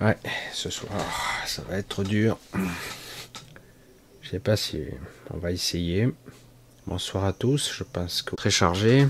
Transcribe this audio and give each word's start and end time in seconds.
Ouais, 0.00 0.16
ce 0.52 0.70
soir, 0.70 0.92
ça 1.44 1.62
va 1.62 1.76
être 1.76 2.04
dur. 2.04 2.38
Je 4.22 4.28
sais 4.28 4.38
pas 4.38 4.56
si 4.56 4.84
on 5.30 5.38
va 5.38 5.50
essayer. 5.50 6.08
Bonsoir 6.86 7.24
à 7.24 7.32
tous, 7.32 7.72
je 7.74 7.82
pense 7.82 8.22
que 8.22 8.36
très 8.36 8.50
chargé. 8.50 9.08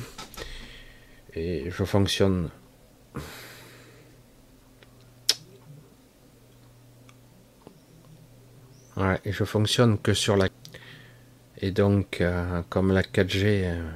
Et 1.34 1.70
je 1.70 1.84
fonctionne. 1.84 2.48
Ouais, 8.96 9.20
et 9.26 9.32
je 9.32 9.44
fonctionne 9.44 9.98
que 9.98 10.14
sur 10.14 10.38
la. 10.38 10.48
Et 11.58 11.70
donc, 11.70 12.22
euh, 12.22 12.62
comme 12.70 12.92
la 12.92 13.02
4G, 13.02 13.42
euh, 13.44 13.90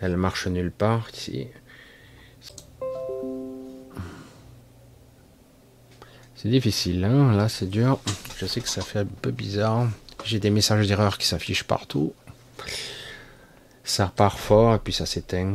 elle 0.00 0.16
marche 0.16 0.46
nulle 0.46 0.72
part 0.72 1.10
ici. 1.12 1.48
C'est 6.44 6.50
difficile, 6.50 7.02
hein 7.04 7.34
là 7.34 7.48
c'est 7.48 7.70
dur. 7.70 7.98
Je 8.36 8.44
sais 8.44 8.60
que 8.60 8.68
ça 8.68 8.82
fait 8.82 8.98
un 8.98 9.06
peu 9.06 9.30
bizarre. 9.30 9.88
J'ai 10.26 10.38
des 10.38 10.50
messages 10.50 10.86
d'erreur 10.86 11.16
qui 11.16 11.26
s'affichent 11.26 11.64
partout. 11.64 12.12
Ça 13.82 14.04
repart 14.04 14.38
fort 14.38 14.74
et 14.74 14.78
puis 14.78 14.92
ça 14.92 15.06
s'éteint. 15.06 15.54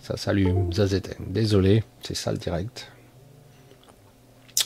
Ça 0.00 0.16
s'allume, 0.16 0.72
ça 0.72 0.88
s'éteint. 0.88 1.22
Désolé, 1.26 1.84
c'est 2.00 2.14
ça 2.14 2.32
le 2.32 2.38
direct. 2.38 2.90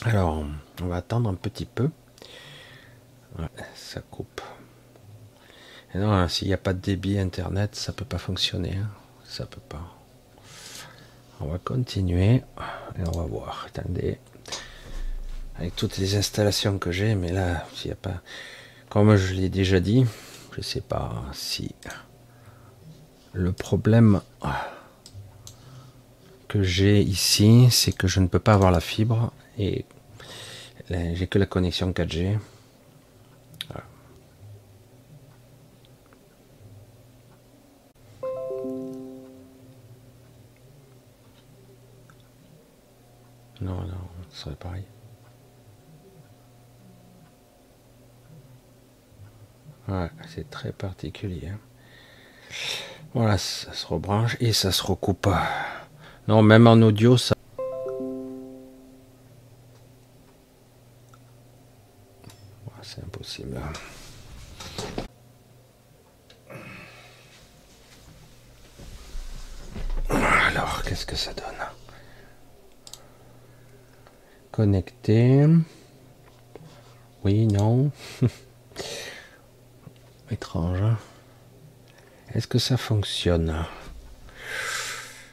Alors, 0.05 0.45
on 0.81 0.85
va 0.85 0.95
attendre 0.95 1.29
un 1.29 1.35
petit 1.35 1.65
peu. 1.65 1.89
Ça 3.75 3.99
coupe. 3.99 4.39
Et 5.93 5.97
non, 5.97 6.29
s'il 6.29 6.47
n'y 6.47 6.53
a 6.53 6.57
pas 6.57 6.71
de 6.71 6.79
débit 6.79 7.19
internet, 7.19 7.75
ça 7.75 7.91
peut 7.91 8.05
pas 8.05 8.19
fonctionner. 8.19 8.77
Hein. 8.77 8.89
Ça 9.25 9.45
peut 9.45 9.59
pas. 9.67 9.83
On 11.41 11.47
va 11.47 11.57
continuer 11.57 12.35
et 12.35 13.03
on 13.05 13.11
va 13.11 13.25
voir. 13.25 13.67
Attendez 13.67 14.17
avec 15.59 15.75
toutes 15.75 15.97
les 15.97 16.15
installations 16.15 16.77
que 16.77 16.91
j'ai, 16.91 17.15
mais 17.15 17.31
là, 17.31 17.65
s'il 17.73 17.89
n'y 17.89 17.93
a 17.93 17.95
pas. 17.95 18.21
Comme 18.89 19.15
je 19.15 19.33
l'ai 19.33 19.49
déjà 19.49 19.79
dit, 19.79 20.05
je 20.55 20.61
sais 20.61 20.81
pas 20.81 21.23
si 21.33 21.75
le 23.33 23.51
problème 23.51 24.21
que 26.47 26.63
j'ai 26.63 27.01
ici, 27.01 27.67
c'est 27.71 27.91
que 27.91 28.07
je 28.07 28.19
ne 28.19 28.27
peux 28.27 28.39
pas 28.39 28.53
avoir 28.53 28.71
la 28.71 28.79
fibre 28.79 29.31
et 29.57 29.85
j'ai 30.89 31.27
que 31.27 31.37
la 31.37 31.45
connexion 31.45 31.91
4G. 31.91 32.37
Non, 43.59 43.81
non, 43.81 43.97
ce 44.29 44.43
serait 44.43 44.55
pareil. 44.55 44.83
C'est 50.27 50.49
très 50.49 50.71
particulier. 50.71 51.49
Hein. 51.49 51.59
Voilà, 53.13 53.37
ça 53.37 53.73
se 53.73 53.85
rebranche 53.87 54.35
et 54.39 54.51
ça 54.51 54.71
se 54.71 54.83
recoupe. 54.83 55.29
Non, 56.27 56.41
même 56.41 56.67
en 56.67 56.73
audio, 56.73 57.17
ça. 57.17 57.33
C'est 62.81 63.03
impossible. 63.03 63.59
Alors, 70.09 70.83
qu'est-ce 70.83 71.05
que 71.05 71.15
ça 71.15 71.33
donne? 71.33 71.45
Connecté. 74.51 75.45
Oui, 77.23 77.45
non. 77.47 77.91
Étrange. 80.29 80.81
Hein. 80.81 80.97
Est-ce 82.33 82.47
que 82.47 82.59
ça 82.59 82.75
fonctionne? 82.77 83.65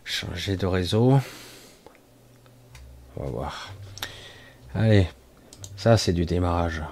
Changer 0.05 0.57
de 0.57 0.67
réseau? 0.67 1.19
On 3.17 3.25
va 3.25 3.31
voir. 3.31 3.73
Allez, 4.75 5.09
ça 5.77 5.97
c'est 5.97 6.13
du 6.13 6.25
démarrage. 6.27 6.83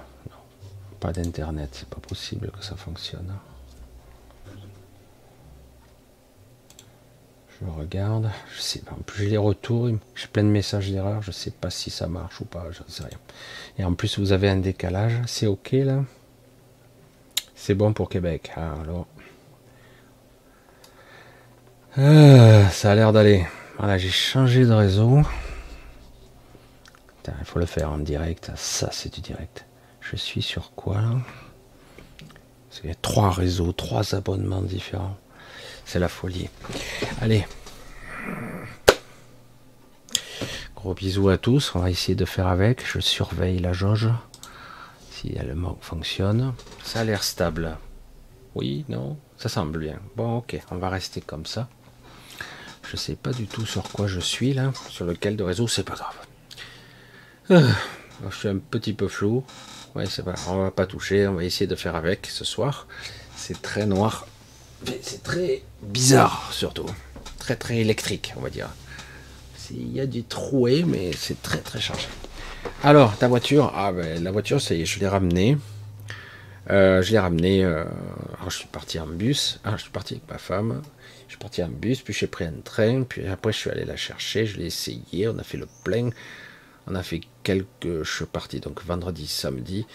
pas 0.99 1.13
d'internet, 1.13 1.69
c'est 1.73 1.89
pas 1.89 1.99
possible 1.99 2.51
que 2.51 2.63
ça 2.63 2.75
fonctionne. 2.75 3.33
Je 7.61 7.65
regarde, 7.67 8.29
je 8.53 8.61
sais 8.61 8.79
pas. 8.79 8.91
En 8.91 9.01
plus 9.01 9.23
j'ai 9.23 9.29
les 9.29 9.37
retours, 9.37 9.89
j'ai 10.15 10.27
plein 10.27 10.43
de 10.43 10.49
messages 10.49 10.91
d'erreur, 10.91 11.21
je 11.21 11.31
sais 11.31 11.51
pas 11.51 11.69
si 11.69 11.89
ça 11.89 12.07
marche 12.07 12.41
ou 12.41 12.45
pas, 12.45 12.65
je 12.71 12.83
ne 12.83 12.89
sais 12.89 13.03
rien. 13.03 13.19
Et 13.77 13.85
en 13.85 13.93
plus 13.93 14.19
vous 14.19 14.33
avez 14.33 14.49
un 14.49 14.57
décalage, 14.57 15.13
c'est 15.27 15.47
ok 15.47 15.71
là? 15.71 16.03
C'est 17.65 17.75
bon 17.75 17.93
pour 17.93 18.09
Québec. 18.09 18.51
Ah, 18.57 18.73
alors. 18.81 19.07
Ah, 21.95 22.69
ça 22.71 22.91
a 22.91 22.95
l'air 22.95 23.13
d'aller. 23.13 23.45
Voilà, 23.77 23.97
j'ai 23.97 24.09
changé 24.09 24.65
de 24.65 24.73
réseau. 24.73 25.21
il 27.25 27.45
faut 27.45 27.59
le 27.59 27.65
faire 27.65 27.89
en 27.89 27.99
direct. 27.99 28.51
Ça, 28.55 28.89
c'est 28.91 29.13
du 29.13 29.21
direct. 29.21 29.65
Je 30.01 30.17
suis 30.17 30.41
sur 30.41 30.73
quoi? 30.75 30.95
Là 30.95 31.15
Il 32.83 32.89
y 32.89 32.91
a 32.91 32.95
trois 32.95 33.31
réseaux, 33.31 33.71
trois 33.71 34.13
abonnements 34.13 34.61
différents. 34.61 35.15
C'est 35.85 35.99
la 35.99 36.09
folie. 36.09 36.49
Allez. 37.21 37.47
Gros 40.75 40.93
bisous 40.93 41.29
à 41.29 41.37
tous. 41.37 41.75
On 41.75 41.79
va 41.79 41.89
essayer 41.89 42.15
de 42.15 42.25
faire 42.25 42.47
avec. 42.47 42.85
Je 42.85 42.99
surveille 42.99 43.59
la 43.59 43.71
jauge 43.71 44.09
si 45.23 45.35
elle 45.37 45.55
fonctionne. 45.81 46.53
Ça 46.83 46.99
a 46.99 47.03
l'air 47.03 47.23
stable. 47.23 47.77
Oui, 48.55 48.85
non, 48.89 49.17
ça 49.37 49.49
semble 49.49 49.79
bien. 49.79 49.99
Bon, 50.15 50.37
ok, 50.37 50.59
on 50.71 50.77
va 50.77 50.89
rester 50.89 51.21
comme 51.21 51.45
ça. 51.45 51.69
Je 52.89 52.97
sais 52.97 53.15
pas 53.15 53.31
du 53.31 53.47
tout 53.47 53.65
sur 53.65 53.83
quoi 53.83 54.07
je 54.07 54.19
suis 54.19 54.53
là, 54.53 54.71
sur 54.89 55.05
lequel 55.05 55.35
de 55.35 55.43
réseau, 55.43 55.67
c'est 55.67 55.83
pas 55.83 55.95
grave. 55.95 56.15
Ah, 57.49 58.29
je 58.29 58.35
suis 58.35 58.47
un 58.49 58.57
petit 58.57 58.93
peu 58.93 59.07
flou. 59.07 59.43
Ouais, 59.95 60.05
c'est 60.05 60.23
pas, 60.23 60.35
on 60.47 60.63
va 60.63 60.71
pas 60.71 60.85
toucher, 60.85 61.27
on 61.27 61.35
va 61.35 61.43
essayer 61.43 61.67
de 61.67 61.75
faire 61.75 61.95
avec 61.95 62.27
ce 62.27 62.43
soir. 62.43 62.87
C'est 63.35 63.61
très 63.61 63.85
noir, 63.85 64.27
c'est 65.01 65.23
très 65.23 65.63
bizarre 65.81 66.51
surtout, 66.51 66.85
très 67.39 67.55
très 67.55 67.77
électrique, 67.77 68.33
on 68.37 68.41
va 68.41 68.49
dire. 68.49 68.69
Il 69.71 69.91
y 69.91 69.99
a 69.99 70.05
du 70.05 70.23
troué, 70.23 70.83
mais 70.83 71.11
c'est 71.13 71.41
très 71.41 71.59
très 71.59 71.79
chargé. 71.79 72.07
Alors, 72.83 73.17
ta 73.17 73.27
voiture, 73.27 73.71
ah 73.75 73.91
ben, 73.91 74.23
la 74.23 74.31
voiture, 74.31 74.61
c'est, 74.61 74.85
je 74.85 74.99
l'ai 74.99 75.07
ramenée. 75.07 75.57
Euh, 76.69 77.01
je 77.01 77.11
l'ai 77.11 77.19
ramenée. 77.19 77.63
Euh, 77.63 77.83
alors, 78.37 78.49
je 78.49 78.57
suis 78.57 78.67
parti 78.67 78.99
en 78.99 79.07
bus. 79.07 79.59
Ah, 79.63 79.75
je 79.77 79.83
suis 79.83 79.91
parti 79.91 80.15
avec 80.15 80.29
ma 80.29 80.37
femme. 80.37 80.81
Je 81.27 81.33
suis 81.33 81.39
parti 81.39 81.63
en 81.63 81.69
bus, 81.69 82.01
puis 82.01 82.13
j'ai 82.13 82.27
pris 82.27 82.45
un 82.45 82.61
train, 82.63 83.03
puis 83.03 83.25
après 83.25 83.51
je 83.51 83.57
suis 83.57 83.69
allé 83.69 83.85
la 83.85 83.95
chercher. 83.95 84.45
Je 84.45 84.57
l'ai 84.57 84.67
essayé. 84.67 85.27
On 85.27 85.37
a 85.39 85.43
fait 85.43 85.57
le 85.57 85.67
plein. 85.83 86.09
On 86.87 86.95
a 86.95 87.03
fait 87.03 87.21
quelques. 87.41 88.03
Je 88.03 88.15
suis 88.15 88.25
parti 88.25 88.59
donc 88.59 88.83
vendredi, 88.85 89.25
samedi, 89.27 89.87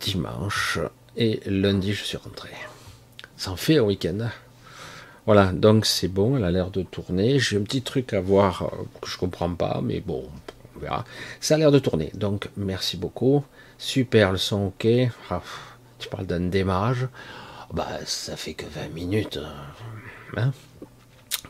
dimanche 0.00 0.78
et 1.16 1.40
lundi, 1.46 1.94
je 1.94 2.04
suis 2.04 2.16
rentré. 2.18 2.50
Ça 3.36 3.50
en 3.50 3.56
fait 3.56 3.78
un 3.78 3.82
week-end. 3.82 4.28
Voilà, 5.24 5.52
donc 5.52 5.86
c'est 5.86 6.08
bon, 6.08 6.36
elle 6.36 6.44
a 6.44 6.50
l'air 6.50 6.70
de 6.70 6.82
tourner. 6.82 7.38
J'ai 7.38 7.56
un 7.56 7.62
petit 7.62 7.82
truc 7.82 8.12
à 8.12 8.20
voir 8.20 8.62
euh, 8.62 8.84
que 9.00 9.08
je 9.08 9.18
comprends 9.18 9.52
pas, 9.52 9.80
mais 9.82 10.00
bon, 10.00 10.24
on 10.76 10.80
verra. 10.80 11.04
Ça 11.40 11.54
a 11.54 11.58
l'air 11.58 11.72
de 11.72 11.78
tourner, 11.78 12.10
donc 12.14 12.48
merci 12.56 12.96
beaucoup. 12.96 13.44
Super, 13.78 14.32
le 14.32 14.38
son 14.38 14.66
ok. 14.66 14.86
Ah, 15.30 15.42
tu 15.98 16.08
parles 16.08 16.26
d'un 16.26 16.40
démarrage. 16.40 17.08
Bah, 17.72 17.86
ça 18.04 18.36
fait 18.36 18.54
que 18.54 18.66
20 18.66 18.88
minutes. 18.94 19.40
Hein 20.36 20.52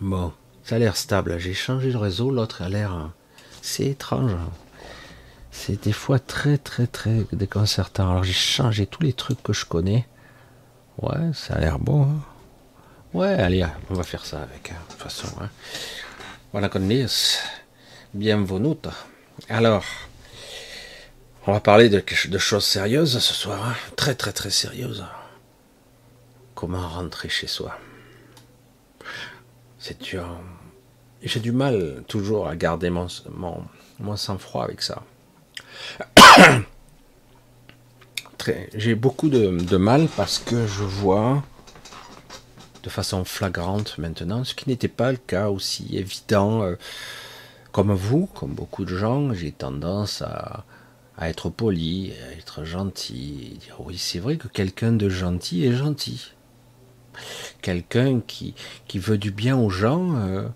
bon, 0.01 0.33
ça 0.65 0.77
a 0.77 0.79
l'air 0.79 0.97
stable. 0.97 1.39
J'ai 1.39 1.55
changé 1.55 1.91
le 1.91 1.99
réseau, 1.99 2.31
l'autre 2.31 2.63
a 2.63 2.69
l'air. 2.69 3.11
C'est 3.63 3.87
étrange. 3.87 4.37
C'est 5.51 5.85
des 5.85 5.93
fois 5.93 6.19
très 6.19 6.59
très 6.59 6.87
très 6.87 7.25
déconcertant. 7.33 8.11
Alors 8.11 8.25
j'ai 8.25 8.33
changé 8.33 8.87
tous 8.87 9.03
les 9.03 9.13
trucs 9.13 9.43
que 9.43 9.53
je 9.53 9.65
connais. 9.65 10.07
Ouais, 11.01 11.33
ça 11.35 11.55
a 11.55 11.61
l'air 11.61 11.79
bon. 11.79 12.05
Hein. 12.05 12.21
ouais, 13.15 13.35
allez, 13.35 13.67
on 13.91 13.95
va 13.95 14.03
faire 14.03 14.25
ça 14.25 14.43
avec. 14.43 14.71
Hein, 14.71 14.77
de 14.87 14.93
toute 14.93 15.03
façon. 15.03 15.29
Hein. 15.41 15.51
Voilà, 16.53 16.71
Bienvenue. 18.15 18.77
Alors, 19.49 19.85
on 21.47 21.53
va 21.53 21.61
parler 21.61 21.89
de, 21.89 22.03
choses 22.39 22.65
sérieuses 22.65 23.19
ce 23.19 23.35
soir, 23.35 23.65
hein. 23.65 23.75
très 23.97 24.15
très 24.15 24.33
très 24.33 24.51
sérieuses. 24.51 25.05
Comment 26.55 26.89
rentrer 26.89 27.29
chez 27.29 27.47
soi? 27.47 27.79
C'est 29.79 30.03
dur. 30.03 30.27
J'ai 31.23 31.41
du 31.41 31.53
mal 31.53 32.03
toujours 32.09 32.49
à 32.49 32.57
garder 32.57 32.91
mon, 32.91 33.07
mon, 34.01 34.17
sang-froid 34.17 34.65
avec 34.65 34.83
ça. 34.83 35.03
J'ai 38.75 38.95
beaucoup 38.95 39.29
de, 39.29 39.77
mal 39.77 40.09
parce 40.17 40.39
que 40.39 40.67
je 40.67 40.83
vois 40.85 41.43
de 42.85 42.89
façon 42.89 43.25
flagrante 43.25 43.99
maintenant, 43.99 44.45
ce 44.45 44.55
qui 44.55 44.69
n'était 44.69 44.87
pas 44.89 45.11
le 45.11 45.19
cas 45.19 45.49
aussi 45.49 45.97
évident. 45.97 46.63
Euh, 46.63 46.77
comme 47.77 47.93
vous, 47.93 48.25
comme 48.33 48.55
beaucoup 48.55 48.87
de 48.87 48.97
gens, 48.97 49.35
j'ai 49.35 49.53
tendance 49.53 50.23
à, 50.23 50.65
être 51.21 51.51
poli, 51.51 52.11
à 52.27 52.33
être 52.33 52.65
gentil, 52.65 53.59
oui, 53.79 53.99
c'est 53.99 54.19
vrai 54.19 54.39
que 54.39 54.49
quelqu'un 54.49 54.93
de 54.93 55.11
gentil 55.11 55.67
est 55.67 55.75
gentil. 55.75 56.33
Quelqu'un 57.61 58.21
qui, 58.27 58.55
veut 58.95 59.19
du 59.19 59.31
bien 59.31 59.59
aux 59.59 59.69
gens 59.69 60.17
euh, 60.17 60.49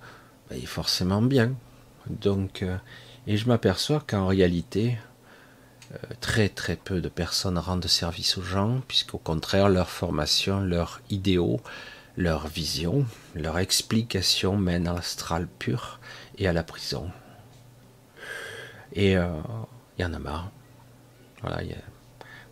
ben, 0.49 0.57
est 0.57 0.65
forcément 0.65 1.21
bien. 1.21 1.53
Donc, 2.09 2.63
euh, 2.63 2.79
et 3.27 3.37
je 3.37 3.49
m'aperçois 3.49 4.03
qu'en 4.07 4.27
réalité, 4.27 4.97
euh, 5.93 5.99
très 6.23 6.49
très 6.49 6.77
peu 6.77 7.03
de 7.03 7.11
personnes 7.11 7.59
rendent 7.59 7.87
service 7.87 8.39
aux 8.39 8.43
gens, 8.43 8.81
puisqu'au 8.89 9.19
contraire, 9.19 9.69
leur 9.69 9.91
formation, 9.91 10.61
leurs 10.61 11.03
idéaux, 11.11 11.61
leur 12.17 12.47
vision, 12.47 13.05
leur 13.35 13.59
explication 13.59 14.57
mènent 14.57 14.89
à 14.89 14.95
l'astral 14.95 15.49
pur 15.59 16.00
et 16.41 16.49
à 16.49 16.53
la 16.53 16.65
prison. 16.65 17.11
Et 18.93 19.17
euh, 19.17 19.29
il 19.97 20.03
y 20.03 20.05
en 20.05 20.15
a 20.15 20.19
marre. 20.19 20.51
Voilà, 21.43 21.63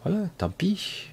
voilà, 0.05 0.29
tant 0.39 0.51
pis. 0.51 1.09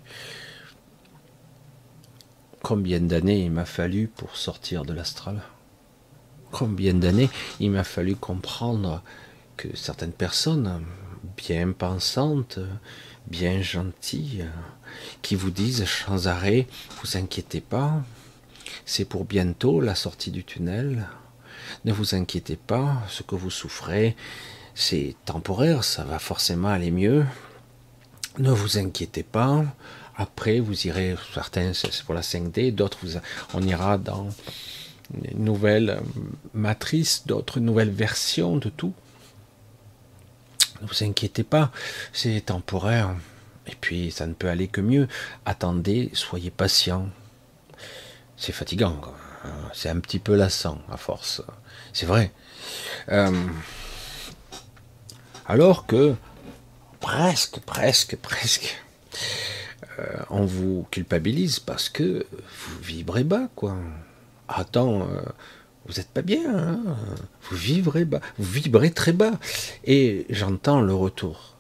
Combien 2.61 3.00
d'années 3.00 3.45
il 3.45 3.51
m'a 3.51 3.65
fallu 3.65 4.07
pour 4.07 4.35
sortir 4.38 4.85
de 4.85 4.93
l'astral? 4.93 5.41
Combien 6.51 6.93
d'années 6.93 7.29
il 7.59 7.71
m'a 7.71 7.83
fallu 7.83 8.15
comprendre 8.15 9.01
que 9.57 9.75
certaines 9.75 10.11
personnes 10.13 10.83
bien 11.38 11.71
pensantes, 11.71 12.59
bien 13.27 13.61
gentilles, 13.61 14.45
qui 15.21 15.35
vous 15.35 15.51
disent 15.51 15.85
sans 15.85 16.27
arrêt, 16.27 16.67
vous 17.01 17.17
inquiétez 17.17 17.61
pas, 17.61 18.03
c'est 18.85 19.05
pour 19.05 19.25
bientôt 19.25 19.81
la 19.81 19.95
sortie 19.95 20.31
du 20.31 20.43
tunnel, 20.43 21.07
ne 21.84 21.91
vous 21.91 22.15
inquiétez 22.15 22.55
pas, 22.55 23.03
ce 23.10 23.24
que 23.24 23.36
vous 23.36 23.51
souffrez, 23.51 24.15
c'est 24.74 25.15
temporaire, 25.25 25.84
ça 25.84 26.03
va 26.03 26.20
forcément 26.20 26.70
aller 26.70 26.91
mieux, 26.91 27.25
ne 28.38 28.51
vous 28.51 28.77
inquiétez 28.77 29.24
pas, 29.24 29.63
après 30.15 30.60
vous 30.60 30.88
irez, 30.88 31.15
certains 31.34 31.74
c'est 31.74 32.03
pour 32.03 32.13
la 32.13 32.22
5D, 32.22 32.74
d'autres 32.74 33.00
on 33.53 33.62
ira 33.62 33.98
dans 33.98 34.29
une 35.13 35.44
nouvelle 35.44 36.01
matrice, 36.53 37.24
d'autres 37.25 37.60
nouvelles 37.60 37.91
versions 37.91 38.58
de 38.58 38.70
tout. 38.70 38.94
Ne 40.82 40.88
vous 40.88 41.03
inquiétez 41.03 41.44
pas, 41.44 41.72
c'est 42.12 42.41
temporaire. 42.46 43.15
Et 43.67 43.75
puis 43.79 44.12
ça 44.12 44.27
ne 44.27 44.34
peut 44.34 44.50
aller 44.50 44.67
que 44.67 44.82
mieux. 44.82 45.08
Attendez, 45.46 46.10
soyez 46.13 46.51
patient. 46.51 47.10
C'est 48.38 48.51
fatigant, 48.51 49.01
c'est 49.74 49.89
un 49.89 50.00
petit 50.00 50.20
peu 50.20 50.36
lassant 50.36 50.82
à 50.91 50.98
force. 50.98 51.41
C'est 51.95 52.07
vrai. 52.07 52.29
Euh, 53.07 53.31
alors 55.45 55.85
que 55.85 56.13
presque, 56.99 57.61
presque, 57.61 58.17
presque, 58.17 58.83
euh, 59.99 60.17
on 60.29 60.43
vous 60.43 60.85
culpabilise 60.91 61.59
parce 61.59 61.87
que 61.87 62.25
vous 62.33 62.79
vibrez 62.81 63.23
bas, 63.23 63.47
quoi. 63.55 63.77
Attends, 64.49 65.03
euh, 65.03 65.21
vous 65.85 65.93
n'êtes 65.93 66.09
pas 66.09 66.21
bien, 66.21 66.53
hein 66.53 66.97
vous 67.49 67.55
vivrez 67.55 68.03
bas, 68.03 68.19
vous 68.37 68.51
vibrez 68.51 68.91
très 68.91 69.13
bas. 69.13 69.31
Et 69.85 70.25
j'entends 70.29 70.81
le 70.81 70.93
retour 70.93 71.55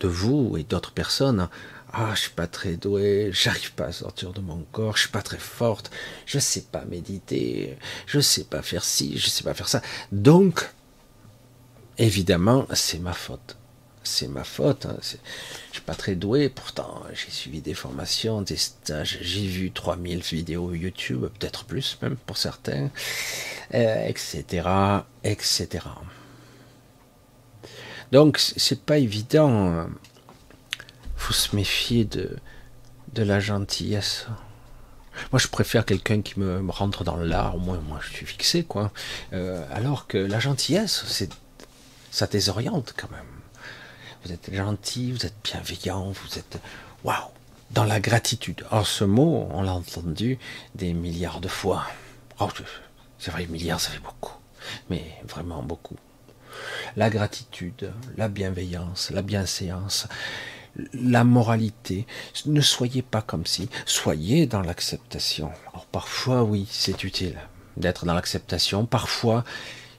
de 0.00 0.08
vous 0.08 0.58
et 0.58 0.62
d'autres 0.62 0.92
personnes. 0.92 1.48
Ah, 1.92 2.12
je 2.14 2.20
suis 2.20 2.30
pas 2.30 2.46
très 2.46 2.74
doué, 2.76 3.30
j'arrive 3.32 3.72
pas 3.72 3.86
à 3.86 3.92
sortir 3.92 4.32
de 4.32 4.40
mon 4.40 4.64
corps, 4.72 4.96
je 4.96 5.02
suis 5.02 5.10
pas 5.10 5.22
très 5.22 5.38
forte, 5.38 5.90
je 6.24 6.38
sais 6.38 6.62
pas 6.62 6.84
méditer, 6.84 7.76
je 8.06 8.20
sais 8.20 8.44
pas 8.44 8.62
faire 8.62 8.84
ci, 8.84 9.18
je 9.18 9.28
sais 9.28 9.42
pas 9.42 9.54
faire 9.54 9.68
ça. 9.68 9.82
Donc, 10.12 10.70
évidemment, 11.98 12.66
c'est 12.74 13.00
ma 13.00 13.12
faute 13.12 13.56
c'est 14.02 14.28
ma 14.28 14.44
faute. 14.44 14.86
Hein. 14.86 14.96
Je 15.00 15.16
suis 15.72 15.82
pas 15.84 15.94
très 15.94 16.14
doué, 16.14 16.48
pourtant 16.48 17.02
j'ai 17.12 17.30
suivi 17.30 17.60
des 17.60 17.74
formations, 17.74 18.42
des 18.42 18.56
stages, 18.56 19.18
j'ai 19.20 19.46
vu 19.46 19.70
3000 19.70 20.20
vidéos 20.20 20.72
YouTube, 20.72 21.26
peut-être 21.38 21.64
plus 21.64 21.98
même 22.02 22.16
pour 22.16 22.36
certains, 22.36 22.90
etc., 23.72 24.44
euh, 24.64 25.00
etc. 25.22 25.68
Donc 28.12 28.38
c'est 28.38 28.80
pas 28.80 28.98
évident. 28.98 29.86
Faut 31.20 31.32
se 31.32 31.54
méfier 31.54 32.04
de, 32.04 32.36
la 33.16 33.40
gentillesse. 33.40 34.26
Moi, 35.32 35.38
je 35.38 35.48
préfère 35.48 35.84
quelqu'un 35.84 36.22
qui 36.22 36.38
me, 36.40 36.70
rentre 36.70 37.04
dans 37.04 37.16
l'art, 37.16 37.56
au 37.56 37.58
moins, 37.58 37.78
moi, 37.80 37.98
je 38.02 38.10
suis 38.10 38.26
fixé, 38.26 38.64
quoi. 38.64 38.92
Euh, 39.32 39.64
alors 39.70 40.06
que 40.06 40.18
la 40.18 40.40
gentillesse, 40.40 41.04
c'est, 41.06 41.30
ça 42.10 42.26
désoriente 42.26 42.94
quand 42.96 43.10
même 43.10 43.24
vous 44.24 44.32
êtes 44.32 44.52
gentil, 44.54 45.12
vous 45.12 45.26
êtes 45.26 45.36
bienveillant, 45.42 46.10
vous 46.10 46.38
êtes 46.38 46.58
waouh 47.04 47.30
dans 47.70 47.84
la 47.84 48.00
gratitude. 48.00 48.64
Or 48.70 48.86
ce 48.86 49.04
mot, 49.04 49.48
on 49.50 49.62
l'a 49.62 49.72
entendu 49.72 50.38
des 50.74 50.92
milliards 50.92 51.40
de 51.40 51.48
fois. 51.48 51.86
Oh, 52.38 52.48
c'est 53.18 53.30
vrai, 53.30 53.46
milliards, 53.46 53.80
ça 53.80 53.90
fait 53.90 54.00
beaucoup, 54.00 54.34
mais 54.88 55.04
vraiment 55.26 55.62
beaucoup. 55.62 55.96
La 56.96 57.10
gratitude, 57.10 57.92
la 58.16 58.28
bienveillance, 58.28 59.10
la 59.10 59.22
bienséance, 59.22 60.06
la 60.94 61.24
moralité. 61.24 62.06
Ne 62.46 62.60
soyez 62.60 63.02
pas 63.02 63.22
comme 63.22 63.46
si, 63.46 63.68
soyez 63.86 64.46
dans 64.46 64.62
l'acceptation. 64.62 65.50
Alors 65.72 65.86
parfois, 65.86 66.42
oui, 66.42 66.66
c'est 66.70 67.04
utile 67.04 67.38
d'être 67.76 68.04
dans 68.04 68.14
l'acceptation. 68.14 68.86
Parfois, 68.86 69.44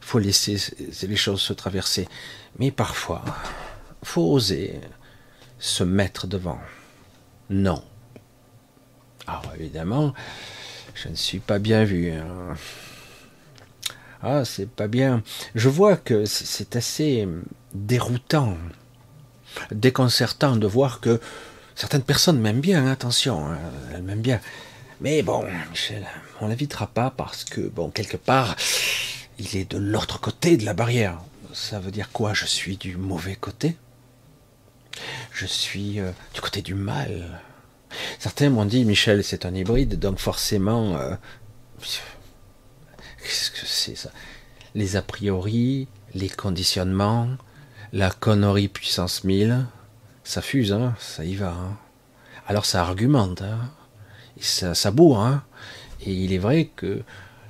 il 0.02 0.06
faut 0.06 0.20
laisser 0.20 0.58
les 1.04 1.16
choses 1.16 1.42
se 1.42 1.54
traverser. 1.54 2.08
Mais 2.60 2.72
parfois, 2.72 3.24
faut 4.04 4.32
oser 4.32 4.80
se 5.60 5.84
mettre 5.84 6.28
devant. 6.28 6.60
Non. 7.50 7.84
Alors 9.28 9.54
évidemment, 9.58 10.14
je 10.96 11.10
ne 11.10 11.16
suis 11.16 11.40
pas 11.40 11.60
bien 11.60 11.84
vu. 11.84 12.12
Hein. 12.12 12.56
Ah, 14.24 14.46
c'est 14.46 14.70
pas 14.70 14.88
bien. 14.88 15.24
Je 15.56 15.70
vois 15.70 15.98
que 15.98 16.26
c'est 16.26 16.76
assez 16.76 17.28
déroutant, 17.74 18.58
déconcertant 19.72 20.56
de 20.56 20.68
voir 20.68 21.00
que 21.00 21.20
certaines 21.76 22.04
personnes 22.04 22.40
m'aiment 22.40 22.62
bien, 22.62 22.86
hein, 22.86 22.92
attention, 22.92 23.48
hein, 23.48 23.58
elles 23.94 24.04
m'aiment 24.04 24.22
bien. 24.22 24.40
Mais 25.00 25.24
bon, 25.24 25.44
Michel, 25.72 26.06
on 26.42 26.48
l'évitera 26.48 26.88
pas 26.88 27.10
parce 27.10 27.44
que, 27.44 27.62
bon, 27.62 27.90
quelque 27.90 28.18
part, 28.18 28.56
il 29.40 29.58
est 29.58 29.72
de 29.72 29.78
l'autre 29.78 30.20
côté 30.20 30.58
de 30.58 30.66
la 30.66 30.74
barrière. 30.74 31.20
Ça 31.54 31.80
veut 31.80 31.92
dire 31.92 32.12
quoi? 32.12 32.34
Je 32.34 32.46
suis 32.46 32.78
du 32.78 32.98
mauvais 32.98 33.36
côté? 33.36 33.76
Je 35.32 35.46
suis 35.46 36.00
euh, 36.00 36.12
du 36.34 36.42
côté 36.42 36.62
du 36.62 36.76
mal? 36.76 37.42
Certains 38.20 38.50
m'ont 38.50 38.66
dit, 38.66 38.86
Michel, 38.86 39.24
c'est 39.24 39.46
un 39.46 39.56
hybride, 39.56 39.98
donc 40.00 40.20
forcément, 40.20 40.96
euh, 40.96 41.16
qu'est-ce 43.24 43.52
que 43.52 43.66
c'est 43.66 43.96
ça? 43.96 44.12
Les 44.76 44.96
a 44.96 45.02
priori, 45.02 45.88
les 46.14 46.30
conditionnements, 46.30 47.30
la 47.94 48.10
connerie 48.10 48.68
puissance 48.68 49.24
1000, 49.24 49.66
ça 50.24 50.42
fuse, 50.42 50.74
hein, 50.74 50.96
ça 51.00 51.26
y 51.26 51.36
va. 51.36 51.50
Hein. 51.50 51.78
Alors 52.48 52.66
ça 52.66 52.82
argumente, 52.82 53.42
hein, 53.42 53.60
et 54.38 54.44
ça, 54.44 54.74
ça. 54.76 54.94
Hein. 54.98 55.44
Et 56.06 56.14
il 56.14 56.34
est 56.34 56.38
vrai 56.38 56.70
que 56.76 57.02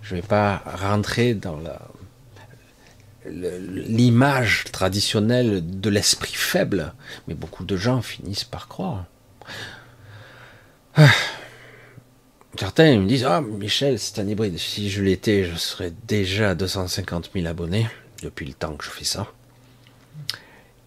je 0.02 0.16
ne 0.16 0.22
vais 0.22 0.28
pas 0.28 0.64
rentrer 0.66 1.34
dans 1.34 1.60
l'image 3.26 4.66
traditionnelle 4.72 5.62
de 5.80 5.90
l'esprit 5.90 6.34
faible, 6.34 6.94
mais 7.28 7.34
beaucoup 7.34 7.64
de 7.64 7.78
gens 7.78 8.02
finissent 8.02 8.44
par 8.44 8.68
croire. 8.68 9.06
Ah. 10.96 11.10
Certains 12.60 12.98
me 12.98 13.08
disent 13.08 13.26
Ah, 13.26 13.42
Michel, 13.42 13.98
c'est 13.98 14.20
un 14.20 14.28
hybride. 14.28 14.58
Si 14.58 14.90
je 14.90 15.02
l'étais, 15.02 15.46
je 15.46 15.56
serais 15.56 15.94
déjà 16.08 16.52
à 16.52 16.56
250 16.56 17.32
000 17.34 17.48
abonnés 17.48 17.88
depuis 18.22 18.46
le 18.46 18.54
temps 18.54 18.76
que 18.76 18.84
je 18.84 18.90
fais 18.90 19.06
ça. 19.06 19.32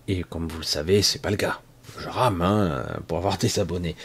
Et 0.08 0.22
comme 0.22 0.48
vous 0.48 0.58
le 0.58 0.64
savez, 0.64 1.02
c'est 1.02 1.20
pas 1.20 1.30
le 1.30 1.36
cas. 1.36 1.60
Je 1.98 2.08
rame 2.08 2.42
hein, 2.42 2.86
pour 3.06 3.18
avoir 3.18 3.38
des 3.38 3.58
abonnés. 3.58 3.96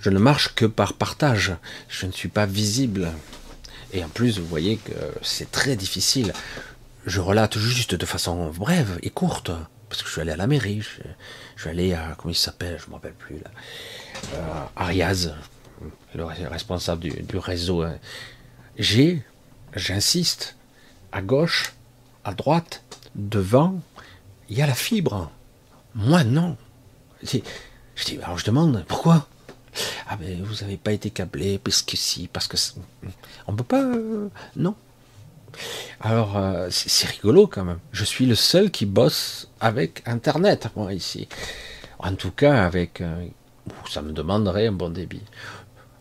Je 0.00 0.10
ne 0.10 0.18
marche 0.18 0.54
que 0.54 0.64
par 0.66 0.94
partage. 0.94 1.54
Je 1.88 2.06
ne 2.06 2.12
suis 2.12 2.28
pas 2.28 2.46
visible. 2.46 3.10
Et 3.92 4.02
en 4.02 4.08
plus, 4.08 4.38
vous 4.38 4.46
voyez 4.46 4.76
que 4.76 4.92
c'est 5.22 5.50
très 5.50 5.76
difficile 5.76 6.32
je 7.06 7.20
relate 7.20 7.58
juste 7.58 7.94
de 7.94 8.06
façon 8.06 8.50
brève 8.50 8.98
et 9.02 9.10
courte, 9.10 9.50
parce 9.88 10.02
que 10.02 10.08
je 10.08 10.12
suis 10.12 10.20
allé 10.20 10.32
à 10.32 10.36
la 10.36 10.46
mairie, 10.46 10.80
je, 10.80 11.02
suis 11.60 11.70
allé 11.70 11.94
à, 11.94 12.14
comment 12.16 12.32
il 12.32 12.36
s'appelle, 12.36 12.78
je 12.78 12.84
ne 12.84 12.90
me 12.90 12.94
rappelle 12.94 13.14
plus, 13.14 13.36
là, 13.36 13.50
euh, 14.34 14.64
Ariaz, 14.76 15.34
le 16.14 16.24
responsable 16.24 17.02
du, 17.02 17.38
réseau. 17.38 17.82
Hein. 17.82 17.96
J'ai, 18.78 19.22
j'insiste, 19.74 20.56
à 21.12 21.20
gauche, 21.20 21.74
à 22.24 22.32
droite, 22.32 22.82
devant, 23.14 23.80
il 24.48 24.58
y 24.58 24.62
a 24.62 24.66
la 24.66 24.74
fibre. 24.74 25.30
Moi, 25.94 26.24
non. 26.24 26.56
Je 27.22 28.04
dis, 28.04 28.18
alors 28.22 28.38
je 28.38 28.44
demande, 28.44 28.84
pourquoi? 28.88 29.26
Ah 30.08 30.16
ben, 30.16 30.42
vous 30.42 30.62
n'avez 30.62 30.76
pas 30.76 30.92
été 30.92 31.10
câblé, 31.10 31.58
parce 31.58 31.82
que 31.82 31.96
si, 31.96 32.28
parce 32.28 32.48
que... 32.48 32.56
On 33.46 33.54
peut 33.54 33.64
pas... 33.64 33.82
Euh, 33.82 34.28
non. 34.56 34.74
Alors, 36.00 36.36
euh, 36.36 36.68
c'est 36.70 37.08
rigolo 37.08 37.46
quand 37.46 37.64
même. 37.64 37.78
Je 37.92 38.04
suis 38.04 38.26
le 38.26 38.34
seul 38.34 38.70
qui 38.70 38.86
bosse 38.86 39.48
avec 39.60 40.02
Internet, 40.06 40.68
moi, 40.76 40.92
ici. 40.92 41.28
En 41.98 42.14
tout 42.14 42.32
cas, 42.32 42.64
avec... 42.64 43.00
Euh, 43.00 43.26
ça 43.88 44.02
me 44.02 44.12
demanderait 44.12 44.66
un 44.66 44.72
bon 44.72 44.90
débit. 44.90 45.22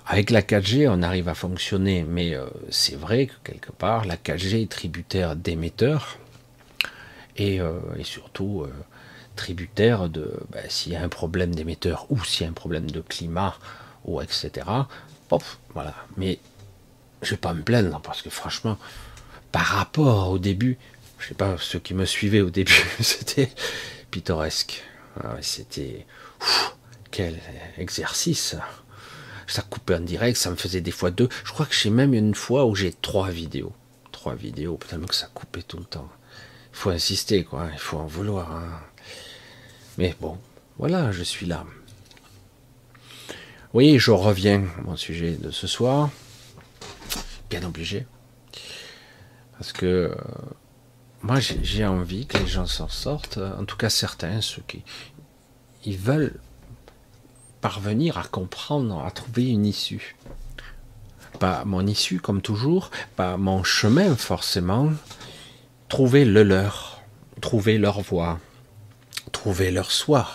Avec 0.06 0.32
la 0.32 0.42
4G, 0.42 0.88
on 0.90 1.02
arrive 1.02 1.30
à 1.30 1.34
fonctionner, 1.34 2.04
mais 2.04 2.36
c'est 2.70 2.98
vrai 2.98 3.28
que 3.28 3.34
quelque 3.46 3.72
part, 3.72 4.04
la 4.04 4.18
4G 4.18 4.64
est 4.64 4.70
tributaire 4.70 5.38
d'émetteurs 5.38 6.18
et, 7.38 7.62
et, 7.98 8.04
surtout 8.04 8.66
tributaire 9.36 10.10
de 10.10 10.40
ben, 10.52 10.66
s'il 10.70 10.94
y 10.94 10.96
a 10.96 11.02
un 11.02 11.10
problème 11.10 11.54
d'émetteur 11.56 12.06
ou 12.10 12.24
s'il 12.24 12.44
y 12.44 12.48
a 12.48 12.50
un 12.50 12.54
problème 12.54 12.90
de 12.90 13.02
climat 13.02 13.58
ou 14.06 14.22
etc. 14.22 14.66
Voilà. 15.74 15.96
Mais 16.18 16.40
je 17.22 17.32
vais 17.32 17.38
pas 17.38 17.54
me 17.54 17.64
plaindre 17.64 18.00
parce 18.02 18.22
que 18.22 18.30
franchement, 18.30 18.78
par 19.52 19.66
rapport 19.66 20.30
au 20.30 20.40
début, 20.40 20.78
je 21.20 21.30
sais 21.30 21.34
pas, 21.34 21.56
ceux 21.58 21.80
qui 21.80 21.94
me 21.94 22.06
suivaient 22.06 22.42
au 22.42 22.50
début, 22.50 22.84
c'était 23.00 23.52
pittoresque. 24.12 24.84
Ah 25.24 25.36
c'était 25.42 26.06
quel 27.12 27.40
exercice. 27.78 28.56
Ça 29.46 29.62
coupait 29.62 29.96
en 29.96 30.00
direct, 30.00 30.38
ça 30.38 30.50
me 30.50 30.56
faisait 30.56 30.82
des 30.82 30.92
fois 30.92 31.12
deux. 31.12 31.30
Je 31.44 31.52
crois 31.52 31.66
que 31.66 31.76
j'ai 31.76 31.90
même 31.90 32.14
une 32.14 32.34
fois 32.34 32.66
où 32.66 32.76
j'ai 32.76 32.94
trois 32.94 33.30
vidéos. 33.30 33.74
Trois 34.12 34.36
vidéos, 34.36 34.80
tellement 34.88 35.08
que 35.08 35.16
ça 35.16 35.30
coupait 35.34 35.62
tout 35.64 35.78
le 35.78 35.86
temps. 35.86 36.10
Il 36.72 36.78
faut 36.78 36.90
insister, 36.90 37.44
quoi. 37.44 37.68
Il 37.72 37.80
faut 37.80 37.98
en 37.98 38.08
vouloir. 38.08 38.52
Hein. 38.52 38.80
Mais 39.98 40.16
bon, 40.20 40.38
voilà, 40.78 41.12
je 41.12 41.24
suis 41.24 41.46
là. 41.46 41.66
Oui, 43.74 43.98
je 44.00 44.12
reviens 44.12 44.66
à 44.78 44.82
mon 44.82 44.96
sujet 44.96 45.32
de 45.32 45.52
ce 45.52 45.68
soir. 45.68 46.10
Bien 47.50 47.64
obligé. 47.64 48.06
Parce 49.58 49.72
que 49.72 49.86
euh, 49.86 50.16
moi, 51.22 51.40
j'ai 51.40 51.86
envie 51.86 52.26
que 52.26 52.38
les 52.38 52.48
gens 52.48 52.66
s'en 52.66 52.90
sortent, 52.90 53.38
en 53.38 53.66
tout 53.66 53.78
cas 53.78 53.90
certains, 53.90 54.42
ceux 54.42 54.64
qui 54.68 54.84
ils 55.86 55.98
veulent 55.98 56.40
parvenir 57.62 58.18
à 58.18 58.24
comprendre, 58.24 59.04
à 59.06 59.12
trouver 59.12 59.50
une 59.50 59.66
issue. 59.66 60.16
Pas 61.40 61.66
mon 61.66 61.86
issue, 61.88 62.20
comme 62.20 62.42
toujours, 62.42 62.92
pas 63.16 63.38
mon 63.38 63.64
chemin 63.64 64.16
forcément, 64.16 64.92
trouver 65.88 66.26
le 66.26 66.44
leur, 66.44 67.02
trouver 67.42 67.78
leur 67.78 68.02
voie, 68.02 68.40
trouver 69.34 69.72
leur 69.72 69.92
soi. 69.92 70.30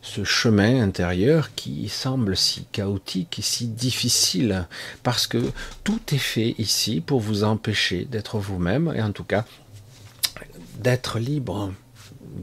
Ce 0.00 0.22
chemin 0.22 0.80
intérieur 0.80 1.54
qui 1.56 1.88
semble 1.88 2.36
si 2.36 2.66
chaotique 2.70 3.40
et 3.40 3.42
si 3.42 3.66
difficile, 3.66 4.68
parce 5.02 5.26
que 5.26 5.50
tout 5.82 6.00
est 6.12 6.18
fait 6.18 6.54
ici 6.58 7.00
pour 7.00 7.18
vous 7.18 7.42
empêcher 7.42 8.04
d'être 8.04 8.38
vous-même, 8.38 8.92
et 8.94 9.02
en 9.02 9.10
tout 9.10 9.24
cas 9.24 9.44
d'être 10.78 11.18
libre, 11.18 11.72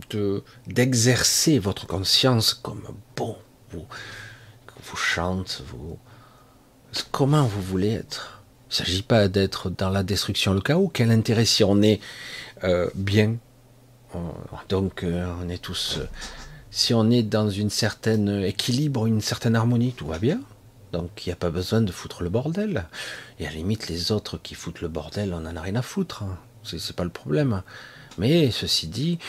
de 0.09 0.43
d'exercer 0.67 1.59
votre 1.59 1.87
conscience 1.87 2.53
comme 2.53 2.83
bon 3.15 3.37
vous, 3.71 3.85
vous 4.83 4.97
chante, 4.97 5.63
vous 5.67 5.97
comment 7.11 7.43
vous 7.43 7.61
voulez 7.61 7.91
être. 7.91 8.41
Il 8.65 8.81
ne 8.81 8.85
s'agit 8.85 9.01
pas 9.03 9.27
d'être 9.27 9.69
dans 9.69 9.89
la 9.89 10.03
destruction, 10.03 10.53
le 10.53 10.61
chaos. 10.61 10.91
Quel 10.93 11.11
intérêt 11.11 11.45
si 11.45 11.63
on 11.63 11.81
est 11.81 11.99
euh, 12.63 12.89
bien 12.93 13.37
donc 14.67 15.03
euh, 15.03 15.31
on 15.41 15.49
est 15.49 15.61
tous. 15.61 15.97
Euh, 15.99 16.07
si 16.71 16.93
on 16.93 17.09
est 17.09 17.23
dans 17.23 17.49
une 17.49 17.69
certaine 17.69 18.43
équilibre, 18.43 19.07
une 19.07 19.21
certaine 19.21 19.55
harmonie, 19.55 19.93
tout 19.93 20.07
va 20.07 20.19
bien. 20.19 20.39
Donc 20.91 21.25
il 21.25 21.29
n'y 21.29 21.33
a 21.33 21.35
pas 21.35 21.49
besoin 21.49 21.81
de 21.81 21.91
foutre 21.91 22.23
le 22.23 22.29
bordel. 22.29 22.85
Et 23.39 23.47
à 23.47 23.49
la 23.49 23.55
limite, 23.55 23.87
les 23.87 24.11
autres 24.11 24.37
qui 24.37 24.55
foutent 24.55 24.81
le 24.81 24.87
bordel, 24.87 25.33
on 25.33 25.41
n'en 25.41 25.55
a 25.55 25.61
rien 25.61 25.75
à 25.75 25.81
foutre. 25.81 26.23
Hein. 26.23 26.37
C'est 26.63 26.95
pas 26.95 27.03
le 27.03 27.09
problème. 27.09 27.63
Mais 28.17 28.51
ceci 28.51 28.87
dit, 28.87 29.19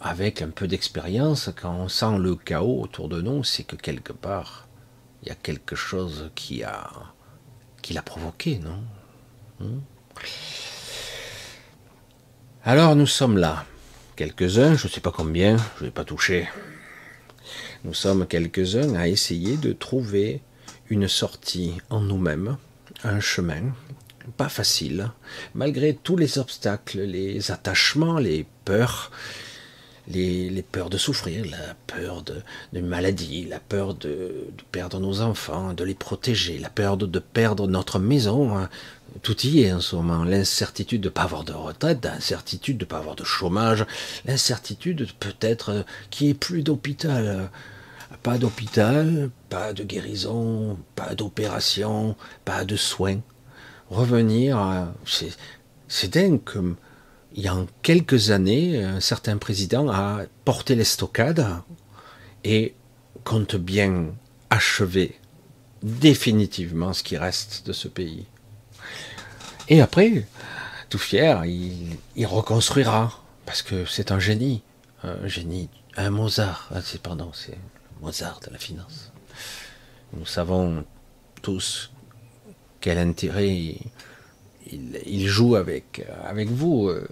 avec 0.00 0.42
un 0.42 0.50
peu 0.50 0.66
d'expérience, 0.66 1.50
quand 1.60 1.74
on 1.74 1.88
sent 1.88 2.18
le 2.18 2.36
chaos 2.36 2.82
autour 2.82 3.08
de 3.08 3.20
nous, 3.20 3.44
c'est 3.44 3.64
que 3.64 3.76
quelque 3.76 4.12
part, 4.12 4.68
il 5.22 5.28
y 5.28 5.32
a 5.32 5.34
quelque 5.34 5.76
chose 5.76 6.30
qui 6.34 6.62
a 6.62 6.90
qui 7.82 7.94
l'a 7.94 8.02
provoqué, 8.02 8.58
non? 8.58 8.82
Hmm? 9.60 9.80
Alors 12.64 12.96
nous 12.96 13.06
sommes 13.06 13.38
là, 13.38 13.64
quelques-uns, 14.16 14.74
je 14.74 14.86
ne 14.86 14.92
sais 14.92 15.00
pas 15.00 15.12
combien, 15.12 15.56
je 15.76 15.84
ne 15.84 15.88
vais 15.88 15.92
pas 15.92 16.04
toucher. 16.04 16.48
Nous 17.84 17.94
sommes 17.94 18.26
quelques-uns 18.26 18.94
à 18.94 19.06
essayer 19.06 19.56
de 19.56 19.72
trouver 19.72 20.40
une 20.88 21.06
sortie 21.06 21.74
en 21.90 22.00
nous-mêmes, 22.00 22.56
un 23.04 23.20
chemin, 23.20 23.74
pas 24.36 24.48
facile, 24.48 25.10
malgré 25.54 25.94
tous 25.94 26.16
les 26.16 26.38
obstacles, 26.38 27.00
les 27.00 27.50
attachements, 27.50 28.18
les 28.18 28.46
peurs, 28.64 29.12
les, 30.08 30.64
peurs 30.72 30.90
de 30.90 30.98
souffrir, 30.98 31.44
la 31.44 31.74
peur 31.86 32.22
de, 32.22 32.80
maladie, 32.80 33.44
la 33.44 33.60
peur 33.60 33.94
de, 33.94 34.48
perdre 34.72 34.98
nos 34.98 35.20
enfants, 35.20 35.74
de 35.74 35.84
les 35.84 35.94
protéger, 35.94 36.58
la 36.58 36.70
peur 36.70 36.96
de, 36.96 37.06
de 37.06 37.18
perdre 37.18 37.68
notre 37.68 37.98
maison, 37.98 38.56
hein, 38.56 38.68
tout 39.22 39.40
y 39.46 39.62
est 39.62 39.72
en 39.72 39.80
ce 39.80 39.96
moment. 39.96 40.24
L'incertitude 40.24 41.00
de 41.00 41.08
ne 41.08 41.12
pas 41.12 41.22
avoir 41.22 41.44
de 41.44 41.52
retraite, 41.52 42.04
l'incertitude 42.04 42.78
de 42.78 42.84
ne 42.84 42.88
pas 42.88 42.98
avoir 42.98 43.16
de 43.16 43.24
chômage, 43.24 43.86
l'incertitude 44.24 45.08
peut-être 45.18 45.70
euh, 45.70 45.82
qu'il 46.10 46.26
n'y 46.26 46.30
ait 46.32 46.34
plus 46.34 46.62
d'hôpital. 46.62 47.50
Pas 48.22 48.38
d'hôpital, 48.38 49.30
pas 49.48 49.72
de 49.72 49.82
guérison, 49.82 50.78
pas 50.94 51.14
d'opération, 51.14 52.16
pas 52.44 52.64
de 52.64 52.76
soins. 52.76 53.20
Revenir, 53.90 54.88
c'est 55.04 56.12
dingue 56.12 56.42
comme 56.44 56.76
il 57.34 57.42
y 57.42 57.48
a 57.48 57.56
quelques 57.82 58.30
années, 58.30 58.82
un 58.82 59.00
certain 59.00 59.36
président 59.36 59.88
a 59.90 60.22
porté 60.44 60.74
l'estocade 60.74 61.46
et 62.44 62.74
compte 63.24 63.56
bien 63.56 64.14
achever 64.50 65.16
définitivement 65.82 66.92
ce 66.92 67.02
qui 67.02 67.16
reste 67.16 67.66
de 67.66 67.72
ce 67.72 67.88
pays. 67.88 68.26
Et 69.68 69.80
après, 69.80 70.26
tout 70.88 70.98
fier, 70.98 71.44
il, 71.44 72.26
reconstruira, 72.26 73.22
parce 73.44 73.62
que 73.62 73.84
c'est 73.84 74.12
un 74.12 74.20
génie, 74.20 74.62
un 75.02 75.26
génie, 75.26 75.68
un 75.96 76.10
Mozart, 76.10 76.68
ah, 76.74 76.80
c'est 76.82 77.00
pardon, 77.00 77.30
c'est 77.32 77.58
Mozart 78.00 78.40
de 78.46 78.52
la 78.52 78.58
finance. 78.58 79.12
Nous 80.12 80.26
savons 80.26 80.84
tous 81.42 81.90
quel 82.80 82.98
intérêt 82.98 83.76
il, 84.70 85.28
joue 85.28 85.56
avec, 85.56 86.06
avec 86.24 86.48
vous, 86.48 86.88
euh, 86.88 87.08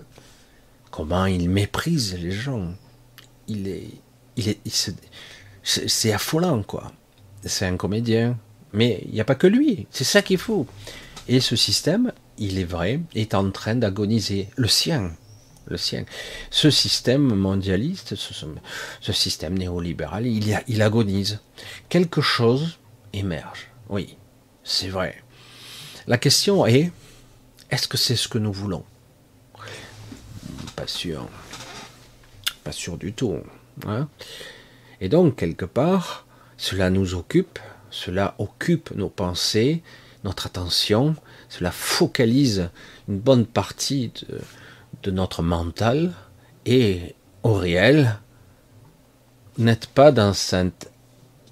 comment 0.90 1.26
il 1.26 1.50
méprise 1.50 2.16
les 2.18 2.30
gens. 2.30 2.72
Il 3.48 3.66
est, 3.66 3.90
il 4.36 4.48
est, 4.48 4.60
c'est 5.64 6.12
affolant 6.12 6.62
quoi. 6.62 6.92
C'est 7.44 7.66
un 7.66 7.76
comédien, 7.76 8.38
mais 8.72 9.02
il 9.06 9.12
n'y 9.12 9.20
a 9.20 9.24
pas 9.24 9.34
que 9.34 9.46
lui. 9.46 9.86
C'est 9.90 10.04
ça 10.04 10.22
qu'il 10.22 10.38
faut. 10.38 10.66
Et 11.28 11.40
ce 11.40 11.56
système, 11.56 12.12
il 12.38 12.58
est 12.58 12.64
vrai, 12.64 13.00
est 13.14 13.34
en 13.34 13.50
train 13.50 13.74
d'agoniser. 13.74 14.48
Le 14.56 14.68
sien, 14.68 15.12
le 15.66 15.76
sien. 15.76 16.04
Ce 16.50 16.70
système 16.70 17.34
mondialiste, 17.34 18.14
ce, 18.14 19.12
système 19.12 19.56
néolibéral, 19.56 20.26
il, 20.26 20.82
agonise. 20.82 21.40
Quelque 21.88 22.20
chose 22.20 22.78
émerge. 23.12 23.68
Oui, 23.88 24.16
c'est 24.62 24.88
vrai. 24.88 25.22
La 26.06 26.18
question 26.18 26.66
est, 26.66 26.90
est-ce 27.70 27.88
que 27.88 27.96
c'est 27.96 28.16
ce 28.16 28.28
que 28.28 28.38
nous 28.38 28.52
voulons? 28.52 28.84
Pas 30.76 30.86
sûr. 30.86 31.28
Pas 32.62 32.72
sûr 32.72 32.98
du 32.98 33.12
tout. 33.12 33.38
Hein. 33.86 34.08
Et 35.00 35.08
donc, 35.08 35.36
quelque 35.36 35.64
part, 35.64 36.26
cela 36.56 36.90
nous 36.90 37.14
occupe, 37.14 37.58
cela 37.90 38.34
occupe 38.38 38.90
nos 38.92 39.08
pensées, 39.08 39.82
notre 40.24 40.46
attention, 40.46 41.14
cela 41.58 41.70
focalise 41.70 42.70
une 43.08 43.20
bonne 43.20 43.46
partie 43.46 44.12
de, 45.02 45.10
notre 45.10 45.42
mental 45.42 46.12
et 46.66 47.14
au 47.42 47.52
réel, 47.52 48.18
n'êtes 49.58 49.86
pas 49.86 50.10
dans 50.10 50.32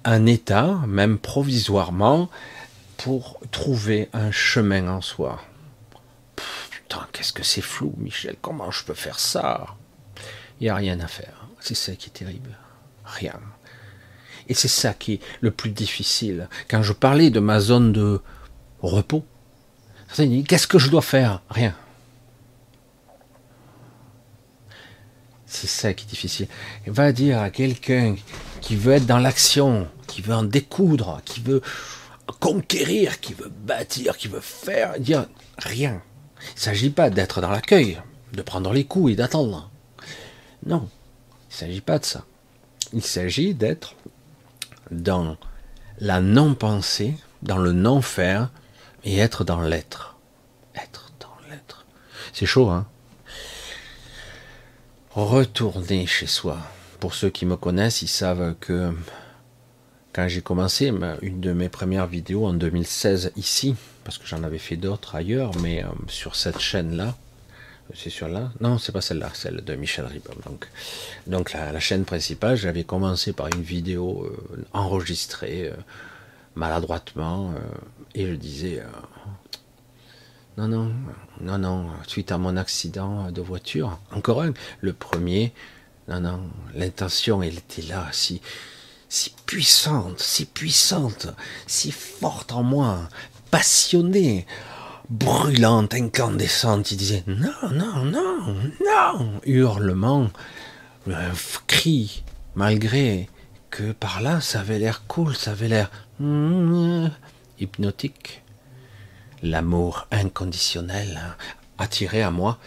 un 0.03 0.25
état, 0.25 0.81
même 0.87 1.19
provisoirement, 1.19 2.29
pour 2.97 3.39
trouver 3.51 4.09
un 4.11 4.31
chemin 4.31 4.89
en 4.89 5.01
soi. 5.01 5.41
putain, 6.69 7.07
qu'est-ce 7.13 7.31
que 7.31 7.43
c'est 7.43 7.61
flou, 7.61 7.93
Michel, 7.97 8.35
comment 8.41 8.71
je 8.71 8.83
peux 8.83 8.95
faire 8.95 9.19
ça? 9.19 9.67
Il 10.59 10.63
n'y 10.63 10.69
a 10.69 10.75
rien 10.75 10.99
à 10.99 11.07
faire. 11.07 11.47
C'est 11.59 11.75
ça 11.75 11.95
qui 11.95 12.09
est 12.09 12.13
terrible. 12.13 12.57
Rien. 13.05 13.39
Et 14.49 14.53
c'est 14.53 14.67
ça 14.67 14.93
qui 14.93 15.13
est 15.13 15.19
le 15.39 15.51
plus 15.51 15.69
difficile. 15.69 16.49
Quand 16.67 16.83
je 16.83 16.91
parlais 16.91 17.29
de 17.29 17.39
ma 17.39 17.59
zone 17.59 17.93
de 17.93 18.19
repos, 18.81 19.23
Qu'est-ce 20.13 20.67
que 20.67 20.77
je 20.77 20.89
dois 20.89 21.01
faire? 21.01 21.41
Rien. 21.49 21.75
C'est 25.45 25.67
ça 25.67 25.93
qui 25.93 26.05
est 26.05 26.09
difficile. 26.09 26.47
Va 26.87 27.11
dire 27.11 27.41
à 27.41 27.49
quelqu'un 27.49 28.15
qui 28.61 28.75
veut 28.75 28.93
être 28.93 29.05
dans 29.05 29.17
l'action, 29.17 29.87
qui 30.07 30.21
veut 30.21 30.35
en 30.35 30.43
découdre, 30.43 31.21
qui 31.25 31.41
veut 31.41 31.61
conquérir, 32.39 33.19
qui 33.19 33.33
veut 33.33 33.49
bâtir, 33.49 34.17
qui 34.17 34.27
veut 34.27 34.39
faire, 34.39 34.99
dire 34.99 35.25
rien. 35.57 36.01
Il 36.41 36.55
ne 36.55 36.59
s'agit 36.59 36.89
pas 36.89 37.09
d'être 37.09 37.41
dans 37.41 37.51
l'accueil, 37.51 38.01
de 38.33 38.41
prendre 38.41 38.71
les 38.71 38.85
coups 38.85 39.13
et 39.13 39.15
d'attendre. 39.15 39.69
Non, 40.65 40.89
il 41.49 41.53
ne 41.53 41.57
s'agit 41.57 41.81
pas 41.81 41.99
de 41.99 42.05
ça. 42.05 42.25
Il 42.93 43.03
s'agit 43.03 43.53
d'être 43.53 43.95
dans 44.91 45.37
la 45.99 46.21
non-pensée, 46.21 47.15
dans 47.41 47.57
le 47.57 47.71
non-faire, 47.71 48.49
et 49.03 49.17
être 49.17 49.43
dans 49.43 49.61
l'être. 49.61 50.17
Être 50.75 51.11
dans 51.19 51.49
l'être. 51.49 51.85
C'est 52.33 52.45
chaud, 52.45 52.69
hein? 52.69 52.87
Retourner 55.11 56.07
chez 56.07 56.27
soi. 56.27 56.57
Pour 56.99 57.13
ceux 57.13 57.29
qui 57.29 57.45
me 57.45 57.55
connaissent, 57.55 58.01
ils 58.01 58.07
savent 58.07 58.55
que 58.59 58.91
quand 60.13 60.27
j'ai 60.27 60.41
commencé 60.41 60.91
une 61.21 61.41
de 61.41 61.53
mes 61.53 61.69
premières 61.69 62.07
vidéos 62.07 62.45
en 62.45 62.53
2016 62.53 63.31
ici, 63.35 63.75
parce 64.03 64.17
que 64.17 64.27
j'en 64.27 64.43
avais 64.43 64.59
fait 64.59 64.75
d'autres 64.75 65.15
ailleurs, 65.15 65.51
mais 65.61 65.83
euh, 65.83 65.87
sur 66.07 66.35
cette 66.35 66.59
chaîne-là, 66.59 67.15
c'est 67.95 68.09
sur 68.09 68.27
là 68.27 68.51
Non, 68.61 68.77
c'est 68.77 68.91
pas 68.91 69.01
celle-là, 69.01 69.29
celle 69.33 69.63
de 69.63 69.75
Michel 69.75 70.05
Ribon. 70.05 70.35
Donc, 70.45 70.67
donc 71.27 71.53
la, 71.53 71.79
chaîne 71.79 72.05
principale, 72.05 72.55
j'avais 72.57 72.83
commencé 72.83 73.33
par 73.33 73.47
une 73.47 73.61
vidéo 73.61 74.25
euh, 74.25 74.65
enregistrée 74.73 75.67
euh, 75.67 75.75
maladroitement, 76.55 77.53
et 78.15 78.27
je 78.27 78.33
disais 78.33 78.83
non, 80.57 80.67
non, 80.67 80.91
non, 81.41 81.57
non, 81.57 81.87
suite 82.05 82.31
à 82.31 82.37
mon 82.37 82.57
accident 82.57 83.31
de 83.31 83.41
voiture, 83.41 83.99
encore 84.11 84.43
un, 84.43 84.53
le 84.81 84.93
premier, 84.93 85.51
non, 86.07 86.19
non, 86.19 86.41
l'intention, 86.75 87.41
elle 87.41 87.57
était 87.57 87.81
là, 87.81 88.07
si, 88.11 88.39
si 89.09 89.33
puissante, 89.45 90.19
si 90.19 90.45
puissante, 90.45 91.27
si 91.65 91.91
forte 91.91 92.51
en 92.51 92.61
moi, 92.61 93.09
passionnée, 93.49 94.45
brûlante, 95.09 95.93
incandescente. 95.93 96.91
Il 96.91 96.97
disait 96.97 97.23
non, 97.25 97.69
non, 97.71 98.05
non, 98.05 98.55
non, 98.85 99.41
hurlement, 99.45 100.29
un 101.07 101.31
cri, 101.67 102.23
malgré 102.55 103.29
que 103.71 103.91
par 103.91 104.21
là, 104.21 104.39
ça 104.39 104.59
avait 104.59 104.77
l'air 104.77 105.03
cool, 105.07 105.35
ça 105.35 105.51
avait 105.51 105.67
l'air 105.67 105.89
hypnotique. 107.63 108.43
L'amour 109.41 110.07
inconditionnel 110.11 111.19
attiré 111.77 112.21
à 112.21 112.31
moi. 112.31 112.59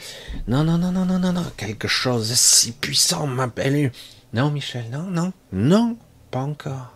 Non, 0.47 0.65
non, 0.65 0.79
non, 0.79 0.93
non, 0.93 1.07
non, 1.07 1.19
non, 1.19 1.33
non, 1.33 1.45
quelque 1.57 1.89
chose 1.89 2.35
si 2.35 2.73
puissant 2.73 3.27
m'appelle. 3.27 3.93
Non, 4.33 4.51
Michel, 4.51 4.91
non, 4.91 5.05
non, 5.05 5.33
non, 5.53 5.97
pas 6.31 6.41
encore. 6.41 6.93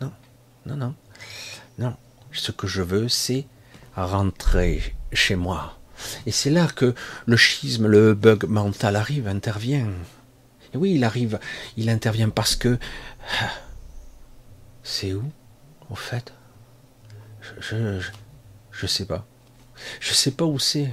Non, 0.00 0.12
non, 0.66 0.76
non, 0.76 0.94
non. 1.78 1.96
Ce 2.32 2.52
que 2.52 2.66
je 2.66 2.82
veux, 2.82 3.08
c'est 3.08 3.46
rentrer 3.94 4.94
chez 5.12 5.36
moi. 5.36 5.78
Et 6.26 6.32
c'est 6.32 6.50
là 6.50 6.66
que 6.66 6.94
le 7.26 7.36
schisme, 7.36 7.86
le 7.86 8.14
bug 8.14 8.44
mental 8.44 8.96
arrive, 8.96 9.28
intervient. 9.28 9.88
Et 10.72 10.76
oui, 10.76 10.94
il 10.94 11.04
arrive, 11.04 11.38
il 11.76 11.90
intervient 11.90 12.30
parce 12.30 12.56
que... 12.56 12.78
C'est 14.82 15.12
où, 15.12 15.22
au 15.90 15.94
fait? 15.94 16.32
Je, 17.58 18.00
je, 18.00 18.10
je, 18.70 18.86
sais 18.86 19.06
pas. 19.06 19.26
Je 20.00 20.12
sais 20.12 20.30
pas 20.30 20.44
où 20.44 20.58
c'est. 20.58 20.90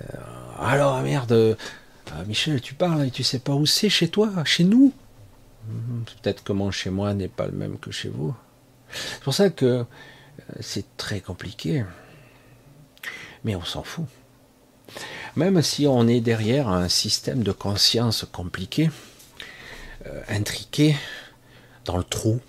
Euh, 0.00 0.16
alors, 0.58 1.00
merde, 1.02 1.32
euh, 1.32 1.54
Michel, 2.26 2.60
tu 2.60 2.74
parles 2.74 3.06
et 3.06 3.10
tu 3.10 3.22
sais 3.22 3.38
pas 3.38 3.52
où 3.52 3.66
c'est 3.66 3.88
chez 3.88 4.08
toi, 4.08 4.30
chez 4.44 4.64
nous 4.64 4.92
Hmm, 5.68 6.02
peut-être 6.02 6.42
que 6.42 6.52
mon 6.52 6.72
chez 6.72 6.90
moi 6.90 7.14
n'est 7.14 7.28
pas 7.28 7.46
le 7.46 7.52
même 7.52 7.78
que 7.78 7.92
chez 7.92 8.08
vous. 8.08 8.34
C'est 8.92 9.20
pour 9.20 9.32
ça 9.32 9.48
que 9.48 9.64
euh, 9.64 9.84
c'est 10.58 10.96
très 10.96 11.20
compliqué. 11.20 11.84
Mais 13.44 13.54
on 13.54 13.64
s'en 13.64 13.84
fout. 13.84 14.06
Même 15.36 15.62
si 15.62 15.86
on 15.86 16.08
est 16.08 16.20
derrière 16.20 16.68
un 16.68 16.88
système 16.88 17.44
de 17.44 17.52
conscience 17.52 18.26
compliqué, 18.32 18.90
intriqué, 20.28 20.96
dans 21.84 21.96
le 21.96 22.04
trou, 22.04 22.40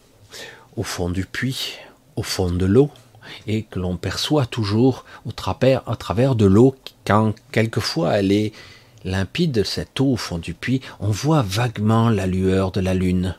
au 0.76 0.84
fond 0.84 1.10
du 1.10 1.26
puits, 1.26 1.78
au 2.15 2.23
fond 2.23 2.52
de 2.52 2.65
l'eau, 2.65 2.91
et 3.47 3.63
que 3.63 3.79
l'on 3.79 3.97
perçoit 3.97 4.45
toujours 4.45 5.05
au 5.25 5.31
travers, 5.31 5.88
à 5.88 5.95
travers 5.95 6.36
de 6.36 6.45
l'eau 6.45 6.75
quand 7.05 7.33
quelquefois 7.51 8.17
elle 8.17 8.31
est 8.31 8.53
limpide, 9.03 9.63
cette 9.63 9.99
eau 9.99 10.13
au 10.13 10.17
fond 10.17 10.38
du 10.38 10.53
puits, 10.53 10.81
on 10.99 11.09
voit 11.09 11.41
vaguement 11.41 12.09
la 12.09 12.27
lueur 12.27 12.71
de 12.71 12.79
la 12.79 12.93
lune. 12.93 13.36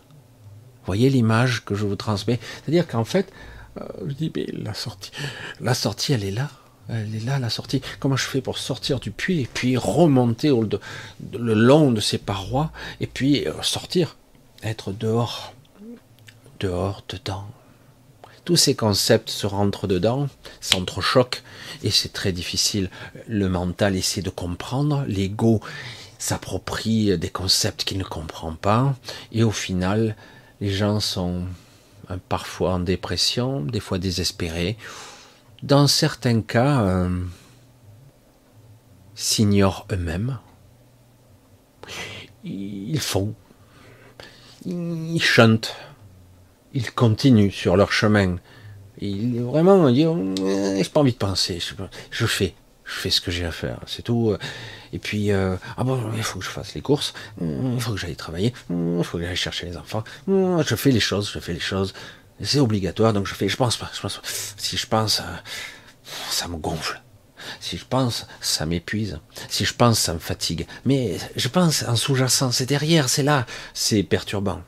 Voyez 0.87 1.09
l'image 1.09 1.65
que 1.65 1.75
je 1.75 1.87
vous 1.87 1.97
transmets? 1.97 2.39
C'est-à-dire 2.63 2.87
qu'en 2.87 3.05
fait, 3.05 3.33
euh, 3.81 3.85
je 4.07 4.13
dis, 4.13 4.33
mais 4.35 4.47
la 4.53 4.75
sortie, 4.75 5.11
la 5.61 5.75
sortie, 5.75 6.13
elle 6.13 6.25
est 6.25 6.31
là. 6.31 6.51
Elle 6.91 7.15
est 7.15 7.25
là, 7.25 7.39
la 7.39 7.49
sortie. 7.49 7.81
Comment 7.99 8.17
je 8.17 8.27
fais 8.27 8.43
pour 8.43 8.59
sortir 8.59 9.01
du 9.01 9.11
puits 9.11 9.41
et 9.41 9.49
puis 9.53 9.79
remonter 9.79 10.49
le 10.51 11.55
long 11.55 11.91
de 11.91 12.01
ces 12.01 12.19
parois 12.19 12.73
et 13.01 13.07
puis 13.07 13.49
euh, 13.49 13.63
sortir, 13.63 14.17
être 14.63 14.93
dehors, 14.93 15.55
dehors, 16.61 17.03
dedans, 17.09 17.47
tous 18.45 18.57
ces 18.57 18.75
concepts 18.75 19.31
se 19.31 19.47
rentrent 19.47 19.87
dedans, 19.87 20.29
s'entrechoquent, 20.61 21.43
et 21.83 21.91
c'est 21.91 22.13
très 22.13 22.33
difficile. 22.33 22.91
Le 23.27 23.49
mental 23.49 23.97
essaie 23.97 24.23
de 24.23 24.31
comprendre, 24.31 25.05
l'ego 25.09 25.61
s'approprie 26.19 27.17
des 27.19 27.31
concepts 27.31 27.85
qu'il 27.85 27.99
ne 27.99 28.05
comprend 28.05 28.55
pas, 28.55 28.95
et 29.33 29.43
au 29.43 29.51
final, 29.51 30.17
les 30.61 30.71
gens 30.71 31.01
sont 31.01 31.45
parfois 32.29 32.75
en 32.75 32.81
dépression, 32.81 33.61
des 33.61 33.81
fois 33.81 33.99
désespérés. 33.99 34.77
Dans 35.63 35.87
certains 35.87 36.43
cas, 36.43 36.83
euh, 36.83 37.25
s'ignorent 39.15 39.87
eux-mêmes. 39.93 40.39
Ils 42.45 43.01
font, 43.01 43.35
ils 44.67 45.23
chantent, 45.23 45.75
ils 46.75 46.93
continuent 46.93 47.51
sur 47.51 47.77
leur 47.77 47.93
chemin. 47.93 48.37
Ils 49.01 49.41
vraiment 49.41 49.91
disent 49.91 50.07
euh, 50.07 50.77
j'ai 50.77 50.91
pas 50.91 51.01
envie 51.01 51.13
de 51.13 51.19
penser, 51.19 51.59
je, 51.61 52.27
fais, 52.27 52.55
je 52.85 52.93
fais 52.93 53.11
ce 53.11 53.21
que 53.21 53.31
j'ai 53.31 53.45
à 53.45 53.51
faire, 53.51 53.81
c'est 53.87 54.03
tout. 54.03 54.37
Et 54.93 54.99
puis 54.99 55.33
euh, 55.33 55.57
ah 55.77 55.85
bon, 55.85 56.01
il 56.17 56.23
faut 56.23 56.39
que 56.39 56.45
je 56.45 56.51
fasse 56.51 56.75
les 56.75 56.81
courses, 56.81 57.15
il 57.41 57.81
faut 57.81 57.93
que 57.93 57.99
j'aille 57.99 58.17
travailler, 58.17 58.53
il 58.71 59.03
faut 59.03 59.19
que 59.19 59.25
j'aille 59.25 59.37
chercher 59.37 59.67
les 59.67 59.77
enfants. 59.77 60.05
Je 60.29 60.75
fais 60.77 60.91
les 60.91 61.01
choses, 61.01 61.31
je 61.33 61.39
fais 61.39 61.53
les 61.53 61.61
choses. 61.61 61.95
C'est 62.43 62.59
obligatoire, 62.59 63.13
donc 63.13 63.27
je 63.27 63.35
fais. 63.35 63.49
Je 63.49 63.57
pense 63.57 63.77
pas. 63.77 63.91
Je 63.95 64.01
pense, 64.01 64.21
si 64.57 64.77
je 64.77 64.87
pense, 64.87 65.21
euh, 65.21 65.23
ça 66.31 66.49
me 66.49 66.57
gonfle. 66.57 67.01
Si 67.61 67.77
je 67.77 67.85
pense, 67.85 68.27
ça 68.41 68.67
m'épuise. 68.67 69.21
Si 69.49 69.65
je 69.65 69.75
pense, 69.75 69.99
ça 69.99 70.15
me 70.15 70.19
fatigue. 70.19 70.67
Mais 70.85 71.19
je 71.37 71.49
pense 71.49 71.83
en 71.83 71.95
sous-jacent, 71.95 72.53
c'est 72.53 72.67
derrière, 72.67 73.09
c'est 73.09 73.23
là, 73.23 73.47
c'est 73.75 74.03
perturbant. 74.03 74.63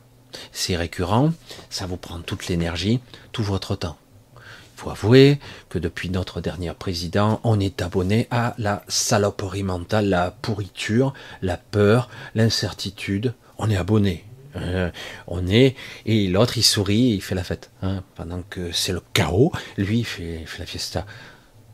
C'est 0.51 0.75
récurrent, 0.75 1.31
ça 1.69 1.85
vous 1.85 1.97
prend 1.97 2.19
toute 2.19 2.47
l'énergie, 2.47 2.99
tout 3.31 3.43
votre 3.43 3.75
temps. 3.75 3.97
Il 4.35 4.81
faut 4.81 4.89
avouer 4.91 5.39
que 5.69 5.79
depuis 5.79 6.11
notre 6.11 6.39
dernier 6.39 6.71
président, 6.73 7.41
on 7.43 7.59
est 7.59 7.81
abonné 7.81 8.27
à 8.29 8.53
la 8.59 8.83
saloperie 8.87 9.63
mentale, 9.63 10.09
la 10.09 10.29
pourriture, 10.29 11.13
la 11.41 11.57
peur, 11.57 12.09
l'incertitude. 12.35 13.33
On 13.57 13.71
est 13.71 13.77
abonné. 13.77 14.23
Euh, 14.55 14.91
on 15.27 15.47
est 15.47 15.75
et 16.05 16.27
l'autre 16.27 16.57
il 16.57 16.63
sourit, 16.63 17.13
il 17.15 17.21
fait 17.21 17.35
la 17.35 17.43
fête, 17.43 17.69
hein, 17.81 18.03
pendant 18.15 18.41
que 18.43 18.71
c'est 18.71 18.93
le 18.93 19.01
chaos. 19.13 19.51
Lui 19.77 19.99
il 19.99 20.05
fait, 20.05 20.45
la 20.59 20.65
fiesta. 20.65 21.05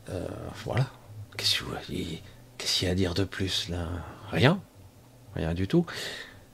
Euh, 0.09 0.27
voilà. 0.63 0.87
Qu'est-ce 1.37 1.59
qu'il 1.59 2.85
y 2.85 2.89
a 2.89 2.91
à 2.91 2.95
dire 2.95 3.13
de 3.13 3.23
plus 3.23 3.69
là? 3.69 3.87
Rien, 4.31 4.61
rien 5.35 5.53
du 5.53 5.67
tout. 5.67 5.85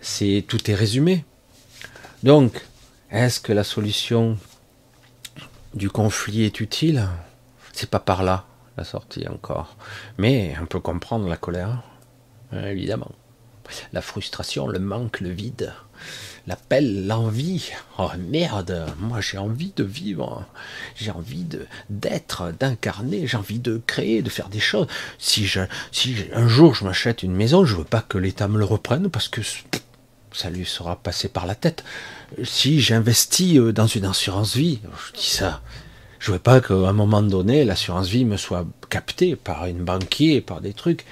C'est 0.02 0.44
tout 0.48 0.70
est 0.70 0.76
résumé. 0.76 1.26
Donc, 2.24 2.66
est-ce 3.12 3.40
que 3.40 3.54
la 3.54 3.64
solution 3.64 4.38
du 5.74 5.90
conflit 5.90 6.44
est 6.44 6.60
utile? 6.60 7.08
C'est 7.72 7.90
pas 7.90 8.00
par 8.00 8.24
là 8.24 8.46
la 8.76 8.84
sortie 8.84 9.28
encore. 9.28 9.76
Mais 10.18 10.56
on 10.62 10.66
peut 10.66 10.80
comprendre 10.80 11.28
la 11.28 11.38
colère, 11.38 11.82
hein, 12.52 12.66
évidemment. 12.66 13.12
La 13.94 14.02
frustration, 14.02 14.68
le 14.68 14.80
manque, 14.80 15.22
le 15.22 15.30
vide, 15.30 15.74
l'appel, 16.48 17.08
l'envie. 17.08 17.70
Oh 18.00 18.10
merde, 18.18 18.88
moi 19.00 19.22
j'ai 19.22 19.38
envie 19.38 19.72
de 19.76 19.84
vivre, 19.84 20.46
j'ai 20.96 21.12
envie 21.12 21.44
de 21.44 21.68
d'être, 21.90 22.52
d'incarner, 22.60 23.28
j'ai 23.28 23.38
envie 23.38 23.60
de 23.60 23.80
créer, 23.86 24.22
de 24.24 24.30
faire 24.30 24.50
des 24.50 24.60
choses. 24.60 24.88
Si 25.20 25.46
je, 25.46 25.62
si 25.92 26.16
un 26.34 26.48
jour 26.48 26.74
je 26.74 26.84
m'achète 26.84 27.22
une 27.22 27.36
maison, 27.36 27.64
je 27.64 27.76
veux 27.76 27.84
pas 27.84 28.02
que 28.02 28.18
l'État 28.18 28.48
me 28.48 28.58
le 28.58 28.66
reprenne 28.66 29.10
parce 29.10 29.30
que 29.30 29.42
ça 30.32 30.50
lui 30.50 30.66
sera 30.66 30.96
passé 30.96 31.28
par 31.28 31.46
la 31.46 31.56
tête. 31.56 31.84
Si 32.44 32.80
j'investis 32.80 33.58
euh, 33.58 33.74
dans 33.74 33.88
une 33.88 34.06
assurance 34.06 34.56
vie, 34.56 34.80
je 35.08 35.20
dis 35.20 35.30
ça, 35.30 35.62
je 36.20 36.32
veux 36.32 36.40
pas 36.40 36.62
qu'à 36.62 36.74
un 36.74 36.94
moment 36.94 37.22
donné, 37.22 37.64
l'assurance 37.64 38.08
vie 38.08 38.26
me 38.26 38.38
soit 38.38 38.66
captée 38.90 39.36
par 39.36 39.66
une 39.66 39.84
banquier, 39.84 40.42
par 40.42 40.62
des 40.62 40.74
trucs. 40.74 41.06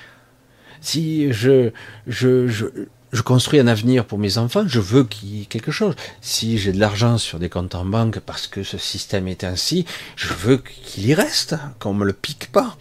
Si 0.82 1.32
je, 1.34 1.72
je, 2.06 2.48
je, 2.48 3.22
construis 3.24 3.60
un 3.60 3.68
avenir 3.68 4.06
pour 4.06 4.20
mes 4.20 4.38
enfants, 4.38 4.66
je 4.68 4.80
veux 4.80 5.04
qu'il 5.04 5.30
y 5.30 5.42
ait 5.42 5.46
quelque 5.46 5.72
chose. 5.72 5.96
Si 6.22 6.58
j'ai 6.58 6.72
de 6.72 6.80
l'argent 6.80 7.18
sur 7.18 7.40
des 7.40 7.50
comptes 7.50 7.74
en 7.74 7.86
banque 7.86 8.20
parce 8.20 8.48
que 8.48 8.64
ce 8.64 8.78
système 8.78 9.28
est 9.28 9.44
ainsi, 9.44 9.86
je 10.16 10.34
veux 10.34 10.58
qu'il 10.58 11.08
y 11.08 11.14
reste, 11.14 11.56
qu'on 11.80 11.94
me 11.94 12.06
le 12.06 12.14
pique 12.14 12.52
pas. 12.52 12.78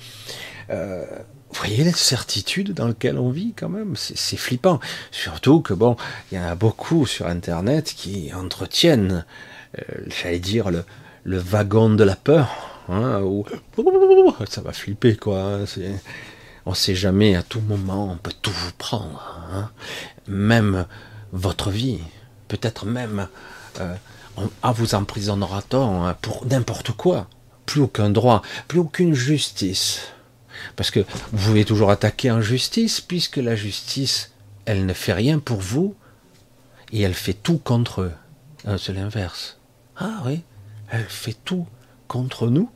Euh, 0.70 1.05
vous 1.56 1.68
voyez 1.68 1.84
la 1.84 1.92
certitude 1.92 2.74
dans 2.74 2.88
laquelle 2.88 3.18
on 3.18 3.30
vit 3.30 3.54
quand 3.56 3.70
même? 3.70 3.94
C'est 3.96 4.36
flippant. 4.36 4.78
Surtout 5.10 5.60
que 5.62 5.72
bon, 5.72 5.96
il 6.30 6.36
y 6.36 6.38
en 6.38 6.44
a 6.44 6.54
beaucoup 6.54 7.06
sur 7.06 7.26
Internet 7.26 7.94
qui 7.96 8.30
entretiennent, 8.34 9.24
euh, 9.78 9.82
j'allais 10.06 10.38
dire, 10.38 10.70
le, 10.70 10.84
le, 11.24 11.38
wagon 11.38 11.88
de 11.88 12.04
la 12.04 12.14
peur. 12.14 12.84
Hein, 12.90 13.22
ça 14.50 14.60
va 14.60 14.74
flipper 14.74 15.16
quoi. 15.16 15.40
Hein, 15.40 15.64
on 16.66 16.70
ne 16.70 16.76
sait 16.76 16.94
jamais, 16.94 17.36
à 17.36 17.42
tout 17.42 17.60
moment, 17.60 18.12
on 18.12 18.16
peut 18.16 18.34
tout 18.42 18.52
vous 18.52 18.72
prendre. 18.76 19.48
Hein. 19.50 19.70
Même 20.28 20.84
votre 21.32 21.70
vie. 21.70 22.00
Peut-être 22.48 22.84
même, 22.84 23.28
euh, 23.80 23.94
on, 24.36 24.72
vous 24.72 24.94
emprisonnera-t-on 24.94 26.04
hein, 26.04 26.16
pour 26.20 26.44
n'importe 26.44 26.92
quoi. 26.92 27.28
Plus 27.64 27.80
aucun 27.80 28.10
droit, 28.10 28.42
plus 28.68 28.78
aucune 28.78 29.14
justice 29.14 30.02
parce 30.74 30.90
que 30.90 31.00
vous 31.33 31.46
pouvez 31.48 31.64
toujours 31.64 31.90
attaquer 31.90 32.31
en 32.31 32.40
justice, 32.40 33.00
puisque 33.00 33.37
la 33.37 33.55
justice, 33.57 34.33
elle 34.64 34.87
ne 34.87 34.92
fait 34.92 35.12
rien 35.12 35.38
pour 35.38 35.61
vous, 35.61 35.94
et 36.92 37.02
elle 37.02 37.14
fait 37.14 37.35
tout 37.35 37.59
contre 37.59 38.02
eux. 38.02 38.12
Ah, 38.66 38.79
c'est 38.79 38.92
l'inverse. 38.92 39.59
Ah 39.96 40.22
oui, 40.24 40.42
elle 40.90 41.05
fait 41.05 41.37
tout 41.44 41.66
contre 42.09 42.48
nous? 42.48 42.70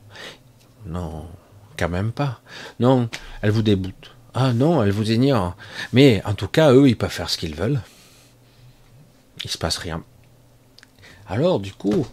Non, 0.85 1.27
quand 1.77 1.89
même 1.89 2.11
pas. 2.11 2.41
Non, 2.79 3.09
elle 3.41 3.51
vous 3.51 3.61
déboute. 3.61 4.15
Ah 4.33 4.53
non, 4.53 4.81
elle 4.81 4.91
vous 4.91 5.11
ignore. 5.11 5.55
Mais 5.91 6.21
en 6.25 6.33
tout 6.33 6.47
cas, 6.47 6.71
eux, 6.71 6.87
ils 6.87 6.97
peuvent 6.97 7.11
faire 7.11 7.29
ce 7.29 7.37
qu'ils 7.37 7.55
veulent. 7.55 7.81
Il 9.43 9.49
se 9.49 9.57
passe 9.57 9.77
rien. 9.77 10.03
Alors, 11.27 11.59
du 11.59 11.73
coup, 11.73 12.07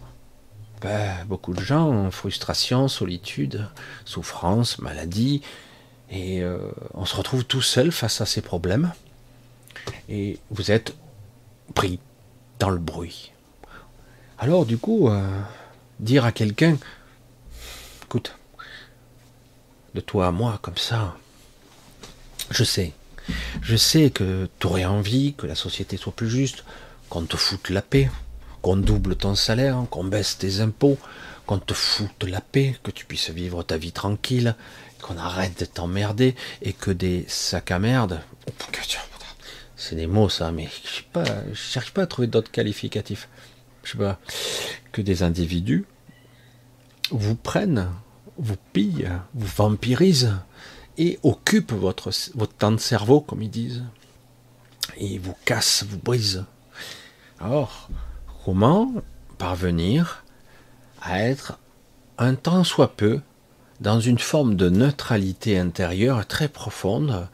ben, 0.81 1.25
beaucoup 1.25 1.53
de 1.53 1.61
gens 1.61 2.11
frustration, 2.11 2.87
solitude, 2.87 3.67
souffrance, 4.05 4.79
maladie, 4.79 5.41
et 6.11 6.41
euh, 6.41 6.57
on 6.93 7.05
se 7.05 7.15
retrouve 7.15 7.45
tout 7.45 7.61
seul 7.61 7.91
face 7.91 8.21
à 8.21 8.25
ces 8.25 8.41
problèmes. 8.41 8.91
Et 10.07 10.39
vous 10.49 10.71
êtes 10.71 10.95
pris 11.75 11.99
dans 12.59 12.69
le 12.69 12.77
bruit. 12.77 13.31
Alors 14.37 14.65
du 14.65 14.77
coup, 14.77 15.09
euh, 15.09 15.27
dire 15.99 16.25
à 16.25 16.31
quelqu'un, 16.31 16.77
écoute, 18.03 18.35
de 19.93 20.01
toi 20.01 20.27
à 20.27 20.31
moi 20.31 20.59
comme 20.61 20.77
ça, 20.77 21.15
je 22.49 22.63
sais, 22.63 22.93
je 23.61 23.75
sais 23.75 24.09
que 24.09 24.49
tu 24.59 24.67
aurais 24.67 24.85
envie 24.85 25.33
que 25.35 25.45
la 25.45 25.55
société 25.55 25.97
soit 25.97 26.13
plus 26.13 26.29
juste, 26.29 26.63
qu'on 27.09 27.23
te 27.23 27.37
foute 27.37 27.69
la 27.69 27.81
paix, 27.81 28.09
qu'on 28.61 28.77
double 28.77 29.15
ton 29.15 29.35
salaire, 29.35 29.83
qu'on 29.89 30.03
baisse 30.03 30.37
tes 30.37 30.61
impôts, 30.61 30.97
qu'on 31.45 31.59
te 31.59 31.73
foute 31.73 32.23
la 32.23 32.41
paix, 32.41 32.75
que 32.83 32.91
tu 32.91 33.05
puisses 33.05 33.29
vivre 33.29 33.63
ta 33.63 33.77
vie 33.77 33.91
tranquille, 33.91 34.55
qu'on 35.01 35.17
arrête 35.17 35.59
de 35.59 35.65
t'emmerder 35.65 36.35
et 36.61 36.73
que 36.73 36.91
des 36.91 37.25
sacs 37.27 37.71
à 37.71 37.79
merde. 37.79 38.21
C'est 39.75 39.95
des 39.95 40.07
mots 40.07 40.29
ça, 40.29 40.51
mais 40.51 40.67
je 40.83 40.89
sais 40.97 41.05
pas, 41.13 41.23
je 41.49 41.55
cherche 41.55 41.91
pas 41.91 42.03
à 42.03 42.07
trouver 42.07 42.27
d'autres 42.27 42.51
qualificatifs. 42.51 43.29
Je 43.83 43.91
sais 43.91 43.97
pas 43.97 44.19
que 44.91 45.01
des 45.01 45.23
individus 45.23 45.85
vous 47.11 47.35
prennent, 47.35 47.89
vous 48.37 48.57
pillent, 48.73 49.09
vous 49.33 49.47
vampirisent 49.47 50.35
et 50.97 51.17
occupent 51.23 51.71
votre, 51.71 52.11
temps 52.57 52.71
de 52.71 52.77
cerveau, 52.77 53.21
comme 53.21 53.41
ils 53.41 53.49
disent, 53.49 53.83
et 54.97 55.17
vous 55.17 55.35
cassent, 55.45 55.85
vous 55.87 55.97
brisent. 55.97 56.45
Alors, 57.39 57.89
comment 58.43 58.91
parvenir 59.37 60.25
à 61.01 61.21
être 61.21 61.57
un 62.17 62.35
temps 62.35 62.65
soit 62.65 62.97
peu 62.97 63.21
dans 63.79 63.99
une 63.99 64.19
forme 64.19 64.55
de 64.55 64.69
neutralité 64.69 65.57
intérieure 65.57 66.25
très 66.27 66.47
profonde. 66.47 67.27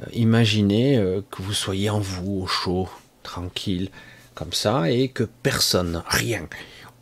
Euh, 0.00 0.04
imaginez 0.12 0.96
euh, 0.96 1.20
que 1.30 1.42
vous 1.42 1.52
soyez 1.52 1.90
en 1.90 2.00
vous, 2.00 2.42
au 2.42 2.46
chaud, 2.46 2.88
tranquille, 3.22 3.90
comme 4.34 4.52
ça, 4.52 4.90
et 4.90 5.08
que 5.08 5.24
personne, 5.24 6.02
rien, 6.06 6.48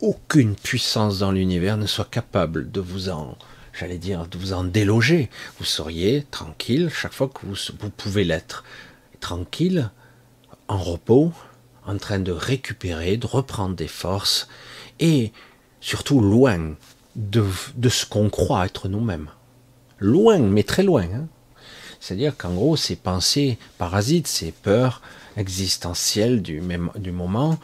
aucune 0.01 0.55
puissance 0.55 1.19
dans 1.19 1.31
l'univers 1.31 1.77
ne 1.77 1.85
soit 1.85 2.09
capable 2.09 2.71
de 2.71 2.81
vous 2.81 3.09
en, 3.09 3.37
j'allais 3.73 3.99
dire, 3.99 4.27
de 4.27 4.37
vous 4.37 4.53
en 4.53 4.63
déloger. 4.63 5.29
Vous 5.59 5.65
seriez 5.65 6.25
tranquille 6.31 6.89
chaque 6.89 7.13
fois 7.13 7.27
que 7.27 7.45
vous, 7.45 7.55
vous 7.79 7.89
pouvez 7.89 8.23
l'être. 8.23 8.63
Tranquille, 9.19 9.91
en 10.67 10.77
repos, 10.77 11.31
en 11.85 11.97
train 11.97 12.19
de 12.19 12.31
récupérer, 12.31 13.17
de 13.17 13.27
reprendre 13.27 13.75
des 13.75 13.87
forces, 13.87 14.47
et 14.99 15.31
surtout 15.79 16.21
loin 16.21 16.75
de, 17.17 17.89
ce 17.89 18.05
qu'on 18.05 18.29
croit 18.29 18.65
être 18.65 18.87
nous-mêmes. 18.87 19.29
Loin, 19.99 20.37
mais 20.39 20.63
très 20.63 20.83
loin. 20.83 21.03
Hein. 21.03 21.27
C'est-à-dire 21.99 22.37
qu'en 22.37 22.53
gros, 22.53 22.77
ces 22.77 22.95
pensées 22.95 23.57
parasites, 23.77 24.27
ces 24.27 24.51
peurs 24.51 25.01
existentielles 25.35 26.41
du, 26.41 26.61
même, 26.61 26.91
du 26.95 27.11
moment, 27.11 27.57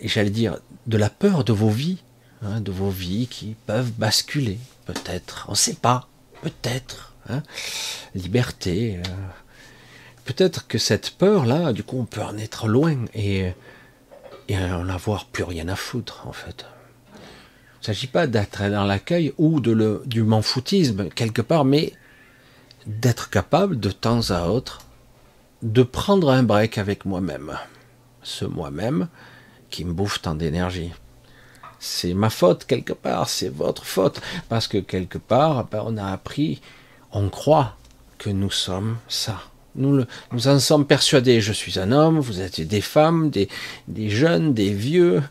et 0.00 0.08
j'allais 0.08 0.30
dire 0.30 0.58
de 0.86 0.98
la 0.98 1.08
peur 1.08 1.44
de 1.44 1.52
vos 1.52 1.70
vies, 1.70 1.98
hein, 2.42 2.60
de 2.60 2.70
vos 2.70 2.90
vies 2.90 3.26
qui 3.26 3.56
peuvent 3.66 3.92
basculer, 3.92 4.58
peut-être, 4.84 5.46
on 5.48 5.52
ne 5.52 5.56
sait 5.56 5.74
pas, 5.74 6.08
peut-être. 6.42 7.14
Hein. 7.30 7.42
Liberté. 8.14 8.98
Euh, 8.98 9.02
peut-être 10.26 10.66
que 10.66 10.76
cette 10.76 11.12
peur-là, 11.12 11.72
du 11.72 11.82
coup, 11.82 11.98
on 11.98 12.04
peut 12.04 12.22
en 12.22 12.36
être 12.36 12.68
loin 12.68 13.06
et, 13.14 13.52
et 14.48 14.58
en 14.58 14.90
avoir 14.90 15.24
plus 15.24 15.44
rien 15.44 15.68
à 15.68 15.76
foutre, 15.76 16.26
en 16.26 16.32
fait. 16.32 16.66
Il 17.84 17.90
ne 17.90 17.94
s'agit 17.94 18.06
pas 18.06 18.26
d'être 18.26 18.62
dans 18.70 18.84
l'accueil 18.84 19.34
ou 19.36 19.60
du 19.60 20.22
m'en-foutisme 20.22 21.10
quelque 21.10 21.42
part, 21.42 21.66
mais 21.66 21.92
d'être 22.86 23.28
capable 23.28 23.78
de 23.78 23.90
temps 23.90 24.30
à 24.30 24.46
autre 24.46 24.78
de 25.60 25.82
prendre 25.82 26.30
un 26.30 26.42
break 26.42 26.78
avec 26.78 27.04
moi-même. 27.04 27.58
Ce 28.22 28.46
moi-même 28.46 29.08
qui 29.68 29.84
me 29.84 29.92
bouffe 29.92 30.22
tant 30.22 30.34
d'énergie. 30.34 30.92
C'est 31.78 32.14
ma 32.14 32.30
faute 32.30 32.64
quelque 32.64 32.94
part, 32.94 33.28
c'est 33.28 33.50
votre 33.50 33.84
faute, 33.84 34.22
parce 34.48 34.66
que 34.66 34.78
quelque 34.78 35.18
part, 35.18 35.66
ben, 35.66 35.82
on 35.84 35.98
a 35.98 36.06
appris, 36.06 36.62
on 37.12 37.28
croit 37.28 37.76
que 38.16 38.30
nous 38.30 38.50
sommes 38.50 38.96
ça. 39.08 39.42
Nous, 39.74 40.06
en 40.32 40.58
sommes 40.58 40.86
persuadés. 40.86 41.42
Je 41.42 41.52
suis 41.52 41.78
un 41.78 41.92
homme, 41.92 42.18
vous 42.18 42.40
êtes 42.40 42.62
des 42.62 42.80
femmes, 42.80 43.28
des 43.28 44.08
jeunes, 44.08 44.54
des 44.54 44.72
vieux, 44.72 45.22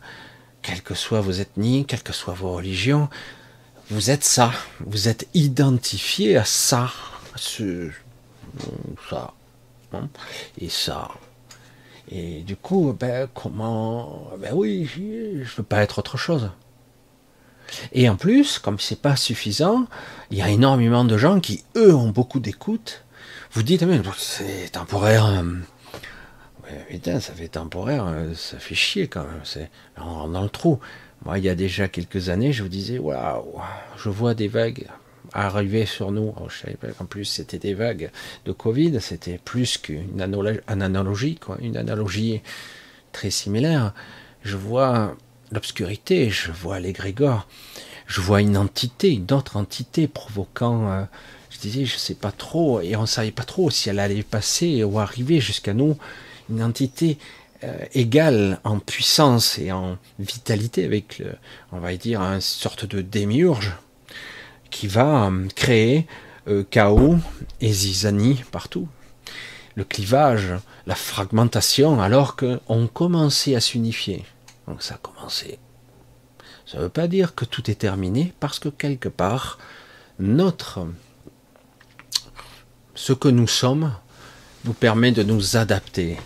quelles 0.64 0.82
que 0.82 0.94
soient 0.94 1.20
vos 1.20 1.32
ethnies, 1.32 1.84
quelles 1.84 2.02
que 2.02 2.12
soient 2.12 2.34
vos 2.34 2.54
religions, 2.54 3.08
vous 3.90 4.10
êtes 4.10 4.24
ça, 4.24 4.50
vous 4.80 5.08
êtes 5.08 5.28
identifié 5.34 6.36
à 6.36 6.44
ça, 6.44 6.90
à 7.34 7.36
ce, 7.38 7.90
ça, 9.08 9.34
hein, 9.92 10.08
et 10.58 10.70
ça. 10.70 11.08
Et 12.10 12.40
du 12.40 12.56
coup, 12.56 12.96
ben, 12.98 13.28
comment, 13.34 14.30
ben 14.38 14.52
oui, 14.54 14.88
je 14.94 15.56
veux 15.56 15.62
pas 15.62 15.82
être 15.82 15.98
autre 15.98 16.16
chose. 16.16 16.50
Et 17.92 18.08
en 18.08 18.16
plus, 18.16 18.58
comme 18.58 18.80
c'est 18.80 19.00
pas 19.00 19.16
suffisant, 19.16 19.86
il 20.30 20.38
y 20.38 20.42
a 20.42 20.48
énormément 20.48 21.04
de 21.04 21.18
gens 21.18 21.40
qui, 21.40 21.64
eux, 21.76 21.94
ont 21.94 22.10
beaucoup 22.10 22.40
d'écoute. 22.40 23.04
Vous 23.52 23.62
dites, 23.62 23.82
mais 23.82 24.00
c'est 24.16 24.70
temporaire, 24.72 25.26
hein 25.26 25.56
putain, 26.88 27.20
ça 27.20 27.32
fait 27.32 27.48
temporaire, 27.48 28.06
euh, 28.06 28.34
ça 28.34 28.58
fait 28.58 28.74
chier 28.74 29.08
quand 29.08 29.24
même. 29.24 29.40
C'est 29.44 29.70
on 29.96 30.28
dans 30.28 30.42
le 30.42 30.48
trou. 30.48 30.78
Moi, 31.24 31.38
il 31.38 31.44
y 31.44 31.48
a 31.48 31.54
déjà 31.54 31.88
quelques 31.88 32.28
années, 32.28 32.52
je 32.52 32.62
vous 32.62 32.68
disais, 32.68 32.98
waouh, 32.98 33.60
je 33.96 34.08
vois 34.08 34.34
des 34.34 34.48
vagues 34.48 34.86
arriver 35.32 35.86
sur 35.86 36.12
nous. 36.12 36.34
Oh, 36.40 36.48
qu'en 36.98 37.04
plus 37.06 37.24
c'était 37.24 37.58
des 37.58 37.74
vagues 37.74 38.10
de 38.44 38.52
Covid, 38.52 39.00
c'était 39.00 39.38
plus 39.38 39.78
qu'une 39.78 40.20
analogie, 40.20 41.38
une 41.60 41.76
analogie 41.76 42.42
très 43.12 43.30
similaire. 43.30 43.94
Je 44.42 44.56
vois 44.56 45.16
l'obscurité, 45.50 46.30
je 46.30 46.52
vois 46.52 46.80
l'égrégore, 46.80 47.46
je 48.06 48.20
vois 48.20 48.40
une 48.40 48.56
entité, 48.56 49.12
une 49.12 49.32
autre 49.32 49.56
entité 49.56 50.06
provoquant. 50.08 50.90
Euh, 50.90 51.04
je 51.50 51.58
disais, 51.58 51.84
je 51.84 51.96
sais 51.96 52.14
pas 52.14 52.32
trop, 52.32 52.80
et 52.80 52.96
on 52.96 53.06
savait 53.06 53.30
pas 53.30 53.44
trop 53.44 53.70
si 53.70 53.88
elle 53.88 54.00
allait 54.00 54.24
passer 54.24 54.82
ou 54.82 54.98
arriver 54.98 55.40
jusqu'à 55.40 55.72
nous 55.72 55.96
une 56.50 56.62
entité 56.62 57.18
euh, 57.62 57.76
égale 57.94 58.60
en 58.64 58.78
puissance 58.78 59.58
et 59.58 59.72
en 59.72 59.98
vitalité 60.18 60.84
avec, 60.84 61.22
on 61.72 61.78
va 61.78 61.96
dire, 61.96 62.20
une 62.20 62.40
sorte 62.40 62.84
de 62.84 63.00
démiurge 63.00 63.72
qui 64.74 64.88
va 64.88 65.28
euh, 65.28 65.46
créer 65.54 66.06
euh, 66.48 66.64
chaos 66.68 67.16
et 67.60 67.72
zizanie 67.72 68.42
partout. 68.50 68.88
Le 69.76 69.84
clivage, 69.84 70.52
la 70.86 70.96
fragmentation, 70.96 72.02
alors 72.02 72.36
qu'on 72.36 72.88
commençait 72.88 73.54
à 73.54 73.60
s'unifier. 73.60 74.24
Donc 74.66 74.82
ça 74.82 74.96
a 74.96 74.98
commencé. 74.98 75.58
Ça 76.66 76.78
ne 76.78 76.82
veut 76.82 76.88
pas 76.88 77.06
dire 77.06 77.34
que 77.36 77.44
tout 77.44 77.70
est 77.70 77.76
terminé, 77.76 78.32
parce 78.40 78.58
que 78.58 78.68
quelque 78.68 79.08
part, 79.08 79.58
notre, 80.18 80.86
ce 82.94 83.12
que 83.12 83.28
nous 83.28 83.48
sommes, 83.48 83.94
nous 84.64 84.72
permet 84.72 85.12
de 85.12 85.22
nous 85.22 85.56
adapter. 85.56 86.18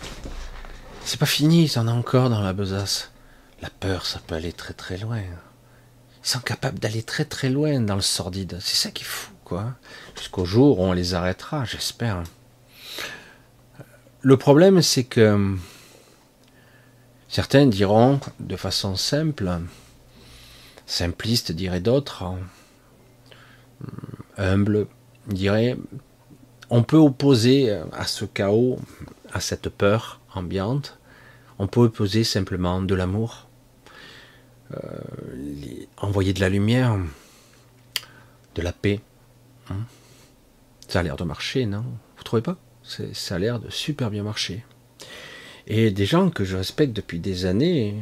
C'est 1.03 1.19
pas 1.19 1.25
fini, 1.25 1.65
ils 1.65 1.79
en 1.79 1.87
a 1.87 1.91
encore 1.91 2.29
dans 2.29 2.41
la 2.41 2.53
besace. 2.53 3.11
La 3.61 3.69
peur, 3.69 4.05
ça 4.05 4.19
peut 4.25 4.35
aller 4.35 4.53
très 4.53 4.73
très 4.73 4.97
loin. 4.97 5.19
Ils 5.19 6.27
sont 6.27 6.39
capables 6.39 6.79
d'aller 6.79 7.03
très 7.03 7.25
très 7.25 7.49
loin 7.49 7.79
dans 7.81 7.95
le 7.95 8.01
sordide. 8.01 8.57
C'est 8.61 8.77
ça 8.77 8.91
qui 8.91 9.03
est 9.03 9.07
fou, 9.07 9.31
quoi. 9.43 9.73
Jusqu'au 10.17 10.45
jour 10.45 10.79
où 10.79 10.83
on 10.83 10.93
les 10.93 11.13
arrêtera, 11.13 11.65
j'espère. 11.65 12.23
Le 14.21 14.37
problème, 14.37 14.81
c'est 14.81 15.05
que 15.05 15.55
certains 17.27 17.65
diront 17.65 18.19
de 18.39 18.55
façon 18.55 18.95
simple, 18.95 19.49
simpliste 20.85 21.51
dirait 21.51 21.79
d'autres, 21.79 22.25
humble 24.37 24.87
dirait, 25.27 25.77
on 26.69 26.83
peut 26.83 26.97
opposer 26.97 27.71
à 27.91 28.05
ce 28.05 28.25
chaos, 28.25 28.79
à 29.31 29.39
cette 29.39 29.69
peur 29.69 30.19
ambiante, 30.33 30.97
on 31.57 31.67
peut 31.67 31.81
opposer 31.81 32.23
simplement 32.23 32.81
de 32.81 32.95
l'amour, 32.95 33.47
euh, 34.73 34.77
envoyer 35.97 36.33
de 36.33 36.39
la 36.39 36.49
lumière, 36.49 36.97
de 38.55 38.61
la 38.61 38.71
paix. 38.71 39.01
Hein. 39.69 39.77
Ça 40.87 40.99
a 40.99 41.03
l'air 41.03 41.17
de 41.17 41.23
marcher, 41.23 41.65
non? 41.65 41.83
Vous 42.17 42.23
trouvez 42.23 42.41
pas? 42.41 42.57
Ça 43.13 43.35
a 43.35 43.39
l'air 43.39 43.59
de 43.59 43.69
super 43.69 44.09
bien 44.09 44.23
marcher. 44.23 44.65
Et 45.67 45.91
des 45.91 46.05
gens 46.05 46.29
que 46.29 46.45
je 46.45 46.57
respecte 46.57 46.93
depuis 46.93 47.19
des 47.19 47.45
années 47.45 47.95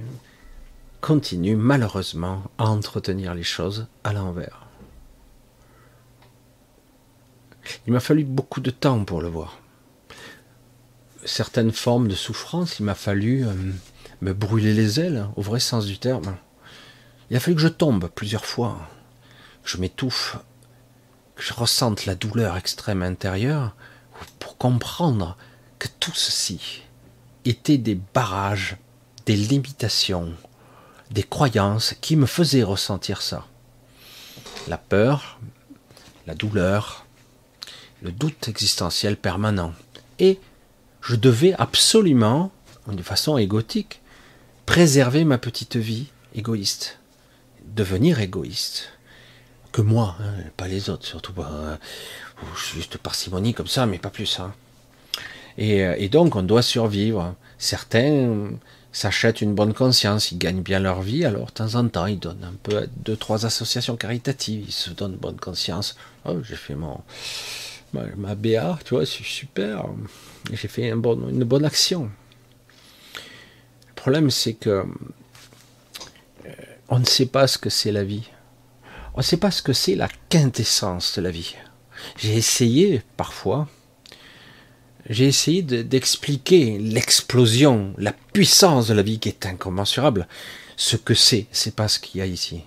continuent 1.01 1.57
malheureusement 1.57 2.43
à 2.57 2.65
entretenir 2.65 3.33
les 3.33 3.43
choses 3.43 3.87
à 4.03 4.13
l'envers. 4.13 4.66
Il 7.85 7.93
m'a 7.93 7.99
fallu 7.99 8.23
beaucoup 8.23 8.61
de 8.61 8.71
temps 8.71 9.03
pour 9.03 9.21
le 9.21 9.27
voir. 9.27 9.59
Certaines 11.25 11.71
formes 11.71 12.07
de 12.07 12.15
souffrance, 12.15 12.79
il 12.79 12.85
m'a 12.85 12.95
fallu 12.95 13.45
euh, 13.45 13.53
me 14.21 14.33
brûler 14.33 14.73
les 14.73 14.99
ailes, 14.99 15.27
au 15.35 15.41
vrai 15.41 15.59
sens 15.59 15.85
du 15.85 15.97
terme. 15.97 16.37
Il 17.29 17.37
a 17.37 17.39
fallu 17.39 17.55
que 17.55 17.61
je 17.61 17.67
tombe 17.67 18.09
plusieurs 18.09 18.45
fois, 18.45 18.79
que 19.63 19.69
je 19.69 19.77
m'étouffe, 19.77 20.37
que 21.35 21.43
je 21.43 21.53
ressente 21.53 22.05
la 22.05 22.15
douleur 22.15 22.55
extrême 22.57 23.03
intérieure 23.03 23.75
pour 24.39 24.57
comprendre 24.57 25.37
que 25.79 25.87
tout 25.99 26.13
ceci 26.15 26.83
était 27.45 27.77
des 27.77 27.95
barrages, 27.95 28.77
des 29.25 29.35
limitations, 29.35 30.33
des 31.11 31.23
croyances 31.23 31.95
qui 32.01 32.15
me 32.15 32.25
faisaient 32.25 32.63
ressentir 32.63 33.21
ça. 33.21 33.45
La 34.67 34.77
peur, 34.77 35.39
la 36.25 36.35
douleur, 36.35 37.06
le 38.01 38.11
doute 38.11 38.47
existentiel 38.47 39.17
permanent. 39.17 39.73
Et 40.19 40.39
je 41.01 41.15
devais 41.15 41.53
absolument, 41.53 42.51
de 42.87 43.03
façon 43.03 43.37
égotique, 43.37 44.01
préserver 44.65 45.23
ma 45.23 45.37
petite 45.37 45.75
vie 45.75 46.07
égoïste 46.35 46.99
devenir 47.75 48.19
égoïste. 48.19 48.89
Que 49.71 49.81
moi, 49.81 50.15
hein, 50.19 50.43
pas 50.55 50.67
les 50.67 50.89
autres, 50.89 51.05
surtout 51.05 51.33
pas. 51.33 51.49
Hein. 51.51 51.79
juste 52.55 52.97
parcimonie 52.97 53.53
comme 53.53 53.67
ça, 53.67 53.85
mais 53.85 53.99
pas 53.99 54.09
plus. 54.09 54.39
Hein. 54.39 54.53
Et, 55.57 55.83
euh, 55.83 55.95
et, 55.97 56.09
donc, 56.09 56.35
on 56.35 56.43
doit 56.43 56.61
survivre. 56.61 57.35
Certains 57.57 58.51
s'achètent 58.91 59.41
une 59.41 59.53
bonne 59.53 59.73
conscience, 59.73 60.31
ils 60.31 60.37
gagnent 60.37 60.61
bien 60.61 60.79
leur 60.79 61.01
vie, 61.01 61.25
alors 61.25 61.47
de 61.47 61.51
temps 61.51 61.75
en 61.75 61.87
temps, 61.87 62.07
ils 62.07 62.19
donnent 62.19 62.43
un 62.43 62.55
peu 62.63 62.77
à 62.77 62.85
deux, 62.87 63.15
trois 63.15 63.45
associations 63.45 63.95
caritatives, 63.95 64.65
ils 64.67 64.71
se 64.71 64.89
donnent 64.89 65.15
bonne 65.15 65.37
conscience. 65.37 65.95
Oh, 66.25 66.37
j'ai 66.41 66.55
fait 66.55 66.73
mon, 66.73 67.01
ma, 67.93 68.35
BA, 68.35 68.79
tu 68.85 68.95
vois, 68.95 69.05
c'est 69.05 69.23
super. 69.23 69.85
J'ai 70.51 70.67
fait 70.67 70.89
une 70.89 71.01
bonne 71.01 71.65
action. 71.65 72.09
Le 73.87 73.93
problème, 73.95 74.29
c'est 74.29 74.53
que 74.53 74.85
on 76.89 76.99
ne 76.99 77.05
sait 77.05 77.25
pas 77.25 77.47
ce 77.47 77.57
que 77.57 77.69
c'est 77.69 77.91
la 77.91 78.03
vie. 78.03 78.29
On 79.13 79.17
ne 79.17 79.23
sait 79.23 79.37
pas 79.37 79.51
ce 79.51 79.61
que 79.61 79.73
c'est 79.73 79.95
la 79.95 80.09
quintessence 80.29 81.17
de 81.17 81.21
la 81.21 81.31
vie. 81.31 81.55
J'ai 82.17 82.35
essayé 82.35 83.01
parfois, 83.17 83.67
j'ai 85.09 85.25
essayé 85.25 85.61
d'expliquer 85.63 86.77
l'explosion, 86.77 87.93
la 87.97 88.13
puissance 88.33 88.87
de 88.87 88.93
la 88.93 89.01
vie 89.01 89.19
qui 89.19 89.29
est 89.29 89.45
incommensurable. 89.45 90.27
Ce 90.75 90.95
que 90.95 91.13
c'est, 91.13 91.47
c'est 91.51 91.75
pas 91.75 91.87
ce 91.87 91.99
qu'il 91.99 92.19
y 92.19 92.21
a 92.21 92.25
ici. 92.25 92.61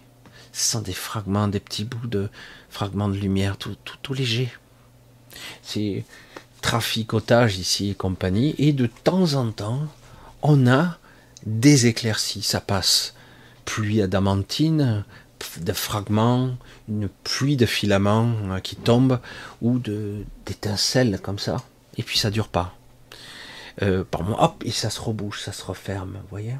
Ce 0.52 0.72
sont 0.72 0.80
des 0.80 0.92
fragments, 0.92 1.48
des 1.48 1.60
petits 1.60 1.84
bouts 1.84 2.08
de 2.08 2.28
fragments 2.68 3.08
de 3.08 3.16
lumière, 3.16 3.56
tout, 3.56 3.76
tout, 3.84 3.96
tout 4.02 4.14
léger. 4.14 4.50
C'est 5.62 6.04
traficotage 6.60 7.58
ici 7.58 7.90
et 7.90 7.94
compagnie. 7.94 8.54
Et 8.58 8.72
de 8.72 8.86
temps 8.86 9.34
en 9.34 9.50
temps, 9.50 9.82
on 10.42 10.66
a 10.66 10.98
des 11.46 11.86
éclaircies, 11.86 12.42
ça 12.42 12.60
passe 12.60 13.14
pluie 13.64 14.02
adamantine, 14.02 15.04
de 15.58 15.72
fragments, 15.72 16.50
une 16.88 17.08
pluie 17.08 17.56
de 17.56 17.66
filaments 17.66 18.32
euh, 18.50 18.60
qui 18.60 18.76
tombent 18.76 19.20
ou 19.62 19.78
d'étincelles 19.78 21.18
comme 21.22 21.38
ça. 21.38 21.56
Et 21.96 22.02
puis 22.02 22.18
ça 22.18 22.30
dure 22.30 22.48
pas. 22.48 22.74
Euh, 23.82 24.04
par 24.04 24.22
hop, 24.42 24.62
et 24.66 24.70
ça 24.70 24.90
se 24.90 25.00
rebouche, 25.00 25.42
ça 25.42 25.52
se 25.52 25.64
referme, 25.64 26.18
voyez. 26.30 26.56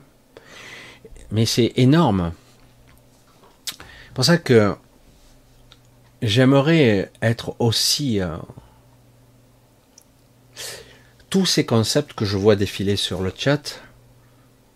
Mais 1.31 1.47
c'est 1.47 1.73
énorme. 1.77 2.33
C'est 3.67 4.15
pour 4.15 4.25
ça 4.25 4.39
que 4.39 4.75
j'aimerais 6.23 7.11
être 7.23 7.57
aussi 7.59 8.21
euh, 8.21 8.37
tous 11.29 11.47
ces 11.47 11.65
concepts 11.65 12.13
que 12.13 12.25
je 12.25 12.37
vois 12.37 12.57
défiler 12.57 12.97
sur 12.97 13.23
le 13.23 13.33
chat 13.37 13.81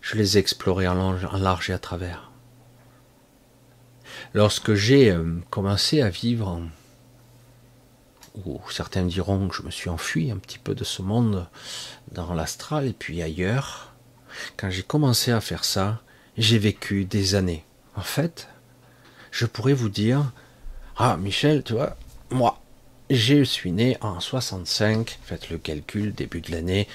je 0.05 0.17
les 0.17 0.37
ai 0.37 0.39
explorés 0.39 0.87
en 0.87 1.13
large 1.39 1.71
et 1.71 1.73
à 1.73 1.79
travers. 1.79 2.29
Lorsque 4.35 4.75
j'ai 4.75 5.09
euh, 5.09 5.39
commencé 5.49 5.99
à 6.03 6.09
vivre, 6.09 6.61
ou 8.45 8.61
certains 8.69 9.03
diront 9.03 9.47
que 9.47 9.55
je 9.55 9.63
me 9.63 9.71
suis 9.71 9.89
enfui 9.89 10.29
un 10.29 10.37
petit 10.37 10.59
peu 10.59 10.75
de 10.75 10.83
ce 10.83 11.01
monde 11.01 11.47
dans 12.11 12.35
l'astral 12.35 12.85
et 12.85 12.93
puis 12.93 13.23
ailleurs, 13.23 13.95
quand 14.57 14.69
j'ai 14.69 14.83
commencé 14.83 15.31
à 15.31 15.41
faire 15.41 15.65
ça, 15.65 16.03
j'ai 16.37 16.59
vécu 16.59 17.05
des 17.05 17.33
années. 17.33 17.65
En 17.95 18.01
fait, 18.01 18.47
je 19.31 19.47
pourrais 19.47 19.73
vous 19.73 19.89
dire, 19.89 20.33
ah 20.97 21.17
Michel, 21.17 21.63
tu 21.63 21.73
vois, 21.73 21.97
moi, 22.29 22.61
je 23.09 23.43
suis 23.43 23.71
né 23.71 23.97
en 24.01 24.19
65, 24.19 25.19
faites 25.23 25.49
le 25.49 25.57
calcul, 25.57 26.13
début 26.13 26.41
de 26.41 26.51
l'année, 26.51 26.87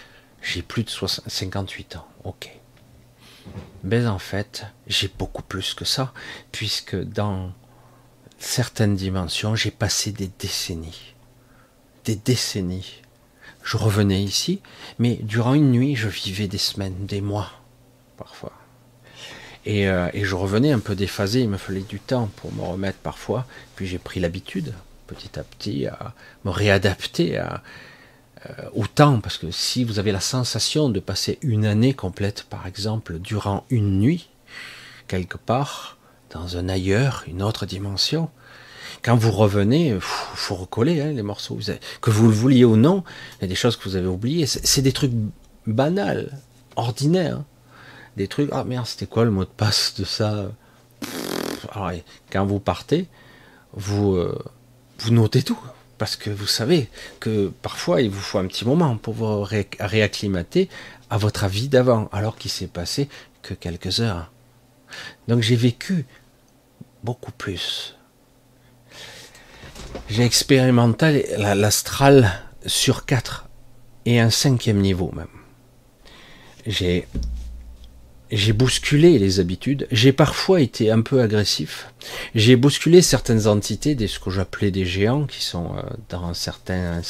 j'ai 0.43 0.63
plus 0.63 0.85
de 0.85 0.91
58 0.91 1.97
ans, 1.97 2.07
ok. 2.25 2.51
Mais 3.85 4.07
en 4.07 4.19
fait, 4.19 4.65
j'ai 4.87 5.09
beaucoup 5.19 5.43
plus 5.43 5.75
que 5.75 5.85
ça, 5.85 6.13
puisque 6.53 6.97
dans 6.97 7.53
certaines 8.39 8.97
dimensions, 8.97 9.55
j'ai 9.55 9.71
passé 9.71 10.13
des 10.13 10.31
décennies. 10.39 11.15
Des 12.05 12.17
décennies. 12.17 13.03
Je 13.63 13.77
revenais 13.77 14.23
ici, 14.23 14.63
mais 14.99 15.17
durant 15.17 15.55
une 15.55 15.71
nuit, 15.71 15.95
je 15.95 16.09
vivais 16.09 16.49
des 16.49 16.59
semaines, 16.59 17.07
des 17.07 17.21
mois, 17.21 17.51
parfois. 18.17 18.53
Et, 19.67 19.89
euh, 19.89 20.09
et 20.15 20.25
je 20.25 20.35
revenais 20.35 20.73
un 20.73 20.79
peu 20.79 20.95
déphasé, 20.95 21.43
il 21.43 21.49
me 21.49 21.59
fallait 21.59 21.81
du 21.81 22.01
temps 22.01 22.31
pour 22.37 22.53
me 22.53 22.63
remettre 22.63 22.99
parfois, 22.99 23.47
puis 23.77 23.87
j'ai 23.87 23.99
pris 23.99 24.19
l'habitude, 24.19 24.73
petit 25.07 25.39
à 25.39 25.43
petit, 25.43 25.87
à 25.87 26.15
me 26.45 26.51
réadapter 26.51 27.37
à, 27.37 27.63
euh, 28.47 28.53
autant, 28.75 29.21
parce 29.21 29.37
que 29.37 29.51
si 29.51 29.85
vous 29.85 29.99
avez 29.99 30.13
la 30.13 30.21
sensation 30.21 30.89
de 30.89 30.99
passer 30.99 31.39
une 31.43 31.67
année 31.67 31.93
complète, 31.93 32.45
par 32.45 32.67
exemple, 32.67 33.19
durant 33.19 33.65
une 33.69 33.99
nuit, 34.01 34.31
quelque 35.09 35.37
part, 35.37 35.99
dans 36.31 36.57
un 36.57 36.69
ailleurs, 36.69 37.25
une 37.27 37.43
autre 37.43 37.67
dimension, 37.67 38.31
quand 39.03 39.17
vous 39.17 39.31
revenez, 39.31 39.89
il 39.89 40.01
faut 40.01 40.55
recoller 40.55 41.01
hein, 41.01 41.13
les 41.13 41.23
morceaux. 41.23 41.59
que 42.01 42.11
vous 42.11 42.29
le 42.29 42.35
vouliez 42.35 42.65
ou 42.65 42.77
non, 42.77 43.05
il 43.39 43.43
y 43.43 43.45
a 43.45 43.49
des 43.49 43.55
choses 43.55 43.77
que 43.77 43.85
vous 43.85 43.97
avez 43.97 44.07
oubliées. 44.07 44.47
C'est 44.47 44.83
des 44.83 44.93
trucs 44.93 45.13
banals, 45.67 46.31
ordinaires. 46.77 47.43
Des 48.17 48.29
trucs, 48.29 48.51
ah 48.53 48.65
merde, 48.65 48.87
c'était 48.87 49.07
quoi 49.07 49.25
le 49.25 49.31
mot 49.31 49.45
de 49.45 49.51
passe 49.51 49.95
de 49.99 50.05
ça? 50.05 50.51
Quand 52.31 52.47
vous 52.47 52.61
partez, 52.61 53.07
vous, 53.73 54.15
euh, 54.17 54.39
vous 54.99 55.11
notez 55.13 55.43
tout 55.43 55.59
parce 55.99 56.17
que 56.17 56.31
vous 56.31 56.47
savez 56.47 56.89
que 57.21 57.53
parfois 57.61 58.01
il 58.01 58.11
vous 58.11 58.21
faut 58.21 58.39
un 58.39 58.47
petit 58.47 58.65
moment 58.65 58.97
pour 58.97 59.13
vous 59.13 59.43
réacclimater 59.43 60.71
à 61.11 61.19
votre 61.19 61.47
vie 61.47 61.69
d'avant, 61.69 62.09
alors 62.13 62.37
qu'il 62.37 62.51
s'est 62.51 62.67
passé 62.67 63.09
que 63.43 63.53
quelques 63.53 64.01
heures. 64.01 64.33
Donc 65.29 65.43
j'ai 65.43 65.57
vécu 65.57 66.07
beaucoup 67.05 67.33
plus. 67.33 67.97
J'ai 70.09 70.25
expérimenté 70.25 71.27
l'astral 71.37 72.31
sur 72.67 73.05
quatre 73.05 73.49
et 74.07 74.21
un 74.21 74.31
cinquième 74.31 74.81
niveau 74.81 75.13
même. 75.13 75.29
J'ai 76.67 77.07
j'ai 78.31 78.53
bousculé 78.53 79.19
les 79.19 79.41
habitudes, 79.41 79.87
j'ai 79.91 80.13
parfois 80.13 80.61
été 80.61 80.91
un 80.91 81.01
peu 81.01 81.21
agressif, 81.21 81.93
j'ai 82.35 82.57
bousculé 82.57 83.03
certaines 83.03 83.47
entités, 83.47 83.95
des, 83.95 84.07
ce 84.07 84.21
que 84.21 84.31
j'appelais 84.31 84.71
des 84.71 84.85
géants, 84.85 85.27
qui 85.27 85.43
sont 85.43 85.77
euh, 85.77 85.83
dans 86.09 86.25
un 86.25 86.35
certain, 86.35 87.03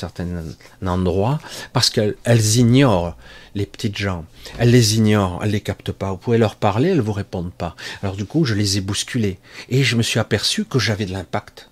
endroit, 0.87 1.41
parce 1.73 1.91
qu'elles 1.91 2.57
ignorent 2.57 3.17
les 3.55 3.67
petites 3.67 3.99
gens, 3.99 4.25
elles 4.59 4.71
les 4.71 4.97
ignorent, 4.97 5.41
elles 5.43 5.51
les 5.51 5.61
captent 5.61 5.93
pas, 5.93 6.11
vous 6.11 6.17
pouvez 6.17 6.39
leur 6.39 6.57
parler, 6.57 6.91
elles 6.91 7.01
vous 7.01 7.13
répondent 7.13 7.53
pas. 7.53 7.77
Alors 8.03 8.17
du 8.17 8.25
coup, 8.25 8.45
je 8.45 8.55
les 8.55 8.79
ai 8.79 8.81
bousculés, 8.81 9.39
et 9.69 9.83
je 9.83 9.97
me 9.97 10.03
suis 10.03 10.21
aperçu 10.21 10.65
que 10.65 10.79
j'avais 10.79 11.07
de 11.07 11.13
l'impact. 11.13 11.71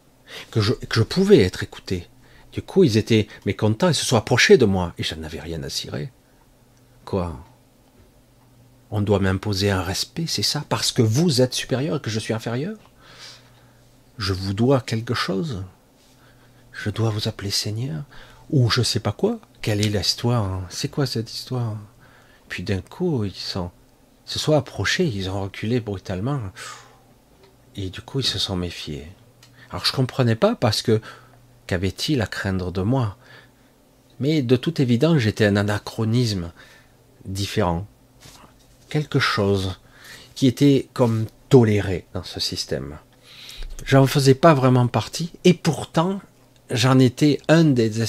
que 0.51 0.61
je, 0.61 0.73
que 0.73 0.97
je 0.97 1.03
pouvais 1.03 1.41
être 1.41 1.63
écouté. 1.63 2.07
Du 2.53 2.63
coup, 2.63 2.85
ils 2.85 2.97
étaient 2.97 3.29
mécontents, 3.47 3.89
ils 3.89 3.95
se 3.95 4.05
sont 4.05 4.17
approchés 4.17 4.59
de 4.59 4.65
moi, 4.65 4.93
et 4.99 5.03
je 5.03 5.15
n'avais 5.15 5.41
rien 5.41 5.63
à 5.63 5.69
cirer. 5.69 6.11
Quoi? 7.05 7.39
On 8.91 9.03
doit 9.03 9.19
m'imposer 9.19 9.71
un 9.71 9.83
respect, 9.83 10.27
c'est 10.27 10.43
ça 10.43 10.65
Parce 10.69 10.93
que 10.93 11.03
vous 11.03 11.41
êtes 11.41 11.55
supérieur 11.55 11.97
et 11.97 12.01
que 12.01 12.11
je 12.11 12.19
suis 12.19 12.33
inférieur 12.33 12.77
Je 14.17 14.33
vous 14.33 14.55
dois 14.55 14.81
quelque 14.81 15.15
chose 15.15 15.65
Je 16.73 16.91
dois 16.91 17.11
vous 17.11 17.29
appeler 17.29 17.51
Seigneur 17.51 18.05
Ou 18.51 18.71
je 18.71 18.83
sais 18.83 19.01
pas 19.01 19.13
quoi 19.13 19.41
Quelle 19.61 19.85
est 19.85 19.91
l'histoire 19.91 20.63
C'est 20.71 20.89
quoi 20.89 21.07
cette 21.07 21.33
histoire? 21.33 21.77
Puis 22.49 22.63
d'un 22.63 22.81
coup, 22.81 23.25
ils 23.25 23.33
sont, 23.33 23.71
se 24.25 24.39
sont 24.39 24.55
approchés, 24.55 25.07
ils 25.07 25.29
ont 25.29 25.43
reculé 25.43 25.81
brutalement. 25.81 26.41
Et 27.77 27.91
du 27.91 28.01
coup, 28.01 28.21
ils 28.21 28.27
se 28.27 28.39
sont 28.39 28.57
méfiés. 28.57 29.07
Alors 29.71 29.85
je 29.85 29.93
comprenais 29.93 30.35
pas 30.35 30.55
parce 30.55 30.81
que 30.81 31.01
qu'avait-il 31.67 32.23
à 32.23 32.27
craindre 32.27 32.73
de 32.73 32.81
moi? 32.81 33.19
Mais 34.19 34.43
de 34.43 34.57
toute 34.57 34.81
évidence, 34.81 35.19
j'étais 35.19 35.45
un 35.45 35.57
anachronisme 35.57 36.53
différent. 37.27 37.87
Quelque 38.89 39.19
chose 39.19 39.79
qui 40.35 40.47
était 40.47 40.89
comme 40.93 41.27
toléré 41.49 42.07
dans 42.15 42.25
ce 42.25 42.41
système. 42.41 42.99
J'en 43.85 44.07
faisais 44.07 44.35
pas 44.35 44.55
vraiment 44.55 44.87
partie 44.87 45.31
et 45.45 45.55
pourtant 45.55 46.21
j'en 46.71 46.99
étais 46.99 47.41
un 47.49 47.65
des, 47.65 48.01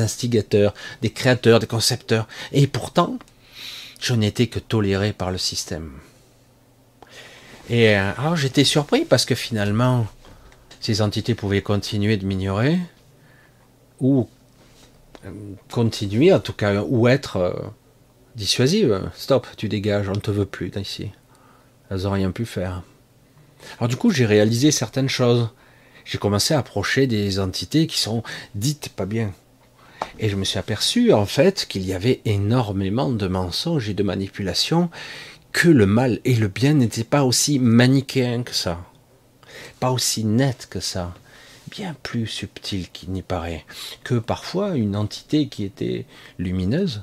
instigateurs, 0.00 0.74
des 1.02 1.10
créateurs, 1.10 1.60
des 1.60 1.66
concepteurs. 1.66 2.28
Et 2.52 2.66
pourtant, 2.66 3.18
je 4.00 4.14
n'étais 4.14 4.46
que 4.46 4.58
toléré 4.58 5.12
par 5.12 5.30
le 5.30 5.38
système. 5.38 5.92
Et 7.70 7.96
euh, 7.96 8.12
alors 8.16 8.36
j'étais 8.36 8.64
surpris 8.64 9.04
parce 9.04 9.24
que 9.24 9.34
finalement, 9.34 10.06
ces 10.80 11.02
entités 11.02 11.34
pouvaient 11.34 11.62
continuer 11.62 12.16
de 12.16 12.24
m'ignorer, 12.24 12.78
ou 14.00 14.28
euh, 15.26 15.30
continuer 15.70 16.32
en 16.32 16.40
tout 16.40 16.52
cas, 16.52 16.82
ou 16.82 17.08
être 17.08 17.72
dissuasives. 18.38 19.10
Stop, 19.14 19.46
tu 19.56 19.68
dégages, 19.68 20.08
on 20.08 20.12
ne 20.12 20.20
te 20.20 20.30
veut 20.30 20.46
plus 20.46 20.70
ici. 20.76 21.10
Elles 21.90 22.02
n'ont 22.02 22.12
rien 22.12 22.30
pu 22.30 22.46
faire. 22.46 22.82
Alors 23.78 23.88
du 23.88 23.96
coup, 23.96 24.10
j'ai 24.10 24.26
réalisé 24.26 24.70
certaines 24.70 25.08
choses. 25.08 25.50
J'ai 26.04 26.18
commencé 26.18 26.54
à 26.54 26.58
approcher 26.58 27.06
des 27.06 27.38
entités 27.38 27.86
qui 27.86 27.98
sont 27.98 28.22
dites 28.54 28.88
pas 28.90 29.06
bien. 29.06 29.32
Et 30.18 30.28
je 30.28 30.36
me 30.36 30.44
suis 30.44 30.58
aperçu 30.58 31.12
en 31.12 31.26
fait 31.26 31.66
qu'il 31.68 31.84
y 31.84 31.92
avait 31.92 32.20
énormément 32.24 33.10
de 33.10 33.26
mensonges 33.26 33.88
et 33.88 33.94
de 33.94 34.02
manipulations, 34.02 34.90
que 35.52 35.68
le 35.68 35.86
mal 35.86 36.20
et 36.24 36.34
le 36.34 36.48
bien 36.48 36.74
n'étaient 36.74 37.04
pas 37.04 37.24
aussi 37.24 37.58
manichéens 37.58 38.42
que 38.42 38.54
ça 38.54 38.80
pas 39.80 39.90
aussi 39.92 40.24
net 40.24 40.66
que 40.70 40.80
ça, 40.80 41.14
bien 41.70 41.94
plus 42.02 42.26
subtil 42.26 42.88
qu'il 42.90 43.10
n'y 43.10 43.22
paraît, 43.22 43.64
que 44.04 44.14
parfois 44.14 44.76
une 44.76 44.96
entité 44.96 45.48
qui 45.48 45.64
était 45.64 46.06
lumineuse 46.38 47.02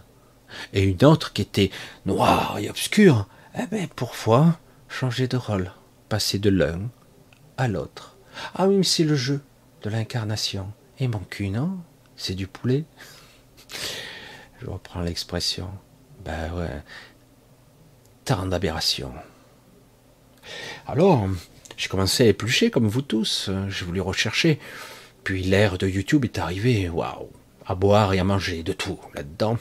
et 0.74 0.84
une 0.84 1.04
autre 1.06 1.34
qui 1.34 1.42
était 1.42 1.72
noire 2.06 2.58
et 2.60 2.70
obscure, 2.70 3.28
eh 3.58 3.66
bien, 3.68 3.88
parfois, 3.96 4.60
changer 4.90 5.28
de 5.28 5.38
rôle, 5.38 5.72
passer 6.10 6.40
de 6.40 6.50
l'un 6.50 6.90
à 7.58 7.68
l'autre? 7.68 8.18
Ah 8.56 8.68
oui, 8.68 8.78
mais 8.78 8.84
c'est 8.84 9.04
le 9.04 9.16
jeu 9.16 9.42
de 9.84 9.90
l'incarnation. 9.90 10.72
Et 11.00 11.08
mon 11.08 11.20
cul, 11.20 11.50
non? 11.50 11.78
C'est 12.16 12.36
du 12.36 12.48
poulet 12.48 12.86
Je 14.62 14.68
reprends 14.68 15.02
l'expression. 15.02 15.70
Ben 16.24 16.54
ouais. 16.54 16.82
Tant 18.24 18.46
d'aberrations. 18.46 19.14
Alors, 20.88 21.28
j'ai 21.78 21.90
commencé 21.90 22.24
à 22.24 22.28
éplucher 22.28 22.72
comme 22.72 22.88
vous 22.88 23.02
tous. 23.02 23.50
J'ai 23.70 23.86
voulu 23.86 24.02
rechercher. 24.02 24.60
Puis 25.24 25.44
l'ère 25.44 25.78
de 25.78 25.88
YouTube 25.88 26.26
est 26.26 26.40
arrivée. 26.40 26.90
Waouh 26.90 27.30
À 27.66 27.76
boire 27.76 28.14
et 28.14 28.20
à 28.20 28.24
manger, 28.24 28.64
de 28.64 28.74
tout 28.74 29.00
là-dedans. 29.14 29.58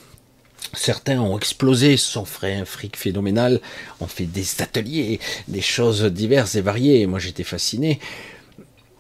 Certains 0.73 1.21
ont 1.21 1.37
explosé, 1.37 1.97
sont 1.97 2.25
fait 2.25 2.55
un 2.55 2.65
fric 2.65 2.97
phénoménal, 2.97 3.61
ont 4.01 4.07
fait 4.07 4.25
des 4.25 4.63
ateliers, 4.63 5.21
des 5.47 5.61
choses 5.61 6.03
diverses 6.05 6.57
et 6.57 6.61
variées. 6.61 7.07
Moi, 7.07 7.19
j'étais 7.19 7.45
fasciné. 7.45 8.01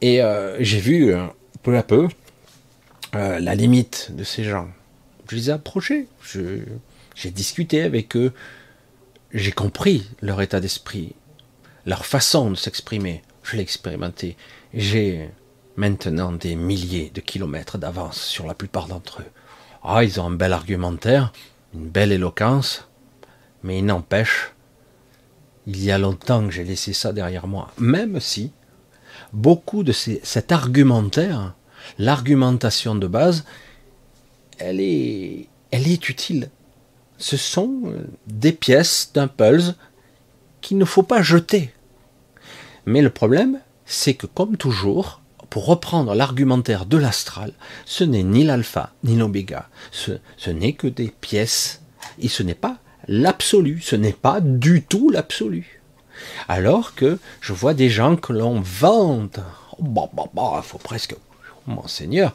Et 0.00 0.22
euh, 0.22 0.62
j'ai 0.62 0.80
vu, 0.80 1.14
euh, 1.14 1.24
peu 1.62 1.76
à 1.76 1.82
peu, 1.82 2.08
euh, 3.14 3.38
la 3.40 3.54
limite 3.54 4.10
de 4.14 4.24
ces 4.24 4.44
gens. 4.44 4.68
Je 5.30 5.36
les 5.36 5.48
ai 5.48 5.52
approchés, 5.52 6.06
j'ai 7.14 7.30
discuté 7.30 7.82
avec 7.82 8.14
eux, 8.14 8.32
j'ai 9.32 9.52
compris 9.52 10.06
leur 10.20 10.42
état 10.42 10.60
d'esprit, 10.60 11.14
leur 11.86 12.04
façon 12.04 12.50
de 12.50 12.56
s'exprimer. 12.56 13.22
Je 13.42 13.56
l'ai 13.56 13.62
expérimenté. 13.62 14.36
J'ai 14.74 15.30
maintenant 15.76 16.32
des 16.32 16.54
milliers 16.54 17.10
de 17.14 17.20
kilomètres 17.20 17.78
d'avance 17.78 18.20
sur 18.20 18.46
la 18.46 18.54
plupart 18.54 18.86
d'entre 18.86 19.22
eux. 19.22 19.30
Ah, 19.82 20.04
ils 20.04 20.20
ont 20.20 20.26
un 20.26 20.30
bel 20.30 20.52
argumentaire, 20.52 21.32
une 21.74 21.88
belle 21.88 22.12
éloquence, 22.12 22.88
mais 23.62 23.78
il 23.78 23.86
n'empêche, 23.86 24.52
il 25.66 25.82
y 25.82 25.90
a 25.90 25.98
longtemps 25.98 26.44
que 26.46 26.52
j'ai 26.52 26.64
laissé 26.64 26.92
ça 26.92 27.12
derrière 27.12 27.46
moi. 27.46 27.72
Même 27.78 28.20
si 28.20 28.52
beaucoup 29.32 29.82
de 29.82 29.92
cet 29.92 30.52
argumentaire, 30.52 31.54
l'argumentation 31.98 32.94
de 32.94 33.06
base, 33.06 33.44
elle 34.58 34.80
est, 34.80 35.48
elle 35.70 35.88
est 35.88 36.08
utile. 36.08 36.50
Ce 37.18 37.36
sont 37.36 37.92
des 38.26 38.52
pièces 38.52 39.10
d'un 39.14 39.28
puzzle 39.28 39.74
qu'il 40.60 40.78
ne 40.78 40.84
faut 40.84 41.02
pas 41.02 41.22
jeter. 41.22 41.72
Mais 42.86 43.02
le 43.02 43.10
problème, 43.10 43.60
c'est 43.86 44.14
que 44.14 44.26
comme 44.26 44.56
toujours, 44.56 45.20
pour 45.54 45.66
reprendre 45.66 46.16
l'argumentaire 46.16 46.84
de 46.84 46.96
l'astral, 46.96 47.52
ce 47.86 48.02
n'est 48.02 48.24
ni 48.24 48.42
l'alpha 48.42 48.90
ni 49.04 49.14
l'oméga, 49.14 49.68
ce, 49.92 50.50
n'est 50.50 50.72
que 50.72 50.88
des 50.88 51.14
pièces, 51.20 51.80
et 52.18 52.26
ce 52.26 52.42
n'est 52.42 52.56
pas 52.56 52.78
l'absolu, 53.06 53.80
ce 53.80 53.94
n'est 53.94 54.14
pas 54.14 54.40
du 54.40 54.82
tout 54.82 55.10
l'absolu. 55.10 55.80
Alors 56.48 56.96
que 56.96 57.20
je 57.40 57.52
vois 57.52 57.72
des 57.72 57.88
gens 57.88 58.16
que 58.16 58.32
l'on 58.32 58.60
vante, 58.60 59.38
oh, 59.78 59.84
bah, 59.84 60.10
bah, 60.12 60.24
bah, 60.34 60.60
faut 60.64 60.78
presque, 60.78 61.14
mon 61.68 61.86
Seigneur, 61.86 62.34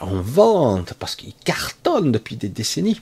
on 0.00 0.20
vante 0.20 0.94
parce 0.94 1.16
qu'ils 1.16 1.34
cartonnent 1.44 2.12
depuis 2.12 2.36
des 2.36 2.48
décennies. 2.48 3.00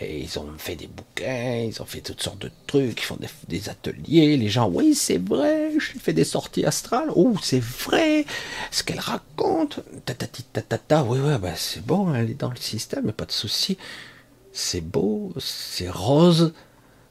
Et 0.00 0.20
ils 0.20 0.38
ont 0.40 0.48
fait 0.58 0.74
des 0.74 0.88
bouquins, 0.88 1.66
ils 1.68 1.80
ont 1.80 1.84
fait 1.84 2.00
toutes 2.00 2.20
sortes 2.20 2.40
de 2.40 2.50
trucs, 2.66 3.00
ils 3.00 3.04
font 3.04 3.18
des, 3.48 3.68
ateliers. 3.68 4.36
Les 4.36 4.48
gens, 4.48 4.68
oui, 4.68 4.94
c'est 4.94 5.18
vrai, 5.18 5.70
je 5.78 5.98
fais 6.00 6.12
des 6.12 6.24
sorties 6.24 6.64
astrales. 6.64 7.10
Oh, 7.14 7.36
c'est 7.40 7.62
vrai, 7.62 8.24
ce 8.72 8.82
qu'elle 8.82 8.98
raconte. 8.98 9.80
Tatati 10.04 10.42
tatata, 10.42 11.04
oui, 11.04 11.20
oui, 11.22 11.38
bah, 11.40 11.54
c'est 11.54 11.84
bon, 11.84 12.12
elle 12.12 12.30
est 12.30 12.40
dans 12.40 12.50
le 12.50 12.56
système, 12.56 13.12
pas 13.12 13.24
de 13.24 13.32
souci. 13.32 13.78
C'est 14.52 14.80
beau, 14.80 15.32
c'est 15.38 15.90
rose, 15.90 16.54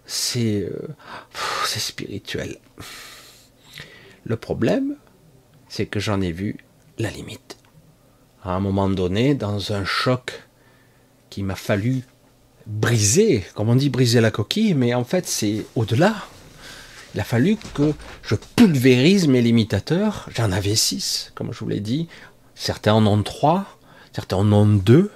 c'est 0.05 0.61
euh, 0.63 0.87
c'est 1.65 1.79
spirituel. 1.79 2.57
Le 4.25 4.35
problème, 4.35 4.95
c'est 5.69 5.85
que 5.85 6.01
j'en 6.01 6.19
ai 6.19 6.33
vu 6.33 6.57
la 6.97 7.09
limite. 7.09 7.57
À 8.43 8.55
un 8.55 8.59
moment 8.59 8.89
donné, 8.89 9.35
dans 9.35 9.71
un 9.71 9.85
choc 9.85 10.43
qui 11.29 11.43
m'a 11.43 11.55
fallu 11.55 12.03
briser, 12.67 13.45
comme 13.55 13.69
on 13.69 13.75
dit 13.75 13.89
briser 13.89 14.21
la 14.21 14.31
coquille, 14.31 14.73
mais 14.73 14.93
en 14.93 15.03
fait 15.03 15.27
c'est 15.27 15.65
au-delà. 15.75 16.15
Il 17.13 17.19
a 17.19 17.23
fallu 17.23 17.57
que 17.73 17.93
je 18.23 18.35
pulvérise 18.55 19.27
mes 19.27 19.41
limitateurs. 19.41 20.27
J'en 20.33 20.51
avais 20.51 20.75
six, 20.75 21.31
comme 21.35 21.53
je 21.53 21.59
vous 21.59 21.69
l'ai 21.69 21.79
dit. 21.79 22.07
Certains 22.55 22.93
en 22.93 23.05
ont 23.05 23.21
trois, 23.21 23.77
certains 24.13 24.37
en 24.37 24.51
ont 24.51 24.65
deux, 24.65 25.11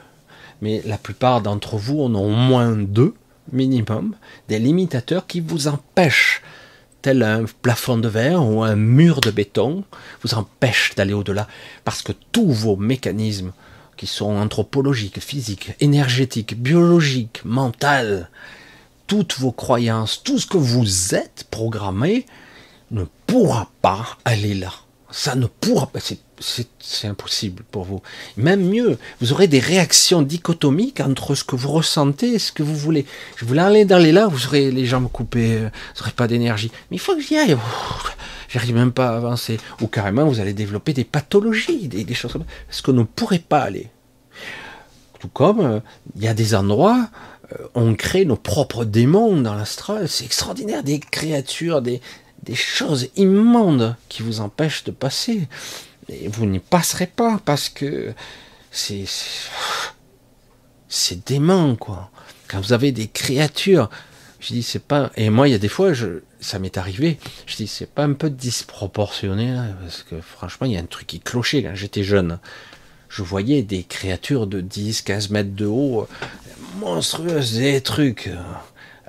mais 0.61 0.81
la 0.85 0.97
plupart 0.97 1.41
d'entre 1.41 1.77
vous 1.77 2.01
en 2.01 2.13
ont 2.13 2.31
au 2.31 2.35
moins 2.35 2.71
deux 2.73 3.15
minimum, 3.51 4.15
des 4.49 4.59
limitateurs 4.59 5.25
qui 5.25 5.39
vous 5.39 5.67
empêchent, 5.67 6.41
tel 7.01 7.23
un 7.23 7.45
plafond 7.61 7.97
de 7.97 8.07
verre 8.07 8.45
ou 8.45 8.63
un 8.63 8.75
mur 8.75 9.21
de 9.21 9.31
béton, 9.31 9.83
vous 10.23 10.33
empêchent 10.33 10.95
d'aller 10.95 11.13
au-delà, 11.13 11.47
parce 11.85 12.01
que 12.01 12.11
tous 12.31 12.51
vos 12.51 12.75
mécanismes 12.75 13.53
qui 13.97 14.07
sont 14.07 14.37
anthropologiques, 14.37 15.19
physiques, 15.19 15.73
énergétiques, 15.79 16.59
biologiques, 16.61 17.41
mentales, 17.43 18.29
toutes 19.07 19.37
vos 19.39 19.51
croyances, 19.51 20.21
tout 20.23 20.39
ce 20.39 20.47
que 20.47 20.57
vous 20.57 21.15
êtes 21.15 21.47
programmé 21.49 22.25
ne 22.91 23.03
pourra 23.25 23.69
pas 23.81 24.17
aller 24.23 24.53
là. 24.53 24.71
Ça 25.09 25.35
ne 25.35 25.47
pourra 25.47 25.87
pas, 25.87 25.99
c'est 26.01 27.07
impossible 27.07 27.63
pour 27.71 27.85
vous. 27.85 28.01
Même 28.35 28.67
mieux, 28.67 28.97
vous 29.21 29.31
aurez 29.31 29.47
des 29.47 29.59
réactions 29.59 30.21
dichotomiques 30.21 30.99
entre 30.99 31.33
ce 31.33 31.45
que 31.45 31.55
vous 31.55 31.71
ressentez 31.71 32.33
et 32.33 32.39
ce 32.39 32.51
que 32.51 32.61
vous 32.61 32.75
voulez. 32.75 33.05
Je 33.37 33.45
voulais 33.45 33.61
aller 33.61 33.85
dans 33.85 33.99
les 33.99 34.11
là, 34.11 34.27
vous 34.27 34.47
aurez 34.47 34.69
les 34.69 34.85
jambes 34.85 35.09
coupées, 35.09 35.59
vous 35.59 36.01
n'aurez 36.01 36.11
pas 36.11 36.27
d'énergie. 36.27 36.71
Mais 36.91 36.97
il 36.97 36.99
faut 36.99 37.15
que 37.15 37.21
j'y 37.21 37.37
aille. 37.37 37.57
J'arrive 38.49 38.75
même 38.75 38.91
pas 38.91 39.09
à 39.09 39.17
avancer. 39.17 39.59
Ou 39.81 39.87
carrément, 39.87 40.25
vous 40.25 40.39
allez 40.39 40.53
développer 40.53 40.93
des 40.93 41.03
pathologies, 41.03 41.87
des, 41.87 42.13
choses 42.13 42.33
comme 42.33 42.43
ça. 42.43 42.47
Parce 42.67 42.87
ne 42.87 43.03
pourrait 43.03 43.39
pas 43.39 43.61
aller. 43.61 43.89
Tout 45.19 45.29
comme 45.29 45.61
euh, 45.61 45.79
il 46.15 46.23
y 46.23 46.27
a 46.27 46.33
des 46.33 46.53
endroits, 46.53 47.09
euh, 47.53 47.67
on 47.75 47.95
crée 47.95 48.25
nos 48.25 48.35
propres 48.35 48.85
démons 48.85 49.41
dans 49.41 49.55
l'astral. 49.55 50.07
C'est 50.07 50.25
extraordinaire, 50.25 50.83
des 50.83 50.99
créatures, 50.99 51.81
des, 51.81 52.01
des 52.47 52.55
choses 52.55 53.09
immondes 53.17 53.95
qui 54.07 54.23
vous 54.23 54.39
empêchent 54.39 54.85
de 54.85 54.91
passer. 54.91 55.47
Et 56.09 56.29
vous 56.29 56.45
n'y 56.45 56.59
passerez 56.59 57.07
pas 57.07 57.39
parce 57.43 57.67
que 57.67 58.13
c'est 58.71 59.05
c'est 60.87 61.27
dément 61.27 61.75
quoi. 61.75 62.09
Quand 62.47 62.61
vous 62.61 62.71
avez 62.71 62.93
des 62.93 63.07
créatures, 63.07 63.89
je 64.39 64.53
dis 64.53 64.63
c'est 64.63 64.83
pas. 64.83 65.11
Et 65.17 65.29
moi 65.29 65.49
il 65.49 65.51
y 65.51 65.55
a 65.55 65.59
des 65.59 65.67
fois 65.67 65.91
ça 66.39 66.59
m'est 66.59 66.77
arrivé. 66.77 67.19
Je 67.45 67.57
dis 67.57 67.67
c'est 67.67 67.91
pas 67.93 68.03
un 68.05 68.13
peu 68.13 68.29
disproportionné 68.29 69.53
parce 69.81 70.03
que 70.03 70.21
franchement 70.21 70.67
il 70.67 70.73
y 70.73 70.77
a 70.77 70.79
un 70.79 70.85
truc 70.85 71.07
qui 71.07 71.19
clochait 71.19 71.63
quand 71.63 71.75
j'étais 71.75 72.03
jeune. 72.03 72.39
Je 73.09 73.23
voyais 73.23 73.61
des 73.63 73.83
créatures 73.83 74.47
de 74.47 74.61
10, 74.61 75.01
15 75.01 75.29
mètres 75.29 75.55
de 75.55 75.65
haut, 75.65 76.07
monstrueuses, 76.79 77.57
des 77.57 77.81
trucs 77.81 78.29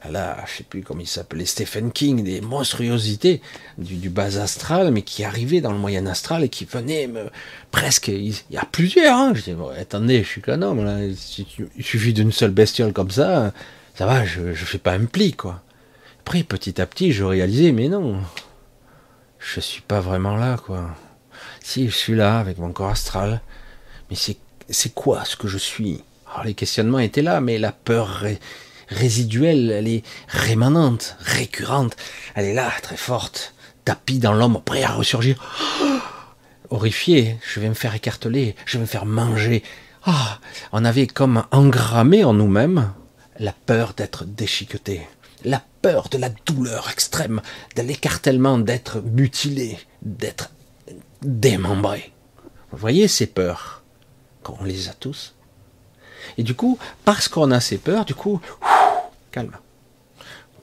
là, 0.09 0.45
je 0.47 0.59
sais 0.59 0.65
plus 0.65 0.83
comment 0.83 1.01
il 1.01 1.07
s'appelait, 1.07 1.45
Stephen 1.45 1.91
King, 1.93 2.23
des 2.23 2.41
monstruosités 2.41 3.41
du, 3.79 4.09
bas 4.11 4.41
astral, 4.41 4.91
mais 4.93 5.03
qui 5.03 5.25
arrivaient 5.25 5.61
dans 5.61 5.73
le 5.73 5.79
moyen 5.79 6.07
astral 6.07 6.45
et 6.45 6.49
qui 6.49 6.65
venaient 6.65 7.07
me, 7.07 7.31
presque, 7.71 8.09
il, 8.09 8.35
y 8.51 8.57
a 8.57 8.65
plusieurs, 8.65 9.17
hein. 9.17 9.33
Je 9.35 9.43
dis, 9.43 9.55
attendez, 9.79 10.23
je 10.23 10.29
suis 10.29 10.43
qu'un 10.43 10.63
homme, 10.63 10.85
là. 10.85 10.99
Il 11.05 11.85
suffit 11.85 12.13
d'une 12.13 12.33
seule 12.33 12.51
bestiole 12.51 12.93
comme 12.93 13.11
ça, 13.11 13.53
ça 13.95 14.07
va, 14.07 14.25
je, 14.25 14.55
je 14.55 14.65
fais 14.65 14.79
pas 14.79 14.93
un 14.93 15.05
pli, 15.05 15.33
quoi. 15.33 15.63
Après, 16.21 16.43
petit 16.43 16.81
à 16.81 16.87
petit, 16.87 17.13
je 17.13 17.25
réalisais, 17.25 17.73
mais 17.73 17.89
non, 17.89 18.21
je 19.39 19.61
suis 19.61 19.83
pas 19.83 20.01
vraiment 20.01 20.37
là, 20.37 20.57
quoi. 20.59 20.91
Si, 21.61 21.89
je 21.89 21.97
suis 21.97 22.15
là, 22.15 22.39
avec 22.39 22.59
mon 22.59 22.73
corps 22.73 22.91
astral, 22.91 23.41
mais 24.11 24.17
c'est, 24.17 24.37
c'est 24.69 24.95
quoi 24.95 25.25
ce 25.25 25.37
que 25.37 25.49
je 25.49 25.59
suis? 25.59 26.03
Alors, 26.31 26.45
les 26.45 26.55
questionnements 26.55 26.99
étaient 26.99 27.23
là, 27.23 27.41
mais 27.41 27.59
la 27.59 27.73
peur 27.73 28.25
résiduelle, 28.89 29.71
elle 29.71 29.89
est 29.89 30.03
rémanente, 30.29 31.17
récurrente, 31.21 31.97
elle 32.35 32.47
est 32.47 32.55
là, 32.55 32.71
très 32.83 32.97
forte, 32.97 33.55
tapis 33.85 34.19
dans 34.19 34.33
l'homme, 34.33 34.61
prêt 34.65 34.83
à 34.83 34.93
ressurgir. 34.93 35.37
horrifié, 36.71 37.39
je 37.43 37.61
vais 37.61 37.69
me 37.69 37.75
faire 37.75 37.95
écarteler, 37.95 38.55
je 38.67 38.77
vais 38.77 38.83
me 38.83 38.87
faire 38.87 39.07
manger. 39.07 39.63
Ah, 40.05 40.39
on 40.73 40.85
avait 40.85 41.07
comme 41.07 41.45
engrammé 41.51 42.25
en 42.25 42.35
nous-mêmes 42.35 42.93
la 43.39 43.53
peur 43.53 43.95
d'être 43.95 44.25
déchiqueté, 44.25 45.07
la 45.45 45.63
peur 45.83 46.09
de 46.09 46.19
la 46.19 46.29
douleur 46.47 46.91
extrême, 46.91 47.41
de 47.77 47.83
l'écartèlement, 47.83 48.59
d'être 48.59 49.01
mutilé, 49.01 49.79
d'être 50.03 50.51
démembré. 51.23 52.13
Vous 52.71 52.79
voyez 52.79 53.09
ces 53.09 53.27
peurs, 53.27 53.83
qu'on 54.43 54.65
les 54.65 54.89
a 54.89 54.93
tous. 54.93 55.35
Et 56.37 56.43
du 56.43 56.55
coup, 56.55 56.79
parce 57.05 57.29
qu'on 57.29 57.51
a 57.51 57.61
ces 57.61 57.79
peurs, 57.79 58.05
du 58.05 58.15
coup, 58.15 58.41
calme. 59.31 59.53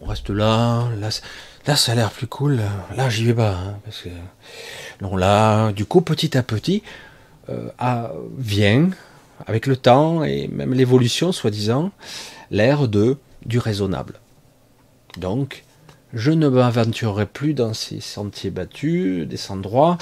On 0.01 0.05
reste 0.05 0.29
là, 0.29 0.87
là, 0.97 1.75
ça 1.75 1.91
a 1.91 1.95
l'air 1.95 2.11
plus 2.11 2.27
cool. 2.27 2.61
Là, 2.95 3.09
j'y 3.09 3.25
vais 3.25 3.33
pas, 3.33 3.53
hein, 3.53 3.79
parce 3.83 4.01
que 4.01 4.09
là, 5.17 5.71
du 5.71 5.85
coup, 5.85 6.01
petit 6.01 6.37
à 6.37 6.43
petit, 6.43 6.83
euh, 7.49 7.69
vient 8.37 8.89
avec 9.47 9.67
le 9.67 9.75
temps 9.75 10.23
et 10.23 10.47
même 10.47 10.73
l'évolution, 10.73 11.31
soi-disant, 11.31 11.91
l'ère 12.51 12.87
de 12.87 13.17
du 13.45 13.59
raisonnable. 13.59 14.19
Donc, 15.17 15.63
je 16.13 16.31
ne 16.31 16.47
m'aventurerai 16.47 17.25
plus 17.25 17.53
dans 17.53 17.73
ces 17.73 17.99
sentiers 17.99 18.49
battus, 18.49 19.27
des 19.27 19.51
endroits. 19.51 19.97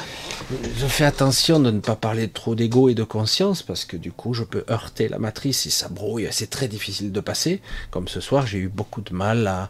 Je 0.78 0.86
fais 0.86 1.06
attention 1.06 1.60
de 1.60 1.72
ne 1.72 1.80
pas 1.80 1.96
parler 1.96 2.28
trop 2.28 2.56
d'ego 2.56 2.90
et 2.90 2.94
de 2.94 3.04
conscience 3.04 3.64
parce 3.64 3.86
que 3.86 3.98
du 3.98 4.12
coup 4.12 4.34
je 4.34 4.44
peux 4.44 4.64
heurter 4.70 5.08
la 5.08 5.18
matrice 5.18 5.66
et 5.66 5.70
ça 5.70 5.90
brouille. 5.90 6.28
C'est 6.32 6.50
très 6.50 6.68
difficile 6.68 7.12
de 7.12 7.20
passer. 7.20 7.62
Comme 7.90 8.08
ce 8.08 8.22
soir, 8.22 8.46
j'ai 8.46 8.60
eu 8.60 8.68
beaucoup 8.68 9.02
de 9.02 9.14
mal 9.14 9.48
à 9.48 9.70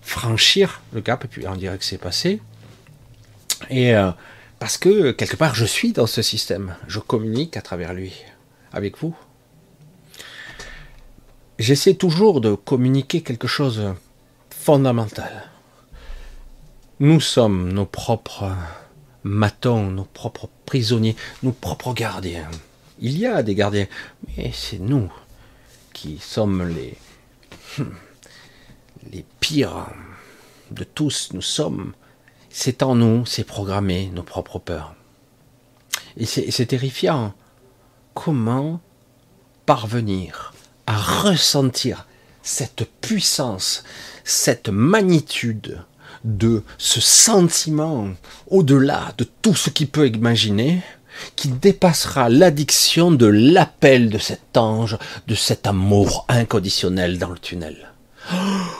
franchir 0.00 0.80
le 0.92 1.00
cap 1.00 1.24
et 1.24 1.28
puis 1.28 1.46
on 1.46 1.56
dirait 1.56 1.78
que 1.78 1.84
c'est 1.84 1.98
passé. 1.98 2.40
Et 3.68 3.94
euh, 3.94 4.12
parce 4.58 4.78
que 4.78 5.10
quelque 5.10 5.36
part 5.36 5.54
je 5.54 5.66
suis 5.66 5.92
dans 5.92 6.06
ce 6.06 6.22
système, 6.22 6.76
je 6.86 7.00
communique 7.00 7.56
à 7.56 7.62
travers 7.62 7.92
lui, 7.92 8.14
avec 8.72 8.96
vous. 8.98 9.14
J'essaie 11.58 11.94
toujours 11.94 12.40
de 12.40 12.54
communiquer 12.54 13.22
quelque 13.22 13.48
chose 13.48 13.94
fondamental 14.50 15.50
nous 17.00 17.20
sommes 17.20 17.72
nos 17.72 17.86
propres 17.86 18.54
matons, 19.22 19.90
nos 19.90 20.04
propres 20.04 20.48
prisonniers, 20.64 21.16
nos 21.42 21.52
propres 21.52 21.92
gardiens. 21.92 22.50
Il 23.00 23.18
y 23.18 23.26
a 23.26 23.42
des 23.42 23.54
gardiens, 23.54 23.86
mais 24.26 24.50
c'est 24.54 24.78
nous 24.78 25.12
qui 25.92 26.18
sommes 26.18 26.66
les, 26.68 26.96
les 29.12 29.24
pires 29.40 29.88
de 30.70 30.84
tous. 30.84 31.30
Nous 31.34 31.42
sommes, 31.42 31.92
c'est 32.48 32.82
en 32.82 32.94
nous, 32.94 33.26
c'est 33.26 33.44
programmé, 33.44 34.10
nos 34.14 34.22
propres 34.22 34.58
peurs. 34.58 34.94
Et 36.16 36.24
c'est 36.24 36.66
terrifiant. 36.66 37.34
Comment 38.14 38.80
parvenir 39.66 40.54
à 40.86 40.96
ressentir 40.96 42.06
cette 42.42 42.88
puissance, 43.02 43.84
cette 44.24 44.70
magnitude 44.70 45.84
de 46.26 46.64
ce 46.76 47.00
sentiment 47.00 48.08
au-delà 48.48 49.14
de 49.16 49.24
tout 49.42 49.54
ce 49.54 49.70
qu'il 49.70 49.88
peut 49.88 50.08
imaginer, 50.08 50.82
qui 51.36 51.48
dépassera 51.48 52.28
l'addiction 52.28 53.10
de 53.10 53.26
l'appel 53.26 54.10
de 54.10 54.18
cet 54.18 54.56
ange, 54.56 54.98
de 55.26 55.34
cet 55.34 55.66
amour 55.66 56.26
inconditionnel 56.28 57.18
dans 57.18 57.30
le 57.30 57.38
tunnel. 57.38 57.92
Oh, 58.34 58.36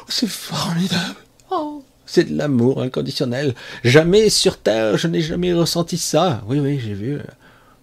c'est 0.08 0.28
formidable. 0.28 1.16
Oh, 1.50 1.84
c'est 2.04 2.24
de 2.24 2.36
l'amour 2.36 2.82
inconditionnel. 2.82 3.54
Jamais 3.84 4.28
sur 4.28 4.58
Terre, 4.58 4.98
je 4.98 5.06
n'ai 5.06 5.22
jamais 5.22 5.54
ressenti 5.54 5.96
ça. 5.96 6.42
Oui, 6.46 6.58
oui, 6.58 6.80
j'ai 6.84 6.94
vu. 6.94 7.20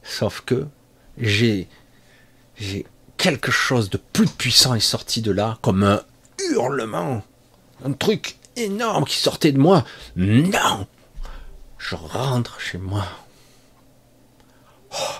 Sauf 0.03 0.43
que 0.45 0.65
j'ai, 1.17 1.67
j'ai 2.57 2.85
quelque 3.17 3.51
chose 3.51 3.89
de 3.89 3.97
plus 4.11 4.27
puissant 4.27 4.75
est 4.75 4.81
sorti 4.81 5.21
de 5.21 5.31
là, 5.31 5.57
comme 5.61 5.83
un 5.83 6.01
hurlement, 6.51 7.23
un 7.85 7.93
truc 7.93 8.35
énorme 8.55 9.05
qui 9.05 9.17
sortait 9.17 9.51
de 9.51 9.57
moi. 9.59 9.83
Non 10.15 10.87
Je 11.77 11.95
rentre 11.95 12.59
chez 12.59 12.77
moi. 12.77 13.05
Oh, 14.91 15.19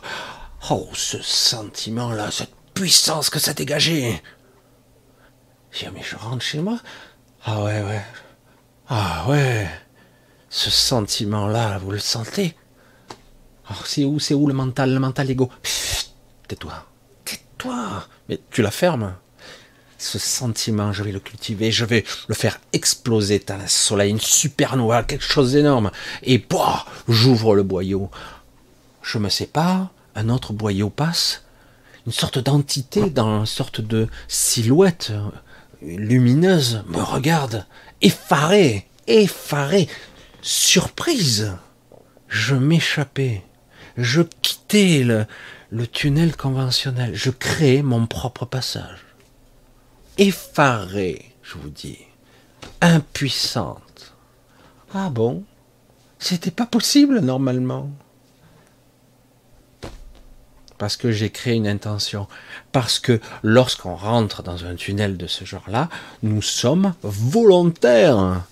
oh 0.72 0.90
ce 0.94 1.22
sentiment-là, 1.22 2.32
cette 2.32 2.54
puissance 2.74 3.30
que 3.30 3.40
ça 3.40 3.54
dégageait. 3.54 4.22
Je 5.72 5.90
mais 5.90 6.04
je 6.04 6.16
rentre 6.16 6.44
chez 6.44 6.60
moi 6.60 6.80
Ah 7.46 7.64
ouais, 7.64 7.82
ouais. 7.82 8.02
Ah 8.88 9.26
ouais. 9.28 9.68
Ce 10.50 10.70
sentiment-là, 10.70 11.80
vous 11.80 11.92
le 11.92 12.00
sentez? 12.00 12.56
Oh, 13.72 13.74
c'est 13.86 14.04
où, 14.06 14.20
c'est 14.20 14.36
où 14.36 14.48
le 14.48 14.54
mental, 14.54 14.94
le 14.94 15.00
mental 15.00 15.32
ego? 15.32 15.50
Tais-toi. 16.48 16.86
Tais-toi. 17.26 18.04
Mais 18.30 18.40
tu 18.52 18.62
la 18.62 18.70
fermes 18.72 19.16
ce 20.04 20.20
sentiment, 20.20 20.92
je 20.92 21.04
vais 21.04 21.12
le 21.12 21.20
cultiver, 21.20 21.72
je 21.72 21.86
vais 21.86 22.04
le 22.28 22.36
faire 22.36 22.60
exploser 22.74 23.42
dans 23.46 23.58
le 23.58 23.68
soleil, 23.68 24.12
une 24.12 24.20
supernova, 24.20 25.04
quelque 25.04 25.24
chose 25.24 25.54
d'énorme. 25.54 25.92
Et 26.24 26.38
bah, 26.38 26.86
j'ouvre 27.08 27.56
le 27.56 27.64
boyau. 27.64 28.10
Je 29.02 29.18
me 29.18 29.30
sépare, 29.30 29.90
un 30.16 30.30
autre 30.30 30.54
boyau 30.54 30.90
passe, 30.90 31.44
une 32.06 32.12
sorte 32.12 32.38
d'entité 32.38 33.10
dans 33.10 33.40
une 33.40 33.46
sorte 33.46 33.82
de 33.82 34.08
silhouette 34.28 35.14
lumineuse 35.82 36.84
me 36.88 37.02
regarde, 37.02 37.66
effaré, 38.02 38.88
effaré, 39.08 39.88
surprise. 40.42 41.58
Je 42.28 42.56
m'échappais, 42.56 43.44
je 43.98 44.22
quittais 44.42 45.04
le, 45.04 45.26
le 45.70 45.88
tunnel 45.88 46.36
conventionnel, 46.36 47.12
je 47.16 47.30
créais 47.30 47.82
mon 47.82 48.06
propre 48.06 48.46
passage 48.46 49.13
effarée, 50.18 51.34
je 51.42 51.58
vous 51.58 51.70
dis, 51.70 52.00
impuissante. 52.82 54.14
Ah 54.94 55.10
bon? 55.10 55.44
C'était 56.20 56.52
pas 56.52 56.66
possible 56.66 57.20
normalement. 57.20 57.90
Parce 60.78 60.98
que 60.98 61.12
j'ai 61.12 61.30
créé 61.30 61.56
une 61.56 61.68
intention. 61.68 62.28
Parce 62.72 63.00
que 63.00 63.20
lorsqu'on 63.42 63.96
rentre 63.96 64.44
dans 64.44 64.66
un 64.66 64.76
tunnel 64.76 65.18
de 65.18 65.28
ce 65.28 65.46
genre-là, 65.46 65.90
nous 66.24 66.42
sommes 66.42 66.94
volontaires 67.04 68.44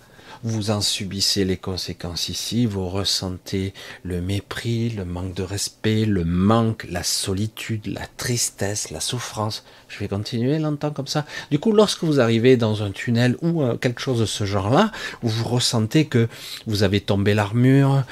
vous 0.43 0.71
en 0.71 0.81
subissez 0.81 1.45
les 1.45 1.57
conséquences 1.57 2.29
ici, 2.29 2.65
vous 2.65 2.89
ressentez 2.89 3.73
le 4.03 4.21
mépris, 4.21 4.89
le 4.89 5.05
manque 5.05 5.33
de 5.33 5.43
respect, 5.43 6.05
le 6.05 6.25
manque, 6.25 6.85
la 6.89 7.03
solitude, 7.03 7.87
la 7.87 8.07
tristesse, 8.17 8.89
la 8.89 8.99
souffrance. 8.99 9.63
Je 9.87 9.99
vais 9.99 10.07
continuer 10.07 10.57
longtemps 10.57 10.91
comme 10.91 11.07
ça. 11.07 11.25
Du 11.51 11.59
coup, 11.59 11.71
lorsque 11.71 12.03
vous 12.03 12.19
arrivez 12.19 12.57
dans 12.57 12.81
un 12.81 12.91
tunnel 12.91 13.35
ou 13.41 13.61
euh, 13.61 13.77
quelque 13.77 14.01
chose 14.01 14.19
de 14.19 14.25
ce 14.25 14.45
genre-là, 14.45 14.91
vous 15.21 15.47
ressentez 15.47 16.05
que 16.05 16.27
vous 16.65 16.83
avez 16.83 17.01
tombé 17.01 17.33
l'armure, 17.33 18.03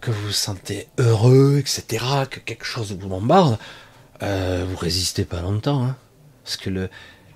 que 0.00 0.10
vous 0.10 0.26
vous 0.28 0.32
sentez 0.32 0.86
heureux, 0.98 1.58
etc., 1.58 2.04
que 2.30 2.40
quelque 2.40 2.64
chose 2.64 2.96
vous 2.98 3.08
bombarde, 3.08 3.58
euh, 4.22 4.64
vous 4.68 4.76
résistez 4.76 5.24
pas 5.24 5.42
longtemps. 5.42 5.84
Hein. 5.84 5.96
parce 6.44 6.56
que 6.56 6.70
le, 6.70 6.88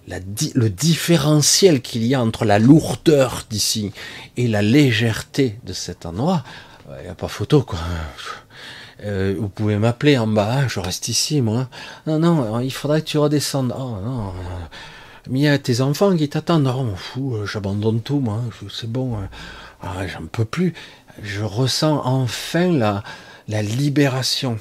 le 0.08 0.68
différentiel 0.68 1.80
qu'il 1.80 2.04
y 2.04 2.14
a 2.14 2.22
entre 2.22 2.44
la 2.44 2.58
lourdeur 2.58 3.46
d'ici 3.48 3.92
et 4.36 4.48
la 4.48 4.62
légèreté 4.62 5.58
de 5.64 5.72
cet 5.72 6.06
endroit, 6.06 6.42
il 6.98 7.04
n'y 7.04 7.08
a 7.08 7.14
pas 7.14 7.28
photo 7.28 7.62
quoi. 7.62 7.78
Euh, 9.04 9.34
vous 9.38 9.48
pouvez 9.48 9.76
m'appeler 9.78 10.16
en 10.16 10.28
bas, 10.28 10.58
hein, 10.58 10.68
je 10.68 10.78
reste 10.78 11.08
ici, 11.08 11.40
moi. 11.40 11.68
Non, 12.06 12.18
non, 12.18 12.60
il 12.60 12.72
faudrait 12.72 13.00
que 13.00 13.06
tu 13.06 13.18
redescendes. 13.18 13.74
Oh, 13.76 13.96
non. 14.04 14.32
Mais 15.28 15.40
il 15.40 15.42
y 15.42 15.48
a 15.48 15.58
tes 15.58 15.80
enfants 15.80 16.16
qui 16.16 16.28
t'attendent. 16.28 16.64
M'en 16.64 16.94
fous, 16.94 17.36
euh, 17.36 17.46
j'abandonne 17.46 18.00
tout, 18.00 18.20
moi. 18.20 18.40
C'est 18.70 18.90
bon. 18.90 19.16
Hein. 19.16 19.28
Ah, 19.82 20.06
j'en 20.06 20.26
peux 20.26 20.44
plus. 20.44 20.72
Je 21.22 21.42
ressens 21.42 22.02
enfin 22.04 22.70
la, 22.70 23.02
la 23.48 23.62
libération. 23.62 24.58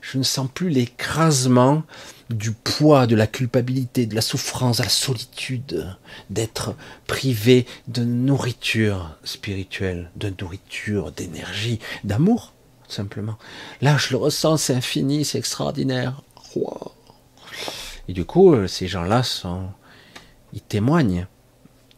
Je 0.00 0.18
ne 0.18 0.24
sens 0.24 0.48
plus 0.52 0.68
l'écrasement 0.68 1.84
du 2.30 2.52
poids, 2.52 3.06
de 3.06 3.16
la 3.16 3.26
culpabilité, 3.26 4.06
de 4.06 4.14
la 4.14 4.20
souffrance, 4.20 4.78
de 4.78 4.82
la 4.82 4.88
solitude, 4.88 5.96
d'être 6.30 6.74
privé 7.06 7.66
de 7.88 8.04
nourriture 8.04 9.16
spirituelle, 9.24 10.10
de 10.16 10.32
nourriture, 10.40 11.12
d'énergie, 11.12 11.80
d'amour, 12.02 12.52
simplement. 12.88 13.36
Là, 13.80 13.96
je 13.98 14.10
le 14.10 14.16
ressens, 14.16 14.58
c'est 14.58 14.74
infini, 14.74 15.24
c'est 15.24 15.38
extraordinaire. 15.38 16.22
Et 18.08 18.12
du 18.12 18.24
coup, 18.24 18.54
euh, 18.54 18.66
ces 18.66 18.86
gens-là 18.86 19.22
sont, 19.22 19.68
ils 20.52 20.60
témoignent, 20.60 21.26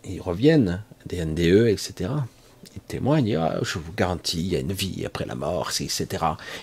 ils 0.04 0.20
reviennent, 0.20 0.82
des 1.06 1.24
NDE, 1.24 1.68
etc. 1.68 2.10
Ils 2.74 2.80
témoignent, 2.80 3.36
ah, 3.36 3.58
je 3.62 3.78
vous 3.78 3.92
garantis, 3.92 4.40
il 4.40 4.48
y 4.48 4.56
a 4.56 4.60
une 4.60 4.72
vie 4.72 5.04
après 5.06 5.24
la 5.24 5.34
mort, 5.34 5.70
etc. 5.70 6.06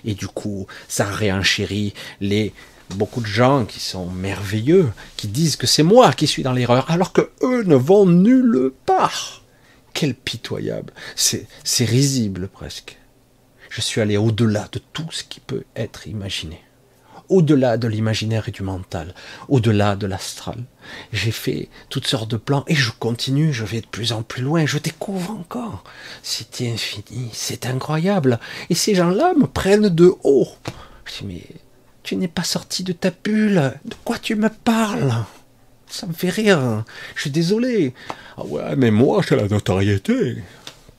Et 0.05 0.15
du 0.15 0.27
coup, 0.27 0.67
ça 0.87 1.05
réenchérit 1.05 1.93
les 2.19 2.53
beaucoup 2.93 3.21
de 3.21 3.27
gens 3.27 3.65
qui 3.65 3.79
sont 3.79 4.07
merveilleux, 4.07 4.91
qui 5.17 5.27
disent 5.27 5.55
que 5.55 5.67
c'est 5.67 5.83
moi 5.83 6.13
qui 6.13 6.27
suis 6.27 6.43
dans 6.43 6.53
l'erreur, 6.53 6.89
alors 6.89 7.13
que 7.13 7.29
eux 7.41 7.63
ne 7.63 7.75
vont 7.75 8.05
nulle 8.05 8.71
part. 8.85 9.43
Quel 9.93 10.15
pitoyable. 10.15 10.93
C'est, 11.15 11.47
c'est 11.63 11.85
risible 11.85 12.47
presque. 12.47 12.97
Je 13.69 13.81
suis 13.81 14.01
allé 14.01 14.17
au-delà 14.17 14.67
de 14.71 14.79
tout 14.93 15.07
ce 15.11 15.23
qui 15.23 15.39
peut 15.39 15.63
être 15.75 16.07
imaginé. 16.07 16.61
Au-delà 17.29 17.77
de 17.77 17.87
l'imaginaire 17.87 18.47
et 18.49 18.51
du 18.51 18.63
mental, 18.63 19.15
au-delà 19.47 19.95
de 19.95 20.05
l'astral. 20.05 20.63
J'ai 21.11 21.31
fait 21.31 21.69
toutes 21.89 22.05
sortes 22.05 22.29
de 22.29 22.37
plans 22.37 22.65
et 22.67 22.75
je 22.75 22.91
continue, 22.91 23.53
je 23.53 23.63
vais 23.63 23.81
de 23.81 23.87
plus 23.87 24.11
en 24.11 24.21
plus 24.21 24.43
loin, 24.43 24.65
je 24.65 24.77
découvre 24.77 25.31
encore. 25.31 25.83
C'est 26.21 26.61
infini, 26.61 27.29
c'est 27.31 27.65
incroyable. 27.65 28.39
Et 28.69 28.75
ces 28.75 28.93
gens-là 28.93 29.33
me 29.35 29.47
prennent 29.47 29.89
de 29.89 30.13
haut. 30.23 30.49
Je 31.05 31.19
dis, 31.19 31.25
mais 31.25 31.43
tu 32.03 32.15
n'es 32.15 32.27
pas 32.27 32.43
sorti 32.43 32.83
de 32.83 32.93
ta 32.93 33.11
bulle. 33.11 33.73
De 33.85 33.95
quoi 34.03 34.19
tu 34.19 34.35
me 34.35 34.49
parles? 34.49 35.13
Ça 35.89 36.05
me 36.05 36.13
fait 36.13 36.29
rire. 36.29 36.83
Je 37.15 37.21
suis 37.21 37.31
désolé. 37.31 37.93
Ah 38.37 38.45
ouais, 38.45 38.75
mais 38.75 38.91
moi, 38.91 39.21
j'ai 39.27 39.35
la 39.35 39.47
notoriété. 39.47 40.43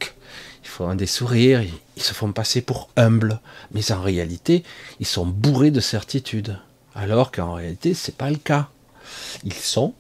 Ils 0.01 0.69
font 0.69 0.95
des 0.95 1.07
sourires, 1.07 1.63
ils 1.97 2.03
se 2.03 2.15
font 2.15 2.33
passer 2.33 2.61
pour 2.61 2.89
humbles, 2.97 3.41
mais 3.73 3.93
en 3.93 4.01
réalité, 4.01 4.65
ils 4.99 5.07
sont 5.07 5.27
bourrés 5.27 5.71
de 5.71 5.81
certitude. 5.81 6.59
Alors 6.95 7.31
qu'en 7.31 7.55
réalité, 7.55 7.95
c'est 7.95 8.17
pas 8.17 8.31
le 8.31 8.37
cas. 8.37 8.69
Ils 9.45 9.53
sont 9.53 9.95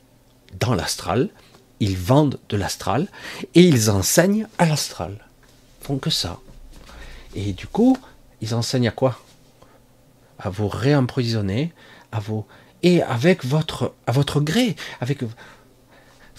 dans 0.58 0.74
l'astral, 0.74 1.28
ils 1.80 1.96
vendent 1.96 2.38
de 2.48 2.56
l'astral 2.56 3.08
et 3.54 3.62
ils 3.62 3.90
enseignent 3.90 4.46
à 4.58 4.66
l'astral. 4.66 5.18
Ils 5.80 5.86
font 5.86 5.98
que 5.98 6.10
ça. 6.10 6.40
Et 7.34 7.52
du 7.52 7.66
coup, 7.66 7.98
ils 8.40 8.54
enseignent 8.54 8.88
à 8.88 8.92
quoi? 8.92 9.20
À 10.44 10.50
vous 10.50 10.68
réemprisonner, 10.68 11.72
à 12.12 12.20
vous 12.20 12.46
et 12.82 13.02
avec 13.02 13.44
votre 13.44 13.94
à 14.06 14.12
votre 14.12 14.40
gré, 14.40 14.76
avec 15.00 15.20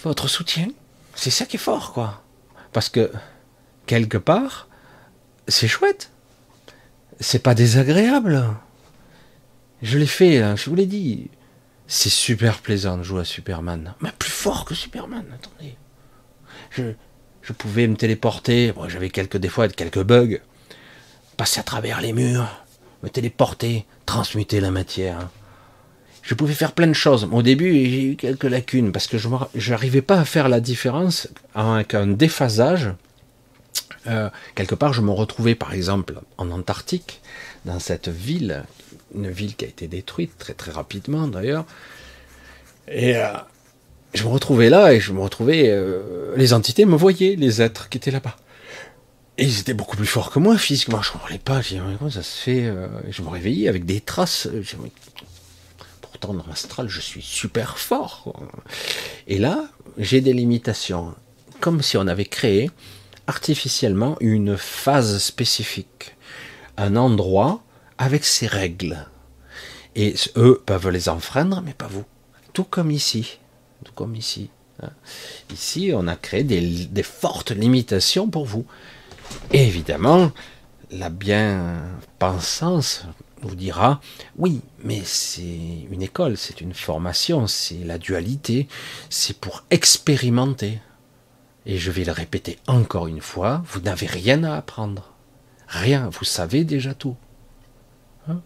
votre 0.03 0.27
soutien. 0.27 0.67
C'est 1.15 1.31
ça 1.31 1.45
qui 1.45 1.55
est 1.55 1.59
fort, 1.59 1.91
quoi. 1.91 2.23
Parce 2.71 2.89
que 2.89 3.11
quelque 3.87 4.17
part, 4.17 4.67
c'est 5.47 5.67
chouette. 5.67 6.11
C'est 7.19 7.39
pas 7.39 7.55
désagréable. 7.55 8.45
Je 9.81 9.97
l'ai 9.97 10.05
fait, 10.05 10.41
hein, 10.41 10.55
je 10.55 10.69
vous 10.69 10.75
l'ai 10.75 10.85
dit. 10.85 11.29
C'est 11.87 12.09
super 12.09 12.59
plaisant 12.59 12.97
de 12.97 13.03
jouer 13.03 13.21
à 13.21 13.25
Superman. 13.25 13.93
Mais 14.01 14.11
plus 14.17 14.31
fort 14.31 14.65
que 14.65 14.75
Superman, 14.75 15.25
attendez. 15.33 15.77
Je, 16.71 16.93
je 17.41 17.53
pouvais 17.53 17.87
me 17.87 17.95
téléporter. 17.95 18.73
J'avais 18.87 19.09
quelques 19.09 19.37
défauts, 19.37 19.67
quelques 19.69 20.03
bugs. 20.03 20.39
Passer 21.37 21.59
à 21.59 21.63
travers 21.63 22.01
les 22.01 22.13
murs 22.13 22.64
me 23.03 23.09
téléporter, 23.09 23.85
transmuter 24.05 24.59
la 24.59 24.71
matière. 24.71 25.29
Je 26.21 26.33
pouvais 26.33 26.53
faire 26.53 26.71
plein 26.71 26.87
de 26.87 26.93
choses. 26.93 27.27
Au 27.31 27.43
début, 27.43 27.71
j'ai 27.71 28.03
eu 28.03 28.15
quelques 28.15 28.45
lacunes 28.45 28.91
parce 28.91 29.07
que 29.07 29.17
je 29.17 29.69
n'arrivais 29.71 30.01
pas 30.01 30.19
à 30.19 30.25
faire 30.25 30.49
la 30.49 30.59
différence 30.59 31.27
avec 31.53 31.93
un 31.93 32.07
déphasage. 32.07 32.91
Euh, 34.07 34.29
quelque 34.55 34.75
part, 34.75 34.93
je 34.93 35.01
me 35.01 35.11
retrouvais 35.11 35.55
par 35.55 35.73
exemple 35.73 36.15
en 36.37 36.49
Antarctique, 36.51 37.21
dans 37.65 37.79
cette 37.79 38.07
ville, 38.07 38.63
une 39.13 39.29
ville 39.29 39.55
qui 39.55 39.65
a 39.65 39.67
été 39.67 39.87
détruite 39.87 40.37
très 40.37 40.53
très 40.53 40.71
rapidement 40.71 41.27
d'ailleurs. 41.27 41.65
Et 42.87 43.17
euh, 43.17 43.33
je 44.13 44.23
me 44.23 44.29
retrouvais 44.29 44.69
là 44.69 44.93
et 44.93 44.99
je 44.99 45.11
me 45.11 45.19
retrouvais. 45.19 45.69
Euh, 45.69 46.33
les 46.35 46.53
entités 46.53 46.85
me 46.85 46.95
voyaient, 46.95 47.35
les 47.35 47.61
êtres 47.61 47.89
qui 47.89 47.97
étaient 47.97 48.11
là-bas. 48.11 48.35
Et 49.37 49.43
ils 49.43 49.59
étaient 49.59 49.73
beaucoup 49.73 49.97
plus 49.97 50.05
forts 50.05 50.31
que 50.31 50.39
moi 50.39 50.57
physiquement. 50.57 51.01
Je 51.01 51.09
ne 51.09 51.13
comprenais 51.13 51.39
pas. 51.39 51.61
Comment 51.97 52.09
ça 52.09 52.23
se 52.23 52.41
fait 52.41 52.65
euh, 52.65 52.87
Je 53.09 53.21
me 53.21 53.29
réveillais 53.29 53.67
avec 53.67 53.85
des 53.85 53.99
traces. 53.99 54.47
Pourtant, 56.01 56.33
dans 56.33 56.45
l'astral, 56.47 56.87
je 56.87 57.01
suis 57.01 57.21
super 57.21 57.77
fort. 57.77 58.33
Et 59.27 59.37
là, 59.37 59.65
j'ai 59.97 60.21
des 60.21 60.33
limitations. 60.33 61.13
Comme 61.59 61.81
si 61.81 61.97
on 61.97 62.07
avait 62.07 62.25
créé 62.25 62.71
artificiellement 63.27 64.15
une 64.21 64.55
phase 64.55 65.21
spécifique. 65.21 66.15
Un 66.77 66.95
endroit 66.95 67.61
avec 67.97 68.23
ses 68.23 68.47
règles. 68.47 69.05
Et 69.95 70.15
eux 70.37 70.61
peuvent 70.65 70.89
les 70.89 71.09
enfreindre, 71.09 71.61
mais 71.65 71.73
pas 71.73 71.87
vous. 71.87 72.05
Tout 72.53 72.65
comme 72.65 72.91
ici. 72.91 73.39
Tout 73.83 73.93
comme 73.93 74.15
ici. 74.15 74.49
Hein. 74.81 74.91
Ici, 75.51 75.91
on 75.93 76.07
a 76.07 76.15
créé 76.15 76.43
des 76.43 77.03
fortes 77.03 77.51
limitations 77.51 78.29
pour 78.29 78.45
vous. 78.45 78.65
Évidemment, 79.51 80.31
la 80.91 81.09
bien-pensance 81.09 83.05
vous 83.41 83.55
dira, 83.55 84.01
oui, 84.37 84.61
mais 84.83 85.01
c'est 85.03 85.87
une 85.91 86.01
école, 86.01 86.37
c'est 86.37 86.61
une 86.61 86.73
formation, 86.73 87.47
c'est 87.47 87.83
la 87.83 87.97
dualité, 87.97 88.67
c'est 89.09 89.37
pour 89.37 89.63
expérimenter. 89.69 90.79
Et 91.65 91.77
je 91.77 91.91
vais 91.91 92.03
le 92.03 92.11
répéter 92.11 92.59
encore 92.67 93.07
une 93.07 93.21
fois, 93.21 93.63
vous 93.67 93.81
n'avez 93.81 94.07
rien 94.07 94.43
à 94.43 94.55
apprendre. 94.55 95.13
Rien, 95.67 96.09
vous 96.09 96.25
savez 96.25 96.63
déjà 96.63 96.93
tout. 96.93 97.15
Hein? 98.27 98.41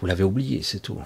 Vous 0.00 0.06
l'avez 0.06 0.24
oublié, 0.24 0.62
c'est 0.62 0.80
tout. 0.80 0.98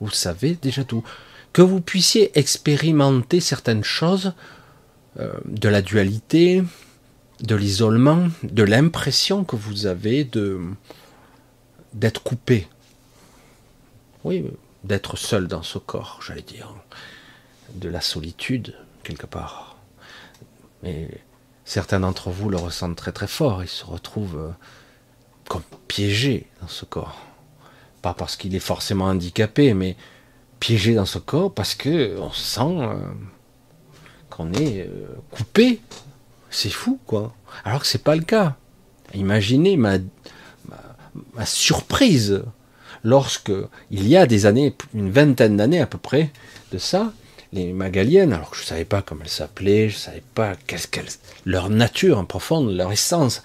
Vous 0.00 0.10
savez 0.10 0.54
déjà 0.60 0.84
tout. 0.84 1.04
Que 1.52 1.62
vous 1.62 1.80
puissiez 1.80 2.38
expérimenter 2.38 3.40
certaines 3.40 3.84
choses 3.84 4.32
euh, 5.18 5.32
de 5.44 5.68
la 5.68 5.82
dualité, 5.82 6.62
de 7.40 7.54
l'isolement, 7.54 8.28
de 8.42 8.62
l'impression 8.62 9.44
que 9.44 9.56
vous 9.56 9.86
avez 9.86 10.24
de 10.24 10.60
d'être 11.94 12.22
coupé. 12.22 12.68
Oui, 14.24 14.44
d'être 14.84 15.16
seul 15.16 15.48
dans 15.48 15.62
ce 15.62 15.78
corps, 15.78 16.20
j'allais 16.24 16.42
dire. 16.42 16.74
De 17.74 17.88
la 17.88 18.00
solitude, 18.00 18.74
quelque 19.02 19.26
part. 19.26 19.76
Mais 20.82 21.08
certains 21.64 22.00
d'entre 22.00 22.30
vous 22.30 22.48
le 22.48 22.56
ressentent 22.56 22.96
très 22.96 23.12
très 23.12 23.26
fort. 23.26 23.62
Ils 23.62 23.68
se 23.68 23.84
retrouvent 23.84 24.54
euh, 25.56 25.60
piégés 25.86 26.46
dans 26.60 26.68
ce 26.68 26.84
corps. 26.84 27.20
Pas 28.02 28.14
parce 28.14 28.36
qu'il 28.36 28.54
est 28.54 28.60
forcément 28.60 29.06
handicapé, 29.06 29.74
mais 29.74 29.96
piégé 30.60 30.94
dans 30.94 31.06
ce 31.06 31.18
corps 31.18 31.52
parce 31.52 31.74
que 31.74 32.18
on 32.18 32.32
sent 32.32 32.60
euh, 32.60 32.96
qu'on 34.30 34.52
est 34.52 34.86
euh, 34.86 35.06
coupé 35.30 35.80
c'est 36.50 36.70
fou, 36.70 36.98
quoi. 37.06 37.34
Alors 37.64 37.80
que 37.80 37.86
c'est 37.86 38.02
pas 38.02 38.16
le 38.16 38.22
cas. 38.22 38.56
Imaginez 39.14 39.76
ma, 39.76 39.98
surprise 41.44 42.42
lorsque, 43.04 43.52
il 43.90 44.08
y 44.08 44.16
a 44.16 44.26
des 44.26 44.46
années, 44.46 44.74
une 44.94 45.10
vingtaine 45.10 45.56
d'années 45.56 45.80
à 45.80 45.86
peu 45.86 45.98
près 45.98 46.30
de 46.72 46.78
ça, 46.78 47.12
les 47.52 47.72
Magaliennes, 47.72 48.32
alors 48.32 48.50
que 48.50 48.56
je 48.56 48.62
ne 48.62 48.66
savais 48.66 48.84
pas 48.84 49.02
comment 49.02 49.22
elles 49.22 49.30
s'appelaient, 49.30 49.88
je 49.88 49.94
ne 49.94 50.00
savais 50.00 50.22
pas 50.34 50.56
leur 51.46 51.70
nature 51.70 52.18
en 52.18 52.24
profonde, 52.24 52.74
leur 52.74 52.92
essence, 52.92 53.42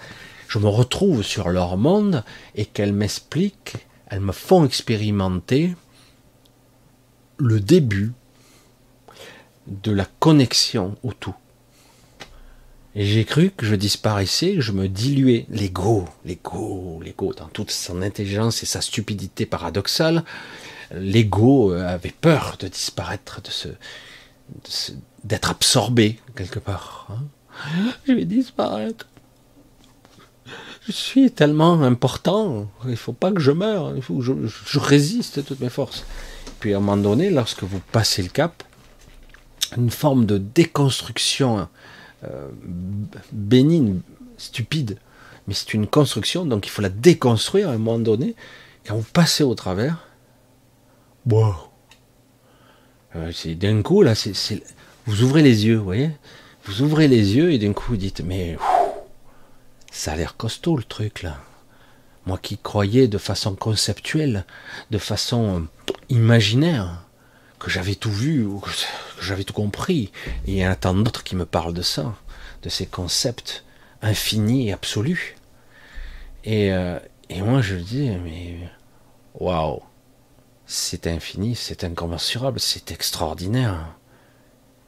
je 0.48 0.58
me 0.58 0.68
retrouve 0.68 1.22
sur 1.22 1.48
leur 1.48 1.76
monde 1.76 2.22
et 2.54 2.66
qu'elles 2.66 2.92
m'expliquent, 2.92 3.76
elles 4.08 4.20
me 4.20 4.32
font 4.32 4.64
expérimenter 4.64 5.74
le 7.38 7.60
début 7.60 8.12
de 9.66 9.90
la 9.90 10.06
connexion 10.20 10.96
au 11.02 11.12
tout. 11.12 11.34
Et 12.96 13.04
j'ai 13.04 13.24
cru 13.24 13.50
que 13.50 13.66
je 13.66 13.74
disparaissais, 13.74 14.54
que 14.54 14.60
je 14.60 14.72
me 14.72 14.88
diluais. 14.88 15.46
L'ego, 15.50 16.04
l'ego, 16.24 17.00
l'ego, 17.02 17.34
dans 17.34 17.48
toute 17.48 17.72
son 17.72 18.02
intelligence 18.02 18.62
et 18.62 18.66
sa 18.66 18.80
stupidité 18.80 19.46
paradoxale, 19.46 20.24
l'ego 20.92 21.72
euh, 21.72 21.86
avait 21.86 22.14
peur 22.20 22.56
de 22.60 22.68
disparaître, 22.68 23.42
de 23.42 23.50
se, 23.50 23.68
d'être 25.24 25.50
absorbé 25.50 26.20
quelque 26.36 26.58
part. 26.58 27.08
Hein. 27.10 27.24
Je 28.06 28.12
vais 28.12 28.24
disparaître. 28.24 29.06
je 30.86 30.92
suis 30.92 31.30
tellement 31.30 31.82
important, 31.82 32.68
il 32.84 32.90
ne 32.90 32.96
faut 32.96 33.12
pas 33.12 33.32
que 33.32 33.40
je 33.40 33.50
meure, 33.50 33.94
il 33.96 34.02
faut 34.02 34.18
que 34.18 34.22
je, 34.22 34.78
résiste 34.78 35.38
de 35.38 35.42
toutes 35.42 35.60
mes 35.60 35.68
forces. 35.68 36.04
Puis 36.60 36.74
à 36.74 36.76
un 36.76 36.80
moment 36.80 36.96
donné, 36.96 37.30
lorsque 37.30 37.62
vous 37.62 37.80
passez 37.92 38.22
le 38.22 38.28
cap, 38.28 38.62
une 39.76 39.90
forme 39.90 40.26
de 40.26 40.38
déconstruction 40.38 41.68
euh, 42.24 42.50
bénigne, 43.32 44.00
stupide, 44.36 44.98
mais 45.46 45.54
c'est 45.54 45.74
une 45.74 45.86
construction, 45.86 46.44
donc 46.44 46.66
il 46.66 46.70
faut 46.70 46.82
la 46.82 46.88
déconstruire 46.88 47.68
à 47.68 47.72
un 47.72 47.78
moment 47.78 47.98
donné. 47.98 48.34
Quand 48.86 48.96
vous 48.96 49.06
passez 49.12 49.44
au 49.44 49.54
travers, 49.54 50.06
wow. 51.30 51.54
Euh, 53.16 53.30
c'est 53.32 53.54
d'un 53.54 53.82
coup 53.82 54.02
là, 54.02 54.14
vous 55.06 55.22
ouvrez 55.22 55.42
les 55.42 55.66
yeux, 55.66 55.76
vous 55.76 55.84
voyez, 55.84 56.10
vous 56.64 56.82
ouvrez 56.82 57.08
les 57.08 57.36
yeux 57.36 57.52
et 57.52 57.58
d'un 57.58 57.72
coup 57.72 57.84
vous 57.90 57.96
dites 57.96 58.22
mais 58.24 58.56
ça 59.90 60.12
a 60.12 60.16
l'air 60.16 60.36
costaud 60.36 60.76
le 60.76 60.82
truc 60.82 61.22
là. 61.22 61.38
Moi 62.26 62.38
qui 62.38 62.56
croyais 62.56 63.06
de 63.06 63.18
façon 63.18 63.54
conceptuelle, 63.54 64.46
de 64.90 64.98
façon 64.98 65.66
imaginaire, 66.08 67.03
que 67.64 67.70
j'avais 67.70 67.94
tout 67.94 68.10
vu, 68.12 68.44
ou 68.44 68.60
que 68.60 68.70
j'avais 69.20 69.44
tout 69.44 69.54
compris, 69.54 70.12
il 70.46 70.54
y 70.54 70.62
a 70.62 70.70
un 70.70 70.74
tant 70.74 70.94
d'autres 70.94 71.24
qui 71.24 71.36
me 71.36 71.46
parlent 71.46 71.72
de 71.72 71.82
ça, 71.82 72.14
de 72.62 72.68
ces 72.68 72.86
concepts 72.86 73.64
infinis 74.02 74.68
et 74.68 74.72
absolus. 74.72 75.36
Et, 76.44 76.72
euh, 76.72 76.98
et 77.30 77.40
moi 77.40 77.62
je 77.62 77.76
dis, 77.76 78.10
mais 78.10 78.58
waouh, 79.34 79.82
c'est 80.66 81.06
infini, 81.06 81.54
c'est 81.54 81.84
incommensurable, 81.84 82.60
c'est 82.60 82.92
extraordinaire. 82.92 83.96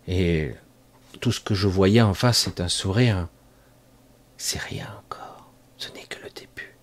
Et 0.06 0.54
tout 1.20 1.32
ce 1.32 1.40
que 1.40 1.54
je 1.54 1.66
voyais 1.66 2.02
en 2.02 2.14
face, 2.14 2.38
c'est 2.38 2.60
un 2.60 2.68
sourire 2.68 3.28
c'est 4.36 4.60
rien 4.60 4.86
encore. 5.04 5.50
Ce 5.78 5.88
n'est 5.92 6.04
que 6.04 6.22
le 6.22 6.30
début. 6.30 6.76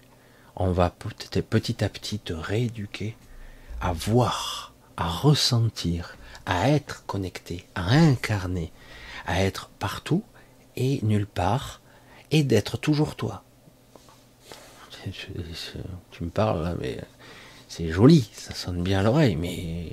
On 0.56 0.72
va 0.72 0.90
petit 0.90 1.84
à 1.84 1.90
petit 1.90 2.20
te 2.20 2.34
rééduquer 2.34 3.16
à 3.82 3.94
voir, 3.94 4.73
à 4.98 5.10
ressentir, 5.10 6.18
à 6.46 6.70
être 6.70 7.06
connecté, 7.06 7.66
à 7.76 7.94
incarner, 7.94 8.72
à 9.26 9.44
être 9.44 9.70
partout 9.80 10.24
et 10.76 11.00
nulle 11.04 11.28
part, 11.28 11.82
et 12.32 12.44
d'être 12.44 12.78
toujours 12.78 13.16
toi. 13.16 13.44
Tu 16.12 16.24
me 16.24 16.30
parles 16.30 16.78
mais 16.80 17.00
c'est 17.68 17.90
joli, 17.90 18.30
ça 18.34 18.54
sonne 18.54 18.84
bien 18.84 19.00
à 19.00 19.04
l'oreille, 19.04 19.36
mais 19.36 19.92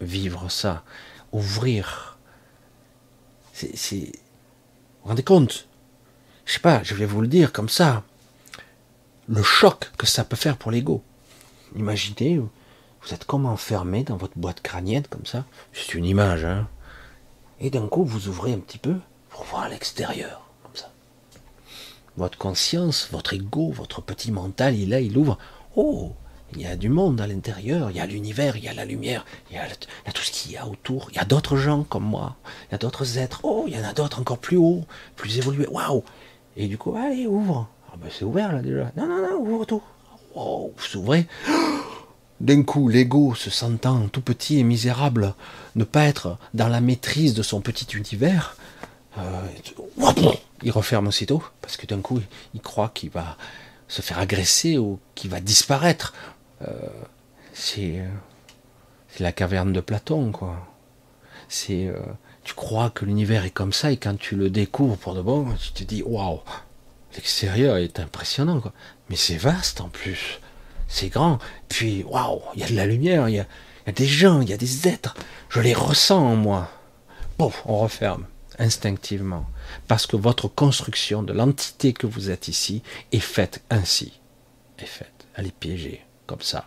vivre 0.00 0.50
ça, 0.50 0.84
ouvrir, 1.32 2.18
c'est, 3.52 3.72
vous 3.74 4.12
vous 5.02 5.08
rendez 5.08 5.24
compte? 5.24 5.66
Je 6.44 6.52
sais 6.52 6.60
pas, 6.60 6.82
je 6.82 6.94
vais 6.94 7.06
vous 7.06 7.20
le 7.20 7.28
dire 7.28 7.52
comme 7.52 7.68
ça, 7.68 8.04
le 9.26 9.42
choc 9.42 9.90
que 9.98 10.06
ça 10.06 10.24
peut 10.24 10.36
faire 10.36 10.56
pour 10.56 10.70
l'ego. 10.70 11.02
Imaginez, 11.76 12.40
vous 13.08 13.14
êtes 13.14 13.24
comme 13.24 13.46
enfermé 13.46 14.04
dans 14.04 14.18
votre 14.18 14.36
boîte 14.36 14.60
crânienne 14.60 15.06
comme 15.08 15.24
ça, 15.24 15.44
c'est 15.72 15.94
une 15.94 16.04
image, 16.04 16.44
hein. 16.44 16.68
Et 17.58 17.70
d'un 17.70 17.88
coup, 17.88 18.04
vous 18.04 18.28
ouvrez 18.28 18.52
un 18.52 18.58
petit 18.58 18.76
peu 18.76 18.96
pour 19.30 19.44
voir 19.44 19.68
l'extérieur, 19.70 20.42
comme 20.62 20.76
ça. 20.76 20.90
Votre 22.18 22.36
conscience, 22.36 23.08
votre 23.10 23.32
ego, 23.32 23.70
votre 23.70 24.02
petit 24.02 24.30
mental, 24.30 24.76
il 24.76 24.90
là, 24.90 25.00
il 25.00 25.16
ouvre. 25.16 25.38
Oh, 25.74 26.12
il 26.52 26.60
y 26.60 26.66
a 26.66 26.76
du 26.76 26.90
monde 26.90 27.18
à 27.20 27.26
l'intérieur, 27.26 27.90
il 27.90 27.96
y 27.96 28.00
a 28.00 28.06
l'univers, 28.06 28.58
il 28.58 28.64
y 28.64 28.68
a 28.68 28.74
la 28.74 28.84
lumière, 28.84 29.24
il 29.50 29.56
y 29.56 29.58
a, 29.58 29.66
tout 30.12 30.22
ce 30.22 30.30
qu'il 30.30 30.52
y 30.52 30.58
a 30.58 30.66
autour. 30.66 31.08
Il 31.10 31.16
y 31.16 31.20
a 31.20 31.24
d'autres 31.24 31.56
gens 31.56 31.84
comme 31.84 32.04
moi, 32.04 32.36
il 32.68 32.72
y 32.72 32.74
a 32.74 32.78
d'autres 32.78 33.16
êtres. 33.16 33.40
Oh, 33.42 33.64
il 33.66 33.74
y 33.74 33.80
en 33.80 33.88
a 33.88 33.94
d'autres 33.94 34.20
encore 34.20 34.38
plus 34.38 34.58
hauts, 34.58 34.84
plus 35.16 35.38
évolués. 35.38 35.66
Waouh 35.68 36.04
et 36.58 36.66
du 36.66 36.76
coup, 36.76 36.94
allez, 36.94 37.26
ouvre. 37.26 37.68
Ah 37.90 37.96
ben 37.96 38.10
c'est 38.12 38.24
ouvert 38.24 38.52
là 38.52 38.60
déjà. 38.60 38.92
Non, 38.96 39.06
non, 39.06 39.22
non, 39.22 39.36
ouvre 39.38 39.64
tout. 39.64 39.82
Oh, 40.34 40.74
vous 40.76 40.96
ouvrez. 40.98 41.26
D'un 42.40 42.62
coup, 42.62 42.88
l'ego 42.88 43.34
se 43.34 43.50
sentant 43.50 44.08
tout 44.08 44.20
petit 44.20 44.58
et 44.58 44.62
misérable, 44.62 45.34
ne 45.74 45.84
pas 45.84 46.04
être 46.04 46.38
dans 46.54 46.68
la 46.68 46.80
maîtrise 46.80 47.34
de 47.34 47.42
son 47.42 47.60
petit 47.60 47.96
univers, 47.96 48.56
euh, 49.18 49.42
il 50.62 50.70
referme 50.70 51.08
aussitôt, 51.08 51.42
parce 51.60 51.76
que 51.76 51.86
d'un 51.86 52.00
coup, 52.00 52.20
il 52.54 52.60
croit 52.60 52.90
qu'il 52.94 53.10
va 53.10 53.36
se 53.88 54.02
faire 54.02 54.18
agresser 54.18 54.78
ou 54.78 55.00
qu'il 55.14 55.30
va 55.30 55.40
disparaître. 55.40 56.14
Euh, 56.62 56.72
c'est 57.52 58.04
la 59.18 59.32
caverne 59.32 59.72
de 59.72 59.80
Platon, 59.80 60.30
quoi. 60.30 60.68
C'est 61.48 61.86
euh, 61.86 61.98
tu 62.44 62.54
crois 62.54 62.90
que 62.90 63.04
l'univers 63.04 63.44
est 63.44 63.50
comme 63.50 63.72
ça 63.72 63.90
et 63.90 63.96
quand 63.96 64.18
tu 64.18 64.36
le 64.36 64.50
découvres 64.50 64.96
pour 64.96 65.14
de 65.14 65.22
bon, 65.22 65.46
tu 65.54 65.72
te 65.72 65.82
dis 65.82 66.02
waouh, 66.02 66.40
l'extérieur 67.14 67.76
est 67.76 68.00
impressionnant 68.00 68.60
quoi. 68.60 68.72
Mais 69.08 69.16
c'est 69.16 69.36
vaste 69.36 69.80
en 69.80 69.88
plus, 69.88 70.40
c'est 70.88 71.08
grand. 71.08 71.38
Puis 71.68 72.02
waouh, 72.04 72.40
il 72.54 72.60
y 72.60 72.64
a 72.64 72.68
de 72.68 72.74
la 72.74 72.86
lumière, 72.86 73.28
il 73.28 73.36
y 73.36 73.40
a, 73.40 73.46
des 73.92 74.06
gens, 74.06 74.40
il 74.40 74.50
y 74.50 74.52
a 74.52 74.56
des 74.56 74.88
êtres. 74.88 75.14
Je 75.48 75.60
les 75.60 75.74
ressens 75.74 76.18
en 76.18 76.36
moi. 76.36 76.68
Bon, 77.38 77.52
on 77.66 77.78
referme 77.78 78.26
instinctivement 78.58 79.46
parce 79.86 80.06
que 80.06 80.16
votre 80.16 80.48
construction 80.48 81.22
de 81.22 81.32
l'entité 81.32 81.92
que 81.92 82.06
vous 82.06 82.30
êtes 82.30 82.48
ici 82.48 82.82
est 83.12 83.20
faite 83.20 83.62
ainsi, 83.70 84.20
est 84.78 84.86
faite. 84.86 85.26
Elle 85.34 85.46
est 85.46 85.54
piégée 85.54 86.04
comme 86.26 86.42
ça. 86.42 86.66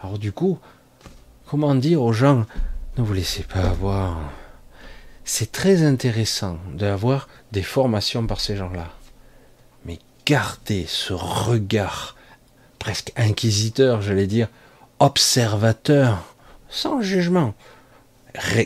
Alors 0.00 0.18
du 0.18 0.32
coup, 0.32 0.58
comment 1.46 1.74
dire 1.74 2.02
aux 2.02 2.12
gens 2.12 2.44
ne 2.98 3.02
vous 3.02 3.14
laissez 3.14 3.42
pas 3.42 3.60
avoir 3.62 4.18
c'est 5.24 5.52
très 5.52 5.82
intéressant 5.82 6.58
d'avoir 6.74 7.28
des 7.50 7.62
formations 7.62 8.26
par 8.26 8.40
ces 8.40 8.56
gens-là. 8.56 8.90
Mais 9.86 9.98
gardez 10.26 10.84
ce 10.86 11.14
regard 11.14 12.13
presque 12.84 13.12
inquisiteur, 13.16 14.02
j'allais 14.02 14.26
dire, 14.26 14.48
observateur, 14.98 16.22
sans 16.68 17.00
jugement. 17.00 17.54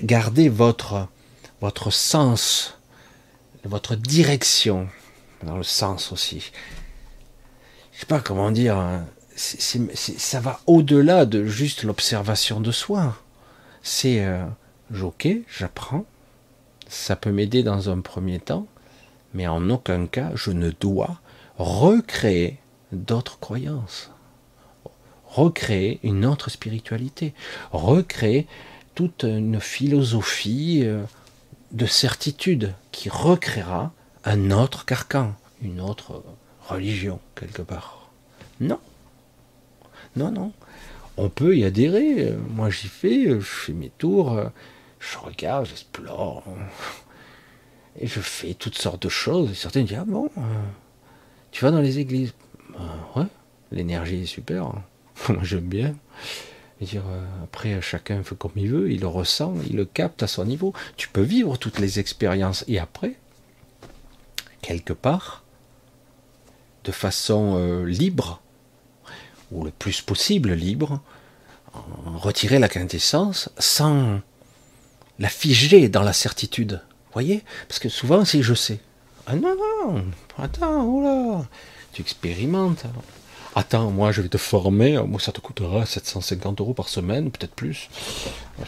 Gardez 0.02 0.48
votre, 0.48 1.06
votre 1.60 1.92
sens, 1.92 2.80
votre 3.62 3.94
direction, 3.94 4.88
dans 5.44 5.56
le 5.56 5.62
sens 5.62 6.10
aussi. 6.10 6.50
Je 7.92 8.00
sais 8.00 8.06
pas 8.06 8.18
comment 8.18 8.50
dire, 8.50 8.76
hein. 8.76 9.06
ça 9.36 10.40
va 10.40 10.58
au-delà 10.66 11.24
de 11.24 11.46
juste 11.46 11.84
l'observation 11.84 12.60
de 12.60 12.72
soi. 12.72 13.16
C'est, 13.84 14.24
euh, 14.24 14.44
ok, 15.00 15.28
j'apprends, 15.48 16.06
ça 16.88 17.14
peut 17.14 17.30
m'aider 17.30 17.62
dans 17.62 17.88
un 17.88 18.00
premier 18.00 18.40
temps, 18.40 18.66
mais 19.32 19.46
en 19.46 19.70
aucun 19.70 20.08
cas 20.08 20.32
je 20.34 20.50
ne 20.50 20.70
dois 20.70 21.20
recréer 21.56 22.58
d'autres 22.92 23.38
croyances, 23.38 24.10
recréer 25.26 26.00
une 26.02 26.24
autre 26.24 26.50
spiritualité, 26.50 27.34
recréer 27.72 28.46
toute 28.94 29.24
une 29.24 29.60
philosophie 29.60 30.80
euh, 30.84 31.02
de 31.72 31.86
certitude 31.86 32.74
qui 32.92 33.08
recréera 33.08 33.92
un 34.24 34.50
autre 34.50 34.84
carcan, 34.84 35.34
une 35.62 35.80
autre 35.80 36.22
religion 36.68 37.20
quelque 37.34 37.62
part. 37.62 38.10
Non. 38.60 38.80
Non, 40.16 40.30
non. 40.30 40.52
On 41.16 41.28
peut 41.28 41.56
y 41.56 41.64
adhérer. 41.64 42.34
Moi 42.50 42.70
j'y 42.70 42.88
fais, 42.88 43.28
je 43.28 43.40
fais 43.40 43.72
mes 43.72 43.90
tours 43.90 44.40
je 45.00 45.18
regarde, 45.18 45.66
j'explore, 45.66 46.44
et 47.98 48.06
je 48.06 48.20
fais 48.20 48.54
toutes 48.54 48.78
sortes 48.78 49.02
de 49.02 49.08
choses. 49.08 49.50
Et 49.50 49.54
certains 49.54 49.82
disent, 49.82 49.98
ah 50.00 50.04
bon, 50.06 50.30
euh, 50.36 50.40
tu 51.50 51.64
vas 51.64 51.70
dans 51.70 51.80
les 51.80 51.98
églises 51.98 52.32
euh, 52.80 53.20
Ouais, 53.20 53.26
l'énergie 53.72 54.22
est 54.22 54.26
super, 54.26 54.72
moi 55.28 55.42
j'aime 55.42 55.68
bien. 55.68 55.94
Euh, 56.80 57.26
après, 57.42 57.80
chacun 57.80 58.22
fait 58.22 58.38
comme 58.38 58.52
il 58.56 58.68
veut, 58.68 58.90
il 58.90 59.00
le 59.00 59.08
ressent, 59.08 59.54
il 59.68 59.76
le 59.76 59.84
capte 59.84 60.22
à 60.22 60.28
son 60.28 60.44
niveau. 60.44 60.72
Tu 60.96 61.08
peux 61.08 61.22
vivre 61.22 61.56
toutes 61.56 61.80
les 61.80 61.98
expériences. 61.98 62.64
Et 62.68 62.78
après, 62.78 63.16
quelque 64.62 64.92
part, 64.92 65.42
de 66.84 66.92
façon 66.92 67.84
libre, 67.84 68.40
ou 69.50 69.64
le 69.64 69.72
plus 69.72 70.02
possible 70.02 70.52
libre, 70.52 71.00
retirer 71.72 72.60
la 72.60 72.68
quintessence 72.68 73.50
sans 73.58 74.20
la 75.18 75.28
figer 75.28 75.88
dans 75.88 76.02
la 76.02 76.12
certitude. 76.12 76.80
Voyez? 77.12 77.44
Parce 77.66 77.80
que 77.80 77.88
souvent, 77.88 78.24
c'est 78.24 78.42
je 78.42 78.54
sais. 78.54 78.80
Ah 79.26 79.36
non, 79.36 79.54
non, 79.56 80.04
attends, 80.38 80.84
oula, 80.84 81.46
tu 81.98 82.02
expérimentes. 82.02 82.84
Attends, 83.56 83.90
moi 83.90 84.12
je 84.12 84.22
vais 84.22 84.28
te 84.28 84.38
former, 84.38 85.02
moi 85.02 85.18
ça 85.18 85.32
te 85.32 85.40
coûtera 85.40 85.84
750 85.84 86.60
euros 86.60 86.74
par 86.74 86.88
semaine, 86.88 87.30
peut-être 87.32 87.54
plus. 87.54 87.88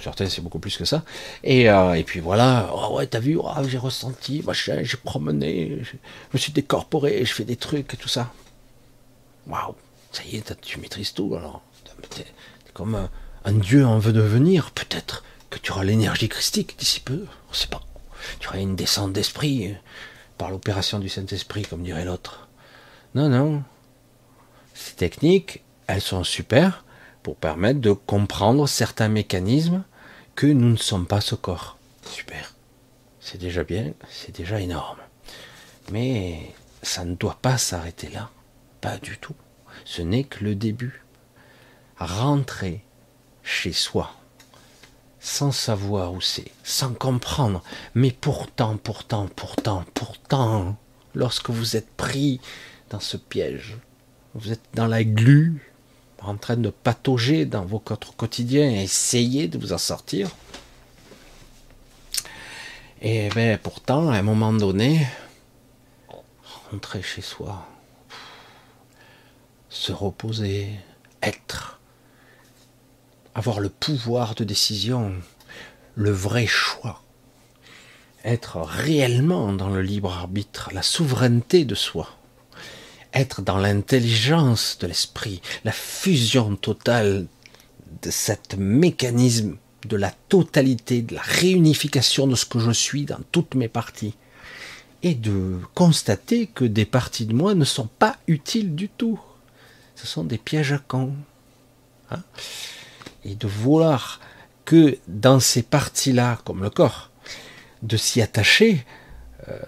Certains 0.03 0.28
c'est 0.28 0.41
beaucoup 0.41 0.59
plus 0.59 0.76
que 0.76 0.85
ça. 0.85 1.05
Et, 1.45 1.70
euh, 1.70 1.95
et 1.95 2.03
puis 2.03 2.18
voilà, 2.18 2.70
oh 2.74 2.97
ouais, 2.97 3.07
t'as 3.07 3.20
vu, 3.20 3.37
oh, 3.41 3.49
j'ai 3.68 3.78
ressenti, 3.78 4.43
machin, 4.45 4.81
j'ai 4.83 4.97
promené, 4.97 5.78
je 5.83 5.97
me 6.33 6.39
suis 6.39 6.53
décorporé, 6.53 7.24
je 7.24 7.33
fais 7.33 7.45
des 7.45 7.57
trucs 7.57 7.95
et 7.95 7.97
tout 7.97 8.09
ça. 8.09 8.33
Waouh, 9.47 9.76
ça 10.11 10.22
y 10.24 10.37
est, 10.37 10.61
tu 10.61 10.81
maîtrises 10.81 11.12
tout 11.12 11.35
alors. 11.37 11.62
T'es 12.09 12.24
comme 12.74 12.97
un, 12.97 13.11
un 13.45 13.53
dieu 13.53 13.87
en 13.87 13.99
veut 13.99 14.12
devenir, 14.12 14.72
peut-être 14.72 15.22
que 15.51 15.59
tu 15.59 15.70
auras 15.70 15.85
l'énergie 15.85 16.28
christique 16.28 16.76
d'ici 16.78 16.99
peu, 16.99 17.26
on 17.49 17.55
sait 17.55 17.68
pas. 17.68 17.83
Tu 18.41 18.49
auras 18.49 18.59
une 18.59 18.74
descente 18.74 19.12
d'esprit 19.12 19.68
euh, 19.68 19.74
par 20.37 20.51
l'opération 20.51 20.99
du 20.99 21.09
Saint-Esprit, 21.09 21.62
comme 21.62 21.83
dirait 21.83 22.05
l'autre. 22.05 22.49
Non, 23.15 23.29
non. 23.29 23.63
Ces 24.75 24.95
techniques, 24.95 25.63
elles 25.87 26.01
sont 26.01 26.25
super 26.25 26.85
pour 27.23 27.37
permettre 27.37 27.81
de 27.81 27.93
comprendre 27.93 28.69
certains 28.69 29.09
mécanismes 29.09 29.83
que 30.35 30.47
nous 30.47 30.71
ne 30.71 30.77
sommes 30.77 31.07
pas 31.07 31.21
ce 31.21 31.35
corps. 31.35 31.77
Super. 32.05 32.55
C'est 33.21 33.39
déjà 33.39 33.65
bien, 33.65 33.93
c'est 34.09 34.35
déjà 34.35 34.61
énorme. 34.61 35.01
Mais 35.93 36.55
ça 36.83 37.05
ne 37.05 37.15
doit 37.15 37.39
pas 37.43 37.59
s'arrêter 37.59 38.09
là. 38.09 38.31
Pas 38.81 38.97
du 38.97 39.19
tout. 39.19 39.35
Ce 39.85 40.03
n'est 40.03 40.25
que 40.25 40.45
le 40.45 40.55
début. 40.55 41.05
Rentrer 41.99 42.83
chez 43.43 43.73
soi, 43.73 44.15
sans 45.19 45.53
savoir 45.53 46.15
où 46.15 46.21
c'est, 46.21 46.51
sans 46.65 46.95
comprendre, 46.95 47.63
mais 47.95 48.11
pourtant, 48.11 48.79
pourtant, 48.79 49.29
pourtant, 49.37 49.85
pourtant, 49.93 50.77
lorsque 51.15 51.51
vous 51.51 51.77
êtes 51.77 51.91
pris 51.97 52.41
dans 52.91 53.01
ce 53.01 53.16
piège, 53.16 53.76
vous 54.34 54.53
êtes 54.53 54.68
dans 54.74 54.86
la 54.86 55.05
glu, 55.05 55.72
en 56.22 56.36
train 56.36 56.57
de 56.57 56.70
patauger 56.70 57.47
dans 57.47 57.64
votre 57.64 58.14
quotidien 58.14 58.70
et 58.70 58.82
essayer 58.82 59.49
de 59.49 59.59
vous 59.59 59.72
en 59.72 59.78
sortir. 59.78 60.28
Et 63.01 63.30
bien 63.30 63.59
pourtant, 63.62 64.11
à 64.11 64.18
un 64.18 64.22
moment 64.22 64.53
donné, 64.53 65.07
rentrer 66.70 67.01
chez 67.03 67.22
soi, 67.22 67.66
se 69.70 69.93
reposer, 69.93 70.68
être, 71.22 71.80
avoir 73.34 73.61
le 73.61 73.70
pouvoir 73.70 74.34
de 74.34 74.45
décision, 74.45 75.14
le 75.95 76.11
vrai 76.11 76.47
choix, 76.47 77.03
être 78.24 78.59
réellement 78.61 79.53
dans 79.53 79.70
le 79.70 79.80
libre 79.80 80.12
arbitre, 80.12 80.70
la 80.74 80.82
souveraineté 80.82 81.64
de 81.64 81.74
soi 81.74 82.20
être 83.15 83.43
dans 83.43 83.59
l'intelligence 83.59 84.79
de 84.81 84.87
l'esprit, 84.87 85.41
la 85.65 85.73
fusion 85.73 86.57
totale 86.57 87.27
de 88.03 88.11
cet 88.11 88.57
mécanisme 88.57 89.57
de 89.87 89.97
la 89.97 90.11
totalité, 90.29 91.03
de 91.03 91.15
la 91.15 91.23
réunification 91.23 92.27
de 92.27 92.35
ce 92.35 92.45
que 92.45 92.59
je 92.59 92.71
suis 92.71 93.05
dans 93.05 93.21
toutes 93.33 93.55
mes 93.55 93.69
parties, 93.69 94.15
et 95.03 95.15
de 95.15 95.59
constater 95.75 96.47
que 96.47 96.65
des 96.65 96.85
parties 96.85 97.27
de 97.27 97.33
moi 97.33 97.55
ne 97.55 97.65
sont 97.65 97.89
pas 97.99 98.17
utiles 98.27 98.75
du 98.75 98.89
tout. 98.89 99.19
Ce 99.95 100.07
sont 100.07 100.25
des 100.25 100.39
pièges 100.39 100.73
à 100.73 100.79
con. 100.79 101.15
Hein. 102.13 102.23
et 103.25 103.37
de 103.37 103.47
voir 103.47 104.19
que 104.65 104.99
dans 105.07 105.39
ces 105.39 105.63
parties-là, 105.63 106.41
comme 106.45 106.63
le 106.63 106.71
corps, 106.71 107.11
de 107.83 107.97
s'y 107.97 108.21
attacher, 108.21 108.85
euh, 109.49 109.59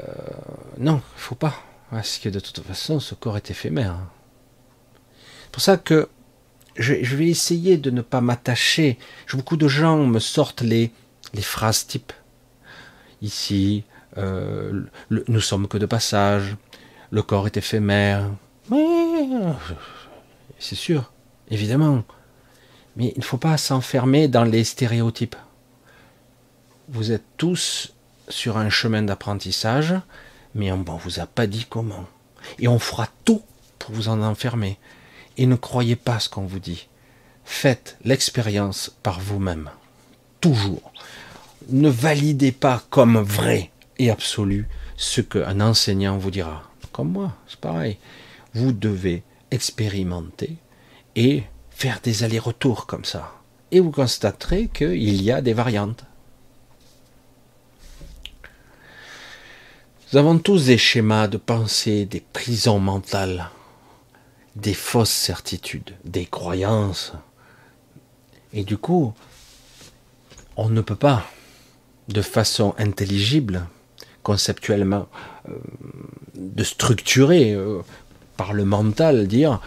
non, 0.78 1.00
il 1.16 1.20
faut 1.20 1.34
pas. 1.36 1.54
Parce 1.92 2.16
que 2.16 2.30
de 2.30 2.40
toute 2.40 2.64
façon, 2.64 3.00
ce 3.00 3.14
corps 3.14 3.36
est 3.36 3.50
éphémère. 3.50 3.98
C'est 5.42 5.50
pour 5.52 5.60
ça 5.60 5.76
que 5.76 6.08
je, 6.74 6.94
vais 6.94 7.28
essayer 7.28 7.76
de 7.76 7.90
ne 7.90 8.00
pas 8.00 8.22
m'attacher. 8.22 8.98
Beaucoup 9.34 9.58
de 9.58 9.68
gens 9.68 9.98
me 9.98 10.18
sortent 10.18 10.62
les, 10.62 10.90
phrases 11.42 11.86
type. 11.86 12.14
Ici, 13.20 13.84
euh, 14.16 14.84
nous 15.10 15.40
sommes 15.42 15.68
que 15.68 15.76
de 15.76 15.84
passage. 15.84 16.56
Le 17.10 17.22
corps 17.22 17.46
est 17.46 17.58
éphémère. 17.58 18.30
C'est 20.58 20.76
sûr, 20.76 21.12
évidemment. 21.50 22.04
Mais 22.96 23.12
il 23.14 23.18
ne 23.18 23.24
faut 23.24 23.36
pas 23.36 23.58
s'enfermer 23.58 24.28
dans 24.28 24.44
les 24.44 24.64
stéréotypes. 24.64 25.36
Vous 26.88 27.12
êtes 27.12 27.26
tous 27.36 27.92
sur 28.30 28.56
un 28.56 28.70
chemin 28.70 29.02
d'apprentissage 29.02 29.94
mais 30.54 30.72
on 30.72 30.78
ne 30.78 30.84
vous 30.84 31.20
a 31.20 31.26
pas 31.26 31.46
dit 31.46 31.66
comment. 31.68 32.06
Et 32.58 32.68
on 32.68 32.78
fera 32.78 33.08
tout 33.24 33.42
pour 33.78 33.94
vous 33.94 34.08
en 34.08 34.22
enfermer. 34.22 34.78
Et 35.36 35.46
ne 35.46 35.56
croyez 35.56 35.96
pas 35.96 36.20
ce 36.20 36.28
qu'on 36.28 36.46
vous 36.46 36.58
dit. 36.58 36.88
Faites 37.44 37.96
l'expérience 38.04 38.94
par 39.02 39.20
vous-même. 39.20 39.70
Toujours. 40.40 40.92
Ne 41.68 41.88
validez 41.88 42.52
pas 42.52 42.82
comme 42.90 43.18
vrai 43.18 43.70
et 43.98 44.10
absolu 44.10 44.68
ce 44.96 45.20
qu'un 45.20 45.60
enseignant 45.60 46.18
vous 46.18 46.30
dira. 46.30 46.62
Comme 46.92 47.12
moi, 47.12 47.32
c'est 47.46 47.60
pareil. 47.60 47.98
Vous 48.54 48.72
devez 48.72 49.22
expérimenter 49.50 50.56
et 51.16 51.44
faire 51.70 52.00
des 52.02 52.24
allers-retours 52.24 52.86
comme 52.86 53.04
ça. 53.04 53.32
Et 53.70 53.80
vous 53.80 53.90
constaterez 53.90 54.68
qu'il 54.68 55.22
y 55.22 55.30
a 55.32 55.40
des 55.40 55.54
variantes. 55.54 56.04
Nous 60.12 60.18
avons 60.18 60.36
tous 60.36 60.66
des 60.66 60.76
schémas 60.76 61.26
de 61.26 61.38
pensée, 61.38 62.04
des 62.04 62.20
prisons 62.20 62.78
mentales, 62.78 63.48
des 64.56 64.74
fausses 64.74 65.08
certitudes, 65.08 65.94
des 66.04 66.26
croyances. 66.26 67.14
Et 68.52 68.62
du 68.62 68.76
coup, 68.76 69.14
on 70.58 70.68
ne 70.68 70.82
peut 70.82 70.96
pas, 70.96 71.24
de 72.08 72.20
façon 72.20 72.74
intelligible, 72.76 73.66
conceptuellement, 74.22 75.08
euh, 75.48 75.52
de 76.34 76.62
structurer 76.62 77.54
euh, 77.54 77.80
par 78.36 78.52
le 78.52 78.66
mental, 78.66 79.26
dire 79.26 79.62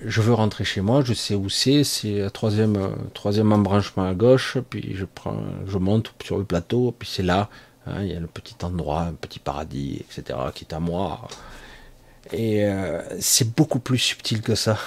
je 0.00 0.20
veux 0.22 0.34
rentrer 0.34 0.64
chez 0.64 0.80
moi, 0.80 1.04
je 1.04 1.12
sais 1.12 1.36
où 1.36 1.48
c'est, 1.48 1.84
c'est 1.84 2.22
le 2.22 2.30
troisième, 2.32 2.96
troisième 3.12 3.52
embranchement 3.52 4.08
à 4.08 4.14
gauche, 4.14 4.58
puis 4.70 4.96
je 4.96 5.78
monte 5.78 6.12
sur 6.24 6.38
le 6.38 6.44
plateau, 6.44 6.92
puis 6.98 7.08
c'est 7.08 7.22
là, 7.22 7.48
il 7.86 8.06
y 8.06 8.14
a 8.14 8.20
le 8.20 8.26
petit 8.26 8.56
endroit, 8.62 9.02
un 9.02 9.12
petit 9.12 9.38
paradis, 9.38 10.00
etc., 10.00 10.38
qui 10.54 10.64
est 10.64 10.72
à 10.72 10.80
moi. 10.80 11.28
Et 12.32 12.64
euh, 12.64 13.02
c'est 13.20 13.54
beaucoup 13.54 13.78
plus 13.78 13.98
subtil 13.98 14.40
que 14.40 14.54
ça. 14.54 14.78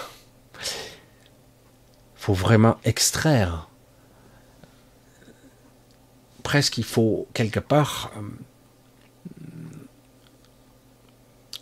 Faut 2.16 2.34
vraiment 2.34 2.78
extraire. 2.84 3.70
Presque, 6.44 6.78
il 6.78 6.84
faut 6.84 7.28
quelque 7.34 7.60
part 7.60 8.12
euh, 8.18 8.22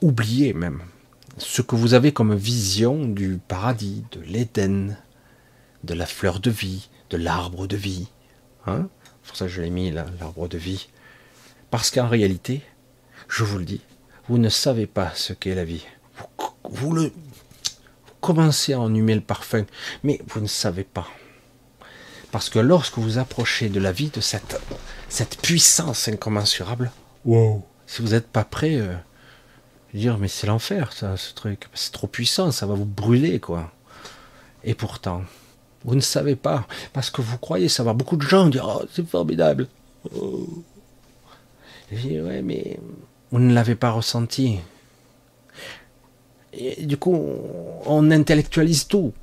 oublier 0.02 0.54
même 0.54 0.82
ce 1.38 1.62
que 1.62 1.76
vous 1.76 1.94
avez 1.94 2.14
comme 2.14 2.34
vision 2.34 3.06
du 3.06 3.40
paradis, 3.46 4.06
de 4.12 4.22
l'Éden, 4.22 4.98
de 5.84 5.94
la 5.94 6.06
fleur 6.06 6.40
de 6.40 6.50
vie, 6.50 6.90
de 7.10 7.18
l'arbre 7.18 7.68
de 7.68 7.76
vie. 7.76 8.08
Hein? 8.68 8.88
Pour 9.28 9.36
ça 9.36 9.48
je 9.48 9.62
l'ai 9.62 9.70
mis 9.70 9.92
l'arbre 9.92 10.48
de 10.48 10.58
vie. 10.58 10.88
Parce 11.72 11.91
qu'en 11.91 12.07
réalité, 12.07 12.61
je 13.28 13.43
vous 13.43 13.57
le 13.57 13.66
dis, 13.66 13.82
vous 14.28 14.38
ne 14.38 14.49
savez 14.49 14.88
pas 14.88 15.11
ce 15.16 15.34
qu'est 15.34 15.55
la 15.55 15.66
vie. 15.66 15.86
Vous, 16.63 16.93
le, 16.93 17.11
commencez 18.22 18.74
à 18.74 18.80
ennumer 18.80 19.16
le 19.16 19.22
parfum, 19.22 19.66
mais 20.03 20.22
vous 20.28 20.39
ne 20.39 20.47
savez 20.47 20.84
pas. 20.84 21.07
Parce 22.32 22.49
que 22.49 22.59
lorsque 22.59 22.97
vous 22.97 23.18
approchez 23.18 23.70
de 23.70 23.80
la 23.80 23.91
vie, 23.91 24.09
de 24.09 24.22
cette, 24.22 24.59
cette 25.09 25.41
puissance 25.41 26.07
incommensurable, 26.07 26.91
wow. 27.24 27.63
si 27.88 28.01
vous 28.01 28.09
n'êtes 28.09 28.28
pas 28.28 28.43
prêt, 28.43 28.76
euh, 28.76 28.95
dire 29.93 30.18
mais 30.18 30.28
c'est 30.28 30.47
l'enfer, 30.47 30.91
ça, 30.91 31.18
ce 31.18 31.34
truc, 31.34 31.68
c'est 31.74 31.91
trop 31.91 32.07
puissant, 32.07 32.51
ça 32.51 32.66
va 32.66 32.74
vous 32.74 32.86
brûler, 32.86 33.39
quoi. 33.39 33.72
Et 34.63 34.74
pourtant, 34.74 35.24
vous 35.84 35.95
ne 35.95 36.01
savez 36.01 36.36
pas, 36.36 36.68
parce 36.93 37.11
que 37.11 37.22
vous 37.22 37.38
croyez 37.38 37.70
savoir. 37.70 37.95
Beaucoup 37.95 38.18
de 38.18 38.24
gens 38.24 38.47
disent 38.47 38.61
oh, 38.66 38.84
c'est 38.91 39.07
formidable. 39.07 39.68
Oh. 40.16 40.47
Je 41.92 41.98
dis, 41.98 42.22
ouais, 42.22 42.42
mais 42.42 42.80
vous 43.32 43.40
ne 43.40 43.54
l'avez 43.54 43.76
pas 43.76 43.92
ressenti. 43.92 44.60
Du 46.82 46.98
coup, 46.98 47.18
on 47.86 48.12
intellectualise 48.12 48.88
tout. 48.88 49.14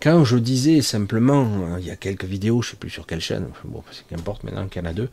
Quand 0.00 0.24
je 0.24 0.36
disais 0.36 0.82
simplement, 0.82 1.76
il 1.78 1.86
y 1.86 1.90
a 1.90 1.96
quelques 1.96 2.24
vidéos, 2.24 2.62
je 2.62 2.68
ne 2.68 2.70
sais 2.72 2.76
plus 2.76 2.90
sur 2.90 3.06
quelle 3.06 3.20
chaîne, 3.20 3.48
bon, 3.64 3.82
c'est 3.90 4.06
qu'importe 4.06 4.44
maintenant 4.44 4.68
qu'il 4.68 4.82
y 4.82 4.86
en 4.86 4.88
a 4.88 4.92
deux, 4.92 5.08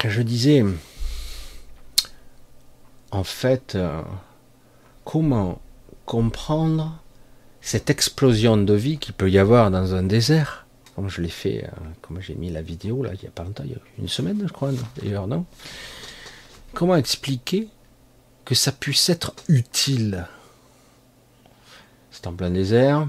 quand 0.00 0.10
je 0.10 0.22
disais, 0.22 0.64
en 3.10 3.24
fait, 3.24 3.74
euh, 3.74 4.02
comment 5.04 5.60
comprendre 6.04 7.02
cette 7.60 7.88
explosion 7.88 8.56
de 8.56 8.74
vie 8.74 8.98
qu'il 8.98 9.14
peut 9.14 9.30
y 9.30 9.38
avoir 9.38 9.70
dans 9.70 9.94
un 9.94 10.02
désert? 10.02 10.65
Comme 10.96 11.10
je 11.10 11.20
l'ai 11.20 11.28
fait, 11.28 11.64
euh, 11.64 11.68
comme 12.00 12.22
j'ai 12.22 12.34
mis 12.34 12.50
la 12.50 12.62
vidéo 12.62 13.02
là, 13.02 13.10
il 13.12 13.20
n'y 13.20 13.28
a 13.28 13.30
pas 13.30 13.44
longtemps, 13.44 13.64
il 13.66 13.72
y 13.72 13.74
a 13.74 13.78
une 13.98 14.08
semaine, 14.08 14.42
je 14.46 14.52
crois, 14.52 14.70
d'ailleurs, 14.96 15.26
non? 15.26 15.44
Comment 16.72 16.96
expliquer 16.96 17.68
que 18.46 18.54
ça 18.54 18.72
puisse 18.72 19.10
être 19.10 19.34
utile? 19.48 20.26
C'est 22.10 22.26
en 22.26 22.32
plein 22.32 22.50
désert, 22.50 23.06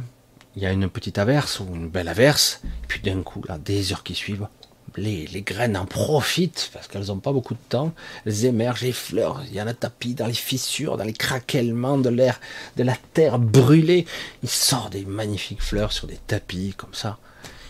il 0.58 0.64
y 0.64 0.66
a 0.66 0.74
une 0.74 0.90
petite 0.90 1.18
averse 1.18 1.62
ou 1.62 1.68
une 1.74 1.88
belle 1.88 2.10
averse, 2.10 2.62
puis 2.90 3.00
d'un 3.00 3.22
coup, 3.24 3.42
là, 3.48 3.58
des 3.58 3.94
heures 3.94 4.04
qui 4.04 4.16
suivent, 4.16 4.50
les, 4.98 5.26
les 5.28 5.42
graines 5.42 5.78
en 5.78 5.86
profitent 5.86 6.72
parce 6.74 6.90
qu'elles 6.90 7.06
n'ont 7.06 7.20
pas 7.20 7.32
beaucoup 7.32 7.54
de 7.54 7.60
temps, 7.70 7.94
elles 8.26 8.44
émergent, 8.44 8.82
les 8.82 8.92
fleurs, 8.92 9.44
il 9.48 9.56
y 9.56 9.62
en 9.62 9.68
a 9.68 9.74
tapis 9.74 10.14
dans 10.14 10.28
les 10.28 10.34
fissures, 10.34 10.98
dans 10.98 11.06
les 11.06 11.14
craquements 11.14 11.98
de 11.98 12.10
l'air, 12.10 12.42
de 12.76 12.84
la 12.84 12.98
terre 13.14 13.40
brûlée. 13.40 14.06
Il 14.44 14.50
sort 14.50 14.90
des 14.90 15.06
magnifiques 15.06 15.62
fleurs 15.62 15.94
sur 15.94 16.08
des 16.08 16.20
tapis 16.28 16.74
comme 16.76 16.94
ça. 16.94 17.18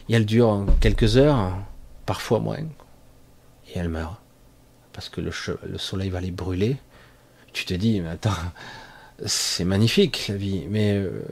Et 0.09 0.13
elle 0.13 0.25
dure 0.25 0.65
quelques 0.79 1.17
heures, 1.17 1.53
parfois 2.05 2.39
moins, 2.39 2.57
et 2.57 3.75
elle 3.75 3.89
meurt. 3.89 4.17
Parce 4.93 5.09
que 5.09 5.21
le, 5.21 5.31
soleil 5.77 6.09
va 6.09 6.21
les 6.21 6.31
brûler. 6.31 6.77
Tu 7.53 7.65
te 7.65 7.73
dis, 7.73 8.01
mais 8.01 8.09
attends, 8.09 8.31
c'est 9.25 9.65
magnifique 9.65 10.27
la 10.29 10.35
vie, 10.35 10.65
mais 10.69 10.93
euh, 10.93 11.23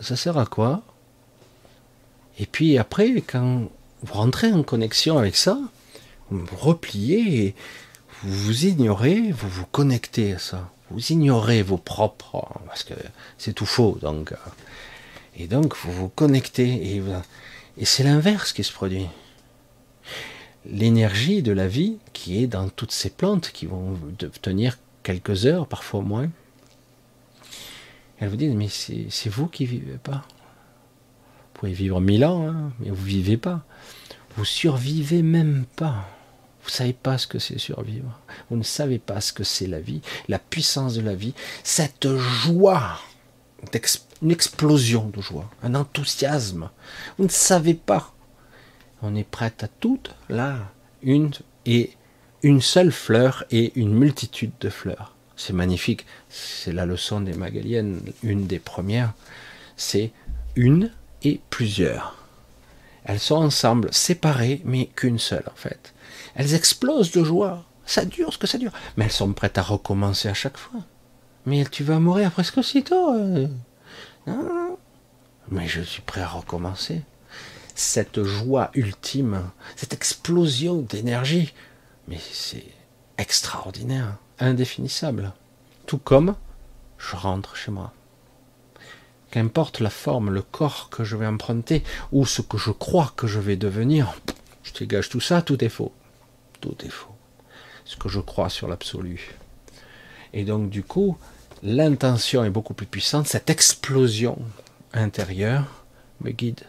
ça 0.00 0.16
sert 0.16 0.38
à 0.38 0.46
quoi? 0.46 0.82
Et 2.38 2.46
puis 2.46 2.78
après, 2.78 3.20
quand 3.20 3.68
vous 4.02 4.14
rentrez 4.14 4.52
en 4.52 4.62
connexion 4.62 5.18
avec 5.18 5.36
ça, 5.36 5.58
vous 6.30 6.44
vous 6.44 6.56
repliez 6.56 7.44
et 7.44 7.54
vous 8.22 8.32
vous 8.32 8.66
ignorez, 8.66 9.32
vous 9.32 9.48
vous 9.48 9.66
connectez 9.66 10.34
à 10.34 10.38
ça. 10.38 10.70
Vous 10.90 11.12
ignorez 11.12 11.62
vos 11.62 11.76
propres, 11.76 12.48
parce 12.66 12.84
que 12.84 12.94
c'est 13.38 13.52
tout 13.52 13.66
faux, 13.66 13.98
donc. 14.00 14.32
Euh, 14.32 14.36
et 15.36 15.46
donc, 15.46 15.74
vous 15.76 15.92
vous 15.92 16.08
connectez, 16.08 16.94
et, 16.94 17.02
et 17.78 17.84
c'est 17.84 18.04
l'inverse 18.04 18.52
qui 18.52 18.64
se 18.64 18.72
produit. 18.72 19.06
L'énergie 20.64 21.42
de 21.42 21.52
la 21.52 21.66
vie 21.66 21.98
qui 22.12 22.42
est 22.42 22.46
dans 22.46 22.68
toutes 22.68 22.92
ces 22.92 23.10
plantes 23.10 23.50
qui 23.50 23.66
vont 23.66 23.98
tenir 24.42 24.78
quelques 25.02 25.46
heures, 25.46 25.66
parfois 25.66 26.02
moins, 26.02 26.30
elles 28.18 28.28
vous 28.28 28.36
disent, 28.36 28.54
mais 28.54 28.68
c'est 28.68 29.28
vous 29.28 29.48
qui 29.48 29.66
vivez 29.66 29.98
pas. 30.02 30.24
Vous 30.28 31.60
pouvez 31.60 31.72
vivre 31.72 32.00
mille 32.00 32.24
ans, 32.24 32.46
hein, 32.46 32.72
mais 32.78 32.90
vous 32.90 33.04
vivez 33.04 33.36
pas. 33.36 33.64
Vous 34.36 34.44
survivez 34.44 35.22
même 35.22 35.64
pas. 35.76 36.08
Vous 36.62 36.68
ne 36.68 36.74
savez 36.74 36.92
pas 36.92 37.18
ce 37.18 37.26
que 37.26 37.40
c'est 37.40 37.58
survivre. 37.58 38.20
Vous 38.48 38.56
ne 38.56 38.62
savez 38.62 39.00
pas 39.00 39.20
ce 39.20 39.32
que 39.32 39.42
c'est 39.42 39.66
la 39.66 39.80
vie, 39.80 40.00
la 40.28 40.38
puissance 40.38 40.94
de 40.94 41.00
la 41.00 41.16
vie, 41.16 41.34
cette 41.64 42.08
joie, 42.16 43.00
une 44.22 44.30
explosion 44.30 45.10
de 45.14 45.20
joie, 45.20 45.50
un 45.62 45.74
enthousiasme. 45.74 46.70
Vous 47.18 47.24
ne 47.24 47.30
savez 47.30 47.74
pas. 47.74 48.14
On 49.02 49.16
est 49.16 49.28
prêt 49.28 49.52
à 49.60 49.68
toutes, 49.68 50.14
là, 50.28 50.58
une 51.02 51.30
et 51.66 51.90
une 52.42 52.60
seule 52.60 52.92
fleur 52.92 53.44
et 53.50 53.72
une 53.78 53.92
multitude 53.92 54.52
de 54.60 54.68
fleurs. 54.68 55.14
C'est 55.36 55.52
magnifique. 55.52 56.06
C'est 56.28 56.72
la 56.72 56.86
leçon 56.86 57.20
des 57.20 57.32
Magaliennes, 57.32 58.00
une 58.22 58.46
des 58.46 58.58
premières. 58.58 59.12
C'est 59.76 60.12
une 60.54 60.92
et 61.22 61.40
plusieurs. 61.50 62.16
Elles 63.04 63.18
sont 63.18 63.36
ensemble, 63.36 63.92
séparées, 63.92 64.60
mais 64.64 64.86
qu'une 64.86 65.18
seule 65.18 65.44
en 65.50 65.56
fait. 65.56 65.94
Elles 66.36 66.54
explosent 66.54 67.10
de 67.10 67.24
joie. 67.24 67.64
Ça 67.84 68.04
dure 68.04 68.32
ce 68.32 68.38
que 68.38 68.46
ça 68.46 68.58
dure. 68.58 68.72
Mais 68.96 69.06
elles 69.06 69.10
sont 69.10 69.32
prêtes 69.32 69.58
à 69.58 69.62
recommencer 69.62 70.28
à 70.28 70.34
chaque 70.34 70.56
fois. 70.56 70.80
Mais 71.46 71.64
tu 71.64 71.82
vas 71.82 71.98
mourir 71.98 72.30
presque 72.30 72.58
aussitôt. 72.58 73.48
Non, 74.26 74.78
Mais 75.48 75.66
je 75.68 75.80
suis 75.80 76.02
prêt 76.02 76.20
à 76.20 76.28
recommencer. 76.28 77.02
Cette 77.74 78.22
joie 78.22 78.70
ultime, 78.74 79.50
cette 79.76 79.94
explosion 79.94 80.82
d'énergie, 80.82 81.54
mais 82.08 82.18
c'est 82.32 82.66
extraordinaire, 83.18 84.16
indéfinissable. 84.38 85.32
Tout 85.86 85.98
comme 85.98 86.36
je 86.98 87.16
rentre 87.16 87.56
chez 87.56 87.70
moi. 87.70 87.92
Qu'importe 89.30 89.80
la 89.80 89.90
forme, 89.90 90.30
le 90.30 90.42
corps 90.42 90.90
que 90.90 91.04
je 91.04 91.16
vais 91.16 91.26
emprunter, 91.26 91.82
ou 92.12 92.26
ce 92.26 92.42
que 92.42 92.58
je 92.58 92.70
crois 92.70 93.12
que 93.16 93.26
je 93.26 93.40
vais 93.40 93.56
devenir, 93.56 94.14
je 94.62 94.72
dégage 94.74 95.08
tout 95.08 95.20
ça, 95.20 95.40
tout 95.40 95.64
est 95.64 95.70
faux 95.70 95.92
tout 96.62 96.76
est 96.86 96.90
faux. 96.90 97.14
Ce 97.84 97.96
que 97.96 98.08
je 98.08 98.20
crois 98.20 98.48
sur 98.48 98.68
l'absolu. 98.68 99.34
Et 100.32 100.44
donc 100.44 100.70
du 100.70 100.82
coup, 100.82 101.18
l'intention 101.62 102.44
est 102.44 102.50
beaucoup 102.50 102.74
plus 102.74 102.86
puissante, 102.86 103.26
cette 103.26 103.50
explosion 103.50 104.38
intérieure 104.92 105.84
me 106.20 106.30
guide. 106.30 106.62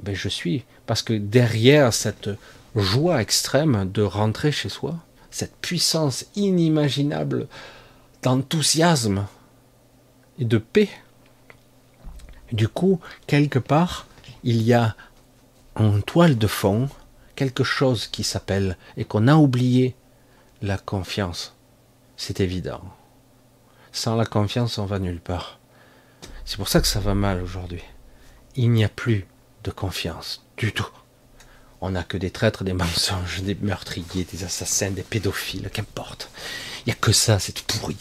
Ben, 0.00 0.14
je 0.14 0.28
suis, 0.28 0.64
parce 0.86 1.02
que 1.02 1.12
derrière 1.12 1.92
cette 1.92 2.30
joie 2.74 3.20
extrême 3.20 3.90
de 3.90 4.02
rentrer 4.02 4.52
chez 4.52 4.68
soi, 4.68 4.96
cette 5.30 5.56
puissance 5.56 6.26
inimaginable 6.36 7.48
d'enthousiasme 8.22 9.26
et 10.38 10.44
de 10.44 10.58
paix, 10.58 10.88
du 12.52 12.68
coup, 12.68 13.00
quelque 13.26 13.58
part, 13.58 14.06
il 14.42 14.62
y 14.62 14.72
a 14.72 14.96
en 15.74 16.00
toile 16.00 16.38
de 16.38 16.46
fond 16.46 16.88
quelque 17.36 17.64
chose 17.64 18.06
qui 18.06 18.24
s'appelle 18.24 18.76
et 18.96 19.04
qu'on 19.04 19.28
a 19.28 19.36
oublié 19.36 19.94
la 20.62 20.78
confiance. 20.78 21.54
C'est 22.16 22.40
évident. 22.40 22.82
Sans 23.92 24.16
la 24.16 24.26
confiance, 24.26 24.78
on 24.78 24.86
va 24.86 24.98
nulle 24.98 25.20
part. 25.20 25.58
C'est 26.44 26.56
pour 26.56 26.68
ça 26.68 26.80
que 26.80 26.86
ça 26.86 27.00
va 27.00 27.14
mal 27.14 27.42
aujourd'hui. 27.42 27.82
Il 28.56 28.70
n'y 28.70 28.84
a 28.84 28.88
plus 28.88 29.26
de 29.64 29.70
confiance 29.70 30.44
du 30.56 30.72
tout. 30.72 30.88
On 31.80 31.90
n'a 31.90 32.02
que 32.02 32.16
des 32.16 32.30
traîtres, 32.30 32.64
des 32.64 32.72
mensonges, 32.72 33.42
des 33.42 33.56
meurtriers, 33.60 34.24
des 34.24 34.44
assassins, 34.44 34.90
des 34.90 35.02
pédophiles, 35.02 35.70
qu'importe. 35.72 36.30
Il 36.80 36.88
n'y 36.88 36.92
a 36.92 36.96
que 36.96 37.12
ça, 37.12 37.38
c'est 37.38 37.60
pourri. 37.62 37.96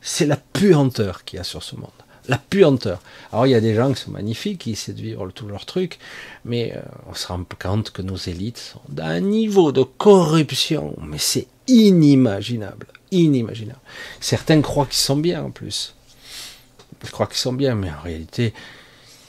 C'est 0.00 0.26
la 0.26 0.36
puanteur 0.36 1.24
qu'il 1.24 1.38
y 1.38 1.40
a 1.40 1.44
sur 1.44 1.62
ce 1.62 1.76
monde 1.76 1.90
la 2.28 2.38
puanteur. 2.38 3.00
Alors 3.32 3.46
il 3.46 3.50
y 3.50 3.54
a 3.54 3.60
des 3.60 3.74
gens 3.74 3.92
qui 3.92 4.02
sont 4.02 4.10
magnifiques, 4.10 4.58
qui 4.58 4.72
essaient 4.72 4.92
de 4.92 5.00
vivre 5.00 5.28
tout 5.30 5.46
leur 5.46 5.66
truc, 5.66 5.98
mais 6.44 6.72
euh, 6.76 6.80
on 7.08 7.14
se 7.14 7.26
rend 7.26 7.44
compte 7.60 7.90
que 7.90 8.02
nos 8.02 8.16
élites 8.16 8.58
sont 8.58 8.80
d'un 8.88 9.20
niveau 9.20 9.72
de 9.72 9.82
corruption, 9.82 10.94
mais 11.02 11.18
c'est 11.18 11.46
inimaginable, 11.66 12.86
inimaginable. 13.10 13.80
Certains 14.20 14.60
croient 14.60 14.86
qu'ils 14.86 14.96
sont 14.96 15.16
bien 15.16 15.42
en 15.42 15.50
plus. 15.50 15.94
Ils 17.02 17.10
croient 17.10 17.26
qu'ils 17.26 17.36
sont 17.38 17.52
bien, 17.52 17.74
mais 17.74 17.90
en 17.90 18.02
réalité, 18.02 18.52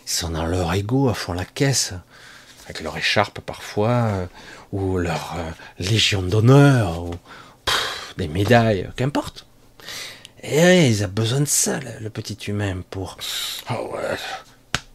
ils 0.06 0.12
sont 0.12 0.30
dans 0.30 0.45
leur 0.45 0.74
ego 0.74 1.10
à 1.10 1.14
fond 1.14 1.34
la 1.34 1.45
caisse, 1.45 1.93
avec 2.66 2.82
leur 2.82 2.97
écharpe 2.97 3.39
parfois, 3.39 3.89
euh, 3.89 4.26
ou 4.72 4.97
leur 4.97 5.36
euh, 5.38 5.50
légion 5.80 6.22
d'honneur, 6.22 7.04
ou 7.04 7.12
des 8.18 8.28
médailles, 8.28 8.89
qu'importe. 8.95 9.45
Et 10.42 10.88
ils 10.88 11.04
ont 11.04 11.10
besoin 11.10 11.42
de 11.42 11.46
ça, 11.46 11.80
le, 12.00 12.10
petit 12.10 12.36
humain, 12.48 12.82
pour. 12.90 13.18
Oh 13.70 13.92
ouais, 13.94 14.18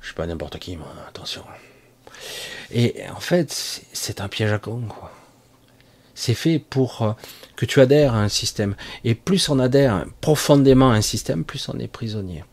je 0.00 0.06
suis 0.06 0.14
pas 0.14 0.26
n'importe 0.26 0.58
qui, 0.58 0.76
moi, 0.76 0.88
attention. 1.08 1.44
Et 2.70 3.04
en 3.14 3.20
fait, 3.20 3.52
c'est 3.92 4.20
un 4.20 4.28
piège 4.28 4.52
à 4.52 4.58
con. 4.58 4.82
C'est 6.14 6.34
fait 6.34 6.58
pour 6.58 7.02
euh, 7.02 7.12
que 7.56 7.66
tu 7.66 7.80
adhères 7.80 8.14
à 8.14 8.18
un 8.18 8.28
système. 8.28 8.76
Et 9.02 9.14
plus 9.14 9.48
on 9.48 9.58
adhère 9.58 10.06
profondément 10.20 10.90
à 10.92 10.94
un 10.94 11.02
système, 11.02 11.44
plus 11.44 11.68
on 11.68 11.78
est 11.78 11.88
prisonnier. 11.88 12.44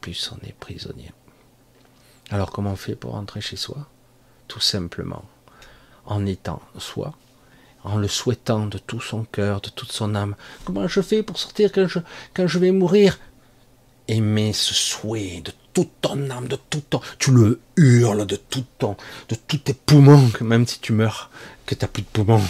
Plus 0.00 0.32
on 0.32 0.46
est 0.46 0.52
prisonnier. 0.52 1.12
Alors 2.30 2.50
comment 2.50 2.72
on 2.72 2.76
fait 2.76 2.96
pour 2.96 3.12
rentrer 3.12 3.40
chez 3.40 3.56
soi? 3.56 3.86
Tout 4.48 4.60
simplement 4.60 5.24
en 6.06 6.26
étant 6.26 6.62
soi, 6.78 7.14
en 7.84 7.96
le 7.96 8.08
souhaitant 8.08 8.66
de 8.66 8.78
tout 8.78 9.00
son 9.00 9.24
cœur, 9.24 9.60
de 9.60 9.70
toute 9.70 9.92
son 9.92 10.14
âme. 10.14 10.36
Comment 10.64 10.88
je 10.88 11.00
fais 11.00 11.22
pour 11.22 11.38
sortir 11.38 11.70
quand 11.72 12.46
je, 12.46 12.58
vais 12.58 12.72
mourir? 12.72 13.18
Aimer 14.08 14.52
ce 14.52 14.74
souhait 14.74 15.40
de 15.42 15.52
toute 15.72 15.90
ton 16.00 16.30
âme, 16.30 16.48
de 16.48 16.56
tout 16.56 16.82
ton... 16.82 17.00
Tu 17.18 17.30
le 17.30 17.60
hurles 17.76 18.26
de 18.26 18.36
tout 18.36 18.64
ton... 18.78 18.96
de 19.28 19.34
tous 19.34 19.58
tes 19.58 19.74
poumons, 19.74 20.30
même 20.40 20.66
si 20.66 20.80
tu 20.80 20.92
meurs, 20.92 21.30
que 21.64 21.74
tu 21.74 21.84
n'as 21.84 21.88
plus 21.88 22.02
de 22.02 22.08
poumons. 22.08 22.42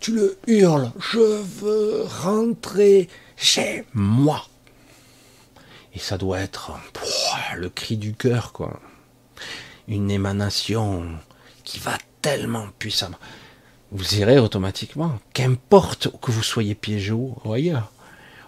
Tu 0.00 0.12
le 0.12 0.38
hurles, 0.46 0.90
je 0.98 1.18
veux 1.18 2.04
rentrer 2.22 3.08
chez 3.36 3.84
moi. 3.94 4.46
Et 5.94 5.98
ça 5.98 6.18
doit 6.18 6.40
être 6.40 6.72
le 7.56 7.68
cri 7.68 7.96
du 7.96 8.14
cœur, 8.14 8.52
quoi. 8.52 8.80
Une 9.88 10.10
émanation 10.10 11.04
qui 11.64 11.78
va 11.78 11.96
tellement 12.22 12.68
puissamment 12.78 13.18
vous 13.92 14.14
irez 14.16 14.38
automatiquement, 14.38 15.18
qu'importe 15.32 16.08
que 16.20 16.30
vous 16.30 16.42
soyez 16.42 16.74
piégé 16.74 17.12
ou 17.12 17.34
ailleurs. 17.52 17.90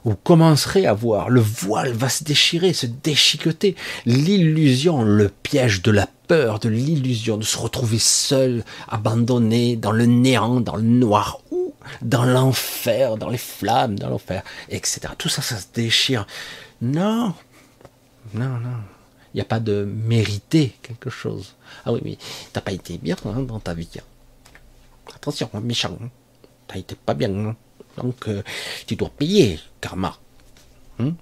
Vous 0.04 0.16
commencerez 0.16 0.86
à 0.86 0.94
voir, 0.94 1.30
le 1.30 1.40
voile 1.40 1.92
va 1.92 2.08
se 2.08 2.24
déchirer, 2.24 2.72
se 2.72 2.86
déchiqueter, 2.86 3.76
l'illusion, 4.04 5.02
le 5.02 5.28
piège 5.28 5.80
de 5.82 5.92
la 5.92 6.08
peur, 6.26 6.58
de 6.58 6.68
l'illusion 6.68 7.36
de 7.36 7.44
se 7.44 7.56
retrouver 7.56 8.00
seul, 8.00 8.64
abandonné, 8.88 9.76
dans 9.76 9.92
le 9.92 10.06
néant, 10.06 10.60
dans 10.60 10.74
le 10.74 10.82
noir, 10.82 11.40
ou 11.52 11.72
dans 12.02 12.24
l'enfer, 12.24 13.16
dans 13.16 13.28
les 13.28 13.38
flammes, 13.38 13.96
dans 13.96 14.08
l'enfer, 14.08 14.42
etc. 14.70 15.00
Tout 15.16 15.28
ça, 15.28 15.40
ça 15.40 15.56
se 15.56 15.66
déchire. 15.72 16.26
Non, 16.80 17.32
non, 18.34 18.58
non. 18.58 18.80
Il 19.34 19.36
n'y 19.36 19.42
a 19.42 19.46
pas 19.46 19.60
de 19.60 19.84
mériter 19.84 20.76
quelque 20.82 21.10
chose. 21.10 21.54
Ah 21.86 21.92
oui, 21.92 22.00
mais 22.04 22.18
t'as 22.52 22.60
pas 22.60 22.72
été 22.72 22.98
bien 22.98 23.16
hein, 23.24 23.40
dans 23.40 23.60
ta 23.60 23.72
vie. 23.72 23.88
Hein. 25.06 25.12
Attention, 25.14 25.50
méchant. 25.62 25.98
T'as 26.66 26.76
été 26.76 26.94
pas 26.94 27.14
bien. 27.14 27.54
Donc, 27.96 28.28
euh, 28.28 28.42
tu 28.86 28.96
dois 28.96 29.10
payer, 29.10 29.60
karma. 29.80 30.16
Hein? 30.98 31.14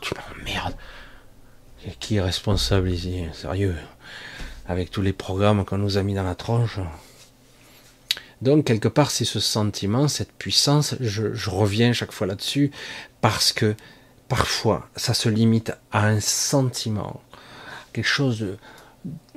Tu 0.00 0.14
m'emmerdes. 0.14 0.74
Qui 2.00 2.16
est 2.16 2.20
responsable 2.20 2.90
ici 2.90 3.24
Sérieux? 3.32 3.76
Avec 4.66 4.90
tous 4.90 5.02
les 5.02 5.12
programmes 5.12 5.64
qu'on 5.64 5.78
nous 5.78 5.98
a 5.98 6.02
mis 6.02 6.14
dans 6.14 6.24
la 6.24 6.34
tronche. 6.34 6.78
Donc, 8.42 8.64
quelque 8.64 8.88
part, 8.88 9.10
c'est 9.10 9.24
ce 9.24 9.40
sentiment, 9.40 10.08
cette 10.08 10.32
puissance. 10.32 10.94
Je, 11.00 11.32
je 11.32 11.50
reviens 11.50 11.92
chaque 11.92 12.12
fois 12.12 12.26
là-dessus 12.26 12.70
parce 13.20 13.52
que 13.52 13.74
parfois, 14.28 14.88
ça 14.96 15.14
se 15.14 15.28
limite 15.28 15.72
à 15.92 16.06
un 16.06 16.20
sentiment, 16.20 17.22
quelque 17.92 18.06
chose 18.06 18.56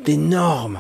d'énorme 0.03 0.79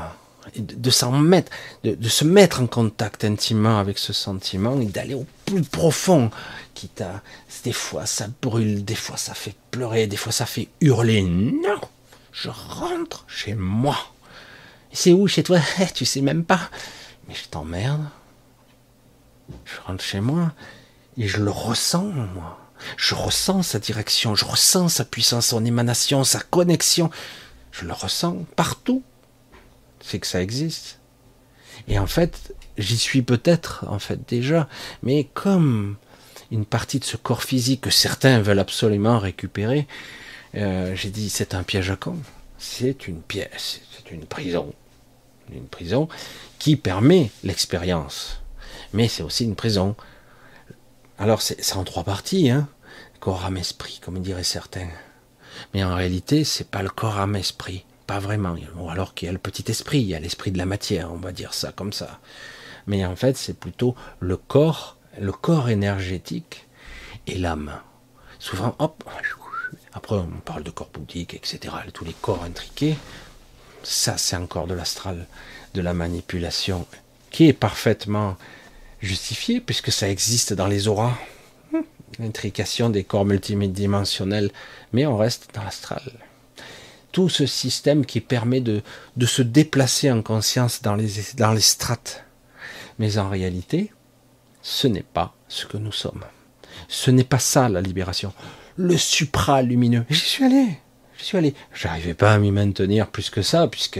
de, 0.55 0.89
s'en 0.89 1.11
mettre, 1.11 1.51
de, 1.83 2.09
se 2.09 2.23
mettre 2.23 2.61
en 2.61 2.67
contact 2.67 3.23
intimement 3.23 3.79
avec 3.79 3.97
ce 3.97 4.13
sentiment 4.13 4.79
et 4.79 4.85
d'aller 4.85 5.13
au 5.13 5.25
plus 5.45 5.63
profond. 5.63 6.31
Quitte 6.73 7.01
à, 7.01 7.21
des 7.63 7.73
fois 7.73 8.05
ça 8.05 8.27
brûle, 8.41 8.85
des 8.85 8.95
fois 8.95 9.17
ça 9.17 9.33
fait 9.33 9.55
pleurer, 9.71 10.07
des 10.07 10.17
fois 10.17 10.31
ça 10.31 10.45
fait 10.45 10.69
hurler. 10.81 11.21
Non, 11.23 11.79
je 12.31 12.49
rentre 12.49 13.25
chez 13.27 13.55
moi. 13.55 13.97
C'est 14.91 15.11
où 15.11 15.27
chez 15.27 15.43
toi? 15.43 15.59
Tu 15.93 16.05
sais 16.05 16.21
même 16.21 16.43
pas. 16.43 16.69
Mais 17.27 17.35
je 17.35 17.47
t'emmerde. 17.49 18.05
Je 19.65 19.81
rentre 19.85 20.03
chez 20.03 20.21
moi 20.21 20.51
et 21.17 21.27
je 21.27 21.37
le 21.37 21.51
ressens, 21.51 22.03
moi. 22.03 22.57
Je 22.95 23.13
ressens 23.13 23.63
sa 23.63 23.79
direction, 23.79 24.35
je 24.35 24.45
ressens 24.45 24.89
sa 24.89 25.05
puissance, 25.05 25.47
son 25.47 25.65
émanation, 25.65 26.23
sa 26.23 26.39
connexion. 26.39 27.09
Je 27.71 27.85
le 27.85 27.93
ressens 27.93 28.37
partout 28.55 29.03
c'est 30.09 30.19
que 30.19 30.27
ça 30.27 30.41
existe. 30.41 30.99
Et 31.87 31.99
en 31.99 32.07
fait, 32.07 32.53
j'y 32.77 32.97
suis 32.97 33.21
peut-être, 33.21 33.85
en 33.87 33.99
fait, 33.99 34.27
déjà, 34.27 34.67
mais 35.03 35.25
comme 35.33 35.97
une 36.51 36.65
partie 36.65 36.99
de 36.99 37.05
ce 37.05 37.17
corps 37.17 37.43
physique 37.43 37.81
que 37.81 37.89
certains 37.89 38.41
veulent 38.41 38.59
absolument 38.59 39.19
récupérer, 39.19 39.87
euh, 40.55 40.95
j'ai 40.95 41.09
dit, 41.09 41.29
c'est 41.29 41.53
un 41.53 41.63
piège 41.63 41.91
à 41.91 41.95
con. 41.95 42.17
C'est 42.57 43.07
une 43.07 43.21
pièce, 43.21 43.81
c'est 43.95 44.11
une 44.11 44.25
prison. 44.25 44.73
Une 45.53 45.67
prison 45.67 46.09
qui 46.59 46.75
permet 46.75 47.31
l'expérience. 47.43 48.41
Mais 48.93 49.07
c'est 49.07 49.23
aussi 49.23 49.45
une 49.45 49.55
prison. 49.55 49.95
Alors, 51.17 51.41
c'est 51.41 51.75
en 51.75 51.83
trois 51.83 52.03
parties, 52.03 52.49
hein. 52.49 52.67
Corps, 53.19 53.45
âme, 53.45 53.57
esprit, 53.57 53.99
comme 54.03 54.19
diraient 54.21 54.43
certains. 54.43 54.87
Mais 55.73 55.83
en 55.83 55.95
réalité, 55.95 56.43
c'est 56.43 56.69
pas 56.69 56.81
le 56.81 56.89
corps, 56.89 57.19
âme, 57.19 57.35
esprit. 57.35 57.83
Pas 58.09 58.17
vraiment. 58.17 58.55
Alors 58.89 59.13
qu'il 59.13 59.27
y 59.27 59.29
a 59.29 59.31
le 59.31 59.37
petit 59.37 59.69
esprit, 59.69 59.99
il 59.99 60.07
y 60.07 60.15
a 60.15 60.19
l'esprit 60.19 60.49
de 60.49 60.57
la 60.57 60.65
matière, 60.65 61.13
on 61.13 61.17
va 61.17 61.31
dire 61.31 61.53
ça 61.53 61.71
comme 61.71 61.93
ça. 61.93 62.19
Mais 62.87 63.05
en 63.05 63.15
fait, 63.15 63.37
c'est 63.37 63.53
plutôt 63.53 63.93
le 64.19 64.35
corps, 64.35 64.97
le 65.21 65.31
corps 65.31 65.69
énergétique 65.69 66.65
et 67.27 67.37
l'âme. 67.37 67.71
Souvent, 68.39 68.75
hop, 68.79 69.03
après 69.93 70.15
on 70.15 70.39
parle 70.43 70.63
de 70.63 70.71
corps 70.71 70.89
bouddhique, 70.91 71.35
etc., 71.35 71.71
tous 71.93 72.03
les 72.03 72.15
corps 72.19 72.43
intriqués. 72.43 72.97
Ça, 73.83 74.17
c'est 74.17 74.37
encore 74.37 74.65
de 74.65 74.73
l'astral, 74.73 75.27
de 75.75 75.81
la 75.81 75.93
manipulation, 75.93 76.87
qui 77.29 77.47
est 77.47 77.53
parfaitement 77.53 78.37
justifiée, 79.01 79.61
puisque 79.61 79.91
ça 79.91 80.09
existe 80.09 80.53
dans 80.53 80.65
les 80.65 80.87
auras. 80.87 81.13
L'intrication 82.17 82.89
des 82.89 83.03
corps 83.03 83.25
multidimensionnels, 83.25 84.49
mais 84.93 85.05
on 85.05 85.15
reste 85.15 85.49
dans 85.53 85.63
l'astral 85.63 86.01
tout 87.11 87.29
ce 87.29 87.45
système 87.45 88.05
qui 88.05 88.21
permet 88.21 88.61
de, 88.61 88.81
se 89.25 89.41
déplacer 89.41 90.11
en 90.11 90.21
conscience 90.21 90.81
dans 90.81 90.95
les, 90.95 91.61
strates. 91.61 92.23
Mais 92.97 93.17
en 93.17 93.29
réalité, 93.29 93.91
ce 94.61 94.87
n'est 94.87 95.03
pas 95.03 95.33
ce 95.47 95.65
que 95.65 95.77
nous 95.77 95.91
sommes. 95.91 96.23
Ce 96.87 97.11
n'est 97.11 97.23
pas 97.23 97.39
ça 97.39 97.69
la 97.69 97.81
libération. 97.81 98.33
Le 98.77 98.97
supra-lumineux. 98.97 100.05
J'y 100.09 100.19
suis 100.19 100.43
allé. 100.43 100.77
J'y 101.17 101.25
suis 101.25 101.37
allé. 101.37 101.53
J'arrivais 101.73 102.13
pas 102.13 102.33
à 102.33 102.39
m'y 102.39 102.51
maintenir 102.51 103.07
plus 103.07 103.29
que 103.29 103.41
ça, 103.41 103.67
puisque 103.67 103.99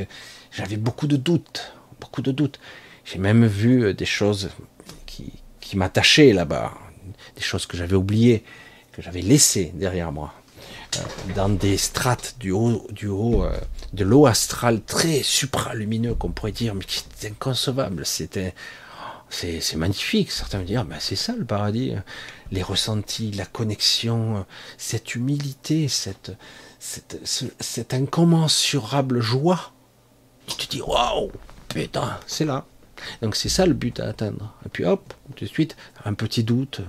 j'avais 0.52 0.78
beaucoup 0.78 1.08
de 1.08 1.18
doutes. 1.18 1.74
Beaucoup 2.00 2.22
de 2.22 2.32
doutes. 2.32 2.60
J'ai 3.06 3.20
même 3.20 3.46
vu 3.46 3.94
des 3.94 4.06
choses 4.06 4.50
qui 5.06 5.78
m'attachaient 5.78 6.34
là-bas. 6.34 6.74
Des 7.36 7.42
choses 7.42 7.66
que 7.66 7.78
j'avais 7.78 7.96
oubliées, 7.96 8.44
que 8.92 9.02
j'avais 9.02 9.22
laissées 9.22 9.72
derrière 9.76 10.12
moi. 10.12 10.34
Euh, 10.98 11.34
dans 11.36 11.50
des 11.50 11.78
strates 11.78 12.36
du 12.40 12.52
haut, 12.52 12.88
du 12.90 13.08
haut 13.08 13.44
euh, 13.44 13.56
de 13.94 14.04
l'eau 14.04 14.26
astrale 14.26 14.82
très 14.82 15.22
supralumineux, 15.22 16.16
qu'on 16.16 16.32
pourrait 16.32 16.52
dire, 16.52 16.74
mais 16.74 16.84
qui 16.84 17.04
est 17.22 17.28
inconcevable. 17.28 18.06
C'était, 18.06 18.56
c'est, 19.30 19.76
magnifique. 19.76 20.32
Certains 20.32 20.60
me 20.60 20.66
dire, 20.66 20.86
ben 20.86 20.98
c'est 21.00 21.16
ça 21.16 21.34
le 21.38 21.46
paradis. 21.46 21.94
Les 22.52 22.64
ressentis, 22.64 23.32
la 23.32 23.46
connexion, 23.46 24.46
cette 24.78 25.16
humilité, 25.16 25.88
cette, 25.88 26.32
cette, 26.80 27.20
cette 27.60 27.94
incommensurable 27.94 29.22
joie. 29.22 29.72
Tu 30.48 30.56
te 30.56 30.72
dis, 30.72 30.82
waouh, 30.82 31.32
putain, 31.68 32.18
c'est 32.26 32.46
là. 32.46 32.66
Donc 33.22 33.36
c'est 33.36 33.50
ça 33.50 33.66
le 33.66 33.74
but 33.74 34.00
à 34.00 34.08
atteindre. 34.08 34.54
Et 34.66 34.70
puis 34.70 34.86
hop, 34.86 35.14
tout 35.36 35.46
de 35.46 35.50
suite, 35.50 35.78
un 36.04 36.14
petit 36.14 36.44
doute, 36.44 36.82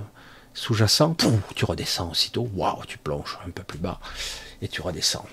sous-jacent, 0.54 1.16
tu 1.54 1.64
redescends 1.64 2.10
aussitôt, 2.10 2.48
waouh, 2.54 2.84
tu 2.86 2.98
plonges 2.98 3.38
un 3.46 3.50
peu 3.50 3.62
plus 3.62 3.78
bas 3.78 4.00
et 4.62 4.68
tu 4.68 4.82
redescends. 4.82 5.26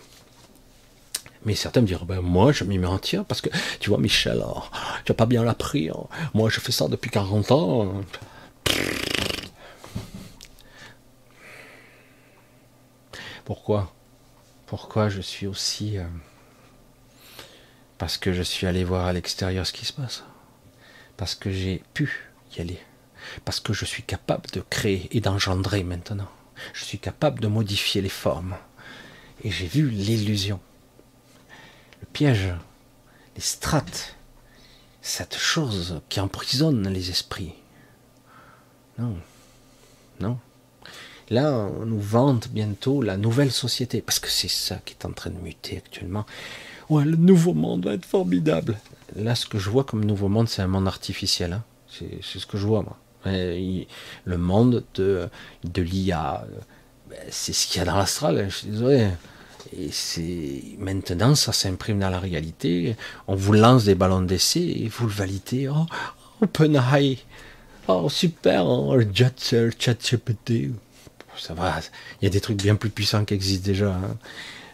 Mais 1.45 1.55
certains 1.55 1.81
me 1.81 1.87
diront, 1.87 2.05
ben 2.05 2.21
moi 2.21 2.51
je 2.51 2.63
m'y 2.63 2.77
mets 2.77 2.87
tir 2.99 3.23
parce 3.25 3.41
que 3.41 3.49
tu 3.79 3.89
vois 3.89 3.99
Michel, 3.99 4.43
oh, 4.45 4.63
tu 5.05 5.11
n'as 5.11 5.15
pas 5.15 5.25
bien 5.25 5.43
l'appris, 5.43 5.89
hein. 5.89 6.07
moi 6.33 6.49
je 6.49 6.59
fais 6.59 6.71
ça 6.71 6.87
depuis 6.87 7.09
40 7.09 7.51
ans. 7.51 8.03
Pourquoi? 13.45 13.93
Pourquoi 14.65 15.07
je 15.07 15.21
suis 15.21 15.47
aussi... 15.47 15.97
Euh, 15.97 16.03
parce 17.97 18.17
que 18.17 18.33
je 18.33 18.41
suis 18.41 18.67
allé 18.67 18.83
voir 18.83 19.05
à 19.05 19.13
l'extérieur 19.13 19.65
ce 19.65 19.71
qui 19.71 19.85
se 19.85 19.93
passe. 19.93 20.25
Parce 21.15 21.33
que 21.33 21.49
j'ai 21.49 21.81
pu 21.93 22.29
y 22.57 22.61
aller 22.61 22.77
parce 23.45 23.59
que 23.59 23.73
je 23.73 23.85
suis 23.85 24.03
capable 24.03 24.49
de 24.51 24.61
créer 24.61 25.07
et 25.11 25.21
d'engendrer 25.21 25.83
maintenant. 25.83 26.29
Je 26.73 26.85
suis 26.85 26.99
capable 26.99 27.39
de 27.39 27.47
modifier 27.47 28.01
les 28.01 28.09
formes. 28.09 28.55
Et 29.43 29.51
j'ai 29.51 29.67
vu 29.67 29.89
l'illusion, 29.89 30.59
le 32.01 32.07
piège, 32.11 32.53
les 33.35 33.41
strates, 33.41 34.15
cette 35.01 35.37
chose 35.37 36.01
qui 36.09 36.19
emprisonne 36.19 36.87
les 36.89 37.11
esprits. 37.11 37.53
Non, 38.97 39.15
non. 40.19 40.39
Là, 41.29 41.51
on 41.53 41.85
nous 41.85 41.99
vante 41.99 42.47
bientôt 42.49 43.01
la 43.03 43.17
nouvelle 43.17 43.51
société, 43.51 44.01
parce 44.01 44.17
que 44.17 44.29
c'est 44.29 44.49
ça 44.49 44.77
qui 44.85 44.95
est 44.95 45.05
en 45.05 45.11
train 45.11 45.29
de 45.29 45.37
muter 45.37 45.77
actuellement. 45.77 46.25
Ouais, 46.89 47.05
le 47.05 47.17
nouveau 47.17 47.53
monde 47.53 47.85
va 47.85 47.93
être 47.93 48.05
formidable. 48.05 48.79
Là, 49.15 49.35
ce 49.35 49.45
que 49.45 49.59
je 49.59 49.69
vois 49.69 49.83
comme 49.83 50.03
nouveau 50.03 50.29
monde, 50.29 50.49
c'est 50.49 50.61
un 50.61 50.67
monde 50.67 50.87
artificiel. 50.87 51.53
Hein. 51.53 51.63
C'est 51.89 52.39
ce 52.39 52.45
que 52.45 52.57
je 52.57 52.65
vois, 52.65 52.81
moi 52.81 52.97
le 53.27 54.37
monde 54.37 54.83
de, 54.95 55.29
de 55.63 55.81
l'IA, 55.81 56.45
ben, 57.09 57.17
c'est 57.29 57.53
ce 57.53 57.67
qu'il 57.67 57.79
y 57.79 57.81
a 57.81 57.85
dans 57.85 57.97
l'astral, 57.97 58.39
hein, 58.39 58.45
je 58.49 58.55
suis 58.55 58.67
désolé. 58.67 59.07
Et 59.75 59.89
c'est 59.91 60.63
maintenant 60.77 61.35
ça 61.35 61.51
s'imprime 61.51 61.99
dans 61.99 62.09
la 62.09 62.19
réalité. 62.19 62.95
On 63.27 63.35
vous 63.35 63.53
lance 63.53 63.85
des 63.85 63.95
ballons 63.95 64.21
d'essai 64.21 64.61
et 64.61 64.87
vous 64.87 65.07
le 65.07 65.13
validez. 65.13 65.67
Oh, 65.67 65.85
OpenAI, 66.41 67.17
oh 67.87 68.07
super, 68.09 68.65
oh, 68.65 68.97
ChatGPT. 69.79 70.71
Ça 71.37 71.53
va, 71.53 71.79
il 72.21 72.25
y 72.25 72.27
a 72.27 72.31
des 72.31 72.41
trucs 72.41 72.57
bien 72.57 72.75
plus 72.75 72.89
puissants 72.89 73.23
qui 73.23 73.35
existent 73.35 73.67
déjà, 73.67 73.91
hein. 73.91 74.17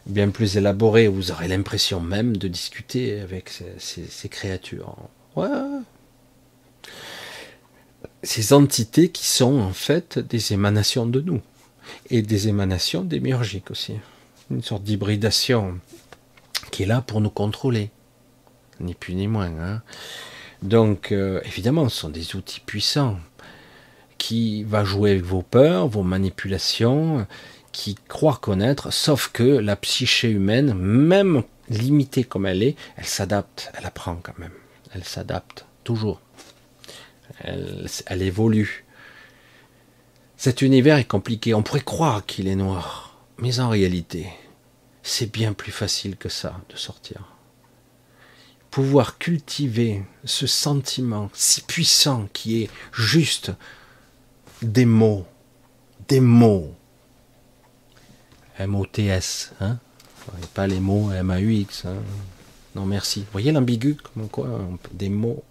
bien 0.05 0.29
plus 0.29 0.55
élaborés. 0.55 1.07
Vous 1.07 1.31
aurez 1.31 1.47
l'impression 1.47 1.99
même 1.99 2.37
de 2.37 2.47
discuter 2.47 3.19
avec 3.19 3.49
ces, 3.49 4.05
ces 4.07 4.29
créatures. 4.29 4.95
Ouais, 5.35 5.49
ces 8.23 8.53
entités 8.53 9.09
qui 9.09 9.27
sont 9.27 9.59
en 9.59 9.73
fait 9.73 10.17
des 10.17 10.53
émanations 10.53 11.05
de 11.05 11.21
nous 11.21 11.41
et 12.09 12.21
des 12.21 12.47
émanations 12.47 13.03
démiurgiques 13.03 13.69
aussi. 13.69 13.95
Une 14.49 14.63
sorte 14.63 14.83
d'hybridation 14.83 15.79
qui 16.71 16.83
est 16.83 16.87
là 16.87 17.01
pour 17.01 17.21
nous 17.21 17.29
contrôler, 17.29 17.91
ni 18.79 18.93
plus 18.93 19.15
ni 19.15 19.27
moins. 19.27 19.51
Hein. 19.59 19.81
Donc 20.61 21.11
euh, 21.11 21.41
évidemment, 21.43 21.89
ce 21.89 21.97
sont 21.97 22.09
des 22.09 22.35
outils 22.35 22.61
puissants 22.61 23.19
qui 24.17 24.63
va 24.63 24.85
jouer 24.85 25.11
avec 25.11 25.23
vos 25.23 25.41
peurs, 25.41 25.87
vos 25.87 26.03
manipulations, 26.03 27.27
qui 27.73 27.95
croient 28.07 28.39
connaître, 28.41 28.93
sauf 28.93 29.29
que 29.33 29.43
la 29.43 29.75
psyché 29.75 30.29
humaine, 30.29 30.73
même 30.73 31.43
limitée 31.69 32.23
comme 32.23 32.45
elle 32.45 32.63
est, 32.63 32.75
elle 32.95 33.05
s'adapte, 33.05 33.71
elle 33.77 33.85
apprend 33.85 34.15
quand 34.15 34.37
même, 34.39 34.53
elle 34.93 35.03
s'adapte 35.03 35.65
toujours 35.83 36.21
elle, 37.39 38.21
évolue. 38.21 38.85
Cet 40.37 40.61
univers 40.61 40.97
est 40.97 41.07
compliqué, 41.07 41.53
on 41.53 41.63
pourrait 41.63 41.81
croire 41.81 42.25
qu'il 42.25 42.47
est 42.47 42.55
noir, 42.55 43.17
mais 43.37 43.59
en 43.59 43.69
réalité, 43.69 44.27
c'est 45.03 45.31
bien 45.31 45.53
plus 45.53 45.71
facile 45.71 46.17
que 46.17 46.29
ça 46.29 46.59
de 46.69 46.75
sortir. 46.75 47.35
Pouvoir 48.71 49.17
cultiver 49.17 50.03
ce 50.25 50.47
sentiment 50.47 51.29
si 51.33 51.61
puissant 51.61 52.27
qui 52.33 52.63
est 52.63 52.69
juste 52.91 53.51
des 54.61 54.85
mots, 54.85 55.25
des 56.07 56.19
mots. 56.19 56.73
M-O-T-S, 58.57 59.53
hein 59.61 59.79
pas 60.53 60.67
les 60.67 60.79
mots 60.79 61.11
M-A-U-X. 61.11 61.85
Hein 61.85 61.95
non, 62.75 62.85
merci. 62.85 63.21
Vous 63.21 63.31
voyez 63.31 63.51
l'ambigu, 63.51 63.95
comme 63.95 64.27
quoi, 64.29 64.47
des 64.91 65.09
mots 65.09 65.43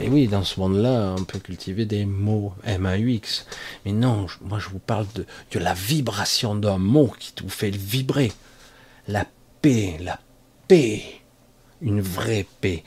et 0.00 0.08
oui, 0.08 0.28
dans 0.28 0.44
ce 0.44 0.60
monde-là, 0.60 1.14
on 1.18 1.24
peut 1.24 1.38
cultiver 1.38 1.86
des 1.86 2.04
mots 2.04 2.54
M-A-U-X. 2.64 3.46
Mais 3.84 3.92
non, 3.92 4.26
moi 4.42 4.58
je 4.58 4.68
vous 4.68 4.78
parle 4.78 5.06
de, 5.14 5.26
la 5.58 5.74
vibration 5.74 6.54
d'un 6.54 6.78
mot 6.78 7.12
qui 7.18 7.32
vous 7.42 7.48
fait 7.48 7.70
vibrer. 7.70 8.32
La 9.08 9.26
paix, 9.62 9.96
la 10.00 10.20
paix. 10.68 11.02
une 11.82 12.00
vraie 12.00 12.46
paix, 12.60 12.84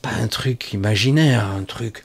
pas 0.00 0.12
un 0.12 0.28
truc 0.28 0.72
imaginaire, 0.72 1.46
un 1.46 1.64
truc 1.64 2.04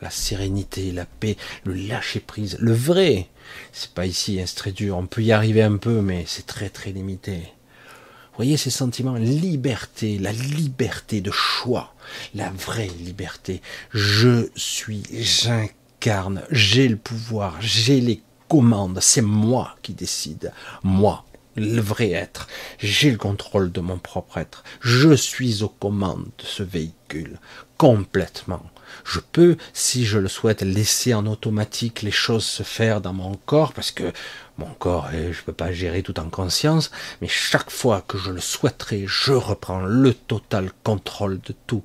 la 0.00 0.10
sérénité, 0.10 0.92
la 0.92 1.04
paix, 1.04 1.36
le 1.64 1.74
lâcher 1.74 2.20
prise, 2.20 2.56
le 2.58 2.72
vrai. 2.72 3.28
C'est 3.72 3.90
pas 3.92 4.06
ici, 4.06 4.40
hein, 4.40 4.44
c'est 4.46 4.56
très 4.56 4.72
dur. 4.72 4.96
On 4.96 5.06
peut 5.06 5.22
y 5.22 5.32
arriver 5.32 5.62
un 5.62 5.76
peu, 5.76 6.00
mais 6.00 6.24
c'est 6.26 6.46
très 6.46 6.70
très 6.70 6.90
limité. 6.90 7.36
Vous 7.36 8.36
voyez 8.36 8.56
ces 8.56 8.70
sentiments, 8.70 9.16
liberté, 9.16 10.18
la 10.18 10.32
liberté 10.32 11.20
de 11.20 11.30
choix, 11.30 11.94
la 12.34 12.50
vraie 12.50 12.90
liberté. 12.98 13.62
Je 13.92 14.48
suis, 14.56 15.02
j'incarne, 15.12 16.42
j'ai 16.50 16.88
le 16.88 16.96
pouvoir, 16.96 17.56
j'ai 17.60 18.00
les 18.00 18.22
commandes, 18.48 18.98
c'est 19.00 19.22
moi 19.22 19.76
qui 19.82 19.94
décide, 19.94 20.52
moi, 20.82 21.24
le 21.56 21.80
vrai 21.80 22.10
être. 22.10 22.48
J'ai 22.78 23.10
le 23.10 23.18
contrôle 23.18 23.72
de 23.72 23.80
mon 23.80 23.98
propre 23.98 24.38
être. 24.38 24.64
Je 24.80 25.14
suis 25.14 25.62
aux 25.62 25.68
commandes 25.68 26.28
de 26.38 26.44
ce 26.44 26.62
véhicule, 26.62 27.38
complètement. 27.76 28.62
Je 29.04 29.20
peux, 29.20 29.56
si 29.72 30.04
je 30.04 30.18
le 30.18 30.28
souhaite, 30.28 30.62
laisser 30.62 31.14
en 31.14 31.26
automatique 31.26 32.02
les 32.02 32.10
choses 32.10 32.44
se 32.44 32.62
faire 32.62 33.00
dans 33.00 33.12
mon 33.12 33.34
corps, 33.34 33.72
parce 33.72 33.92
que 33.92 34.12
mon 34.60 34.74
corps, 34.74 35.08
eh, 35.12 35.32
je 35.32 35.40
ne 35.40 35.44
peux 35.46 35.52
pas 35.52 35.72
gérer 35.72 36.02
tout 36.02 36.20
en 36.20 36.28
conscience, 36.28 36.90
mais 37.20 37.28
chaque 37.28 37.70
fois 37.70 38.04
que 38.06 38.18
je 38.18 38.30
le 38.30 38.40
souhaiterai, 38.40 39.04
je 39.06 39.32
reprends 39.32 39.80
le 39.80 40.12
total 40.14 40.70
contrôle 40.84 41.40
de 41.40 41.54
tout. 41.66 41.82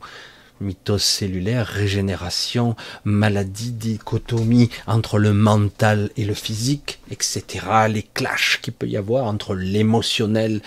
Mythos 0.62 1.00
cellulaire, 1.00 1.68
régénération, 1.68 2.76
maladie, 3.04 3.72
dichotomie 3.72 4.70
entre 4.88 5.20
le 5.20 5.34
mental 5.34 6.10
et 6.16 6.24
le 6.26 6.34
physique, 6.34 7.00
etc. 7.12 7.44
Les 7.90 8.04
clashs 8.04 8.60
qu'il 8.62 8.74
peut 8.74 8.88
y 8.88 8.96
avoir 8.96 9.26
entre 9.26 9.54
l'émotionnel 9.54 10.62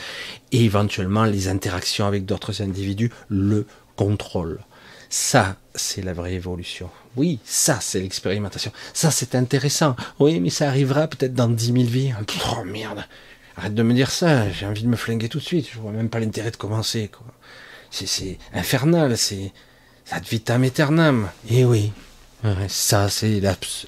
et 0.53 0.65
éventuellement 0.65 1.25
les 1.25 1.49
interactions 1.49 2.07
avec 2.07 2.27
d'autres 2.27 2.61
individus, 2.61 3.11
le 3.29 3.67
contrôle. 3.97 4.61
Ça, 5.09 5.57
c'est 5.75 6.03
la 6.03 6.13
vraie 6.13 6.35
évolution. 6.35 6.91
Oui, 7.19 7.39
ça, 7.45 7.79
c'est 7.81 8.01
l'expérimentation. 8.01 8.73
Ça, 8.95 9.11
c'est 9.11 9.35
intéressant. 9.35 9.97
Oui, 10.19 10.41
mais 10.41 10.51
ça 10.51 10.69
arrivera 10.69 11.07
peut-être 11.09 11.35
dans 11.35 11.49
dix 11.49 11.73
mille 11.73 11.89
vies. 11.89 12.13
Oh 12.53 12.65
merde. 12.65 13.05
Arrête 13.57 13.75
de 13.75 13.83
me 13.83 13.93
dire 13.93 14.11
ça. 14.11 14.51
J'ai 14.51 14.67
envie 14.67 14.83
de 14.83 14.89
me 14.89 14.97
flinguer 14.97 15.29
tout 15.29 15.39
de 15.39 15.45
suite. 15.45 15.69
Je 15.73 15.79
vois 15.79 15.93
même 15.93 16.09
pas 16.09 16.21
l'intérêt 16.21 16.51
de 16.51 16.57
commencer. 16.57 17.11
C'est 17.91 18.39
infernal. 18.55 19.19
C'est 19.19 19.53
ad 20.11 20.25
vitam 20.25 20.63
aeternam. 20.63 21.29
Et 21.51 21.61
eh 21.61 21.65
oui. 21.65 21.93
Ça, 22.69 23.09
c'est 23.09 23.43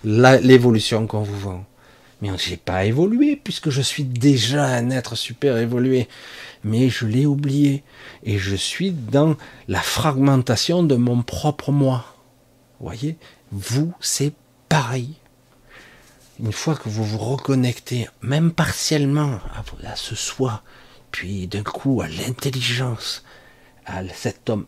l'évolution 0.05 1.07
qu'on 1.07 1.23
vous 1.23 1.39
vend. 1.39 1.65
Mais 2.21 2.29
je 2.37 2.51
n'ai 2.51 2.57
pas 2.59 2.85
évolué 2.85 3.41
puisque 3.43 3.71
je 3.71 3.81
suis 3.81 4.05
déjà 4.05 4.67
un 4.67 4.91
être 4.91 5.17
super 5.17 5.57
évolué 5.57 6.07
mais 6.65 6.89
je 6.89 7.07
l'ai 7.07 7.27
oublié. 7.27 7.83
Et 8.25 8.39
je 8.39 8.55
suis 8.55 8.91
dans 8.91 9.37
la 9.69 9.81
fragmentation 9.81 10.83
de 10.83 10.97
mon 10.97 11.23
propre 11.23 11.73
moi. 11.73 12.05
Voyez 12.81 13.17
Vous, 13.53 13.93
c'est 14.01 14.33
pareil. 14.69 15.15
Une 16.39 16.53
fois 16.53 16.75
que 16.75 16.89
vous 16.89 17.05
vous 17.05 17.19
reconnectez, 17.19 18.09
même 18.23 18.53
partiellement, 18.53 19.39
à, 19.85 19.97
ce 19.97 20.15
soi, 20.15 20.63
puis 21.11 21.47
d'un 21.47 21.63
coup 21.63 22.01
à 22.01 22.09
l'intelligence, 22.09 23.23
à 23.85 24.03
cet 24.15 24.49
homme 24.49 24.67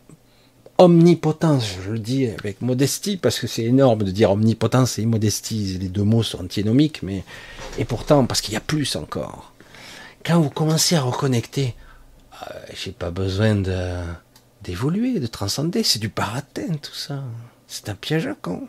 omnipotence, 0.77 1.67
je 1.85 1.93
le 1.93 1.99
dis 1.99 2.27
avec 2.27 2.61
modestie, 2.61 3.17
parce 3.17 3.39
que 3.39 3.47
c'est 3.47 3.65
énorme 3.65 4.03
de 4.03 4.11
dire 4.11 4.31
omnipotence 4.33 4.99
et 4.99 5.03
immodestie, 5.03 5.79
les 5.81 5.89
deux 5.89 6.03
mots 6.03 6.23
sont 6.23 6.43
antinomiques, 6.43 7.03
mais 7.03 7.25
et 7.79 7.85
pourtant, 7.85 8.27
parce 8.27 8.41
qu'il 8.43 8.53
y 8.53 8.57
a 8.57 8.61
plus 8.61 8.97
encore. 8.97 9.55
Quand 10.25 10.41
vous 10.41 10.51
commencez 10.51 10.97
à 10.97 11.01
reconnecter, 11.03 11.75
euh, 12.43 12.55
j'ai 12.75 12.93
pas 12.93 13.11
besoin 13.11 13.55
de 13.55 14.03
d'évoluer, 14.63 15.19
de 15.19 15.27
transcender. 15.27 15.83
C'est 15.83 15.99
du 15.99 16.09
baratin, 16.09 16.75
tout 16.81 16.95
ça. 16.95 17.25
C'est 17.73 17.89
un 17.89 17.95
piège 17.95 18.27
à 18.27 18.35
con. 18.35 18.69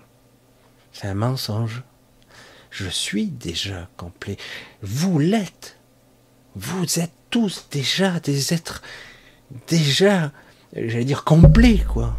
C'est 0.93 1.07
un 1.07 1.13
mensonge. 1.13 1.84
Je 2.71 2.88
suis 2.88 3.25
déjà 3.25 3.89
complet. 3.97 4.38
Vous 4.81 5.19
l'êtes. 5.19 5.77
Vous 6.55 6.85
êtes 7.01 7.11
tous 7.30 7.67
déjà 7.69 8.21
des 8.21 8.53
êtres 8.53 8.81
déjà, 9.67 10.31
j'allais 10.73 11.03
dire, 11.03 11.25
complets, 11.25 11.84
quoi. 11.85 12.15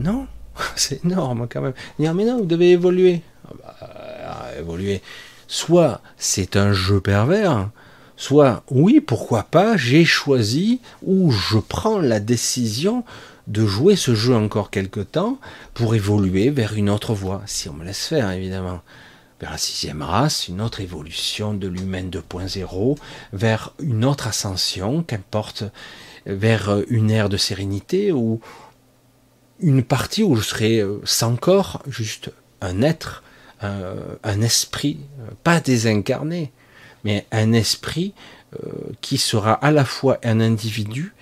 Non? 0.00 0.26
C'est 0.74 1.04
énorme 1.04 1.46
quand 1.48 1.60
même. 1.60 1.74
mais 2.00 2.24
non, 2.24 2.38
vous 2.38 2.46
devez 2.46 2.72
évoluer. 2.72 3.22
Ah 3.46 3.52
bah, 3.56 4.50
évoluer. 4.58 5.02
Soit 5.46 6.00
c'est 6.16 6.56
un 6.56 6.72
jeu 6.72 7.00
pervers, 7.00 7.70
soit 8.16 8.64
oui, 8.70 9.00
pourquoi 9.00 9.44
pas, 9.44 9.76
j'ai 9.76 10.04
choisi 10.04 10.80
ou 11.02 11.30
je 11.30 11.58
prends 11.58 12.00
la 12.00 12.18
décision 12.18 13.04
de 13.46 13.66
jouer 13.66 13.96
ce 13.96 14.14
jeu 14.14 14.34
encore 14.34 14.70
quelque 14.70 15.00
temps 15.00 15.38
pour 15.74 15.94
évoluer 15.94 16.50
vers 16.50 16.74
une 16.74 16.90
autre 16.90 17.14
voie, 17.14 17.42
si 17.46 17.68
on 17.68 17.74
me 17.74 17.84
laisse 17.84 18.06
faire 18.06 18.30
évidemment, 18.30 18.80
vers 19.40 19.50
la 19.50 19.58
sixième 19.58 20.02
race, 20.02 20.48
une 20.48 20.60
autre 20.60 20.80
évolution 20.80 21.54
de 21.54 21.68
l'humain 21.68 22.04
2.0, 22.04 22.96
vers 23.32 23.72
une 23.80 24.04
autre 24.04 24.28
ascension, 24.28 25.02
qu'importe, 25.02 25.64
vers 26.26 26.82
une 26.88 27.10
ère 27.10 27.28
de 27.28 27.36
sérénité 27.36 28.12
ou 28.12 28.40
une 29.60 29.82
partie 29.82 30.22
où 30.22 30.36
je 30.36 30.42
serai 30.42 30.78
euh, 30.78 31.00
sans 31.04 31.36
corps, 31.36 31.82
juste 31.86 32.30
un 32.60 32.82
être, 32.82 33.22
un 33.60 34.42
esprit, 34.42 34.98
pas 35.42 35.58
désincarné, 35.58 36.52
mais 37.04 37.26
un 37.30 37.52
esprit 37.52 38.12
euh, 38.54 38.92
qui 39.00 39.18
sera 39.18 39.52
à 39.52 39.70
la 39.70 39.84
fois 39.84 40.18
un 40.24 40.40
individu 40.40 41.14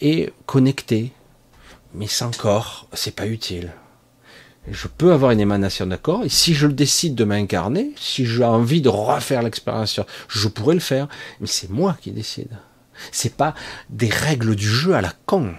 et 0.00 0.32
connecté. 0.46 1.12
Mais 1.94 2.06
sans 2.06 2.36
corps, 2.36 2.86
c'est 2.92 3.14
pas 3.14 3.26
utile. 3.26 3.72
Je 4.68 4.88
peux 4.88 5.12
avoir 5.12 5.30
une 5.30 5.40
émanation 5.40 5.86
d'accord, 5.86 6.22
et 6.22 6.28
si 6.28 6.54
je 6.54 6.66
décide 6.66 7.14
de 7.14 7.24
m'incarner, 7.24 7.92
si 7.96 8.26
j'ai 8.26 8.44
envie 8.44 8.82
de 8.82 8.88
refaire 8.88 9.42
l'expérience, 9.42 10.00
je 10.28 10.48
pourrais 10.48 10.74
le 10.74 10.80
faire, 10.80 11.08
mais 11.40 11.46
c'est 11.46 11.70
moi 11.70 11.96
qui 12.00 12.12
décide. 12.12 12.58
C'est 13.10 13.34
pas 13.34 13.54
des 13.88 14.10
règles 14.10 14.54
du 14.54 14.68
jeu 14.68 14.94
à 14.94 15.00
la 15.00 15.12
con. 15.24 15.54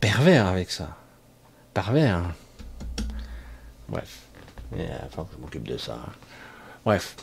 Pervers 0.00 0.46
avec 0.46 0.70
ça. 0.70 0.96
Pervers. 1.74 2.22
Bref. 3.88 4.20
Il 4.76 4.86
faut 5.10 5.24
que 5.24 5.34
je 5.34 5.40
m'occupe 5.40 5.66
de 5.68 5.76
ça. 5.76 5.98
Bref. 6.84 7.16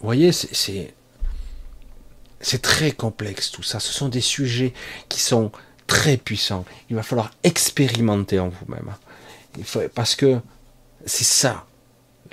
Vous 0.00 0.06
voyez, 0.06 0.30
c'est 0.32 0.94
c'est 2.40 2.62
très 2.62 2.92
complexe 2.92 3.50
tout 3.50 3.64
ça. 3.64 3.80
Ce 3.80 3.92
sont 3.92 4.08
des 4.08 4.20
sujets 4.20 4.72
qui 5.08 5.20
sont 5.20 5.50
très 5.88 6.16
puissants. 6.16 6.64
Il 6.88 6.94
va 6.94 7.02
falloir 7.02 7.32
expérimenter 7.42 8.38
en 8.38 8.50
vous-même. 8.50 8.94
Parce 9.96 10.14
que 10.14 10.38
c'est 11.04 11.24
ça 11.24 11.66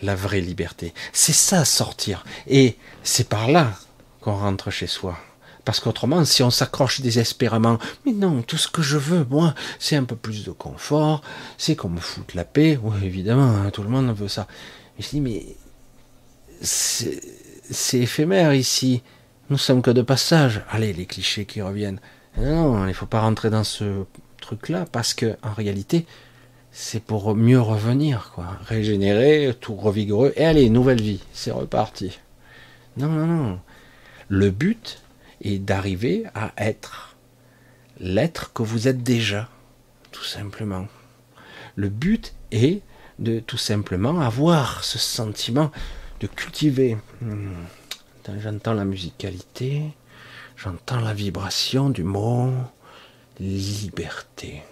la 0.01 0.13
vraie 0.13 0.41
liberté. 0.41 0.93
C'est 1.13 1.33
ça 1.33 1.65
sortir. 1.65 2.23
Et 2.47 2.77
c'est 3.03 3.27
par 3.27 3.49
là 3.49 3.73
qu'on 4.21 4.35
rentre 4.35 4.69
chez 4.69 4.85
soi. 4.85 5.17
Parce 5.63 5.79
qu'autrement, 5.79 6.23
si 6.25 6.43
on 6.43 6.51
s'accroche 6.51 7.01
désespérément, 7.01 7.79
mais 8.05 8.11
non, 8.11 8.43
tout 8.43 8.57
ce 8.57 8.67
que 8.67 8.83
je 8.83 8.97
veux, 8.97 9.25
moi, 9.31 9.55
c'est 9.79 9.95
un 9.95 10.03
peu 10.03 10.15
plus 10.15 10.43
de 10.43 10.51
confort, 10.51 11.23
c'est 11.57 11.75
qu'on 11.75 11.89
me 11.89 11.99
foute 11.99 12.35
la 12.35 12.45
paix. 12.45 12.77
Oui, 12.83 12.97
évidemment, 13.03 13.49
hein, 13.49 13.71
tout 13.71 13.81
le 13.81 13.89
monde 13.89 14.15
veut 14.15 14.27
ça. 14.27 14.47
Mais 14.95 15.03
je 15.03 15.09
dis, 15.09 15.21
mais 15.21 15.55
c'est 16.61 17.99
éphémère 17.99 18.53
ici. 18.53 19.01
Nous 19.49 19.57
sommes 19.57 19.81
que 19.81 19.91
de 19.91 20.03
passage. 20.03 20.61
Allez, 20.69 20.93
les 20.93 21.07
clichés 21.07 21.45
qui 21.45 21.63
reviennent. 21.63 21.99
Non, 22.37 22.85
il 22.85 22.89
ne 22.89 22.93
faut 22.93 23.05
pas 23.05 23.21
rentrer 23.21 23.49
dans 23.49 23.63
ce 23.63 24.05
truc-là 24.41 24.85
parce 24.91 25.13
que 25.13 25.37
en 25.41 25.53
réalité, 25.53 26.05
c'est 26.71 27.01
pour 27.01 27.35
mieux 27.35 27.61
revenir, 27.61 28.31
quoi. 28.35 28.57
Régénérer, 28.65 29.55
tout 29.59 29.75
revigoreux. 29.75 30.33
Et 30.35 30.45
allez, 30.45 30.69
nouvelle 30.69 31.01
vie, 31.01 31.23
c'est 31.31 31.51
reparti. 31.51 32.19
Non, 32.97 33.07
non, 33.07 33.25
non. 33.25 33.59
Le 34.27 34.49
but 34.49 35.01
est 35.41 35.59
d'arriver 35.59 36.25
à 36.33 36.51
être 36.57 37.15
l'être 37.99 38.51
que 38.53 38.63
vous 38.63 38.87
êtes 38.87 39.03
déjà, 39.03 39.49
tout 40.11 40.23
simplement. 40.23 40.87
Le 41.75 41.89
but 41.89 42.33
est 42.51 42.81
de 43.19 43.39
tout 43.39 43.57
simplement 43.57 44.19
avoir 44.19 44.83
ce 44.83 44.97
sentiment 44.97 45.71
de 46.19 46.27
cultiver. 46.27 46.97
Hmm. 47.21 47.53
J'entends 48.39 48.73
la 48.73 48.85
musicalité, 48.85 49.83
j'entends 50.55 50.99
la 50.99 51.13
vibration 51.13 51.89
du 51.89 52.03
mot 52.03 52.51
liberté. 53.39 54.63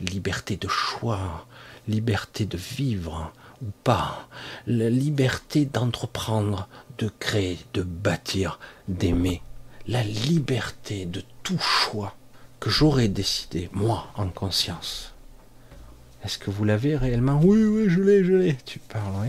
Liberté 0.00 0.56
de 0.56 0.68
choix, 0.68 1.46
liberté 1.86 2.46
de 2.46 2.56
vivre 2.56 3.32
ou 3.62 3.66
pas, 3.84 4.28
la 4.66 4.88
liberté 4.88 5.64
d'entreprendre, 5.64 6.68
de 6.98 7.10
créer, 7.18 7.58
de 7.74 7.82
bâtir, 7.82 8.60
d'aimer, 8.86 9.42
la 9.86 10.02
liberté 10.02 11.06
de 11.06 11.22
tout 11.42 11.58
choix 11.58 12.14
que 12.60 12.70
j'aurais 12.70 13.08
décidé, 13.08 13.68
moi, 13.72 14.06
en 14.16 14.28
conscience. 14.28 15.14
Est-ce 16.24 16.38
que 16.38 16.50
vous 16.50 16.64
l'avez 16.64 16.96
réellement? 16.96 17.40
Oui, 17.42 17.62
oui, 17.62 17.88
je 17.88 18.00
l'ai, 18.00 18.24
je 18.24 18.34
l'ai. 18.34 18.56
Tu 18.64 18.78
parles, 18.78 19.12
oui 19.22 19.28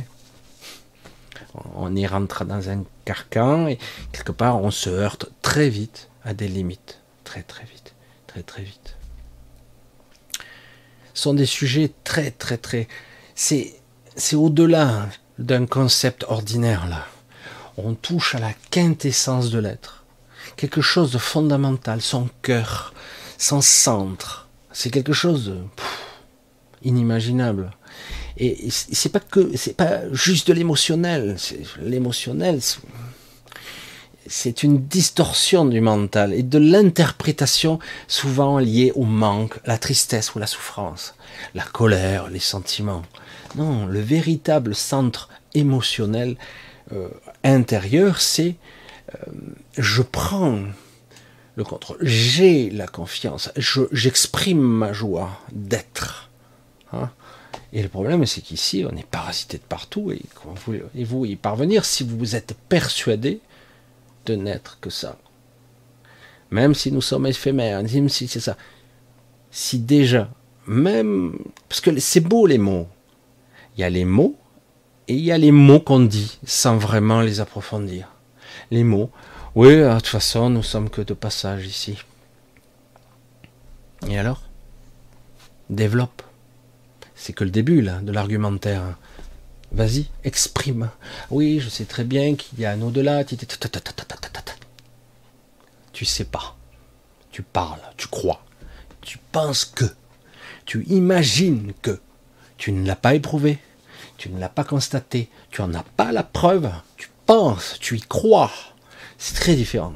on 1.76 1.96
y 1.96 2.06
rentre 2.06 2.46
dans 2.46 2.70
un 2.70 2.84
carcan 3.06 3.68
et 3.68 3.78
quelque 4.12 4.32
part 4.32 4.62
on 4.62 4.72
se 4.72 4.90
heurte 4.90 5.30
très 5.42 5.70
vite 5.70 6.10
à 6.24 6.34
des 6.34 6.48
limites, 6.48 7.00
très 7.24 7.44
très 7.44 7.64
vite. 7.64 7.94
très 8.28 8.44
très 8.44 8.64
vite. 8.64 8.96
Ce 11.14 11.24
sont 11.24 11.34
des 11.34 11.46
sujets 11.46 11.92
très 12.04 12.32
très 12.32 12.58
très... 12.58 12.88
C'est, 13.36 13.76
c'est 14.16 14.36
au-delà 14.36 15.08
d'un 15.38 15.66
concept 15.66 16.26
ordinaire 16.28 16.88
là. 16.88 17.06
On 17.78 17.94
touche 17.94 18.36
à 18.36 18.40
la 18.40 18.54
quintessence 18.72 19.50
de 19.52 19.60
l'être. 19.60 20.04
Quelque 20.58 20.82
chose 20.82 21.12
de 21.12 21.18
fondamental, 21.18 22.02
son 22.02 22.30
cœur, 22.42 22.94
son 23.38 23.62
centre. 23.62 24.48
C'est 24.72 24.90
quelque 24.90 25.14
chose 25.14 25.46
de 25.46 25.58
inimaginable. 26.84 27.72
Et 28.40 28.70
c'est 28.70 29.12
pas 29.12 29.20
que, 29.20 29.56
c'est 29.58 29.76
pas 29.76 30.02
juste 30.14 30.48
de 30.48 30.54
l'émotionnel. 30.54 31.36
L'émotionnel, 31.82 32.62
c'est 34.28 34.64
une 34.64 34.86
distorsion 34.88 35.66
du 35.66 35.82
mental 35.82 36.34
et 36.34 36.44
de 36.44 36.58
l'interprétation 36.58 37.80
souvent 38.08 38.60
liée 38.60 38.94
au 38.96 39.04
manque, 39.04 39.60
la 39.66 39.78
tristesse 39.78 40.36
ou 40.36 40.40
la 40.40 40.48
souffrance, 40.48 41.16
la 41.54 41.64
colère, 41.64 42.30
les 42.30 42.40
sentiments. 42.40 43.02
Non, 43.56 43.88
le 43.88 44.00
véritable 44.00 44.74
centre 44.74 45.30
émotionnel 45.54 46.38
euh, 46.94 47.10
intérieur, 47.44 48.22
c'est 48.22 48.56
euh, 49.16 49.32
je 49.78 50.02
prends 50.02 50.60
le 51.56 51.64
contrôle, 51.66 51.98
j'ai 52.02 52.70
la 52.70 52.88
confiance, 52.88 53.52
j'exprime 53.92 54.62
ma 54.62 54.94
joie 54.94 55.42
d'être. 55.52 56.30
Hein 56.94 57.10
et 57.72 57.84
le 57.84 57.90
problème, 57.90 58.26
c'est 58.26 58.42
qu'ici, 58.42 58.86
on 58.90 58.96
est 58.96 59.06
parasité 59.06 59.58
de 59.58 59.64
partout, 59.64 60.12
et 60.12 60.22
vous, 60.44 60.76
et 60.96 61.04
vous 61.04 61.26
y 61.26 61.36
parvenir 61.36 61.86
si 61.86 62.04
vous 62.04 62.36
êtes 62.36 62.56
persuadé 62.68 63.42
de 64.26 64.36
n'être 64.36 64.80
que 64.80 64.90
ça? 64.90 65.18
Même 66.52 66.74
si 66.74 66.92
nous 66.92 67.02
sommes 67.02 67.28
éphémères, 67.28 67.84
même 67.84 68.10
si 68.10 68.28
c'est 68.28 68.40
ça. 68.40 68.58
Si 69.52 69.80
déjà, 69.80 70.30
même, 70.66 71.38
parce 71.68 71.82
que 71.82 72.00
c'est 72.00 72.22
beau 72.22 72.48
les 72.48 72.58
mots. 72.58 72.88
Il 73.78 73.82
y 73.82 73.84
a 73.84 73.90
les 73.90 74.06
mots, 74.06 74.36
et 75.08 75.14
il 75.14 75.24
y 75.24 75.32
a 75.32 75.38
les 75.38 75.52
mots 75.52 75.80
qu'on 75.80 76.00
dit, 76.00 76.40
sans 76.46 76.78
vraiment 76.78 77.22
les 77.22 77.40
approfondir. 77.40 78.08
Les 78.72 78.84
mots, 78.84 79.12
oui, 79.56 79.78
de 79.78 79.96
toute 79.96 80.08
façon, 80.08 80.50
nous 80.50 80.64
sommes 80.64 80.90
que 80.90 81.02
de 81.02 81.14
passage 81.14 81.68
ici. 81.68 81.98
Et 84.08 84.18
alors? 84.18 84.42
Développe. 85.70 86.24
C'est 87.20 87.34
que 87.34 87.44
le 87.44 87.50
début 87.50 87.82
là, 87.82 88.00
de 88.00 88.14
l'argumentaire. 88.14 88.82
Vas-y, 89.74 90.08
exprime. 90.24 90.90
Oui, 91.30 91.60
je 91.60 91.68
sais 91.68 91.84
très 91.84 92.06
bien 92.06 92.36
qu'il 92.36 92.60
y 92.60 92.66
a 92.66 92.72
un 92.72 92.82
au-delà. 92.82 93.26
Tu 95.92 96.06
sais 96.06 96.24
pas. 96.24 96.56
Tu 97.30 97.44
parles, 97.44 97.82
tu 97.98 98.08
crois. 98.08 98.42
Tu 99.02 99.20
penses 99.34 99.66
que. 99.66 99.84
Tu 100.66 100.86
imagines 100.86 101.74
que. 101.82 102.00
Tu 102.58 102.72
ne 102.72 102.88
l'as 102.88 102.96
pas 102.96 103.16
éprouvé. 103.16 103.60
Tu 104.18 104.30
ne 104.30 104.40
l'as 104.40 104.50
pas 104.50 104.64
constaté. 104.64 105.30
Tu 105.52 105.62
n'en 105.62 105.74
as 105.74 105.84
pas 105.84 106.14
la 106.14 106.24
preuve. 106.24 106.72
Tu 106.96 107.10
penses, 107.26 107.76
tu 107.82 107.98
y 107.98 108.02
crois. 108.02 108.52
C'est 109.18 109.36
très 109.36 109.56
différent 109.56 109.94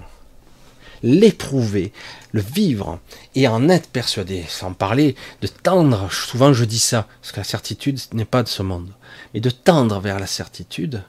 l'éprouver, 1.04 1.92
le 2.32 2.42
vivre 2.42 3.00
et 3.36 3.48
en 3.48 3.70
être 3.70 3.90
persuadé, 3.90 4.46
sans 4.48 4.74
parler 4.74 5.16
de 5.42 5.48
tendre, 5.48 6.12
souvent 6.12 6.54
je 6.54 6.66
dis 6.66 6.80
ça, 6.80 7.08
parce 7.22 7.34
que 7.34 7.40
la 7.40 7.44
certitude 7.44 8.00
n'est 8.14 8.26
pas 8.26 8.42
de 8.42 8.48
ce 8.48 8.64
monde, 8.64 8.90
mais 9.34 9.42
de 9.42 9.50
tendre 9.50 10.00
vers 10.00 10.20
la 10.20 10.28
certitude, 10.28 11.04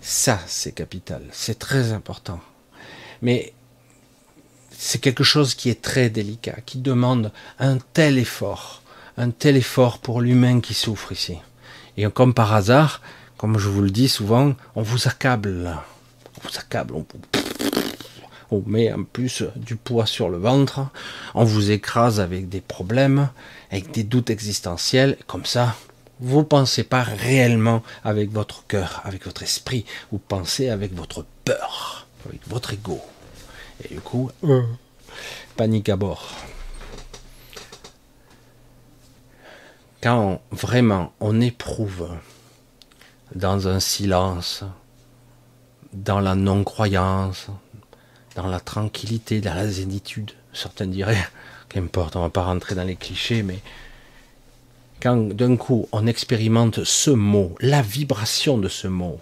ça 0.00 0.38
c'est 0.46 0.72
capital, 0.72 1.22
c'est 1.32 1.58
très 1.58 1.92
important. 1.92 2.40
Mais 3.22 3.54
c'est 4.70 5.00
quelque 5.00 5.24
chose 5.24 5.54
qui 5.54 5.70
est 5.70 5.80
très 5.80 6.10
délicat, 6.10 6.58
qui 6.66 6.78
demande 6.78 7.32
un 7.58 7.78
tel 7.78 8.18
effort, 8.18 8.82
un 9.16 9.30
tel 9.30 9.56
effort 9.56 9.98
pour 9.98 10.20
l'humain 10.20 10.60
qui 10.60 10.74
souffre 10.74 11.12
ici. 11.12 11.38
Et 11.96 12.06
comme 12.10 12.34
par 12.34 12.52
hasard, 12.52 13.00
comme 13.38 13.58
je 13.58 13.68
vous 13.68 13.82
le 13.82 13.90
dis 13.90 14.08
souvent, 14.08 14.54
on 14.74 14.82
vous 14.82 15.08
accable 15.08 15.78
On 16.38 16.48
vous 16.48 16.58
accable, 16.58 16.94
on 16.94 17.06
on 18.50 18.62
met 18.66 18.92
en 18.92 19.04
plus 19.04 19.44
du 19.56 19.76
poids 19.76 20.06
sur 20.06 20.28
le 20.28 20.38
ventre, 20.38 20.80
on 21.34 21.44
vous 21.44 21.70
écrase 21.70 22.20
avec 22.20 22.48
des 22.48 22.60
problèmes, 22.60 23.28
avec 23.70 23.90
des 23.90 24.04
doutes 24.04 24.30
existentiels, 24.30 25.16
comme 25.26 25.44
ça, 25.44 25.74
vous 26.20 26.44
pensez 26.44 26.84
pas 26.84 27.02
réellement 27.02 27.82
avec 28.04 28.30
votre 28.30 28.66
cœur, 28.66 29.02
avec 29.04 29.24
votre 29.24 29.42
esprit, 29.42 29.84
vous 30.10 30.18
pensez 30.18 30.68
avec 30.68 30.94
votre 30.94 31.24
peur, 31.44 32.06
avec 32.26 32.40
votre 32.48 32.72
ego. 32.72 33.00
Et 33.84 33.94
du 33.94 34.00
coup, 34.00 34.30
euh. 34.44 34.62
panique 35.56 35.88
à 35.88 35.96
bord. 35.96 36.32
Quand 40.02 40.40
vraiment 40.50 41.12
on 41.20 41.40
éprouve 41.40 42.08
dans 43.34 43.68
un 43.68 43.80
silence, 43.80 44.64
dans 45.92 46.20
la 46.20 46.34
non-croyance, 46.34 47.48
dans 48.36 48.46
la 48.46 48.60
tranquillité, 48.60 49.40
dans 49.40 49.54
la 49.54 49.66
zénitude. 49.66 50.32
Certains 50.52 50.86
diraient, 50.86 51.26
qu'importe, 51.68 52.14
on 52.16 52.20
va 52.20 52.30
pas 52.30 52.44
rentrer 52.44 52.74
dans 52.74 52.84
les 52.84 52.96
clichés, 52.96 53.42
mais 53.42 53.58
quand 55.02 55.16
d'un 55.34 55.56
coup 55.56 55.88
on 55.92 56.06
expérimente 56.06 56.84
ce 56.84 57.10
mot, 57.10 57.56
la 57.60 57.82
vibration 57.82 58.58
de 58.58 58.68
ce 58.68 58.86
mot, 58.86 59.20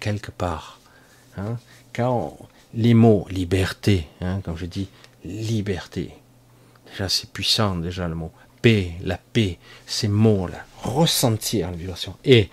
quelque 0.00 0.30
part, 0.30 0.80
hein, 1.36 1.56
quand 1.94 2.36
les 2.74 2.94
mots 2.94 3.26
liberté, 3.30 4.06
hein, 4.20 4.40
comme 4.44 4.56
je 4.56 4.66
dis 4.66 4.88
liberté, 5.24 6.12
déjà 6.90 7.08
c'est 7.08 7.30
puissant 7.30 7.76
déjà 7.76 8.06
le 8.06 8.14
mot, 8.14 8.32
paix, 8.62 8.92
la 9.02 9.18
paix, 9.18 9.58
ces 9.86 10.08
mots-là, 10.08 10.64
ressentir 10.82 11.70
la 11.70 11.76
vibration, 11.76 12.16
et 12.24 12.50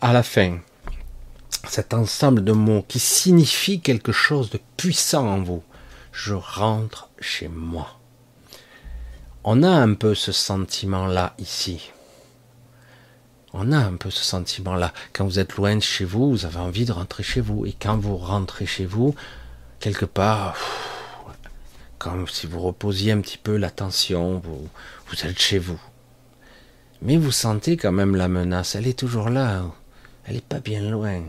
à 0.00 0.12
la 0.12 0.22
fin, 0.22 0.58
cet 1.66 1.94
ensemble 1.94 2.44
de 2.44 2.52
mots 2.52 2.84
qui 2.86 2.98
signifie 2.98 3.80
quelque 3.80 4.12
chose 4.12 4.50
de 4.50 4.60
puissant 4.76 5.26
en 5.26 5.42
vous. 5.42 5.62
Je 6.12 6.34
rentre 6.34 7.10
chez 7.20 7.48
moi. 7.48 7.98
On 9.44 9.62
a 9.62 9.70
un 9.70 9.94
peu 9.94 10.14
ce 10.14 10.32
sentiment-là 10.32 11.34
ici. 11.38 11.90
On 13.52 13.72
a 13.72 13.78
un 13.78 13.96
peu 13.96 14.10
ce 14.10 14.24
sentiment-là. 14.24 14.92
Quand 15.12 15.24
vous 15.24 15.38
êtes 15.38 15.56
loin 15.56 15.76
de 15.76 15.80
chez 15.80 16.04
vous, 16.04 16.30
vous 16.30 16.44
avez 16.44 16.58
envie 16.58 16.84
de 16.84 16.92
rentrer 16.92 17.22
chez 17.22 17.40
vous. 17.40 17.64
Et 17.64 17.72
quand 17.72 17.96
vous 17.96 18.16
rentrez 18.16 18.66
chez 18.66 18.84
vous, 18.84 19.14
quelque 19.80 20.04
part, 20.04 20.56
comme 21.98 22.28
si 22.28 22.46
vous 22.46 22.60
reposiez 22.60 23.12
un 23.12 23.20
petit 23.20 23.38
peu 23.38 23.56
l'attention, 23.56 24.38
vous, 24.44 24.68
vous 25.08 25.26
êtes 25.26 25.38
chez 25.38 25.58
vous. 25.58 25.80
Mais 27.00 27.16
vous 27.16 27.32
sentez 27.32 27.76
quand 27.76 27.92
même 27.92 28.16
la 28.16 28.28
menace. 28.28 28.74
Elle 28.74 28.86
est 28.86 28.98
toujours 28.98 29.30
là. 29.30 29.64
Elle 30.24 30.34
n'est 30.34 30.40
pas 30.40 30.60
bien 30.60 30.82
loin 30.82 31.22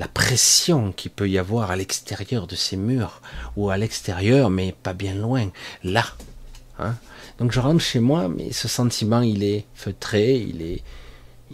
la 0.00 0.08
pression 0.08 0.92
qu'il 0.92 1.10
peut 1.10 1.28
y 1.28 1.36
avoir 1.36 1.70
à 1.70 1.76
l'extérieur 1.76 2.46
de 2.46 2.56
ces 2.56 2.78
murs, 2.78 3.20
ou 3.54 3.68
à 3.68 3.76
l'extérieur, 3.76 4.48
mais 4.48 4.72
pas 4.72 4.94
bien 4.94 5.14
loin, 5.14 5.50
là. 5.84 6.06
Hein. 6.78 6.94
Donc 7.38 7.52
je 7.52 7.60
rentre 7.60 7.82
chez 7.82 8.00
moi, 8.00 8.28
mais 8.30 8.50
ce 8.50 8.66
sentiment, 8.66 9.20
il 9.20 9.44
est 9.44 9.66
feutré, 9.74 10.36
il 10.36 10.62
est, 10.62 10.82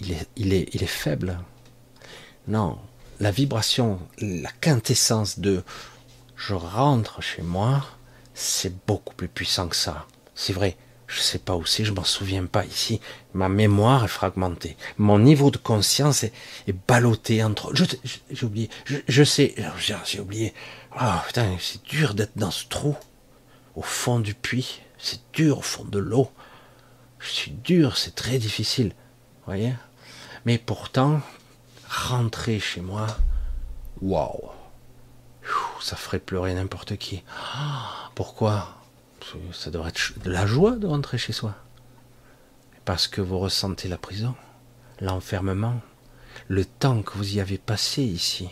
il 0.01 0.13
est, 0.13 0.29
il 0.37 0.53
est, 0.53 0.69
il 0.75 0.83
est 0.85 0.87
faible. 1.05 1.41
Non, 2.47 2.79
la 3.19 3.33
vibration, 3.33 3.99
la 4.21 4.53
quintessence 4.61 5.41
de 5.41 5.65
je 6.37 6.55
rentre 6.55 7.21
chez 7.23 7.43
moi, 7.43 7.85
c'est 8.33 8.87
beaucoup 8.87 9.17
plus 9.17 9.29
puissant 9.29 9.67
que 9.67 9.75
ça. 9.75 10.07
C'est 10.37 10.53
vrai, 10.53 10.77
je 11.07 11.21
sais 11.21 11.39
pas 11.39 11.55
où 11.55 11.65
c'est, 11.65 11.85
je 11.85 11.93
m'en 11.93 12.05
souviens 12.05 12.47
pas 12.47 12.65
ici. 12.65 13.01
Ma 13.33 13.49
mémoire 13.49 14.05
est 14.05 14.09
fragmentée. 14.09 14.77
Mon 14.99 15.19
niveau 15.19 15.51
de 15.51 15.57
conscience 15.57 16.25
est, 16.25 16.33
ballotté 16.89 17.45
entre. 17.45 17.73
J'ai 17.75 18.45
oublié. 18.45 18.69
Je, 18.85 19.23
sais. 19.23 19.55
J'ai 20.05 20.21
oublié. 20.21 20.53
Ah 20.93 21.23
putain, 21.27 21.57
c'est 21.61 21.83
dur 21.85 22.15
d'être 22.15 22.37
dans 22.37 22.51
ce 22.51 22.67
trou, 22.67 22.97
au 23.77 23.83
fond 23.83 24.19
du 24.19 24.35
puits. 24.35 24.81
C'est 24.99 25.21
dur 25.33 25.59
au 25.59 25.63
fond 25.63 25.85
de 25.85 25.99
l'eau. 25.99 26.31
Je 27.19 27.31
suis 27.31 27.51
dur, 27.53 27.97
c'est 27.97 28.15
très 28.15 28.39
difficile. 28.39 28.93
Voyez. 29.47 29.75
Mais 30.45 30.59
pourtant, 30.59 31.21
rentrer 31.89 32.59
chez 32.59 32.81
moi, 32.81 33.07
waouh, 34.01 34.51
ça 35.81 35.97
ferait 35.97 36.19
pleurer 36.19 36.55
n'importe 36.55 36.97
qui. 36.97 37.23
Ah, 37.55 38.11
pourquoi? 38.15 38.77
Ça 39.53 39.71
devrait 39.71 39.91
être 39.91 40.19
de 40.23 40.31
la 40.31 40.47
joie 40.47 40.77
de 40.77 40.87
rentrer 40.87 41.19
chez 41.19 41.33
soi. 41.33 41.55
Parce 42.85 43.09
que 43.09 43.21
vous 43.21 43.39
ressentez 43.39 43.89
la 43.89 43.99
prison, 43.99 44.35
l'enfermement, 45.01 45.81
le 46.49 46.65
temps 46.65 47.03
que 47.03 47.15
vous 47.15 47.37
y 47.37 47.41
avez 47.41 47.59
passé 47.59 48.03
ici, 48.03 48.49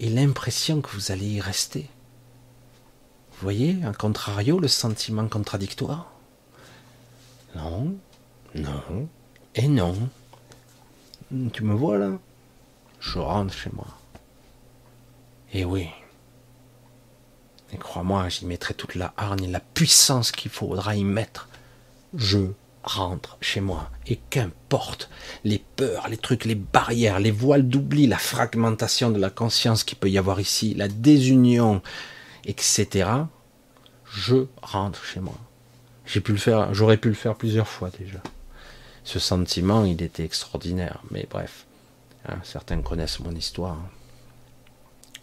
et 0.00 0.08
l'impression 0.08 0.80
que 0.80 0.90
vous 0.90 1.10
allez 1.10 1.26
y 1.26 1.40
rester. 1.40 1.88
Vous 3.32 3.42
voyez, 3.42 3.84
en 3.84 3.92
contrario, 3.92 4.60
le 4.60 4.68
sentiment 4.68 5.26
contradictoire 5.28 6.12
Non, 7.56 7.96
non, 8.54 9.08
et 9.54 9.68
non. 9.68 10.08
Tu 11.52 11.64
me 11.64 11.74
vois 11.74 11.98
là? 11.98 12.18
Je 13.00 13.18
rentre 13.18 13.52
chez 13.52 13.70
moi. 13.72 13.88
Et 15.52 15.64
oui. 15.64 15.88
Et 17.74 17.76
crois-moi, 17.76 18.28
j'y 18.28 18.46
mettrai 18.46 18.74
toute 18.74 18.94
la 18.94 19.12
hargne 19.16 19.50
la 19.50 19.60
puissance 19.60 20.30
qu'il 20.30 20.50
faudra 20.50 20.94
y 20.94 21.02
mettre. 21.02 21.48
Je 22.16 22.38
rentre 22.84 23.36
chez 23.40 23.60
moi. 23.60 23.90
Et 24.06 24.16
qu'importe 24.30 25.10
les 25.42 25.58
peurs, 25.58 26.08
les 26.08 26.16
trucs, 26.16 26.44
les 26.44 26.54
barrières, 26.54 27.18
les 27.18 27.32
voiles 27.32 27.68
d'oubli, 27.68 28.06
la 28.06 28.18
fragmentation 28.18 29.10
de 29.10 29.18
la 29.18 29.30
conscience 29.30 29.82
qu'il 29.82 29.98
peut 29.98 30.10
y 30.10 30.18
avoir 30.18 30.40
ici, 30.40 30.74
la 30.74 30.86
désunion, 30.86 31.82
etc. 32.44 33.10
Je 34.04 34.46
rentre 34.62 35.04
chez 35.04 35.20
moi. 35.20 35.36
J'ai 36.06 36.20
pu 36.20 36.32
le 36.32 36.38
faire, 36.38 36.72
j'aurais 36.74 36.98
pu 36.98 37.08
le 37.08 37.14
faire 37.14 37.34
plusieurs 37.34 37.68
fois 37.68 37.90
déjà. 37.98 38.20
Ce 39.02 39.18
sentiment, 39.18 39.84
il 39.84 40.00
était 40.00 40.24
extraordinaire. 40.24 41.00
Mais 41.10 41.26
bref, 41.28 41.66
hein, 42.28 42.36
certains 42.44 42.80
connaissent 42.82 43.18
mon 43.20 43.34
histoire. 43.34 43.78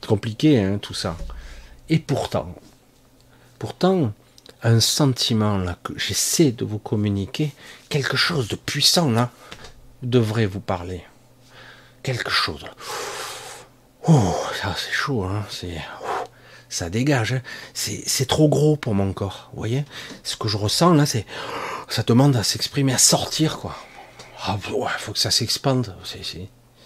Compliqué, 0.05 0.59
hein, 0.59 0.79
tout 0.79 0.95
ça. 0.95 1.15
Et 1.91 1.99
pourtant, 1.99 2.55
pourtant, 3.59 4.13
un 4.63 4.79
sentiment 4.79 5.57
là 5.57 5.77
que 5.83 5.91
j'essaie 5.99 6.53
de 6.53 6.63
vous 6.63 6.79
communiquer, 6.79 7.51
quelque 7.89 8.15
chose 8.15 8.47
de 8.47 8.55
puissant 8.55 9.11
là, 9.11 9.29
devrait 10.01 10.45
vous 10.45 10.61
parler. 10.61 11.03
Quelque 12.01 12.31
chose. 12.31 12.65
Oh, 14.07 14.35
ça 14.61 14.73
c'est 14.77 14.93
chaud, 14.93 15.25
hein, 15.25 15.45
c'est 15.49 15.81
ça 16.69 16.89
dégage. 16.89 17.33
Hein. 17.33 17.41
C'est 17.73 18.25
trop 18.25 18.47
gros 18.47 18.77
pour 18.77 18.95
mon 18.95 19.11
corps. 19.11 19.49
Vous 19.51 19.59
voyez 19.59 19.83
Ce 20.23 20.37
que 20.37 20.47
je 20.47 20.55
ressens 20.55 20.93
là, 20.93 21.05
c'est 21.05 21.25
ça 21.89 22.03
demande 22.03 22.37
à 22.37 22.43
s'exprimer, 22.43 22.93
à 22.93 22.97
sortir 22.97 23.57
quoi. 23.57 23.75
Ah, 24.45 24.57
faut 24.97 25.11
que 25.11 25.19
ça 25.19 25.29
s'expande. 25.29 25.93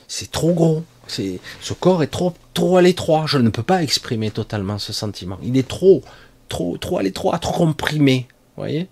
C'est 0.07 0.31
trop 0.31 0.53
gros. 0.53 0.83
Ce 1.07 1.73
corps 1.73 2.03
est 2.03 2.07
trop 2.07 2.33
trop 2.53 2.77
à 2.77 2.81
l'étroit. 2.81 3.25
Je 3.27 3.37
ne 3.37 3.49
peux 3.49 3.63
pas 3.63 3.83
exprimer 3.83 4.31
totalement 4.31 4.79
ce 4.79 4.93
sentiment. 4.93 5.37
Il 5.43 5.57
est 5.57 5.67
trop 5.67 6.03
trop 6.49 6.77
trop 6.77 6.97
à 6.97 7.03
l'étroit, 7.03 7.37
trop 7.39 7.53
comprimé. 7.53 8.27
Voyez? 8.55 8.87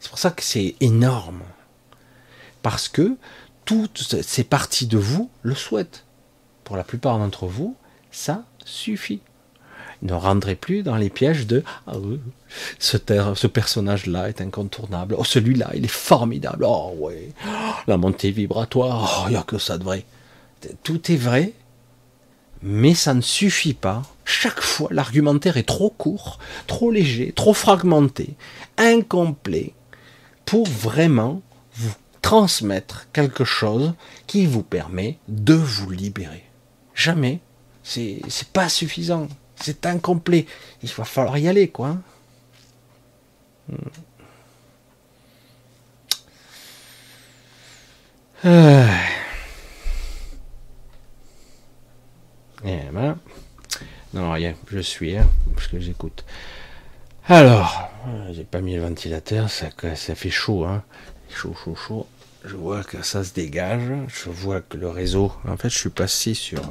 C'est 0.00 0.10
pour 0.10 0.18
ça 0.18 0.30
que 0.30 0.42
c'est 0.42 0.76
énorme. 0.80 1.42
Parce 2.62 2.88
que 2.88 3.16
toutes 3.64 4.22
ces 4.22 4.44
parties 4.44 4.86
de 4.86 4.98
vous 4.98 5.30
le 5.42 5.54
souhaitent. 5.54 6.04
Pour 6.64 6.76
la 6.76 6.84
plupart 6.84 7.18
d'entre 7.18 7.46
vous, 7.46 7.76
ça 8.10 8.44
suffit 8.64 9.20
ne 10.02 10.12
rendrait 10.12 10.54
plus 10.54 10.82
dans 10.82 10.96
les 10.96 11.10
pièges 11.10 11.46
de 11.46 11.62
ah, 11.86 11.94
ce, 12.78 13.46
personnage-là 13.46 14.28
est 14.28 14.40
incontournable. 14.40 15.16
Oh, 15.18 15.24
celui-là, 15.24 15.70
il 15.74 15.84
est 15.84 15.88
formidable. 15.88 16.64
Oh, 16.66 16.94
ouais. 16.98 17.32
la 17.86 17.96
montée 17.96 18.30
vibratoire. 18.30 19.22
Oh, 19.22 19.24
il 19.28 19.30
n'y 19.30 19.36
a 19.36 19.42
que 19.42 19.58
ça 19.58 19.78
de 19.78 19.84
vrai. 19.84 20.04
Tout 20.82 21.12
est 21.12 21.16
vrai, 21.16 21.52
mais 22.62 22.94
ça 22.94 23.14
ne 23.14 23.20
suffit 23.20 23.74
pas. 23.74 24.02
Chaque 24.24 24.60
fois, 24.60 24.88
l'argumentaire 24.90 25.56
est 25.56 25.68
trop 25.68 25.90
court, 25.90 26.38
trop 26.66 26.90
léger, 26.90 27.32
trop 27.32 27.54
fragmenté, 27.54 28.36
incomplet, 28.76 29.72
pour 30.44 30.66
vraiment 30.66 31.42
vous 31.74 31.94
transmettre 32.22 33.06
quelque 33.12 33.44
chose 33.44 33.94
qui 34.26 34.46
vous 34.46 34.62
permet 34.62 35.18
de 35.28 35.54
vous 35.54 35.90
libérer. 35.90 36.44
Jamais. 36.94 37.40
C'est 37.82 38.20
pas 38.52 38.68
suffisant. 38.68 39.28
C'est 39.60 39.86
incomplet. 39.86 40.46
Il 40.82 40.90
va 40.90 41.04
falloir 41.04 41.38
y 41.38 41.48
aller, 41.48 41.68
quoi. 41.68 41.96
Hmm. 43.68 43.76
Euh. 48.44 48.88
Et 52.64 52.78
voilà. 52.92 53.16
Non, 54.14 54.27
je 54.68 54.78
suis, 54.78 55.16
hein, 55.16 55.26
parce 55.54 55.68
que 55.68 55.78
j'écoute. 55.78 56.24
Alors, 57.26 57.90
j'ai 58.30 58.44
pas 58.44 58.60
mis 58.60 58.74
le 58.74 58.82
ventilateur, 58.82 59.50
ça, 59.50 59.68
ça 59.94 60.14
fait 60.14 60.30
chaud, 60.30 60.64
hein. 60.64 60.82
Chaud, 61.30 61.54
chaud, 61.54 61.74
chaud. 61.74 62.06
Je 62.44 62.56
vois 62.56 62.84
que 62.84 63.02
ça 63.02 63.24
se 63.24 63.34
dégage. 63.34 63.92
Je 64.08 64.30
vois 64.30 64.60
que 64.60 64.76
le 64.76 64.88
réseau. 64.88 65.32
En 65.46 65.56
fait, 65.56 65.68
je 65.68 65.78
suis 65.78 65.90
passé 65.90 66.34
sur 66.34 66.62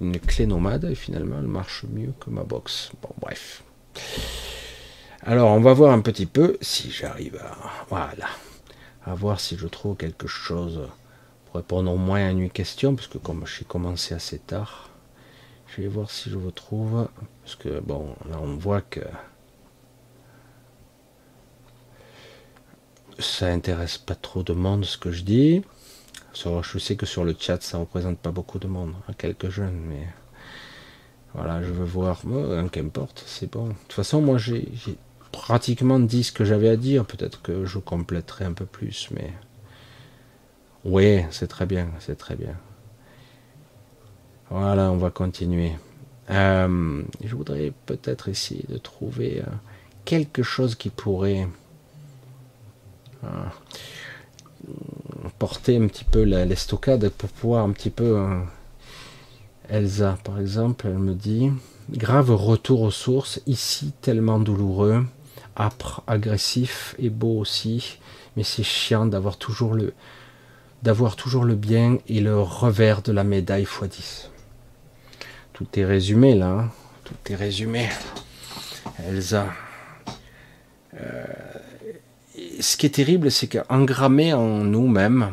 une 0.00 0.18
clé 0.18 0.46
nomade 0.46 0.84
et 0.84 0.94
finalement 0.94 1.36
elle 1.38 1.46
marche 1.46 1.84
mieux 1.90 2.12
que 2.20 2.30
ma 2.30 2.42
box. 2.42 2.90
Bon, 3.00 3.10
bref. 3.20 3.62
Alors, 5.22 5.50
on 5.52 5.60
va 5.60 5.72
voir 5.72 5.92
un 5.92 6.00
petit 6.00 6.26
peu 6.26 6.58
si 6.60 6.90
j'arrive 6.90 7.36
à. 7.36 7.56
Voilà. 7.88 8.28
À 9.06 9.14
voir 9.14 9.40
si 9.40 9.56
je 9.56 9.66
trouve 9.66 9.96
quelque 9.96 10.26
chose 10.26 10.88
pour 11.46 11.56
répondre 11.56 11.92
au 11.92 11.96
moins 11.96 12.26
à 12.26 12.30
une 12.30 12.50
question, 12.50 12.94
parce 12.94 13.08
que 13.08 13.18
comme 13.18 13.46
j'ai 13.46 13.64
commencé 13.64 14.14
assez 14.14 14.38
tard, 14.38 14.90
je 15.68 15.82
vais 15.82 15.88
voir 15.88 16.10
si 16.10 16.30
je 16.30 16.36
vous 16.36 16.50
trouve. 16.50 17.08
Parce 17.42 17.56
que, 17.56 17.80
bon, 17.80 18.14
là 18.28 18.38
on 18.40 18.56
voit 18.56 18.80
que. 18.80 19.00
Ça 23.18 23.46
intéresse 23.46 23.98
pas 23.98 24.16
trop 24.16 24.42
de 24.42 24.52
monde 24.52 24.84
ce 24.84 24.98
que 24.98 25.12
je 25.12 25.22
dis 25.22 25.62
je 26.34 26.78
sais 26.78 26.96
que 26.96 27.06
sur 27.06 27.24
le 27.24 27.34
chat, 27.38 27.62
ça 27.62 27.78
représente 27.78 28.18
pas 28.18 28.30
beaucoup 28.30 28.58
de 28.58 28.66
monde, 28.66 28.94
hein, 29.08 29.12
quelques 29.16 29.50
jeunes, 29.50 29.80
mais 29.88 30.06
voilà, 31.34 31.62
je 31.62 31.70
veux 31.70 31.84
voir. 31.84 32.20
Bon, 32.24 32.68
qu'importe, 32.68 33.22
c'est 33.26 33.50
bon. 33.50 33.68
De 33.68 33.72
toute 33.72 33.92
façon, 33.92 34.20
moi, 34.20 34.38
j'ai 34.38 34.68
pratiquement 35.32 35.98
dit 35.98 36.24
ce 36.24 36.32
que 36.32 36.44
j'avais 36.44 36.68
à 36.68 36.76
dire. 36.76 37.04
Peut-être 37.04 37.42
que 37.42 37.64
je 37.64 37.78
compléterai 37.78 38.44
un 38.44 38.52
peu 38.52 38.66
plus, 38.66 39.08
mais 39.12 39.32
oui, 40.84 41.22
c'est 41.30 41.48
très 41.48 41.66
bien, 41.66 41.88
c'est 42.00 42.16
très 42.16 42.36
bien. 42.36 42.56
Voilà, 44.50 44.90
on 44.90 44.96
va 44.96 45.10
continuer. 45.10 45.72
Euh, 46.30 47.02
je 47.22 47.34
voudrais 47.34 47.72
peut-être 47.86 48.28
essayer 48.28 48.64
de 48.68 48.78
trouver 48.78 49.40
euh, 49.40 49.50
quelque 50.04 50.42
chose 50.42 50.74
qui 50.74 50.90
pourrait. 50.90 51.48
Euh, 53.24 53.28
porter 55.38 55.76
un 55.76 55.88
petit 55.88 56.04
peu 56.04 56.22
l'estocade 56.22 57.08
pour 57.10 57.28
pouvoir 57.30 57.64
un 57.64 57.72
petit 57.72 57.90
peu. 57.90 58.24
Elsa, 59.68 60.18
par 60.24 60.38
exemple, 60.38 60.86
elle 60.86 60.98
me 60.98 61.14
dit 61.14 61.50
grave 61.90 62.30
retour 62.30 62.82
aux 62.82 62.90
sources, 62.90 63.40
ici 63.46 63.92
tellement 64.00 64.38
douloureux, 64.38 65.04
âpre, 65.58 66.02
agressif 66.06 66.94
et 66.98 67.10
beau 67.10 67.38
aussi, 67.38 67.98
mais 68.36 68.42
c'est 68.42 68.62
chiant 68.62 69.06
d'avoir 69.06 69.36
toujours 69.36 69.74
le 69.74 69.92
d'avoir 70.82 71.16
toujours 71.16 71.44
le 71.44 71.54
bien 71.54 71.98
et 72.08 72.20
le 72.20 72.38
revers 72.38 73.00
de 73.00 73.12
la 73.12 73.24
médaille 73.24 73.62
x 73.62 73.84
10. 73.84 74.30
Tout 75.54 75.68
est 75.76 75.84
résumé 75.84 76.34
là, 76.34 76.48
hein. 76.48 76.70
tout 77.04 77.32
est 77.32 77.36
résumé. 77.36 77.88
Elsa. 79.08 79.46
Euh, 81.00 81.24
ce 82.58 82.76
qui 82.76 82.86
est 82.86 82.94
terrible, 82.96 83.30
c'est 83.30 83.46
qu'engrammé 83.46 84.32
en 84.32 84.64
nous-mêmes, 84.64 85.30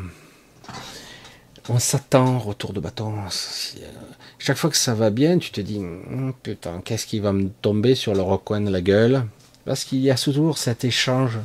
on 1.68 1.80
s'attend 1.80 2.38
retour 2.38 2.72
de 2.72 2.78
bâton. 2.78 3.14
Chaque 4.38 4.56
fois 4.56 4.70
que 4.70 4.76
ça 4.76 4.94
va 4.94 5.10
bien, 5.10 5.38
tu 5.38 5.50
te 5.50 5.60
dis 5.60 5.78
hum, 5.78 6.32
putain, 6.40 6.80
qu'est-ce 6.84 7.08
qui 7.08 7.18
va 7.18 7.32
me 7.32 7.48
tomber 7.60 7.96
sur 7.96 8.14
le 8.14 8.22
recoin 8.22 8.60
de 8.60 8.70
la 8.70 8.80
gueule? 8.80 9.24
Parce 9.64 9.82
qu'il 9.82 9.98
y 9.98 10.10
a 10.12 10.14
toujours 10.14 10.56
cet 10.56 10.84
échange, 10.84 11.40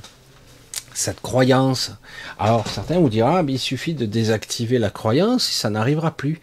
cette 0.94 1.22
croyance. 1.22 1.94
Alors 2.38 2.68
certains 2.68 3.00
vous 3.00 3.10
diront 3.10 3.38
ah, 3.38 3.44
il 3.48 3.58
suffit 3.58 3.96
de 3.96 4.06
désactiver 4.06 4.78
la 4.78 4.92
croyance, 4.92 5.44
ça 5.44 5.72
n'arrivera 5.72 6.12
plus. 6.12 6.40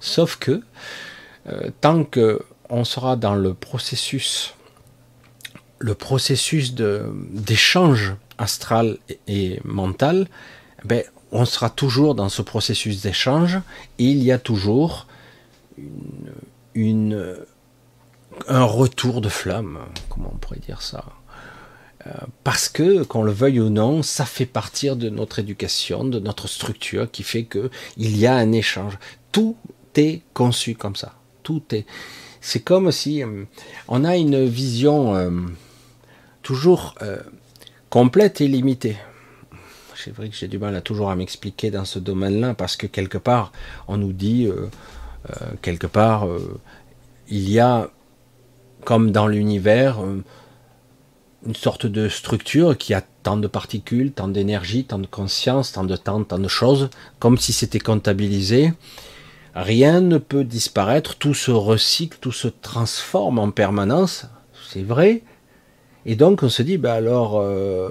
Sauf 0.00 0.36
que 0.36 0.62
euh, 1.48 1.70
tant 1.80 2.04
que 2.04 2.40
on 2.70 2.84
sera 2.84 3.16
dans 3.16 3.34
le 3.34 3.54
processus, 3.54 4.54
le 5.78 5.94
processus 5.94 6.74
d'échange 6.74 8.14
astral 8.36 8.98
et, 9.26 9.60
mental, 9.64 10.28
ben, 10.84 11.02
on 11.32 11.44
sera 11.44 11.70
toujours 11.70 12.14
dans 12.14 12.28
ce 12.28 12.42
processus 12.42 13.02
d'échange 13.02 13.58
et 13.98 14.04
il 14.04 14.22
y 14.22 14.32
a 14.32 14.38
toujours 14.38 15.06
une, 16.74 17.36
un 18.46 18.64
retour 18.64 19.20
de 19.20 19.28
flamme, 19.28 19.78
comment 20.08 20.30
on 20.34 20.36
pourrait 20.36 20.60
dire 20.60 20.82
ça 20.82 21.04
euh, 22.06 22.12
parce 22.44 22.68
que, 22.68 23.02
qu'on 23.02 23.22
le 23.22 23.32
veuille 23.32 23.60
ou 23.60 23.70
non, 23.70 24.02
ça 24.02 24.24
fait 24.24 24.46
partir 24.46 24.96
de 24.96 25.08
notre 25.08 25.40
éducation, 25.40 26.04
de 26.04 26.20
notre 26.20 26.46
structure, 26.46 27.10
qui 27.10 27.24
fait 27.24 27.42
que 27.42 27.70
il 27.96 28.16
y 28.16 28.26
a 28.26 28.36
un 28.36 28.52
échange. 28.52 28.98
Tout 29.32 29.56
est 29.96 30.22
conçu 30.32 30.76
comme 30.76 30.94
ça. 30.94 31.17
C'est 32.40 32.60
comme 32.60 32.92
si 32.92 33.22
euh, 33.22 33.44
on 33.88 34.04
a 34.04 34.16
une 34.16 34.44
vision 34.44 35.14
euh, 35.14 35.30
toujours 36.42 36.94
complète 37.90 38.40
et 38.40 38.48
limitée. 38.48 38.96
C'est 40.04 40.14
vrai 40.14 40.28
que 40.28 40.36
j'ai 40.36 40.46
du 40.46 40.58
mal 40.58 40.76
à 40.76 40.80
toujours 40.80 41.10
à 41.10 41.16
m'expliquer 41.16 41.72
dans 41.72 41.84
ce 41.84 41.98
domaine-là 41.98 42.54
parce 42.54 42.76
que 42.76 42.86
quelque 42.86 43.18
part, 43.18 43.50
on 43.88 43.96
nous 43.96 44.12
dit, 44.12 44.46
euh, 44.46 44.70
euh, 45.30 45.46
quelque 45.60 45.88
part, 45.88 46.26
euh, 46.26 46.60
il 47.28 47.50
y 47.50 47.58
a, 47.58 47.90
comme 48.84 49.10
dans 49.10 49.26
l'univers, 49.26 49.98
une 51.44 51.54
sorte 51.56 51.86
de 51.86 52.08
structure 52.08 52.78
qui 52.78 52.94
a 52.94 53.02
tant 53.24 53.36
de 53.36 53.48
particules, 53.48 54.12
tant 54.12 54.28
d'énergie, 54.28 54.84
tant 54.84 55.00
de 55.00 55.06
conscience, 55.06 55.72
tant 55.72 55.84
de 55.84 55.96
temps, 55.96 56.22
tant 56.22 56.38
de 56.38 56.48
choses, 56.48 56.90
comme 57.18 57.36
si 57.36 57.52
c'était 57.52 57.80
comptabilisé. 57.80 58.72
Rien 59.60 60.00
ne 60.00 60.18
peut 60.18 60.44
disparaître, 60.44 61.16
tout 61.16 61.34
se 61.34 61.50
recycle, 61.50 62.16
tout 62.20 62.30
se 62.30 62.46
transforme 62.46 63.40
en 63.40 63.50
permanence. 63.50 64.26
c'est 64.70 64.84
vrai. 64.84 65.24
Et 66.06 66.14
donc 66.14 66.44
on 66.44 66.48
se 66.48 66.62
dit, 66.62 66.78
bah 66.78 66.94
alors, 66.94 67.40
euh, 67.40 67.90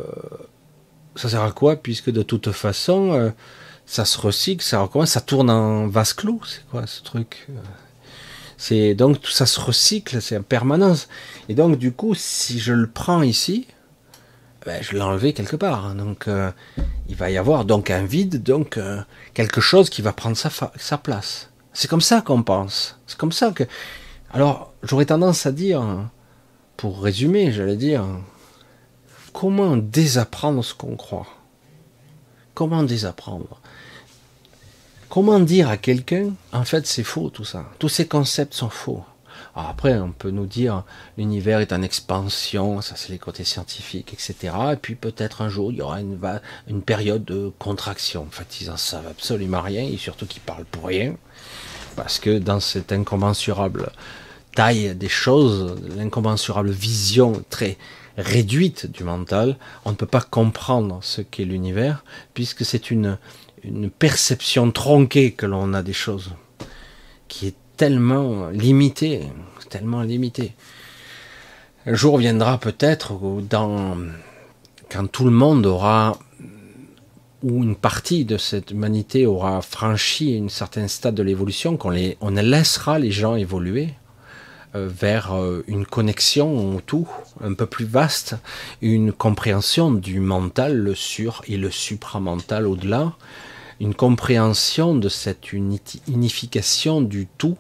ça 1.18 1.28
sert 1.28 1.42
à 1.44 1.52
quoi 1.52 1.76
puisque 1.76 2.10
de 2.10 2.22
toute 2.22 2.54
façon, 2.54 3.12
euh, 3.12 3.32
ça 3.86 4.06
se 4.06 4.18
recycle, 4.18 4.64
ça 4.64 4.80
recommence, 4.80 5.10
ça 5.10 5.20
tourne 5.20 5.50
en 5.50 5.88
vase 5.88 6.14
clos, 6.14 6.40
c'est 6.48 6.66
quoi 6.68 6.88
ce 6.88 7.04
truc 7.04 7.50
C'est 8.56 8.96
donc 8.96 9.20
tout 9.20 9.32
ça 9.32 9.46
se 9.46 9.60
recycle, 9.60 10.22
c'est 10.22 10.38
en 10.38 10.44
permanence. 10.44 11.10
Et 11.50 11.54
donc 11.54 11.78
du 11.78 11.92
coup, 11.92 12.16
si 12.16 12.60
je 12.60 12.72
le 12.72 12.88
prends 12.88 13.24
ici, 13.24 13.68
ben, 14.66 14.82
je 14.82 14.94
l'ai 14.94 15.02
enlevé 15.02 15.34
quelque 15.34 15.58
part. 15.58 15.86
Hein. 15.86 15.96
Donc 15.96 16.30
euh, 16.30 16.50
il 17.10 17.18
va 17.18 17.30
y 17.30 17.38
avoir 17.38 17.66
donc 17.66 17.92
un 17.92 18.06
vide, 18.06 18.42
donc 18.42 18.80
quelque 19.34 19.60
chose 19.60 19.90
qui 19.90 20.02
va 20.02 20.14
prendre 20.14 20.38
sa 20.38 20.98
place. 20.98 21.50
C'est 21.78 21.88
comme 21.88 22.02
ça 22.02 22.22
qu'on 22.22 22.42
pense. 22.42 22.98
C'est 23.06 23.20
comme 23.20 23.32
ça 23.32 23.52
que. 23.52 23.64
Alors 24.32 24.74
j'aurais 24.82 25.06
tendance 25.06 25.46
à 25.46 25.52
dire 25.52 26.10
pour 26.76 27.04
résumer, 27.04 27.52
j'allais 27.52 27.76
dire, 27.76 28.04
comment 29.32 29.78
désapprendre 29.78 30.66
ce 30.66 30.74
qu'on 30.74 30.96
croit? 30.96 31.28
Comment 32.56 32.82
désapprendre? 32.82 33.62
Comment 35.08 35.40
dire 35.40 35.70
à 35.70 35.78
quelqu'un, 35.78 36.32
en 36.52 36.64
fait 36.64 36.88
c'est 36.88 37.04
faux 37.04 37.30
tout 37.30 37.46
ça, 37.46 37.68
tous 37.78 37.90
ces 37.90 38.08
concepts 38.08 38.56
sont 38.56 38.72
faux. 38.72 39.04
après, 39.54 40.00
on 40.00 40.12
peut 40.12 40.32
nous 40.32 40.48
dire 40.48 40.84
l'univers 41.16 41.60
est 41.60 41.74
en 41.74 41.84
expansion, 41.84 42.82
ça 42.82 42.96
c'est 42.96 43.10
les 43.10 43.20
côtés 43.20 43.44
scientifiques, 43.44 44.14
etc. 44.14 44.56
Et 44.74 44.78
puis 44.78 44.96
peut-être 44.96 45.44
un 45.44 45.50
jour 45.50 45.72
il 45.72 45.78
y 45.78 45.82
aura 45.84 46.02
une, 46.02 46.20
une 46.68 46.82
période 46.82 47.24
de 47.24 47.52
contraction. 47.60 48.24
En 48.24 48.32
fait, 48.32 48.62
ils 48.62 48.72
en 48.72 48.78
savent 48.78 49.08
absolument 49.08 49.62
rien 49.62 49.84
et 49.84 49.98
surtout 49.98 50.26
qu'ils 50.26 50.42
parlent 50.42 50.66
pour 50.66 50.88
rien, 50.88 51.16
parce 51.98 52.20
que 52.20 52.38
dans 52.38 52.62
cet 52.62 52.94
incommensurable 52.94 53.92
taille 54.56 54.96
des 54.96 55.10
choses, 55.10 55.76
l'incommensurable 55.98 56.70
vision 56.70 57.44
très 57.50 57.78
réduite 58.18 58.90
du 58.90 59.04
mental, 59.04 59.58
on 59.84 59.92
ne 59.92 59.96
peut 59.96 60.06
pas 60.06 60.22
comprendre 60.22 61.00
ce 61.02 61.22
qu'est 61.22 61.44
l'univers, 61.44 62.06
puisque 62.34 62.64
c'est 62.64 62.92
une, 62.92 63.18
une 63.64 63.90
perception 63.90 64.72
tronquée 64.72 65.32
que 65.32 65.46
l'on 65.46 65.74
a 65.74 65.82
des 65.82 65.94
choses, 65.94 66.32
qui 67.28 67.48
est 67.48 67.56
tellement 67.76 68.48
limitée, 68.50 69.24
tellement 69.70 70.04
limitée. 70.04 70.54
Un 71.88 71.96
jour 71.96 72.18
viendra 72.18 72.60
peut-être 72.60 73.14
dans 73.50 73.98
quand 74.92 75.08
tout 75.12 75.26
le 75.26 75.32
monde 75.32 75.66
aura 75.66 76.18
ou 77.44 77.64
une 77.64 77.76
partie 77.76 78.26
de 78.26 78.38
cette 78.38 78.72
humanité 78.72 79.26
aura 79.26 79.62
franchi 79.62 80.36
une 80.36 80.50
certaine 80.50 80.88
stade 80.88 81.16
de 81.16 81.24
l'évolution, 81.24 81.78
qu'on 81.78 81.92
les, 81.92 82.18
on 82.22 82.32
laissera 82.32 83.00
les 83.00 83.12
gens 83.12 83.36
évoluer, 83.36 83.94
euh, 84.76 84.90
vers 84.90 85.34
euh, 85.34 85.64
une 85.68 85.86
connexion 85.86 86.76
au 86.76 86.82
tout 86.82 87.08
un 87.42 87.54
peu 87.54 87.66
plus 87.66 87.86
vaste, 87.86 88.36
une 88.82 89.14
compréhension 89.14 89.92
du 89.92 90.20
mental, 90.20 90.76
le 90.76 90.94
sur 90.96 91.42
et 91.48 91.58
le 91.58 91.72
supramental 91.72 92.68
au-delà, 92.68 93.14
une 93.80 93.94
compréhension 93.94 94.96
de 94.96 95.08
cette 95.08 95.54
unification 95.54 97.02
du 97.02 97.28
tout 97.38 97.58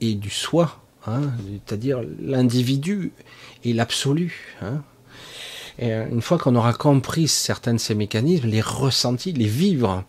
et 0.00 0.14
du 0.14 0.30
soi, 0.30 0.80
hein, 1.06 1.22
c'est-à-dire 1.66 2.00
l'individu 2.20 3.12
et 3.64 3.72
l'absolu. 3.72 4.56
Hein. 4.62 4.82
Et 5.78 5.92
euh, 5.92 6.06
une 6.10 6.22
fois 6.22 6.38
qu'on 6.38 6.56
aura 6.56 6.72
compris 6.72 7.28
certains 7.28 7.74
de 7.74 7.78
ces 7.78 7.94
mécanismes, 7.94 8.48
les 8.48 8.60
ressentis, 8.60 9.32
les 9.32 9.46
vivre, 9.46 10.04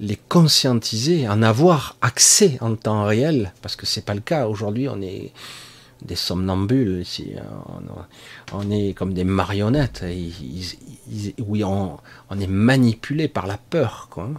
les 0.00 0.16
conscientiser, 0.16 1.28
en 1.28 1.42
avoir 1.42 1.96
accès 2.02 2.58
en 2.60 2.74
temps 2.76 3.04
réel, 3.04 3.52
parce 3.62 3.76
que 3.76 3.86
c'est 3.86 4.04
pas 4.04 4.14
le 4.14 4.20
cas 4.20 4.46
aujourd'hui. 4.46 4.88
On 4.88 5.00
est 5.02 5.32
des 6.02 6.14
somnambules 6.14 7.00
ici. 7.00 7.32
On, 8.52 8.70
est 8.70 8.94
comme 8.94 9.14
des 9.14 9.24
marionnettes. 9.24 10.04
oui, 10.04 11.64
on, 11.64 11.98
est 12.38 12.46
manipulé 12.46 13.28
par 13.28 13.46
la 13.46 13.58
peur. 13.58 14.08
Quoi. 14.10 14.30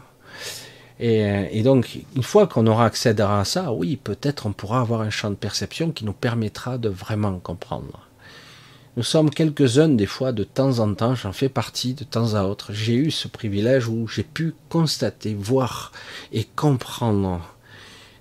Et, 0.99 1.61
donc, 1.63 1.99
une 2.15 2.23
fois 2.23 2.47
qu'on 2.47 2.67
aura 2.67 2.85
accès 2.85 3.19
à 3.19 3.45
ça, 3.45 3.73
oui, 3.73 3.97
peut-être 3.97 4.45
on 4.45 4.53
pourra 4.53 4.81
avoir 4.81 5.01
un 5.01 5.09
champ 5.09 5.29
de 5.29 5.35
perception 5.35 5.91
qui 5.91 6.05
nous 6.05 6.13
permettra 6.13 6.77
de 6.77 6.89
vraiment 6.89 7.39
comprendre. 7.39 8.08
Nous 8.99 9.05
sommes 9.05 9.29
quelques-uns 9.29 9.87
des 9.87 10.05
fois, 10.05 10.33
de 10.33 10.43
temps 10.43 10.79
en 10.79 10.93
temps, 10.93 11.15
j'en 11.15 11.31
fais 11.31 11.47
partie 11.47 11.93
de 11.93 12.03
temps 12.03 12.33
à 12.33 12.43
autre. 12.43 12.73
J'ai 12.73 12.95
eu 12.95 13.11
ce 13.11 13.29
privilège 13.29 13.87
où 13.87 14.09
j'ai 14.09 14.23
pu 14.23 14.53
constater, 14.67 15.33
voir 15.33 15.93
et 16.33 16.43
comprendre 16.43 17.39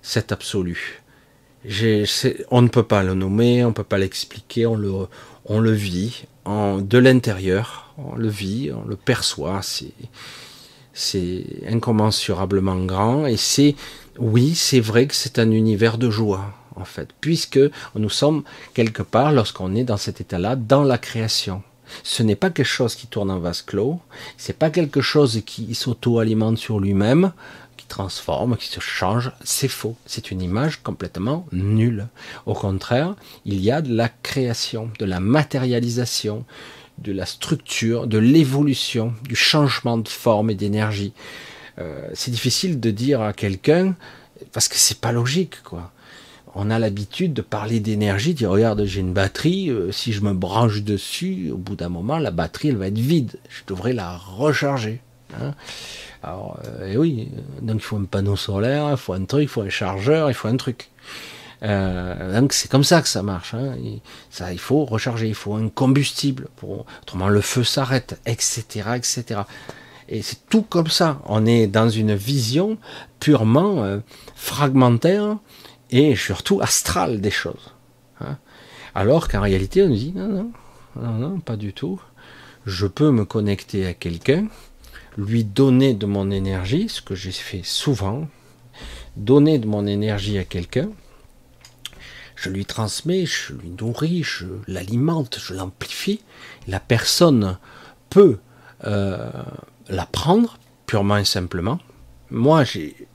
cet 0.03 0.31
absolu 0.31 1.03
on 2.53 2.63
ne 2.63 2.69
peut 2.69 2.85
pas 2.85 3.03
le 3.03 3.15
nommer, 3.15 3.65
on 3.65 3.71
ne 3.71 3.73
peut 3.73 3.83
pas 3.83 3.99
l'expliquer, 3.99 4.67
on 4.67 4.77
le, 4.77 5.73
vit 5.73 6.27
de 6.47 6.99
l'intérieur, 6.99 7.93
on 7.99 8.15
le 8.15 8.29
vit, 8.29 8.71
on 8.73 8.87
le 8.87 8.95
perçoit, 8.95 9.63
c'est, 9.63 9.93
c'est 10.93 11.45
incommensurablement 11.69 12.85
grand 12.85 13.27
et 13.27 13.37
c'est, 13.37 13.75
oui, 14.17 14.55
c'est 14.55 14.79
vrai 14.79 15.09
que 15.09 15.15
c'est 15.17 15.41
un 15.41 15.51
univers 15.51 15.99
de 15.99 16.09
joie 16.09 16.55
en 16.81 16.85
fait, 16.85 17.09
puisque 17.21 17.61
nous 17.95 18.11
sommes 18.11 18.45
quelque 18.75 19.03
part, 19.03 19.33
lorsqu'on 19.33 19.75
est 19.75 19.85
dans 19.85 19.97
cet 19.97 20.21
état-là, 20.21 20.57
dans 20.57 20.83
la 20.83 20.99
création. 20.99 21.63
Ce 22.03 22.23
n'est 22.23 22.37
pas 22.37 22.51
quelque 22.51 22.69
chose 22.69 22.95
qui 22.95 23.07
tourne 23.07 23.31
en 23.31 23.39
vase 23.39 23.63
clos, 23.63 23.99
c'est 24.37 24.59
pas 24.59 24.69
quelque 24.69 25.01
chose 25.01 25.43
qui 25.47 25.75
s'auto-alimente 25.75 26.59
sur 26.59 26.81
lui-même, 26.81 27.33
transforme, 27.89 28.57
qui 28.57 28.69
se 28.69 28.81
change, 28.81 29.33
c'est 29.43 29.69
faux. 29.69 29.97
C'est 30.07 30.31
une 30.31 30.43
image 30.43 30.83
complètement 30.83 31.47
nulle. 31.51 32.07
Au 32.47 32.55
contraire, 32.55 33.17
il 33.45 33.61
y 33.61 33.71
a 33.71 33.83
de 33.83 33.93
la 33.93 34.09
création, 34.09 34.91
de 34.99 35.05
la 35.05 35.19
matérialisation, 35.19 36.45
de 36.99 37.13
la 37.13 37.27
structure, 37.27 38.07
de 38.07 38.19
l'évolution, 38.19 39.15
du 39.23 39.37
changement 39.37 39.99
de 39.99 40.09
forme 40.09 40.51
et 40.51 40.55
d'énergie. 40.55 41.13
Euh, 41.79 42.09
c'est 42.13 42.31
difficile 42.31 42.79
de 42.79 42.91
dire 42.91 43.23
à 43.23 43.33
quelqu'un 43.33 43.95
parce 44.53 44.69
que 44.69 44.77
c'est 44.77 45.01
pas 45.01 45.13
logique, 45.13 45.63
quoi. 45.63 45.91
On 46.55 46.71
a 46.71 46.79
l'habitude 46.79 47.35
de 47.35 47.43
parler 47.43 47.81
d'énergie, 47.81 48.33
de 48.33 48.39
dire 48.39 48.51
regarde 48.51 48.85
j'ai 48.85 49.01
une 49.01 49.13
batterie, 49.13 49.71
euh, 49.71 49.93
si 49.93 50.13
je 50.13 50.23
me 50.23 50.33
branche 50.33 50.83
dessus, 50.83 51.51
au 51.53 51.57
bout 51.57 51.77
d'un 51.77 51.89
moment 51.89 52.19
la 52.19 52.31
batterie 52.31 52.69
elle 52.69 52.77
va 52.77 52.89
être 52.89 52.99
vide, 52.99 53.39
je 53.49 53.63
devrais 53.67 53.93
la 53.93 54.17
recharger. 54.17 55.01
Hein. 55.41 55.55
Alors, 56.23 56.59
euh, 56.65 56.97
oui, 56.97 57.29
donc 57.63 57.77
il 57.77 57.83
faut 57.83 57.97
un 57.97 58.05
panneau 58.05 58.37
solaire, 58.37 58.89
il 58.91 58.97
faut 58.97 59.13
un 59.13 59.25
truc, 59.25 59.43
il 59.43 59.49
faut 59.49 59.63
un 59.63 59.69
chargeur, 59.69 60.31
il 60.31 60.35
faut 60.35 60.49
un 60.49 60.57
truc. 60.57 60.91
Euh, 61.63 62.41
donc 62.41 62.53
c'est 62.53 62.71
comme 62.71 62.85
ça 62.85 63.03
que 63.03 63.09
ça 63.09 63.23
marche. 63.23 63.55
Hein. 63.55 63.75
Il, 64.51 64.59
faut 64.59 64.85
recharger, 64.85 65.29
il 65.29 65.35
faut 65.35 65.55
un 65.55 65.69
combustible. 65.69 66.49
Pour, 66.57 66.87
autrement, 67.03 67.29
le 67.29 67.41
feu 67.41 67.65
s'arrête, 67.65 68.21
etc., 68.27 68.65
etc. 68.97 69.41
Et 70.09 70.23
c'est 70.23 70.49
tout 70.49 70.63
comme 70.63 70.89
ça. 70.89 71.21
On 71.27 71.47
est 71.47 71.67
dans 71.67 71.89
une 71.89 72.15
vision 72.15 72.79
purement 73.21 73.85
euh, 73.85 73.99
fragmentaire 74.35 75.37
et 75.91 76.17
surtout 76.17 76.61
astrale 76.61 77.21
des 77.21 77.31
choses. 77.31 77.73
Hein. 78.21 78.39
Alors 78.95 79.29
qu'en 79.29 79.41
réalité, 79.41 79.83
on 79.83 79.91
dit 79.91 80.13
non, 80.15 80.29
non, 80.29 80.53
non, 80.97 81.13
non, 81.13 81.41
pas 81.41 81.57
du 81.57 81.73
tout. 81.73 82.01
Je 82.67 82.87
peux 82.87 83.11
me 83.11 83.25
connecter 83.25 83.87
à 83.87 83.95
quelqu'un 83.95 84.47
lui 85.17 85.43
donner 85.45 85.95
de 85.95 86.07
mon 86.07 86.31
énergie, 86.31 86.89
ce 86.89 87.03
que 87.03 87.17
j'ai 87.17 87.33
fait 87.33 87.63
souvent, 87.65 88.29
donner 89.17 89.59
de 89.59 89.67
mon 89.67 89.85
énergie 89.87 90.39
à 90.39 90.45
quelqu'un, 90.45 90.91
je 92.37 92.51
lui 92.51 92.65
transmets, 92.65 93.27
je 93.27 93.53
lui 93.53 93.71
nourris, 93.71 94.23
je 94.23 94.47
l'alimente, 94.69 95.39
je 95.41 95.55
l'amplifie. 95.55 96.21
La 96.69 96.79
personne 96.79 97.59
peut 98.11 98.39
euh, 98.85 99.29
la 99.89 100.07
prendre 100.07 100.59
purement 100.87 101.17
et 101.17 101.25
simplement. 101.25 101.81
Moi, 102.31 102.63
j'ai 102.63 103.09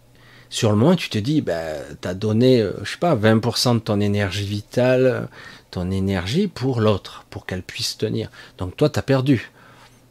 sur 0.54 0.70
le 0.70 0.78
moment, 0.78 0.96
tu 0.96 1.10
te 1.10 1.18
dis, 1.18 1.42
ben, 1.42 1.82
tu 2.00 2.08
as 2.08 2.14
donné, 2.14 2.62
euh, 2.62 2.74
je 2.84 2.92
sais 2.92 3.00
pas, 3.00 3.16
20% 3.16 3.74
de 3.74 3.80
ton 3.80 4.00
énergie 4.00 4.46
vitale, 4.46 5.28
ton 5.72 5.90
énergie 5.90 6.48
pour 6.48 6.80
l'autre, 6.80 7.26
pour 7.32 7.48
qu'elle 7.48 7.64
puisse 7.64 7.98
tenir. 7.98 8.30
Donc 8.60 8.78
toi, 8.78 8.88
tu 8.88 9.00
as 9.00 9.02
perdu. 9.02 9.50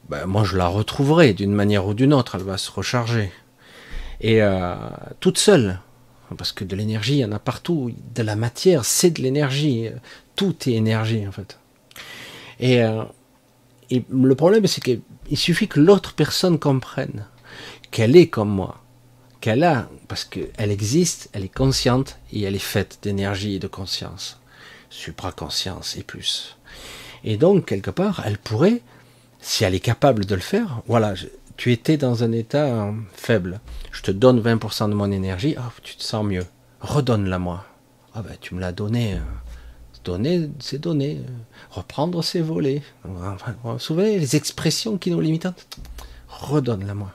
Ben, 0.09 0.27
moi 0.27 0.43
je 0.43 0.56
la 0.56 0.66
retrouverai 0.66 1.32
d'une 1.32 1.52
manière 1.52 1.86
ou 1.86 1.94
d'une 1.94 2.12
autre, 2.12 2.35
elle 2.35 2.43
va 2.43 2.59
se 2.59 2.73
recharger. 2.73 3.31
Et 4.20 4.43
euh, 4.43 4.74
toute 5.20 5.39
seule, 5.39 5.78
parce 6.36 6.51
que 6.51 6.64
de 6.64 6.74
l'énergie, 6.74 7.19
il 7.19 7.20
y 7.20 7.24
en 7.24 7.31
a 7.31 7.39
partout, 7.39 7.93
de 8.12 8.23
la 8.24 8.35
matière, 8.35 8.85
c'est 8.85 9.12
de 9.12 9.23
l'énergie, 9.23 9.90
tout 10.35 10.56
est 10.66 10.73
énergie 10.73 11.24
en 11.24 11.31
fait. 11.31 11.60
Et, 12.59 12.82
euh, 12.82 13.05
et 13.90 14.05
le 14.10 14.35
problème, 14.35 14.66
c'est 14.66 14.82
qu'il 14.82 15.39
suffit 15.39 15.69
que 15.69 15.78
l'autre 15.78 16.14
personne 16.14 16.59
comprenne 16.59 17.27
qu'elle 17.93 18.16
est 18.16 18.27
comme 18.27 18.51
moi, 18.51 18.82
qu'elle 19.43 19.64
a, 19.64 19.90
parce 20.09 20.24
qu'elle 20.24 20.70
existe, 20.70 21.28
elle 21.35 21.44
est 21.44 21.55
consciente 21.55 22.19
et 22.32 22.43
elle 22.43 22.55
est 22.55 22.59
faite 22.59 23.01
d'énergie 23.02 23.56
et 23.56 23.59
de 23.59 23.66
conscience, 23.66 24.40
supraconscience 24.89 25.97
et 25.98 26.02
plus. 26.02 26.56
Et 27.24 27.36
donc, 27.36 27.66
quelque 27.66 27.90
part, 27.90 28.23
elle 28.24 28.39
pourrait 28.39 28.81
si 29.40 29.64
elle 29.64 29.74
est 29.74 29.81
capable 29.81 30.24
de 30.24 30.35
le 30.35 30.40
faire, 30.40 30.81
voilà, 30.86 31.14
tu 31.56 31.73
étais 31.73 31.97
dans 31.97 32.24
un 32.24 32.32
état 32.32 32.64
euh, 32.64 32.93
faible, 33.12 33.60
je 33.90 34.02
te 34.02 34.12
donne 34.12 34.40
20% 34.40 34.89
de 34.89 34.94
mon 34.94 35.10
énergie, 35.10 35.56
oh, 35.59 35.73
tu 35.82 35.97
te 35.97 36.02
sens 36.02 36.24
mieux, 36.24 36.47
redonne-la 36.81 37.39
moi. 37.39 37.66
Ah 38.14 38.23
ben 38.23 38.36
tu 38.40 38.55
me 38.55 38.60
l'as 38.60 38.73
donné, 38.73 39.14
euh, 39.14 39.19
Donner, 40.05 40.51
c'est 40.59 40.81
donner. 40.81 41.20
Reprendre, 41.70 42.24
c'est 42.24 42.40
voler. 42.40 42.82
Vous 43.05 43.14
vous 43.62 43.78
souvenez 43.78 44.19
les 44.19 44.35
expressions 44.35 44.98
qui 44.98 45.12
nous 45.12 45.20
limitent? 45.20 45.47
Redonne-la 46.28 46.94
moi. 46.94 47.12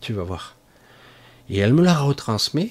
Tu 0.00 0.14
vas 0.14 0.22
voir. 0.22 0.56
Et 1.52 1.58
elle 1.58 1.74
me 1.74 1.82
la 1.82 1.94
retransmet. 1.94 2.70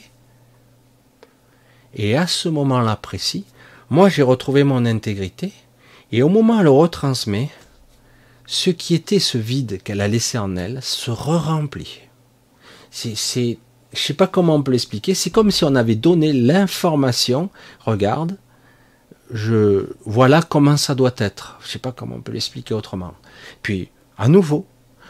Et 1.94 2.18
à 2.18 2.26
ce 2.26 2.50
moment-là 2.50 2.96
précis, 2.96 3.46
moi 3.90 4.10
j'ai 4.10 4.24
retrouvé 4.24 4.64
mon 4.64 4.86
intégrité. 4.86 5.54
Et 6.12 6.24
au 6.24 6.30
moment 6.30 6.56
où 6.56 6.60
elle 6.60 6.64
le 6.66 6.72
retransmet, 6.72 7.50
ce 8.48 8.72
qui 8.72 8.96
était 8.96 9.20
ce 9.20 9.38
vide 9.38 9.82
qu'elle 9.84 10.02
a 10.02 10.08
laissé 10.08 10.38
en 10.38 10.56
elle 10.58 10.82
se 10.82 11.12
re-remplit. 11.12 12.02
C'est, 12.90 13.16
je 13.94 14.00
sais 14.00 14.14
pas 14.16 14.28
comment 14.28 14.56
on 14.56 14.64
peut 14.64 14.72
l'expliquer. 14.72 15.14
C'est 15.14 15.30
comme 15.30 15.52
si 15.52 15.64
on 15.64 15.76
avait 15.76 15.96
donné 15.96 16.34
l'information. 16.34 17.50
Regarde, 17.86 18.38
je 19.32 19.94
voilà 20.06 20.42
comment 20.42 20.76
ça 20.76 20.96
doit 20.96 21.16
être. 21.18 21.60
Je 21.62 21.70
sais 21.70 21.80
pas 21.80 21.92
comment 21.92 22.16
on 22.16 22.22
peut 22.22 22.34
l'expliquer 22.34 22.74
autrement. 22.74 23.14
Puis 23.62 23.90
à 24.18 24.28
nouveau, 24.28 24.66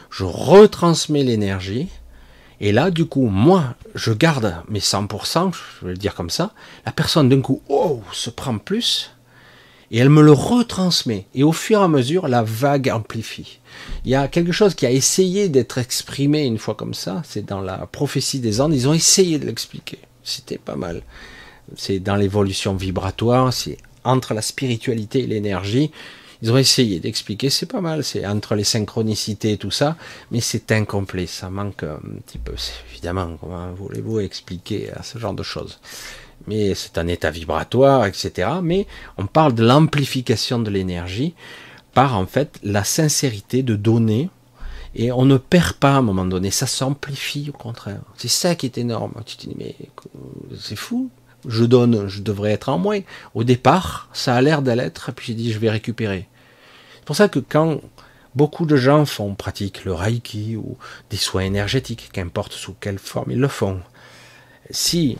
je 0.09 0.25
retransmets 0.25 1.23
l'énergie. 1.23 1.87
Et 2.61 2.71
là, 2.71 2.91
du 2.91 3.05
coup, 3.05 3.25
moi, 3.25 3.75
je 3.95 4.13
garde 4.13 4.55
mes 4.69 4.79
100%, 4.79 5.51
je 5.51 5.85
vais 5.85 5.93
le 5.93 5.97
dire 5.97 6.13
comme 6.13 6.29
ça. 6.29 6.53
La 6.85 6.91
personne, 6.91 7.27
d'un 7.27 7.41
coup, 7.41 7.61
oh, 7.67 8.01
se 8.13 8.29
prend 8.29 8.57
plus 8.59 9.11
et 9.89 9.97
elle 9.97 10.09
me 10.09 10.21
le 10.21 10.31
retransmet. 10.31 11.25
Et 11.33 11.43
au 11.43 11.51
fur 11.51 11.81
et 11.81 11.83
à 11.83 11.87
mesure, 11.87 12.27
la 12.27 12.43
vague 12.43 12.89
amplifie. 12.89 13.59
Il 14.05 14.11
y 14.11 14.15
a 14.15 14.27
quelque 14.27 14.51
chose 14.51 14.75
qui 14.75 14.85
a 14.85 14.91
essayé 14.91 15.49
d'être 15.49 15.79
exprimé 15.79 16.45
une 16.45 16.59
fois 16.59 16.75
comme 16.75 16.93
ça, 16.93 17.23
c'est 17.25 17.45
dans 17.45 17.61
la 17.61 17.77
prophétie 17.87 18.39
des 18.39 18.61
Andes, 18.61 18.73
ils 18.73 18.87
ont 18.87 18.93
essayé 18.93 19.39
de 19.39 19.47
l'expliquer. 19.47 19.97
C'était 20.23 20.59
pas 20.59 20.75
mal. 20.75 21.01
C'est 21.75 21.99
dans 21.99 22.15
l'évolution 22.15 22.75
vibratoire, 22.75 23.51
c'est 23.51 23.77
entre 24.03 24.33
la 24.33 24.41
spiritualité 24.41 25.23
et 25.23 25.27
l'énergie. 25.27 25.91
Ils 26.41 26.51
ont 26.51 26.57
essayé 26.57 26.99
d'expliquer, 26.99 27.49
c'est 27.49 27.67
pas 27.67 27.81
mal, 27.81 28.03
c'est 28.03 28.25
entre 28.25 28.55
les 28.55 28.63
synchronicités 28.63 29.53
et 29.53 29.57
tout 29.57 29.71
ça, 29.71 29.95
mais 30.31 30.41
c'est 30.41 30.71
incomplet, 30.71 31.27
ça 31.27 31.49
manque 31.49 31.83
un 31.83 31.99
petit 32.25 32.39
peu. 32.39 32.55
Évidemment, 32.91 33.37
comment 33.39 33.71
voulez-vous 33.73 34.19
expliquer 34.21 34.89
ce 35.03 35.19
genre 35.19 35.33
de 35.33 35.43
choses? 35.43 35.79
Mais 36.47 36.73
c'est 36.73 36.97
un 36.97 37.07
état 37.07 37.29
vibratoire, 37.29 38.05
etc. 38.05 38.49
Mais 38.63 38.87
on 39.17 39.27
parle 39.27 39.53
de 39.53 39.63
l'amplification 39.63 40.57
de 40.57 40.71
l'énergie 40.71 41.35
par 41.93 42.17
en 42.17 42.25
fait 42.25 42.57
la 42.63 42.83
sincérité 42.83 43.61
de 43.61 43.75
donner 43.75 44.29
et 44.95 45.11
on 45.11 45.25
ne 45.25 45.37
perd 45.37 45.73
pas 45.73 45.93
à 45.93 45.97
un 45.97 46.01
moment 46.01 46.25
donné, 46.25 46.49
ça 46.51 46.65
s'amplifie 46.65 47.51
au 47.53 47.57
contraire. 47.57 48.01
C'est 48.17 48.27
ça 48.27 48.55
qui 48.55 48.65
est 48.65 48.77
énorme. 48.77 49.13
Tu 49.25 49.37
te 49.37 49.47
dis 49.47 49.55
mais 49.57 49.75
c'est 50.59 50.75
fou, 50.75 51.11
je 51.47 51.63
donne, 51.63 52.07
je 52.07 52.21
devrais 52.21 52.51
être 52.51 52.69
en 52.69 52.77
moins. 52.79 52.99
Au 53.35 53.43
départ, 53.43 54.09
ça 54.11 54.35
a 54.35 54.41
l'air 54.41 54.61
d'être, 54.61 55.11
puis 55.11 55.27
j'ai 55.27 55.33
dit 55.33 55.53
je 55.53 55.59
vais 55.59 55.69
récupérer. 55.69 56.27
C'est 57.01 57.05
pour 57.05 57.15
ça 57.15 57.29
que 57.29 57.39
quand 57.39 57.81
beaucoup 58.35 58.67
de 58.67 58.75
gens 58.75 59.05
font 59.05 59.33
pratique 59.33 59.85
le 59.85 59.93
reiki 59.93 60.55
ou 60.55 60.77
des 61.09 61.17
soins 61.17 61.41
énergétiques, 61.41 62.11
qu'importe 62.13 62.53
sous 62.53 62.75
quelle 62.79 62.99
forme 62.99 63.31
ils 63.31 63.39
le 63.39 63.47
font, 63.47 63.81
si 64.69 65.17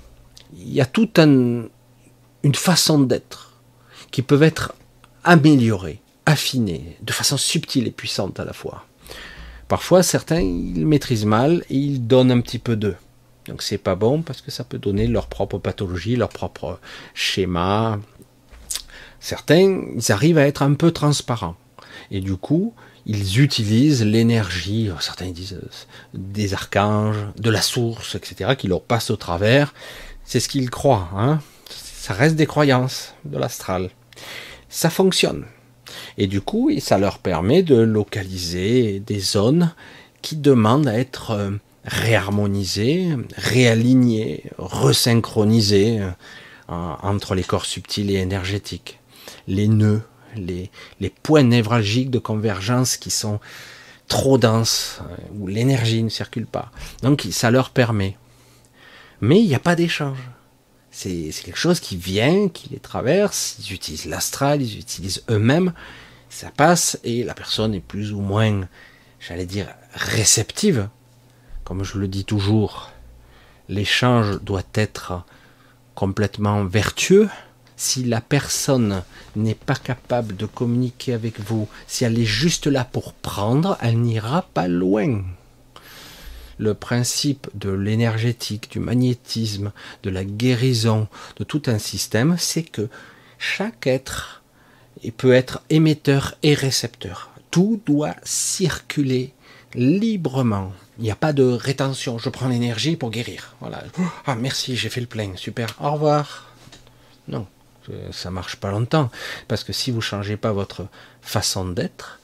il 0.55 0.71
y 0.71 0.79
a 0.79 0.85
toute 0.85 1.17
une 1.17 1.69
façon 2.53 2.99
d'être 2.99 3.53
qui 4.11 4.21
peut 4.21 4.43
être 4.43 4.73
améliorée, 5.23 6.01
affinée, 6.27 6.97
de 7.01 7.11
façon 7.11 7.37
subtile 7.37 7.87
et 7.87 7.91
puissante 7.91 8.39
à 8.39 8.45
la 8.45 8.53
fois. 8.53 8.85
Parfois, 9.67 10.03
certains, 10.03 10.41
ils 10.41 10.85
maîtrisent 10.85 11.25
mal 11.25 11.63
et 11.69 11.77
ils 11.77 12.05
donnent 12.05 12.31
un 12.31 12.41
petit 12.41 12.59
peu 12.59 12.75
d'eux. 12.75 12.95
Donc 13.47 13.63
c'est 13.63 13.79
pas 13.79 13.95
bon 13.95 14.21
parce 14.21 14.41
que 14.41 14.51
ça 14.51 14.63
peut 14.63 14.77
donner 14.77 15.07
leur 15.07 15.25
propre 15.25 15.57
pathologie, 15.57 16.15
leur 16.15 16.29
propre 16.29 16.79
schéma. 17.15 17.99
Certains, 19.19 19.81
ils 19.95 20.11
arrivent 20.11 20.37
à 20.37 20.45
être 20.45 20.61
un 20.61 20.73
peu 20.73 20.91
transparents. 20.91 21.55
Et 22.11 22.19
du 22.19 22.35
coup, 22.35 22.73
ils 23.05 23.39
utilisent 23.39 24.03
l'énergie, 24.03 24.89
certains 24.99 25.31
disent 25.31 25.59
des 26.13 26.53
archanges, 26.53 27.25
de 27.37 27.49
la 27.49 27.61
source, 27.61 28.15
etc., 28.15 28.55
qui 28.57 28.67
leur 28.67 28.81
passent 28.81 29.09
au 29.09 29.15
travers 29.15 29.73
c'est 30.25 30.39
ce 30.39 30.47
qu'ils 30.47 30.69
croient. 30.69 31.09
Hein 31.15 31.39
ça 32.01 32.13
reste 32.13 32.35
des 32.35 32.45
croyances 32.45 33.13
de 33.25 33.37
l'astral. 33.37 33.89
Ça 34.69 34.89
fonctionne. 34.89 35.45
Et 36.17 36.25
du 36.25 36.41
coup, 36.41 36.71
ça 36.79 36.97
leur 36.97 37.19
permet 37.19 37.63
de 37.63 37.75
localiser 37.75 38.99
des 38.99 39.19
zones 39.19 39.73
qui 40.21 40.35
demandent 40.35 40.87
à 40.87 40.97
être 40.97 41.31
euh, 41.31 41.51
réharmonisées, 41.85 43.09
réalignées, 43.35 44.45
resynchronisées 44.57 45.99
euh, 45.99 46.09
entre 46.67 47.35
les 47.35 47.43
corps 47.43 47.65
subtils 47.65 48.09
et 48.09 48.15
énergétiques. 48.15 48.99
Les 49.47 49.67
nœuds, 49.67 50.01
les, 50.35 50.69
points 51.23 51.43
névralgiques 51.43 52.11
de 52.11 52.19
convergence 52.19 52.97
qui 52.97 53.11
sont 53.11 53.39
trop 54.07 54.37
denses, 54.37 54.99
euh, 55.01 55.15
où 55.39 55.47
l'énergie 55.47 56.03
ne 56.03 56.09
circule 56.09 56.45
pas. 56.45 56.71
Donc 57.01 57.27
ça 57.31 57.49
leur 57.49 57.69
permet 57.69 58.17
mais 59.21 59.39
il 59.39 59.47
n'y 59.47 59.55
a 59.55 59.59
pas 59.59 59.75
d'échange. 59.75 60.17
C'est 60.89 61.31
quelque 61.45 61.57
chose 61.57 61.79
qui 61.79 61.95
vient, 61.95 62.49
qui 62.49 62.69
les 62.69 62.79
traverse, 62.79 63.55
ils 63.59 63.73
utilisent 63.73 64.07
l'astral, 64.07 64.61
ils 64.61 64.79
utilisent 64.79 65.23
eux-mêmes, 65.29 65.73
ça 66.29 66.51
passe 66.51 66.99
et 67.03 67.23
la 67.23 67.33
personne 67.33 67.73
est 67.73 67.79
plus 67.79 68.11
ou 68.11 68.19
moins, 68.19 68.67
j'allais 69.19 69.45
dire, 69.45 69.67
réceptive. 69.93 70.89
Comme 71.63 71.83
je 71.83 71.97
le 71.97 72.09
dis 72.09 72.25
toujours, 72.25 72.91
l'échange 73.69 74.41
doit 74.41 74.63
être 74.73 75.23
complètement 75.95 76.65
vertueux. 76.65 77.29
Si 77.83 78.03
la 78.03 78.21
personne 78.21 79.01
n'est 79.35 79.55
pas 79.55 79.73
capable 79.73 80.35
de 80.35 80.45
communiquer 80.45 81.13
avec 81.13 81.39
vous, 81.39 81.67
si 81.87 82.03
elle 82.03 82.19
est 82.19 82.25
juste 82.25 82.67
là 82.67 82.85
pour 82.85 83.11
prendre, 83.13 83.75
elle 83.81 83.99
n'ira 83.99 84.43
pas 84.53 84.67
loin 84.67 85.23
le 86.59 86.75
principe 86.75 87.47
de 87.55 87.71
l'énergétique, 87.71 88.69
du 88.69 88.79
magnétisme, 88.79 89.71
de 90.03 90.11
la 90.11 90.23
guérison, 90.23 91.07
de 91.37 91.43
tout 91.43 91.63
un 91.65 91.79
système, 91.79 92.35
c'est 92.37 92.61
que 92.61 92.87
chaque 93.39 93.87
être 93.87 94.43
peut 95.17 95.33
être 95.33 95.63
émetteur 95.71 96.35
et 96.43 96.53
récepteur. 96.53 97.31
Tout 97.49 97.81
doit 97.87 98.15
circuler 98.23 99.33
librement. 99.73 100.71
Il 100.99 101.05
n'y 101.05 101.09
a 101.09 101.15
pas 101.15 101.33
de 101.33 101.45
rétention. 101.45 102.19
Je 102.19 102.29
prends 102.29 102.47
l'énergie 102.47 102.95
pour 102.95 103.09
guérir. 103.09 103.55
Voilà. 103.59 103.83
Ah 104.27 104.35
merci, 104.35 104.75
j'ai 104.75 104.89
fait 104.89 105.01
le 105.01 105.07
plein. 105.07 105.31
Super. 105.37 105.75
Au 105.81 105.93
revoir. 105.93 106.53
Non, 107.27 107.47
ça 108.11 108.31
marche 108.31 108.57
pas 108.57 108.71
longtemps. 108.71 109.09
Parce 109.47 109.63
que 109.63 109.73
si 109.73 109.91
vous 109.91 110.01
changez 110.01 110.37
pas 110.37 110.51
votre 110.51 110.87
façon 111.21 111.65
d'être, 111.65 112.19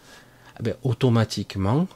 eh 0.59 0.63
ben, 0.63 0.75
automatiquement 0.83 1.87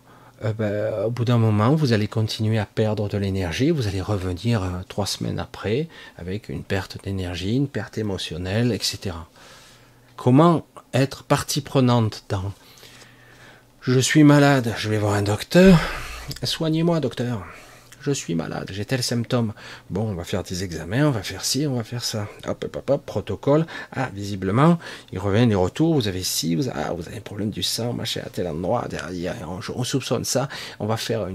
euh, 0.43 0.53
ben, 0.53 1.05
au 1.05 1.11
bout 1.11 1.25
d'un 1.25 1.37
moment, 1.37 1.75
vous 1.75 1.93
allez 1.93 2.07
continuer 2.07 2.57
à 2.57 2.65
perdre 2.65 3.07
de 3.07 3.17
l'énergie, 3.17 3.69
vous 3.69 3.87
allez 3.87 4.01
revenir 4.01 4.63
euh, 4.63 4.67
trois 4.87 5.05
semaines 5.05 5.39
après 5.39 5.87
avec 6.17 6.49
une 6.49 6.63
perte 6.63 7.03
d'énergie, 7.03 7.55
une 7.55 7.67
perte 7.67 7.97
émotionnelle, 7.97 8.71
etc. 8.71 9.15
Comment 10.15 10.65
être 10.93 11.23
partie 11.23 11.61
prenante 11.61 12.25
dans 12.29 12.51
je 13.81 13.99
suis 13.99 14.23
malade, 14.23 14.75
je 14.77 14.89
vais 14.89 14.99
voir 14.99 15.15
un 15.15 15.23
docteur, 15.23 15.79
soignez-moi 16.43 16.99
docteur 16.99 17.43
je 18.01 18.11
suis 18.11 18.35
malade, 18.35 18.69
j'ai 18.71 18.85
tel 18.85 19.03
symptôme. 19.03 19.53
Bon, 19.89 20.09
on 20.09 20.13
va 20.13 20.23
faire 20.23 20.43
des 20.43 20.63
examens, 20.63 21.07
on 21.07 21.11
va 21.11 21.23
faire 21.23 21.43
ci, 21.43 21.67
on 21.67 21.75
va 21.75 21.83
faire 21.83 22.03
ça. 22.03 22.27
Hop, 22.47 22.63
hop, 22.63 22.89
hop, 22.89 23.05
protocole. 23.05 23.65
Ah, 23.93 24.09
visiblement, 24.13 24.79
il 25.11 25.19
revient 25.19 25.47
des 25.47 25.55
retours, 25.55 25.93
vous 25.93 26.07
avez 26.07 26.23
ci, 26.23 26.55
vous, 26.55 26.69
ah, 26.69 26.89
avez 26.89 27.17
un 27.17 27.21
problème 27.21 27.49
du 27.49 27.63
sang, 27.63 27.93
machin, 27.93 28.21
à 28.25 28.29
tel 28.29 28.47
endroit, 28.47 28.87
derrière, 28.89 29.35
on, 29.47 29.83
soupçonne 29.83 30.23
ça, 30.23 30.49
on 30.79 30.85
va 30.85 30.97
faire 30.97 31.27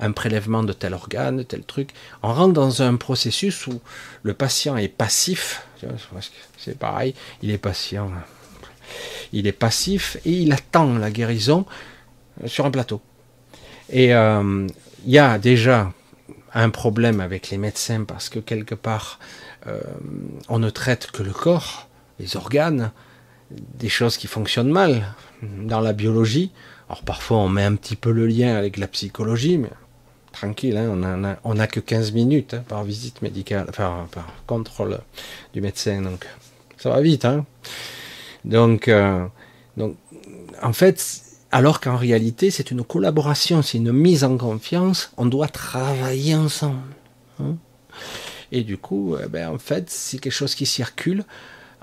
un 0.00 0.12
prélèvement 0.12 0.62
de 0.62 0.72
tel 0.72 0.94
organe, 0.94 1.38
de 1.38 1.42
tel 1.42 1.62
truc. 1.62 1.90
On 2.22 2.32
rentre 2.32 2.52
dans 2.52 2.82
un 2.82 2.96
processus 2.96 3.66
où 3.66 3.80
le 4.22 4.34
patient 4.34 4.76
est 4.76 4.88
passif, 4.88 5.66
c'est 6.56 6.78
pareil, 6.78 7.14
il 7.42 7.50
est 7.50 7.58
patient. 7.58 8.10
Il 9.32 9.46
est 9.46 9.52
passif 9.52 10.18
et 10.24 10.30
il 10.30 10.52
attend 10.52 10.98
la 10.98 11.10
guérison 11.10 11.66
sur 12.46 12.66
un 12.66 12.70
plateau. 12.70 13.00
Et 13.90 14.14
euh, 14.14 14.66
il 15.04 15.12
y 15.12 15.18
a 15.18 15.38
déjà 15.38 15.92
un 16.54 16.70
problème 16.70 17.20
avec 17.20 17.50
les 17.50 17.58
médecins 17.58 18.04
parce 18.04 18.28
que 18.28 18.38
quelque 18.38 18.74
part, 18.74 19.18
euh, 19.66 19.80
on 20.48 20.58
ne 20.58 20.70
traite 20.70 21.10
que 21.10 21.22
le 21.22 21.32
corps, 21.32 21.88
les 22.18 22.36
organes, 22.36 22.92
des 23.50 23.88
choses 23.88 24.16
qui 24.16 24.26
fonctionnent 24.26 24.70
mal 24.70 25.14
dans 25.42 25.80
la 25.80 25.92
biologie. 25.92 26.50
Alors 26.88 27.02
parfois 27.02 27.38
on 27.38 27.48
met 27.48 27.64
un 27.64 27.74
petit 27.74 27.96
peu 27.96 28.12
le 28.12 28.26
lien 28.26 28.56
avec 28.56 28.76
la 28.76 28.86
psychologie, 28.86 29.58
mais 29.58 29.70
tranquille, 30.32 30.76
hein, 30.76 31.38
on 31.44 31.54
n'a 31.54 31.66
que 31.66 31.80
15 31.80 32.12
minutes 32.12 32.54
hein, 32.54 32.64
par 32.68 32.84
visite 32.84 33.22
médicale, 33.22 33.66
par 33.76 34.06
contrôle 34.46 34.98
du 35.52 35.60
médecin, 35.60 36.02
donc 36.02 36.26
ça 36.76 36.90
va 36.90 37.00
vite. 37.00 37.24
Hein. 37.24 37.44
Donc, 38.44 38.88
euh, 38.88 39.26
donc 39.76 39.96
en 40.62 40.72
fait, 40.72 41.23
alors 41.54 41.78
qu'en 41.78 41.96
réalité, 41.96 42.50
c'est 42.50 42.72
une 42.72 42.82
collaboration, 42.82 43.62
c'est 43.62 43.78
une 43.78 43.92
mise 43.92 44.24
en 44.24 44.36
confiance. 44.36 45.12
On 45.16 45.24
doit 45.24 45.46
travailler 45.46 46.34
ensemble. 46.34 46.82
Hein. 47.38 47.54
et 48.50 48.64
du 48.64 48.76
coup, 48.76 49.16
eh 49.22 49.28
ben, 49.28 49.50
en 49.50 49.58
fait, 49.58 49.88
c'est 49.88 50.18
quelque 50.18 50.32
chose 50.32 50.56
qui 50.56 50.66
circule 50.66 51.24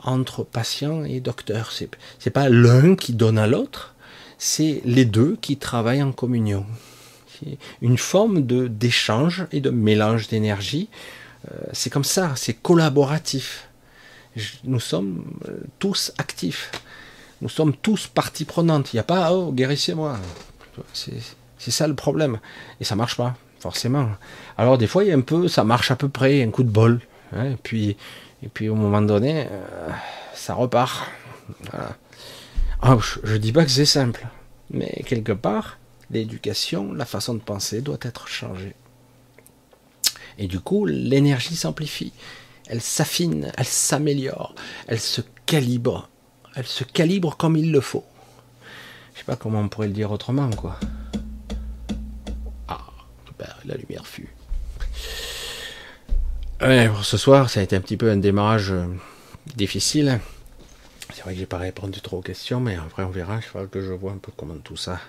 entre 0.04 0.44
patient 0.44 1.06
et 1.06 1.22
docteur. 1.22 1.72
C'est 1.72 1.90
n'est 2.26 2.32
pas 2.34 2.50
l'un 2.50 2.96
qui 2.96 3.14
donne 3.14 3.38
à 3.38 3.48
l'autre, 3.48 3.96
c'est 4.38 4.82
les 4.84 5.06
deux 5.06 5.38
qui 5.40 5.56
travaillent 5.56 6.04
en 6.04 6.12
communion. 6.12 6.66
Une 7.82 7.98
forme 7.98 8.46
de 8.46 8.68
d'échange 8.68 9.48
et 9.54 9.62
de 9.62 9.70
mélange 9.70 10.28
d'énergie. 10.28 10.90
Euh, 11.50 11.56
c'est 11.72 11.90
comme 11.90 12.04
ça, 12.04 12.34
c'est 12.36 12.56
collaboratif. 12.56 13.70
Nous 14.66 14.82
sommes 14.82 15.24
euh, 15.48 15.62
tous 15.80 16.12
actifs. 16.18 16.72
Nous 17.42 17.50
sommes 17.50 17.76
tous 17.76 18.08
partie 18.08 18.46
prenante. 18.46 18.94
Il 18.94 18.98
n'y 18.98 19.00
a 19.00 19.04
pas 19.04 19.34
oh 19.34 19.52
guérissez-moi. 19.52 20.18
C'est 20.94 21.72
ça 21.72 21.88
le 21.88 21.96
problème. 21.96 22.40
Et 22.80 22.84
ça 22.84 22.96
marche 22.96 23.18
pas 23.18 23.36
forcément. 23.60 24.10
Alors 24.58 24.78
des 24.78 24.88
fois, 24.88 25.04
il 25.04 25.10
y 25.10 25.12
a 25.12 25.16
un 25.16 25.22
peu, 25.22 25.48
ça 25.48 25.64
marche 25.64 25.92
à 25.92 25.96
peu 25.96 26.10
près, 26.10 26.44
un 26.44 26.50
coup 26.50 26.64
de 26.64 26.70
bol. 26.70 27.00
Hein, 27.34 27.52
et, 27.52 27.56
puis, 27.56 27.96
et 28.44 28.50
puis 28.50 28.70
au 28.70 28.76
moment 28.76 29.02
donné, 29.02 29.48
euh, 29.50 29.90
ça 30.34 30.54
repart. 30.56 31.08
Ah, 32.82 32.98
je 33.24 33.34
ne 33.34 33.38
dis 33.38 33.52
pas 33.52 33.64
que 33.64 33.72
c'est 33.72 33.86
simple, 33.86 34.26
mais 34.72 35.04
quelque 35.06 35.34
part, 35.34 35.78
l'éducation, 36.10 36.94
la 36.94 37.06
façon 37.06 37.36
de 37.36 37.40
penser 37.40 37.82
doit 37.82 38.00
être 38.02 38.28
changée. 38.28 38.76
Et 40.40 40.48
du 40.48 40.60
coup, 40.60 40.86
l'énergie 40.86 41.56
s'amplifie, 41.56 42.14
elle 42.68 42.82
s'affine, 42.82 43.52
elle 43.58 43.66
s'améliore, 43.66 44.56
elle 44.88 45.00
se 45.00 45.22
calibre, 45.46 46.10
elle 46.56 46.68
se 46.68 46.84
calibre 46.84 47.38
comme 47.38 47.56
il 47.56 47.72
le 47.72 47.82
faut. 47.82 48.06
Je 49.14 49.20
sais 49.20 49.26
pas 49.26 49.36
comment 49.36 49.60
on 49.60 49.70
pourrait 49.70 49.88
le 49.88 49.94
dire 49.94 50.12
autrement, 50.12 50.50
quoi 50.52 50.78
la 53.66 53.76
lumière 53.76 54.06
fut. 54.06 54.30
pour 56.60 57.06
ce 57.06 57.18
soir, 57.18 57.50
ça 57.50 57.60
a 57.60 57.64
été 57.64 57.76
un 57.76 57.82
petit 57.82 57.98
peu 57.98 58.10
un 58.10 58.18
démarrage 58.18 58.72
euh, 58.72 58.86
difficile. 59.56 60.20
C'est 61.14 61.24
vrai 61.24 61.34
que 61.34 61.40
j'ai 61.40 61.46
pas 61.46 61.58
répondu 61.58 62.00
trop 62.02 62.20
aux 62.20 62.22
questions, 62.22 62.60
mais 62.60 62.76
après 62.76 63.04
on 63.04 63.10
verra. 63.10 63.38
Il 63.38 63.42
faudra 63.42 63.68
que 63.68 63.82
je 63.82 63.92
vois 63.92 64.12
un 64.12 64.18
peu 64.18 64.32
comment 64.36 64.58
tout 64.58 64.78
ça, 64.78 65.00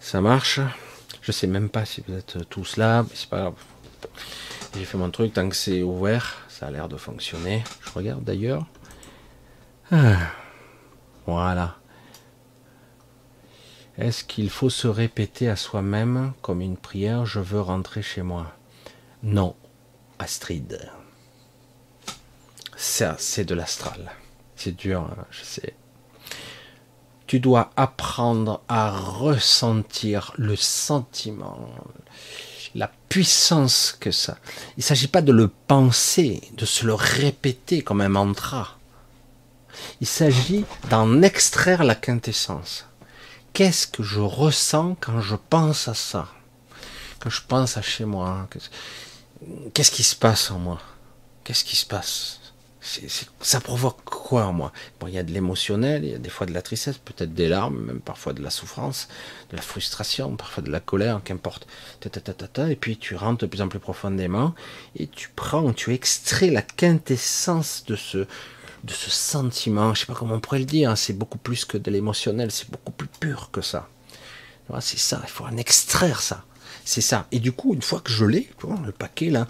ça 0.00 0.20
marche. 0.20 0.60
Je 1.22 1.32
sais 1.32 1.46
même 1.46 1.68
pas 1.68 1.84
si 1.84 2.02
vous 2.06 2.14
êtes 2.14 2.48
tous 2.48 2.76
là, 2.76 3.02
mais 3.02 3.14
c'est 3.14 3.28
pas 3.28 3.40
grave. 3.40 3.54
J'ai 4.76 4.84
fait 4.84 4.98
mon 4.98 5.10
truc 5.10 5.32
tant 5.32 5.48
que 5.48 5.56
c'est 5.56 5.82
ouvert, 5.82 6.36
ça 6.48 6.66
a 6.66 6.70
l'air 6.70 6.88
de 6.88 6.96
fonctionner. 6.96 7.64
Je 7.84 7.90
regarde 7.92 8.24
d'ailleurs. 8.24 8.66
Voilà. 11.26 11.76
Est-ce 13.98 14.24
qu'il 14.24 14.50
faut 14.50 14.70
se 14.70 14.88
répéter 14.88 15.48
à 15.48 15.56
soi-même 15.56 16.32
comme 16.42 16.60
une 16.60 16.76
prière 16.76 17.24
Je 17.24 17.40
veux 17.40 17.60
rentrer 17.60 18.02
chez 18.02 18.22
moi? 18.22 18.52
Non, 19.22 19.56
Astrid. 20.18 20.90
Ça, 22.76 23.16
c'est 23.18 23.44
de 23.44 23.54
l'astral. 23.54 24.12
C'est 24.54 24.76
dur, 24.76 25.00
hein, 25.00 25.24
je 25.30 25.44
sais. 25.44 25.74
Tu 27.26 27.40
dois 27.40 27.70
apprendre 27.76 28.62
à 28.68 28.90
ressentir 28.90 30.32
le 30.36 30.54
sentiment, 30.56 31.70
la 32.74 32.90
puissance 33.08 33.96
que 33.98 34.10
ça. 34.10 34.38
Il 34.76 34.80
ne 34.80 34.82
s'agit 34.82 35.08
pas 35.08 35.22
de 35.22 35.32
le 35.32 35.48
penser, 35.48 36.42
de 36.52 36.64
se 36.66 36.86
le 36.86 36.94
répéter 36.94 37.82
comme 37.82 38.00
un 38.00 38.08
mantra. 38.08 38.76
Il 40.00 40.06
s'agit 40.06 40.64
d'en 40.90 41.22
extraire 41.22 41.84
la 41.84 41.94
quintessence. 41.94 42.86
Qu'est-ce 43.52 43.86
que 43.86 44.02
je 44.02 44.20
ressens 44.20 44.96
quand 45.00 45.20
je 45.20 45.36
pense 45.36 45.88
à 45.88 45.94
ça? 45.94 46.28
Quand 47.20 47.30
je 47.30 47.42
pense 47.46 47.76
à 47.76 47.82
chez 47.82 48.04
moi 48.04 48.48
Qu'est-ce 49.74 49.90
qui 49.90 50.02
se 50.02 50.16
passe 50.16 50.50
en 50.50 50.58
moi? 50.58 50.80
Qu'est-ce 51.44 51.64
qui 51.64 51.76
se 51.76 51.86
passe? 51.86 52.40
Ça 53.40 53.60
provoque 53.60 54.04
quoi 54.04 54.46
en 54.46 54.52
moi? 54.52 54.72
Bon, 55.00 55.08
il 55.08 55.14
y 55.14 55.18
a 55.18 55.22
de 55.22 55.32
l'émotionnel, 55.32 56.04
il 56.04 56.10
y 56.10 56.14
a 56.14 56.18
des 56.18 56.28
fois 56.28 56.46
de 56.46 56.52
la 56.52 56.62
tristesse, 56.62 56.98
peut-être 56.98 57.34
des 57.34 57.48
larmes, 57.48 57.78
même 57.78 58.00
parfois 58.00 58.32
de 58.32 58.42
la 58.42 58.50
souffrance, 58.50 59.08
de 59.50 59.56
la 59.56 59.62
frustration, 59.62 60.36
parfois 60.36 60.62
de 60.62 60.70
la 60.70 60.78
colère, 60.80 61.20
qu'importe. 61.24 61.66
Et 62.04 62.76
puis 62.76 62.96
tu 62.96 63.16
rentres 63.16 63.40
de 63.40 63.46
plus 63.46 63.60
en 63.60 63.68
plus 63.68 63.80
profondément 63.80 64.54
et 64.96 65.08
tu 65.08 65.30
prends, 65.34 65.72
tu 65.72 65.94
extrais 65.94 66.50
la 66.50 66.62
quintessence 66.62 67.84
de 67.86 67.96
ce, 67.96 68.26
de 68.86 68.92
ce 68.92 69.10
sentiment, 69.10 69.94
je 69.94 70.00
sais 70.00 70.06
pas 70.06 70.14
comment 70.14 70.36
on 70.36 70.40
pourrait 70.40 70.60
le 70.60 70.64
dire, 70.64 70.90
hein, 70.90 70.96
c'est 70.96 71.12
beaucoup 71.12 71.38
plus 71.38 71.64
que 71.64 71.76
de 71.76 71.90
l'émotionnel, 71.90 72.52
c'est 72.52 72.70
beaucoup 72.70 72.92
plus 72.92 73.08
pur 73.08 73.50
que 73.50 73.60
ça. 73.60 73.88
C'est 74.80 74.98
ça, 74.98 75.20
il 75.22 75.30
faut 75.30 75.44
en 75.44 75.56
extraire 75.56 76.20
ça. 76.20 76.44
C'est 76.84 77.00
ça. 77.00 77.26
Et 77.32 77.40
du 77.40 77.52
coup, 77.52 77.74
une 77.74 77.82
fois 77.82 78.00
que 78.00 78.10
je 78.10 78.24
l'ai, 78.24 78.48
le 78.84 78.92
paquet 78.92 79.30
là, 79.30 79.46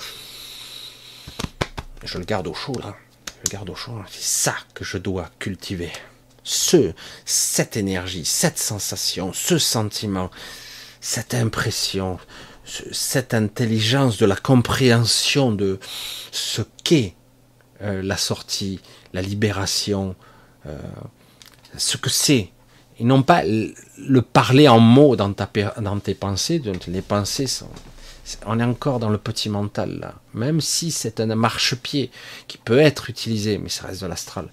je 2.03 2.19
le 2.19 2.25
garde 2.25 2.47
au 2.47 2.55
chaud 2.55 2.77
là, 2.83 2.97
je 3.29 3.51
le 3.51 3.53
garde 3.53 3.69
au 3.71 3.75
chaud, 3.75 3.99
c'est 4.09 4.23
ça 4.23 4.55
que 4.75 4.85
je 4.85 4.97
dois 4.99 5.31
cultiver. 5.39 5.93
Ce, 6.43 6.93
cette 7.25 7.77
énergie, 7.77 8.25
cette 8.25 8.59
sensation, 8.59 9.33
ce 9.33 9.59
sentiment, 9.59 10.31
cette 11.01 11.35
impression, 11.35 12.19
cette 12.65 13.35
intelligence 13.35 14.17
de 14.17 14.27
la 14.27 14.37
compréhension 14.37 15.53
de 15.53 15.79
ce 16.31 16.63
qu'est 16.85 17.15
euh, 17.83 18.03
la 18.03 18.17
sortie, 18.17 18.81
la 19.17 19.23
libération, 19.23 20.15
euh, 20.67 20.77
ce 21.77 21.97
que 21.97 22.11
c'est. 22.11 22.51
Et 22.99 23.05
non 23.05 23.23
pas 23.23 23.43
le 23.45 24.21
parler 24.23 24.69
en 24.69 24.79
mots 24.79 25.17
dans, 25.17 25.33
ta, 25.33 25.49
dans 25.81 25.99
tes 25.99 26.15
pensées. 26.15 26.63
Les 26.87 27.03
pensées 27.03 27.47
sont, 27.47 27.69
on 28.47 28.59
est 28.61 28.65
encore 28.65 28.99
dans 28.99 29.11
le 29.11 29.19
petit 29.19 29.49
mental 29.49 29.99
là. 30.01 30.15
Même 30.35 30.61
si 30.61 30.91
c'est 30.91 31.21
un 31.21 31.35
marchepied 31.35 32.11
qui 32.47 32.59
peut 32.59 32.79
être 32.79 33.11
utilisé, 33.11 33.59
mais 33.59 33.69
ça 33.69 33.87
reste 33.87 34.03
de 34.03 34.07
l'astral. 34.07 34.49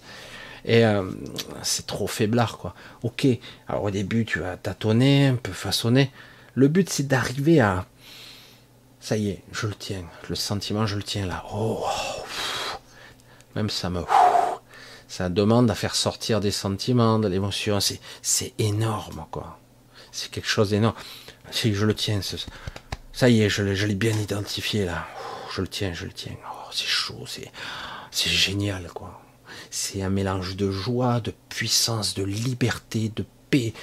Et 0.65 0.85
euh, 0.85 1.03
c'est 1.61 1.87
trop 1.87 2.07
faiblard 2.07 2.57
quoi. 2.57 2.73
Ok, 3.03 3.27
alors 3.67 3.83
au 3.83 3.91
début 3.91 4.25
tu 4.25 4.39
vas 4.39 4.57
tâtonner, 4.57 5.27
un 5.27 5.35
peu 5.35 5.51
façonner. 5.51 6.11
Le 6.55 6.67
but 6.67 6.89
c'est 6.89 7.07
d'arriver 7.07 7.59
à... 7.59 7.85
Ça 8.99 9.17
y 9.17 9.29
est, 9.29 9.43
je 9.51 9.67
le 9.67 9.75
tiens. 9.75 10.03
Le 10.29 10.35
sentiment, 10.35 10.85
je 10.85 10.95
le 10.95 11.03
tiens 11.03 11.25
là. 11.25 11.43
Oh, 11.53 11.85
même 13.55 13.69
ça 13.69 13.89
me 13.89 14.01
ça 15.13 15.29
demande 15.29 15.69
à 15.69 15.75
faire 15.75 15.93
sortir 15.93 16.39
des 16.39 16.49
sentiments, 16.49 17.19
de 17.19 17.27
l'émotion. 17.27 17.79
C'est, 17.79 17.99
c'est 18.23 18.53
énorme, 18.57 19.27
quoi. 19.29 19.59
C'est 20.11 20.31
quelque 20.31 20.47
chose 20.47 20.71
d'énorme. 20.71 20.95
Si 21.51 21.75
je 21.75 21.85
le 21.85 21.93
tiens, 21.93 22.19
ça 23.11 23.29
y 23.29 23.43
est, 23.43 23.49
je 23.49 23.61
l'ai, 23.61 23.75
je 23.75 23.85
l'ai 23.85 23.93
bien 23.93 24.17
identifié 24.17 24.85
là. 24.85 25.05
Je 25.53 25.61
le 25.61 25.67
tiens, 25.67 25.93
je 25.93 26.05
le 26.05 26.13
tiens. 26.13 26.35
Oh, 26.51 26.67
c'est 26.71 26.87
chaud, 26.87 27.25
c'est, 27.27 27.51
c'est 28.09 28.31
génial, 28.31 28.87
quoi. 28.91 29.21
C'est 29.69 30.01
un 30.01 30.09
mélange 30.09 30.55
de 30.55 30.71
joie, 30.71 31.19
de 31.19 31.31
puissance, 31.47 32.15
de 32.15 32.23
liberté, 32.23 33.11
de 33.15 33.23
paix, 33.51 33.75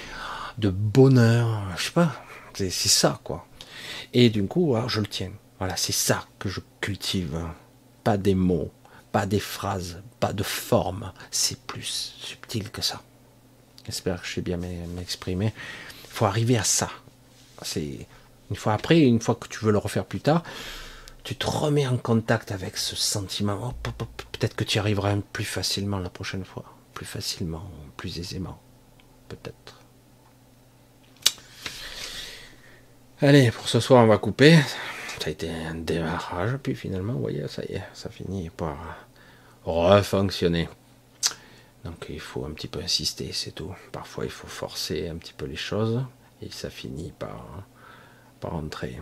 de 0.57 0.69
bonheur. 0.69 1.63
Je 1.77 1.83
sais 1.85 1.91
pas. 1.91 2.11
C'est, 2.55 2.69
c'est 2.69 2.89
ça, 2.89 3.21
quoi. 3.23 3.47
Et 4.11 4.29
du 4.29 4.45
coup, 4.47 4.75
je 4.87 4.99
le 4.99 5.07
tiens. 5.07 5.31
Voilà, 5.59 5.77
c'est 5.77 5.93
ça 5.93 6.25
que 6.39 6.49
je 6.49 6.59
cultive. 6.81 7.39
Pas 8.03 8.17
des 8.17 8.35
mots, 8.35 8.69
pas 9.11 9.25
des 9.25 9.39
phrases, 9.39 10.01
pas 10.19 10.33
de 10.33 10.43
forme, 10.43 11.11
c'est 11.31 11.59
plus 11.59 12.15
subtil 12.19 12.71
que 12.71 12.81
ça. 12.81 13.01
J'espère 13.85 14.21
que 14.21 14.27
je 14.27 14.41
bien 14.41 14.57
m'exprimer. 14.57 15.53
Il 16.03 16.09
faut 16.09 16.25
arriver 16.25 16.57
à 16.57 16.63
ça. 16.63 16.89
C'est 17.61 18.07
une 18.49 18.55
fois 18.55 18.73
après, 18.73 18.99
une 18.99 19.21
fois 19.21 19.35
que 19.35 19.47
tu 19.47 19.65
veux 19.65 19.71
le 19.71 19.77
refaire 19.77 20.05
plus 20.05 20.21
tard, 20.21 20.43
tu 21.23 21.35
te 21.35 21.45
remets 21.45 21.87
en 21.87 21.97
contact 21.97 22.51
avec 22.51 22.77
ce 22.77 22.95
sentiment. 22.95 23.73
Peut-être 23.83 24.55
que 24.55 24.63
tu 24.63 24.79
arriveras 24.79 25.15
plus 25.33 25.45
facilement 25.45 25.99
la 25.99 26.09
prochaine 26.09 26.45
fois, 26.45 26.65
plus 26.93 27.05
facilement, 27.05 27.69
plus 27.97 28.19
aisément, 28.19 28.59
peut-être. 29.29 29.79
Allez, 33.21 33.51
pour 33.51 33.69
ce 33.69 33.79
soir, 33.79 34.03
on 34.03 34.07
va 34.07 34.17
couper 34.17 34.59
ça 35.21 35.27
a 35.27 35.31
été 35.31 35.51
un 35.51 35.75
démarrage, 35.75 36.57
puis 36.63 36.73
finalement, 36.73 37.13
vous 37.13 37.21
voyez, 37.21 37.47
ça 37.47 37.63
y 37.63 37.73
est, 37.73 37.83
ça 37.93 38.09
finit 38.09 38.49
par 38.49 39.05
refonctionner. 39.63 40.67
Donc 41.85 42.07
il 42.09 42.19
faut 42.19 42.43
un 42.43 42.49
petit 42.49 42.67
peu 42.67 42.79
insister, 42.79 43.29
c'est 43.31 43.51
tout. 43.51 43.71
Parfois 43.91 44.25
il 44.25 44.31
faut 44.31 44.47
forcer 44.47 45.09
un 45.09 45.17
petit 45.17 45.33
peu 45.33 45.45
les 45.45 45.55
choses, 45.55 46.03
et 46.41 46.49
ça 46.49 46.71
finit 46.71 47.11
par, 47.11 47.63
par 48.39 48.51
rentrer. 48.51 48.99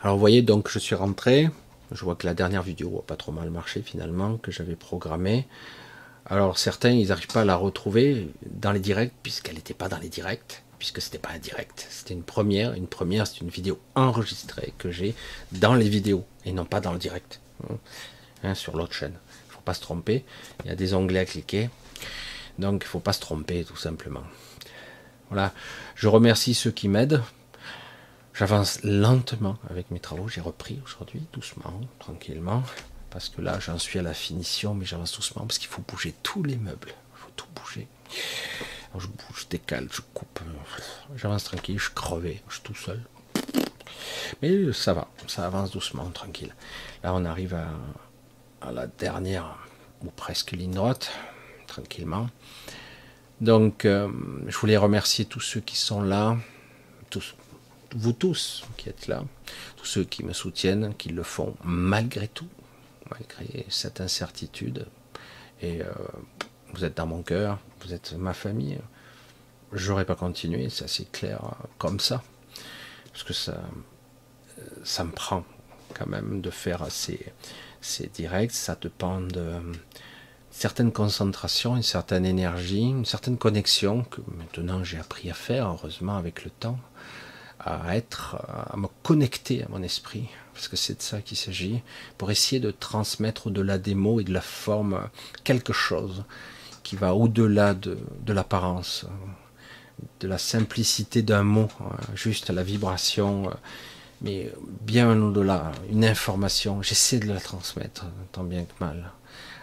Alors 0.00 0.16
vous 0.16 0.20
voyez, 0.20 0.42
donc 0.42 0.68
je 0.68 0.80
suis 0.80 0.96
rentré, 0.96 1.48
je 1.92 2.04
vois 2.04 2.16
que 2.16 2.26
la 2.26 2.34
dernière 2.34 2.62
vidéo 2.62 2.98
a 2.98 3.06
pas 3.06 3.16
trop 3.16 3.30
mal 3.30 3.50
marché 3.50 3.82
finalement, 3.82 4.36
que 4.36 4.50
j'avais 4.50 4.74
programmée. 4.74 5.46
Alors 6.24 6.58
certains, 6.58 6.90
ils 6.90 7.08
n'arrivent 7.08 7.28
pas 7.28 7.42
à 7.42 7.44
la 7.44 7.54
retrouver 7.54 8.32
dans 8.44 8.72
les 8.72 8.80
directs, 8.80 9.14
puisqu'elle 9.22 9.54
n'était 9.54 9.74
pas 9.74 9.88
dans 9.88 9.98
les 9.98 10.08
directs 10.08 10.64
puisque 10.78 11.00
c'était 11.00 11.18
pas 11.18 11.30
un 11.30 11.38
direct, 11.38 11.86
c'était 11.90 12.14
une 12.14 12.22
première. 12.22 12.74
Une 12.74 12.86
première, 12.86 13.26
c'est 13.26 13.40
une 13.40 13.48
vidéo 13.48 13.80
enregistrée 13.94 14.74
que 14.78 14.90
j'ai 14.90 15.14
dans 15.52 15.74
les 15.74 15.88
vidéos 15.88 16.26
et 16.44 16.52
non 16.52 16.64
pas 16.64 16.80
dans 16.80 16.92
le 16.92 16.98
direct, 16.98 17.40
hein, 17.68 17.76
hein, 18.42 18.54
sur 18.54 18.76
l'autre 18.76 18.92
chaîne. 18.92 19.14
Il 19.48 19.54
faut 19.54 19.60
pas 19.60 19.74
se 19.74 19.80
tromper. 19.80 20.24
Il 20.64 20.68
y 20.68 20.72
a 20.72 20.76
des 20.76 20.94
onglets 20.94 21.20
à 21.20 21.24
cliquer, 21.24 21.70
donc 22.58 22.82
il 22.84 22.88
faut 22.88 23.00
pas 23.00 23.12
se 23.12 23.20
tromper 23.20 23.64
tout 23.64 23.76
simplement. 23.76 24.24
Voilà. 25.30 25.52
Je 25.94 26.08
remercie 26.08 26.54
ceux 26.54 26.70
qui 26.70 26.88
m'aident. 26.88 27.22
J'avance 28.34 28.80
lentement 28.82 29.56
avec 29.70 29.90
mes 29.90 29.98
travaux. 29.98 30.28
J'ai 30.28 30.42
repris 30.42 30.78
aujourd'hui, 30.84 31.22
doucement, 31.32 31.80
tranquillement, 31.98 32.62
parce 33.08 33.30
que 33.30 33.40
là 33.40 33.58
j'en 33.60 33.78
suis 33.78 33.98
à 33.98 34.02
la 34.02 34.12
finition, 34.12 34.74
mais 34.74 34.84
j'avance 34.84 35.14
doucement 35.14 35.46
parce 35.46 35.58
qu'il 35.58 35.68
faut 35.68 35.82
bouger 35.88 36.14
tous 36.22 36.42
les 36.42 36.56
meubles, 36.56 36.90
il 36.90 37.18
faut 37.18 37.30
tout 37.34 37.46
bouger. 37.54 37.88
Je 38.98 39.08
bouge, 39.08 39.42
je 39.42 39.46
décale, 39.48 39.88
je 39.92 40.00
coupe, 40.14 40.40
j'avance 41.16 41.44
tranquille, 41.44 41.78
je 41.78 41.90
crevais, 41.90 42.42
je 42.48 42.54
suis 42.54 42.62
tout 42.62 42.74
seul. 42.74 43.00
Mais 44.42 44.72
ça 44.72 44.94
va, 44.94 45.08
ça 45.26 45.46
avance 45.46 45.70
doucement, 45.70 46.08
tranquille. 46.10 46.54
Là 47.02 47.14
on 47.14 47.24
arrive 47.24 47.54
à, 47.54 47.68
à 48.60 48.72
la 48.72 48.86
dernière, 48.86 49.58
ou 50.02 50.10
presque 50.10 50.52
ligne 50.52 50.72
droite, 50.72 51.10
tranquillement. 51.66 52.28
Donc, 53.40 53.84
euh, 53.84 54.08
je 54.46 54.56
voulais 54.56 54.76
remercier 54.76 55.26
tous 55.26 55.40
ceux 55.40 55.60
qui 55.60 55.76
sont 55.76 56.00
là, 56.00 56.38
tous, 57.10 57.34
vous 57.94 58.12
tous 58.12 58.64
qui 58.76 58.88
êtes 58.88 59.08
là, 59.08 59.24
tous 59.76 59.84
ceux 59.84 60.04
qui 60.04 60.24
me 60.24 60.32
soutiennent, 60.32 60.94
qui 60.94 61.10
le 61.10 61.22
font 61.22 61.54
malgré 61.62 62.28
tout, 62.28 62.48
malgré 63.10 63.66
cette 63.68 64.00
incertitude. 64.00 64.86
Et 65.60 65.82
euh, 65.82 65.92
vous 66.72 66.84
êtes 66.84 66.96
dans 66.96 67.06
mon 67.06 67.22
cœur, 67.22 67.58
vous 67.80 67.94
êtes 67.94 68.14
ma 68.14 68.34
famille. 68.34 68.78
J'aurais 69.72 70.04
pas 70.04 70.14
continué, 70.14 70.68
c'est 70.70 70.84
assez 70.84 71.04
clair 71.06 71.40
comme 71.78 72.00
ça, 72.00 72.22
parce 73.12 73.24
que 73.24 73.32
ça, 73.32 75.04
me 75.04 75.10
prend 75.10 75.44
quand 75.94 76.06
même 76.06 76.40
de 76.40 76.50
faire 76.50 76.86
ces, 76.90 77.32
ces 77.80 78.06
directs, 78.06 78.52
ça 78.52 78.76
dépend 78.80 79.20
de 79.20 79.60
certaine 80.50 80.92
concentration, 80.92 81.76
une 81.76 81.82
certaine 81.82 82.24
énergie, 82.24 82.88
une 82.88 83.04
certaine 83.04 83.36
connexion 83.36 84.04
que 84.04 84.20
maintenant 84.38 84.84
j'ai 84.84 84.98
appris 84.98 85.30
à 85.30 85.34
faire, 85.34 85.66
heureusement 85.66 86.16
avec 86.16 86.44
le 86.44 86.50
temps, 86.50 86.78
à 87.58 87.96
être, 87.96 88.36
à 88.70 88.76
me 88.76 88.86
connecter 89.02 89.64
à 89.64 89.68
mon 89.68 89.82
esprit, 89.82 90.28
parce 90.54 90.68
que 90.68 90.76
c'est 90.76 90.98
de 90.98 91.02
ça 91.02 91.20
qu'il 91.20 91.36
s'agit, 91.36 91.82
pour 92.16 92.30
essayer 92.30 92.60
de 92.60 92.70
transmettre 92.70 93.48
au-delà 93.48 93.76
des 93.78 93.94
mots 93.94 94.20
et 94.20 94.24
de 94.24 94.32
la 94.32 94.40
forme 94.40 95.08
quelque 95.44 95.72
chose 95.72 96.24
qui 96.86 96.94
va 96.94 97.14
au-delà 97.14 97.74
de, 97.74 97.98
de 98.24 98.32
l'apparence, 98.32 99.06
de 100.20 100.28
la 100.28 100.38
simplicité 100.38 101.22
d'un 101.22 101.42
mot, 101.42 101.68
juste 102.14 102.50
la 102.50 102.62
vibration, 102.62 103.50
mais 104.22 104.52
bien 104.82 105.20
au-delà, 105.20 105.72
une 105.90 106.04
information. 106.04 106.82
J'essaie 106.82 107.18
de 107.18 107.26
la 107.26 107.40
transmettre, 107.40 108.06
tant 108.30 108.44
bien 108.44 108.62
que 108.62 108.84
mal 108.84 109.10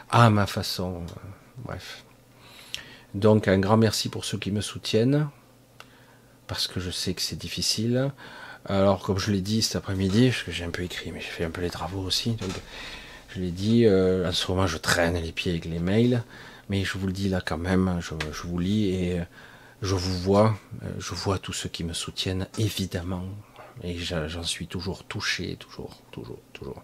à 0.10 0.30
ma 0.30 0.46
façon. 0.46 0.98
Euh, 0.98 1.28
bref. 1.64 2.04
Donc 3.16 3.48
un 3.48 3.58
grand 3.58 3.78
merci 3.78 4.10
pour 4.10 4.26
ceux 4.26 4.38
qui 4.38 4.52
me 4.52 4.62
soutiennent, 4.62 5.30
parce 6.48 6.68
que 6.68 6.82
je 6.82 6.92
sais 6.92 7.14
que 7.14 7.22
c'est 7.22 7.38
difficile. 7.38 8.12
Alors 8.66 9.00
comme 9.02 9.18
je 9.18 9.32
l'ai 9.32 9.42
dit 9.42 9.62
cet 9.62 9.78
après-midi, 9.78 10.30
parce 10.30 10.44
que 10.44 10.52
j'ai 10.52 10.66
un 10.66 10.72
peu 10.72 10.84
écrit, 10.84 11.12
mais 11.14 11.22
j'ai 11.22 11.28
fait 11.28 11.46
un 11.46 11.52
peu 11.52 11.62
les 11.62 11.70
travaux 11.70 12.02
aussi, 12.02 12.36
je 13.30 13.40
l'ai 13.40 13.52
dit, 13.52 13.86
euh, 13.86 14.28
en 14.28 14.32
ce 14.34 14.52
moment 14.52 14.68
je 14.68 14.78
traîne 14.78 15.16
les 15.16 15.32
pieds 15.32 15.52
avec 15.52 15.66
les 15.66 15.80
mails, 15.80 16.22
mais 16.70 16.84
je 16.84 16.98
vous 16.98 17.08
le 17.08 17.14
dis 17.14 17.30
là 17.30 17.42
quand 17.42 17.58
même, 17.58 18.00
je, 18.02 18.14
vous 18.44 18.60
lis 18.60 18.90
et 18.90 19.22
je 19.82 19.96
vous 19.96 20.18
vois, 20.20 20.58
je 20.98 21.14
vois 21.14 21.40
tous 21.40 21.54
ceux 21.54 21.70
qui 21.70 21.84
me 21.84 21.94
soutiennent, 21.94 22.48
évidemment, 22.58 23.26
et 23.84 23.98
j'en 23.98 24.44
suis 24.44 24.68
toujours 24.68 25.04
touché, 25.04 25.56
toujours, 25.58 26.02
toujours, 26.12 26.40
toujours 26.54 26.84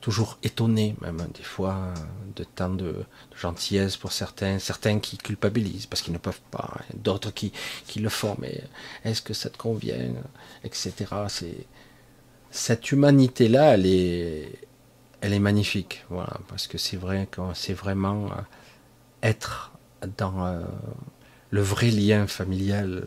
toujours 0.00 0.38
étonné, 0.42 0.96
même 1.00 1.22
des 1.34 1.42
fois, 1.42 1.92
de 2.36 2.44
tant 2.44 2.70
de, 2.70 3.04
gentillesse 3.36 3.96
pour 3.96 4.12
certains, 4.12 4.58
certains 4.58 4.98
qui 4.98 5.18
culpabilisent 5.18 5.86
parce 5.86 6.02
qu'ils 6.02 6.12
ne 6.12 6.18
peuvent 6.18 6.40
pas, 6.50 6.78
d'autres 6.94 7.30
qui, 7.30 7.52
qui 7.86 8.00
le 8.00 8.08
font, 8.08 8.36
mais 8.38 8.62
est-ce 9.04 9.22
que 9.22 9.34
ça 9.34 9.50
te 9.50 9.58
convient, 9.58 10.12
etc. 10.64 10.92
C'est 11.28 11.66
cette 12.50 12.90
humanité-là, 12.90 13.74
elle 13.74 13.86
est, 13.86 14.52
elle 15.20 15.32
est 15.32 15.38
magnifique, 15.38 16.04
voilà, 16.08 16.40
parce 16.48 16.66
que 16.66 16.78
c'est 16.78 16.96
vrai 16.96 17.28
c'est 17.54 17.74
vraiment 17.74 18.30
être 19.22 19.72
dans 20.18 20.46
euh, 20.46 20.60
le 21.50 21.62
vrai 21.62 21.90
lien 21.90 22.26
familial, 22.26 23.06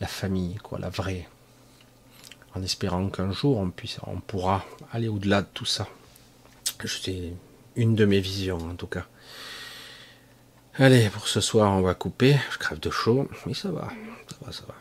la 0.00 0.06
famille, 0.06 0.56
quoi, 0.56 0.78
la 0.78 0.90
vraie 0.90 1.28
en 2.54 2.62
espérant 2.62 3.08
qu'un 3.08 3.32
jour 3.32 3.58
on 3.58 3.70
puisse, 3.70 3.98
on 4.06 4.20
pourra 4.20 4.64
aller 4.92 5.08
au-delà 5.08 5.42
de 5.42 5.48
tout 5.52 5.64
ça. 5.64 5.88
C'est 6.84 7.32
une 7.76 7.94
de 7.94 8.04
mes 8.04 8.20
visions 8.20 8.58
en 8.58 8.74
tout 8.74 8.86
cas. 8.86 9.06
Allez, 10.74 11.08
pour 11.10 11.28
ce 11.28 11.40
soir, 11.40 11.70
on 11.72 11.82
va 11.82 11.94
couper. 11.94 12.36
Je 12.50 12.58
crève 12.58 12.80
de 12.80 12.90
chaud, 12.90 13.28
mais 13.46 13.54
ça 13.54 13.70
va, 13.70 13.88
ça 14.28 14.36
va, 14.44 14.52
ça 14.52 14.64
va. 14.66 14.74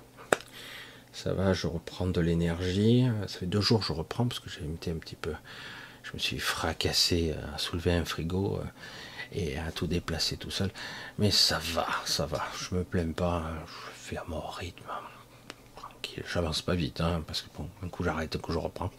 Ça 1.13 1.33
va, 1.33 1.53
je 1.53 1.67
reprends 1.67 2.07
de 2.07 2.21
l'énergie. 2.21 3.05
Ça 3.27 3.39
fait 3.39 3.45
deux 3.45 3.61
jours 3.61 3.81
que 3.81 3.87
je 3.87 3.93
reprends 3.93 4.25
parce 4.25 4.39
que 4.39 4.49
j'ai 4.49 4.63
été 4.63 4.89
un 4.89 4.95
petit 4.95 5.17
peu. 5.17 5.33
Je 6.03 6.13
me 6.13 6.19
suis 6.19 6.39
fracassé 6.39 7.35
à 7.53 7.57
soulever 7.57 7.93
un 7.93 8.05
frigo 8.05 8.57
euh, 8.57 8.65
et 9.31 9.57
à 9.57 9.71
tout 9.71 9.87
déplacer 9.87 10.37
tout 10.37 10.51
seul. 10.51 10.71
Mais 11.17 11.31
ça 11.31 11.59
va, 11.73 11.87
ça 12.05 12.25
va. 12.25 12.43
Je 12.59 12.75
me 12.75 12.83
plains 12.83 13.11
pas. 13.11 13.43
Je 13.65 13.91
fais 13.93 14.17
à 14.17 14.23
mon 14.27 14.41
rythme. 14.41 14.89
Tranquille. 15.75 16.23
J'avance 16.31 16.61
pas 16.61 16.75
vite, 16.75 17.01
hein, 17.01 17.23
parce 17.25 17.41
que 17.41 17.47
bon, 17.57 17.69
un 17.83 17.89
coup 17.89 18.03
j'arrête, 18.03 18.35
un 18.35 18.39
coup 18.39 18.51
je 18.51 18.57
reprends. 18.57 18.91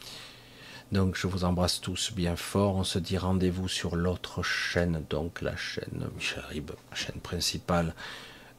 Donc 0.93 1.17
je 1.17 1.27
vous 1.27 1.45
embrasse 1.45 1.81
tous 1.81 2.13
bien 2.13 2.37
fort. 2.37 2.77
On 2.77 2.85
se 2.85 2.99
dit 2.99 3.17
rendez-vous 3.17 3.69
sur 3.69 3.97
l'autre 3.97 4.43
chaîne, 4.43 5.05
donc 5.09 5.41
la 5.41 5.57
chaîne 5.57 6.09
Michel 6.15 6.45
Rib, 6.49 6.71
chaîne 6.95 7.21
principale, 7.21 7.95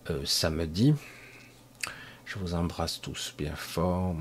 euh, 0.09 0.25
samedi. 0.25 0.95
Je 2.25 2.39
vous 2.39 2.55
embrasse 2.55 3.01
tous 3.01 3.35
bien 3.37 3.55
fort. 3.55 4.15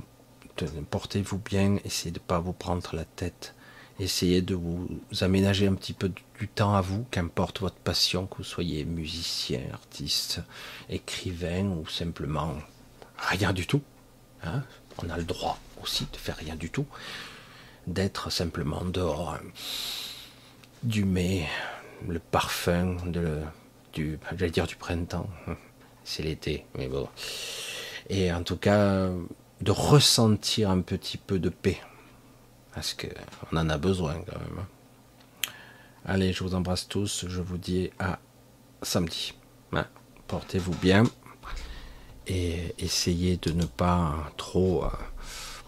Portez-vous 0.91 1.39
bien, 1.39 1.79
essayez 1.85 2.11
de 2.11 2.19
ne 2.19 2.25
pas 2.25 2.39
vous 2.39 2.53
prendre 2.53 2.95
la 2.95 3.07
tête. 3.07 3.55
Essayez 4.01 4.43
de 4.43 4.55
vous 4.55 4.89
aménager 5.21 5.67
un 5.67 5.75
petit 5.75 5.93
peu 5.93 6.11
du 6.39 6.49
temps 6.49 6.75
à 6.75 6.81
vous, 6.81 7.05
qu'importe 7.11 7.61
votre 7.61 7.77
passion, 7.77 8.27
que 8.27 8.39
vous 8.39 8.45
soyez 8.45 8.85
musicien, 8.85 9.61
artiste, 9.73 10.41
écrivain 10.89 11.67
ou 11.67 11.87
simplement 11.87 12.55
rien 13.17 13.53
du 13.53 13.67
tout. 13.67 13.83
Hein. 14.43 14.63
On 15.03 15.11
a 15.11 15.17
le 15.17 15.25
droit 15.25 15.59
aussi 15.83 16.07
de 16.11 16.17
faire 16.17 16.37
rien 16.37 16.57
du 16.57 16.71
tout 16.71 16.87
d'être 17.87 18.31
simplement 18.31 18.85
dehors, 18.85 19.39
du 20.83 21.05
mai, 21.05 21.49
le 22.09 22.19
parfum 22.19 22.97
de, 23.07 23.41
du, 23.93 24.19
j'allais 24.37 24.51
dire 24.51 24.67
du 24.67 24.77
printemps, 24.77 25.29
c'est 26.05 26.23
l'été, 26.23 26.67
mais 26.77 26.89
bon. 26.89 27.09
Et 28.09 28.33
en 28.33 28.43
tout 28.43 28.57
cas, 28.57 29.09
de 29.61 29.71
ressentir 29.71 30.71
un 30.71 30.81
petit 30.81 31.19
peu 31.19 31.39
de 31.39 31.49
paix, 31.49 31.81
parce 32.75 32.95
qu'on 32.95 33.57
en 33.57 33.69
a 33.69 33.79
besoin 33.79 34.15
quand 34.15 34.39
même. 34.39 34.65
Allez, 36.05 36.33
je 36.33 36.43
vous 36.43 36.55
embrasse 36.55 36.89
tous, 36.89 37.27
je 37.29 37.41
vous 37.41 37.59
dis 37.59 37.91
à 37.99 38.19
samedi. 38.83 39.35
Hein, 39.73 39.87
portez-vous 40.27 40.75
bien 40.75 41.05
et 42.27 42.75
essayez 42.79 43.37
de 43.37 43.53
ne 43.53 43.65
pas 43.65 44.33
trop 44.37 44.85
euh, 44.85 44.89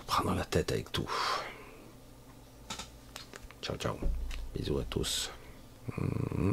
prendre 0.07 0.35
la 0.35 0.45
tête 0.45 0.73
avec 0.73 0.91
tout. 0.93 1.11
Ciao, 3.63 3.77
ciao. 3.77 3.97
Bisous 4.55 4.79
à 4.79 4.85
tous. 4.85 5.31
Mmh. 5.97 6.53